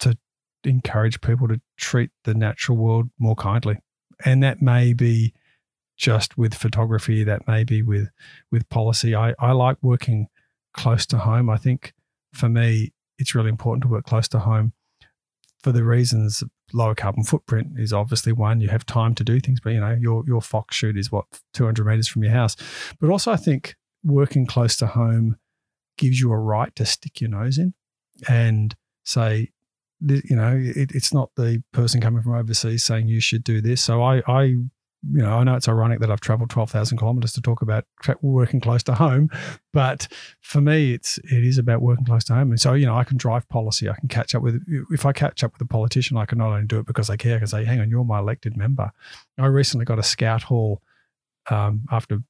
to 0.00 0.16
encourage 0.64 1.20
people 1.20 1.46
to 1.48 1.60
treat 1.76 2.10
the 2.24 2.34
natural 2.34 2.78
world 2.78 3.10
more 3.18 3.36
kindly. 3.36 3.78
And 4.24 4.42
that 4.42 4.62
may 4.62 4.94
be 4.94 5.34
just 5.96 6.38
with 6.38 6.54
photography, 6.54 7.22
that 7.24 7.46
may 7.46 7.64
be 7.64 7.82
with 7.82 8.08
with 8.50 8.68
policy. 8.70 9.14
I, 9.14 9.34
I 9.38 9.52
like 9.52 9.76
working 9.82 10.28
close 10.74 11.06
to 11.06 11.18
home. 11.18 11.48
I 11.48 11.56
think 11.56 11.94
for 12.32 12.48
me, 12.48 12.92
it's 13.18 13.34
really 13.34 13.48
important 13.48 13.82
to 13.82 13.88
work 13.88 14.04
close 14.04 14.28
to 14.28 14.40
home 14.40 14.72
for 15.62 15.72
the 15.72 15.84
reasons 15.84 16.44
lower 16.72 16.94
carbon 16.94 17.24
footprint 17.24 17.78
is 17.78 17.92
obviously 17.92 18.32
one. 18.32 18.60
You 18.60 18.68
have 18.68 18.84
time 18.84 19.14
to 19.14 19.24
do 19.24 19.40
things, 19.40 19.60
but 19.60 19.70
you 19.70 19.80
know 19.80 19.96
your 19.98 20.24
your 20.26 20.42
fox 20.42 20.76
shoot 20.76 20.96
is 20.96 21.10
what 21.10 21.24
200 21.54 21.86
meters 21.86 22.08
from 22.08 22.22
your 22.22 22.32
house. 22.32 22.56
But 23.00 23.10
also, 23.10 23.32
I 23.32 23.36
think 23.36 23.76
working 24.04 24.46
close 24.46 24.76
to 24.76 24.86
home 24.86 25.36
gives 25.96 26.20
you 26.20 26.30
a 26.32 26.38
right 26.38 26.74
to 26.76 26.84
stick 26.84 27.20
your 27.20 27.30
nose 27.30 27.56
in 27.58 27.72
and 28.28 28.74
say, 29.04 29.50
you 30.00 30.36
know, 30.36 30.60
it, 30.62 30.92
it's 30.92 31.14
not 31.14 31.30
the 31.36 31.62
person 31.72 32.00
coming 32.00 32.22
from 32.22 32.34
overseas 32.34 32.84
saying 32.84 33.08
you 33.08 33.20
should 33.20 33.44
do 33.44 33.60
this. 33.60 33.82
So 33.82 34.02
I, 34.02 34.22
I, 34.26 34.56
you 35.12 35.22
know, 35.22 35.38
I 35.38 35.44
know 35.44 35.54
it's 35.54 35.68
ironic 35.68 36.00
that 36.00 36.10
I've 36.10 36.20
traveled 36.20 36.50
12,000 36.50 36.98
kilometers 36.98 37.32
to 37.32 37.40
talk 37.40 37.62
about 37.62 37.84
working 38.22 38.60
close 38.60 38.82
to 38.84 38.94
home, 38.94 39.30
but 39.72 40.08
for 40.40 40.60
me, 40.60 40.94
it's 40.94 41.18
it 41.18 41.44
is 41.44 41.58
about 41.58 41.82
working 41.82 42.04
close 42.04 42.24
to 42.24 42.34
home. 42.34 42.50
And 42.50 42.60
so, 42.60 42.74
you 42.74 42.86
know, 42.86 42.96
I 42.96 43.04
can 43.04 43.16
drive 43.16 43.48
policy. 43.48 43.88
I 43.88 43.94
can 43.94 44.08
catch 44.08 44.34
up 44.34 44.42
with 44.42 44.62
if 44.90 45.04
I 45.04 45.12
catch 45.12 45.44
up 45.44 45.52
with 45.52 45.62
a 45.62 45.66
politician, 45.66 46.16
I 46.16 46.26
can 46.26 46.38
not 46.38 46.52
only 46.52 46.66
do 46.66 46.78
it 46.78 46.86
because 46.86 47.10
I 47.10 47.16
care, 47.16 47.42
I 47.52 47.64
hang 47.64 47.80
on, 47.80 47.90
you're 47.90 48.04
my 48.04 48.18
elected 48.18 48.56
member. 48.56 48.92
I 49.38 49.46
recently 49.46 49.84
got 49.84 49.98
a 49.98 50.02
scout 50.02 50.44
hall 50.44 50.82
um, 51.50 51.82
after, 51.90 52.20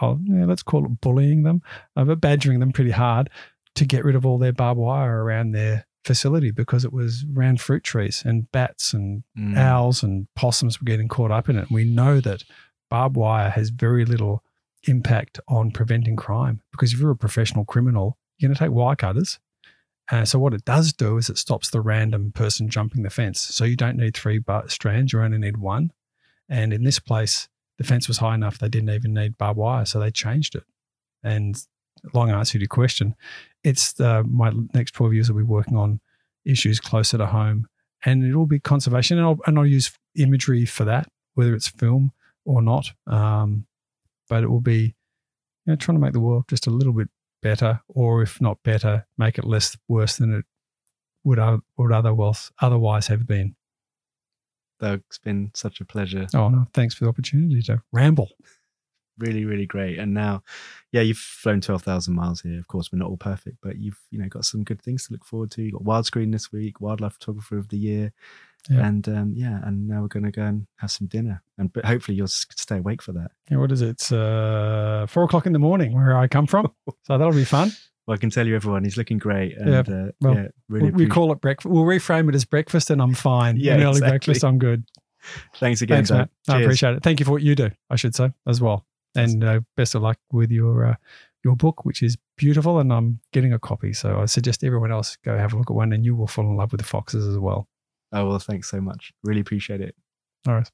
oh, 0.00 0.18
yeah, 0.24 0.46
let's 0.46 0.62
call 0.62 0.84
it 0.84 1.00
bullying 1.00 1.42
them, 1.42 1.62
uh, 1.96 2.04
but 2.04 2.20
badgering 2.20 2.60
them 2.60 2.72
pretty 2.72 2.92
hard 2.92 3.30
to 3.74 3.84
get 3.84 4.04
rid 4.04 4.16
of 4.16 4.24
all 4.24 4.38
their 4.38 4.52
barbed 4.52 4.80
wire 4.80 5.22
around 5.22 5.52
their 5.52 5.85
facility 6.06 6.50
because 6.50 6.84
it 6.84 6.92
was 6.92 7.24
around 7.36 7.60
fruit 7.60 7.82
trees 7.84 8.22
and 8.24 8.50
bats 8.52 8.94
and 8.94 9.24
Mm. 9.38 9.56
owls 9.58 10.02
and 10.02 10.28
possums 10.34 10.80
were 10.80 10.84
getting 10.86 11.08
caught 11.08 11.30
up 11.30 11.48
in 11.48 11.56
it. 11.56 11.62
And 11.68 11.70
we 11.70 11.84
know 11.84 12.20
that 12.20 12.44
barbed 12.88 13.16
wire 13.16 13.50
has 13.50 13.70
very 13.70 14.04
little 14.04 14.42
impact 14.84 15.40
on 15.48 15.70
preventing 15.72 16.16
crime 16.16 16.62
because 16.70 16.92
if 16.92 17.00
you're 17.00 17.10
a 17.10 17.16
professional 17.16 17.64
criminal, 17.64 18.16
you're 18.38 18.48
going 18.48 18.54
to 18.56 18.64
take 18.64 18.70
wire 18.72 18.96
cutters. 18.96 19.38
Uh, 20.12 20.24
so 20.24 20.38
what 20.38 20.54
it 20.54 20.64
does 20.64 20.92
do 20.92 21.16
is 21.18 21.28
it 21.28 21.36
stops 21.38 21.68
the 21.70 21.80
random 21.80 22.30
person 22.30 22.68
jumping 22.68 23.02
the 23.02 23.10
fence. 23.10 23.40
So 23.40 23.64
you 23.64 23.74
don't 23.74 23.96
need 23.96 24.14
three 24.16 24.38
bar- 24.38 24.68
strands; 24.68 25.12
you 25.12 25.20
only 25.20 25.38
need 25.38 25.56
one. 25.56 25.92
And 26.48 26.72
in 26.72 26.84
this 26.84 27.00
place, 27.00 27.48
the 27.78 27.82
fence 27.84 28.06
was 28.06 28.18
high 28.18 28.36
enough; 28.36 28.58
they 28.58 28.68
didn't 28.68 28.90
even 28.90 29.12
need 29.14 29.36
barbed 29.36 29.58
wire, 29.58 29.84
so 29.84 29.98
they 29.98 30.12
changed 30.12 30.54
it. 30.54 30.62
And 31.24 31.60
long 32.14 32.30
answer 32.30 32.52
to 32.52 32.58
your 32.60 32.68
question, 32.68 33.16
it's 33.66 34.00
uh, 34.00 34.22
my 34.22 34.52
next 34.74 34.92
twelve 34.92 35.12
years 35.12 35.30
will 35.30 35.38
be 35.38 35.42
working 35.42 35.76
on 35.76 36.00
issues 36.44 36.78
closer 36.78 37.18
to 37.18 37.26
home, 37.26 37.66
and 38.04 38.24
it 38.24 38.36
will 38.36 38.46
be 38.46 38.60
conservation, 38.60 39.18
and 39.18 39.26
I'll, 39.26 39.38
and 39.46 39.58
I'll 39.58 39.66
use 39.66 39.92
imagery 40.14 40.64
for 40.64 40.84
that, 40.84 41.08
whether 41.34 41.54
it's 41.54 41.68
film 41.68 42.12
or 42.44 42.62
not. 42.62 42.92
Um, 43.06 43.66
but 44.28 44.44
it 44.44 44.48
will 44.48 44.60
be, 44.60 44.94
you 45.64 45.66
know, 45.66 45.76
trying 45.76 45.98
to 45.98 46.00
make 46.00 46.12
the 46.12 46.20
world 46.20 46.44
just 46.48 46.66
a 46.68 46.70
little 46.70 46.92
bit 46.92 47.08
better, 47.42 47.80
or 47.88 48.22
if 48.22 48.40
not 48.40 48.62
better, 48.62 49.06
make 49.18 49.36
it 49.38 49.44
less 49.44 49.76
worse 49.88 50.16
than 50.16 50.32
it 50.32 50.44
would 51.24 51.40
would 51.76 51.92
otherwise 51.92 52.52
otherwise 52.60 53.08
have 53.08 53.26
been. 53.26 53.56
Doug, 54.78 55.02
it's 55.08 55.18
been 55.18 55.50
such 55.54 55.80
a 55.80 55.84
pleasure. 55.84 56.26
Oh 56.34 56.48
no, 56.48 56.66
thanks 56.72 56.94
for 56.94 57.04
the 57.04 57.10
opportunity 57.10 57.62
to 57.62 57.82
ramble. 57.92 58.30
Really, 59.18 59.44
really 59.44 59.66
great. 59.66 59.98
And 59.98 60.12
now, 60.12 60.42
yeah, 60.92 61.00
you've 61.00 61.16
flown 61.18 61.60
12,000 61.60 62.14
miles 62.14 62.40
here. 62.42 62.58
Of 62.58 62.68
course, 62.68 62.92
we're 62.92 62.98
not 62.98 63.08
all 63.08 63.16
perfect, 63.16 63.58
but 63.62 63.78
you've, 63.78 63.98
you 64.10 64.18
know, 64.18 64.28
got 64.28 64.44
some 64.44 64.62
good 64.62 64.82
things 64.82 65.06
to 65.06 65.12
look 65.12 65.24
forward 65.24 65.50
to. 65.52 65.62
You 65.62 65.72
got 65.72 65.84
Wildscreen 65.84 66.32
this 66.32 66.52
week, 66.52 66.80
Wildlife 66.80 67.14
Photographer 67.14 67.56
of 67.56 67.68
the 67.68 67.78
Year. 67.78 68.12
Yeah. 68.68 68.86
And 68.86 69.08
um, 69.08 69.32
yeah, 69.36 69.60
and 69.62 69.86
now 69.86 70.02
we're 70.02 70.08
going 70.08 70.24
to 70.24 70.30
go 70.30 70.42
and 70.42 70.66
have 70.76 70.90
some 70.90 71.06
dinner. 71.06 71.42
And 71.56 71.72
but 71.72 71.84
hopefully 71.84 72.16
you'll 72.16 72.26
stay 72.26 72.78
awake 72.78 73.00
for 73.00 73.12
that. 73.12 73.30
Yeah, 73.50 73.58
what 73.58 73.70
is 73.72 73.80
it? 73.80 73.90
It's 73.90 74.12
uh, 74.12 75.06
four 75.08 75.24
o'clock 75.24 75.46
in 75.46 75.52
the 75.52 75.58
morning 75.58 75.94
where 75.94 76.16
I 76.16 76.26
come 76.26 76.46
from, 76.46 76.72
so 77.04 77.16
that'll 77.16 77.32
be 77.32 77.44
fun. 77.44 77.70
Well, 78.06 78.14
I 78.14 78.18
can 78.18 78.30
tell 78.30 78.46
you, 78.46 78.54
everyone, 78.54 78.84
he's 78.84 78.96
looking 78.96 79.18
great. 79.18 79.56
And 79.56 79.68
Yeah, 79.68 79.80
uh, 79.80 80.10
well, 80.20 80.34
yeah, 80.34 80.48
really 80.68 80.90
we 80.90 81.06
call 81.06 81.32
it 81.32 81.40
breakfast. 81.40 81.72
We'll 81.72 81.84
reframe 81.84 82.28
it 82.28 82.34
as 82.34 82.44
breakfast, 82.44 82.90
and 82.90 83.02
I'm 83.02 83.14
fine. 83.14 83.56
Yeah, 83.56 83.74
An 83.74 83.82
early 83.82 83.90
exactly. 83.90 84.10
breakfast, 84.10 84.44
I'm 84.44 84.58
good. 84.58 84.84
Thanks 85.56 85.82
again, 85.82 86.04
Thanks, 86.04 86.10
Matt. 86.10 86.30
I 86.48 86.60
appreciate 86.60 86.94
it. 86.94 87.02
Thank 87.02 87.18
you 87.18 87.26
for 87.26 87.32
what 87.32 87.42
you 87.42 87.54
do. 87.56 87.70
I 87.90 87.96
should 87.96 88.14
say 88.14 88.32
as 88.46 88.60
well, 88.60 88.84
and 89.16 89.44
uh, 89.44 89.60
best 89.76 89.94
of 89.94 90.02
luck 90.02 90.18
with 90.32 90.50
your 90.50 90.86
uh, 90.86 90.94
your 91.44 91.56
book, 91.56 91.84
which 91.84 92.02
is 92.02 92.16
beautiful, 92.36 92.78
and 92.78 92.92
I'm 92.92 93.20
getting 93.32 93.52
a 93.52 93.58
copy. 93.58 93.92
So 93.92 94.20
I 94.20 94.26
suggest 94.26 94.64
everyone 94.64 94.92
else 94.92 95.16
go 95.24 95.36
have 95.36 95.52
a 95.52 95.56
look 95.56 95.70
at 95.70 95.76
one, 95.76 95.92
and 95.92 96.04
you 96.04 96.14
will 96.14 96.26
fall 96.26 96.44
in 96.44 96.56
love 96.56 96.72
with 96.72 96.80
the 96.80 96.86
foxes 96.86 97.26
as 97.26 97.38
well. 97.38 97.68
Oh, 98.12 98.28
well, 98.28 98.38
thanks 98.38 98.70
so 98.70 98.80
much. 98.80 99.12
Really 99.22 99.40
appreciate 99.40 99.80
it. 99.80 99.94
All 100.46 100.54
right. 100.54 100.70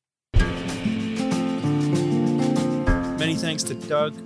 Many 3.18 3.34
thanks 3.36 3.62
to 3.64 3.74
Doug. 3.74 4.16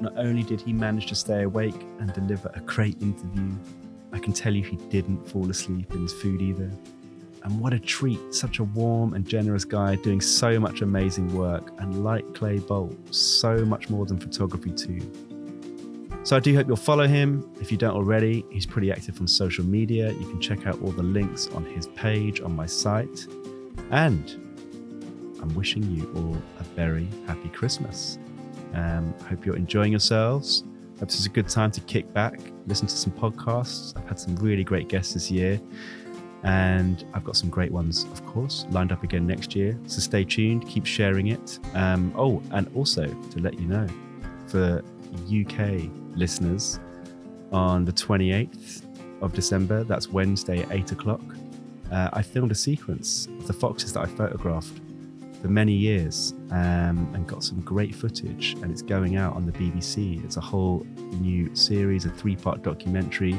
Not 0.00 0.16
only 0.16 0.42
did 0.42 0.60
he 0.60 0.72
manage 0.72 1.06
to 1.06 1.14
stay 1.14 1.42
awake 1.42 1.74
and 2.00 2.12
deliver 2.12 2.50
a 2.54 2.60
great 2.60 3.00
interview, 3.00 3.54
I 4.12 4.18
can 4.18 4.32
tell 4.32 4.54
you 4.54 4.62
he 4.62 4.76
didn't 4.90 5.26
fall 5.28 5.50
asleep 5.50 5.92
in 5.92 6.02
his 6.02 6.12
food 6.12 6.42
either. 6.42 6.70
And 7.46 7.60
what 7.60 7.72
a 7.72 7.78
treat, 7.78 8.34
such 8.34 8.58
a 8.58 8.64
warm 8.64 9.14
and 9.14 9.24
generous 9.24 9.64
guy 9.64 9.94
doing 9.94 10.20
so 10.20 10.58
much 10.58 10.80
amazing 10.80 11.32
work, 11.32 11.72
and 11.78 12.02
like 12.02 12.34
Clay 12.34 12.58
Bolt, 12.58 12.96
so 13.14 13.64
much 13.64 13.88
more 13.88 14.04
than 14.04 14.18
photography 14.18 14.72
too. 14.72 15.00
So 16.24 16.36
I 16.36 16.40
do 16.40 16.52
hope 16.56 16.66
you'll 16.66 16.76
follow 16.76 17.06
him. 17.06 17.48
If 17.60 17.70
you 17.70 17.78
don't 17.78 17.94
already, 17.94 18.44
he's 18.50 18.66
pretty 18.66 18.90
active 18.90 19.20
on 19.20 19.28
social 19.28 19.64
media. 19.64 20.10
You 20.10 20.26
can 20.26 20.40
check 20.40 20.66
out 20.66 20.82
all 20.82 20.90
the 20.90 21.04
links 21.04 21.46
on 21.50 21.64
his 21.64 21.86
page 21.86 22.40
on 22.40 22.56
my 22.56 22.66
site. 22.66 23.28
And 23.92 24.28
I'm 25.40 25.54
wishing 25.54 25.88
you 25.88 26.12
all 26.16 26.36
a 26.58 26.64
very 26.74 27.08
happy 27.28 27.48
Christmas. 27.50 28.18
Um, 28.74 29.14
hope 29.28 29.46
you're 29.46 29.54
enjoying 29.54 29.92
yourselves. 29.92 30.64
Hope 30.98 31.10
this 31.10 31.20
is 31.20 31.26
a 31.26 31.30
good 31.30 31.48
time 31.48 31.70
to 31.72 31.80
kick 31.82 32.12
back, 32.12 32.40
listen 32.66 32.88
to 32.88 32.96
some 32.96 33.12
podcasts. 33.12 33.96
I've 33.96 34.08
had 34.08 34.18
some 34.18 34.34
really 34.36 34.64
great 34.64 34.88
guests 34.88 35.14
this 35.14 35.30
year, 35.30 35.60
and 36.46 37.04
I've 37.12 37.24
got 37.24 37.36
some 37.36 37.50
great 37.50 37.72
ones, 37.72 38.04
of 38.04 38.24
course, 38.24 38.66
lined 38.70 38.92
up 38.92 39.02
again 39.02 39.26
next 39.26 39.56
year. 39.56 39.76
So 39.86 39.98
stay 39.98 40.24
tuned, 40.24 40.66
keep 40.68 40.86
sharing 40.86 41.26
it. 41.26 41.58
Um, 41.74 42.12
oh, 42.16 42.40
and 42.52 42.70
also 42.76 43.06
to 43.06 43.40
let 43.40 43.58
you 43.58 43.66
know, 43.66 43.86
for 44.46 44.82
UK 45.24 45.90
listeners, 46.14 46.78
on 47.50 47.84
the 47.84 47.92
28th 47.92 48.82
of 49.22 49.32
December, 49.32 49.82
that's 49.82 50.08
Wednesday 50.08 50.62
at 50.62 50.70
8 50.70 50.92
o'clock, 50.92 51.22
uh, 51.90 52.10
I 52.12 52.22
filmed 52.22 52.52
a 52.52 52.56
sequence 52.56 53.26
of 53.26 53.48
the 53.48 53.52
foxes 53.52 53.92
that 53.94 54.00
I 54.00 54.06
photographed 54.06 54.80
for 55.40 55.48
many 55.48 55.72
years 55.72 56.32
um, 56.50 57.10
and 57.12 57.26
got 57.26 57.42
some 57.42 57.60
great 57.60 57.94
footage. 57.94 58.54
And 58.62 58.70
it's 58.70 58.82
going 58.82 59.16
out 59.16 59.34
on 59.34 59.46
the 59.46 59.52
BBC. 59.52 60.24
It's 60.24 60.36
a 60.36 60.40
whole 60.40 60.86
new 61.20 61.54
series, 61.56 62.04
a 62.04 62.10
three 62.10 62.36
part 62.36 62.62
documentary 62.62 63.38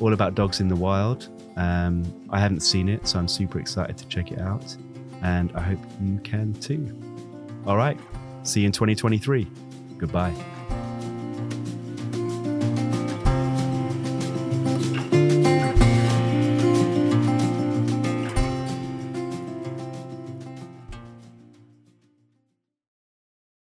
all 0.00 0.12
about 0.12 0.34
dogs 0.34 0.60
in 0.60 0.68
the 0.68 0.76
wild. 0.76 1.28
Um, 1.56 2.26
I 2.30 2.38
haven't 2.38 2.60
seen 2.60 2.88
it, 2.88 3.06
so 3.06 3.18
I'm 3.18 3.28
super 3.28 3.58
excited 3.58 3.98
to 3.98 4.06
check 4.08 4.32
it 4.32 4.40
out. 4.40 4.76
And 5.22 5.52
I 5.54 5.60
hope 5.60 5.78
you 6.00 6.18
can 6.18 6.52
too. 6.54 6.98
All 7.66 7.76
right. 7.76 7.98
See 8.42 8.60
you 8.60 8.66
in 8.66 8.72
2023. 8.72 9.46
Goodbye. 9.98 10.34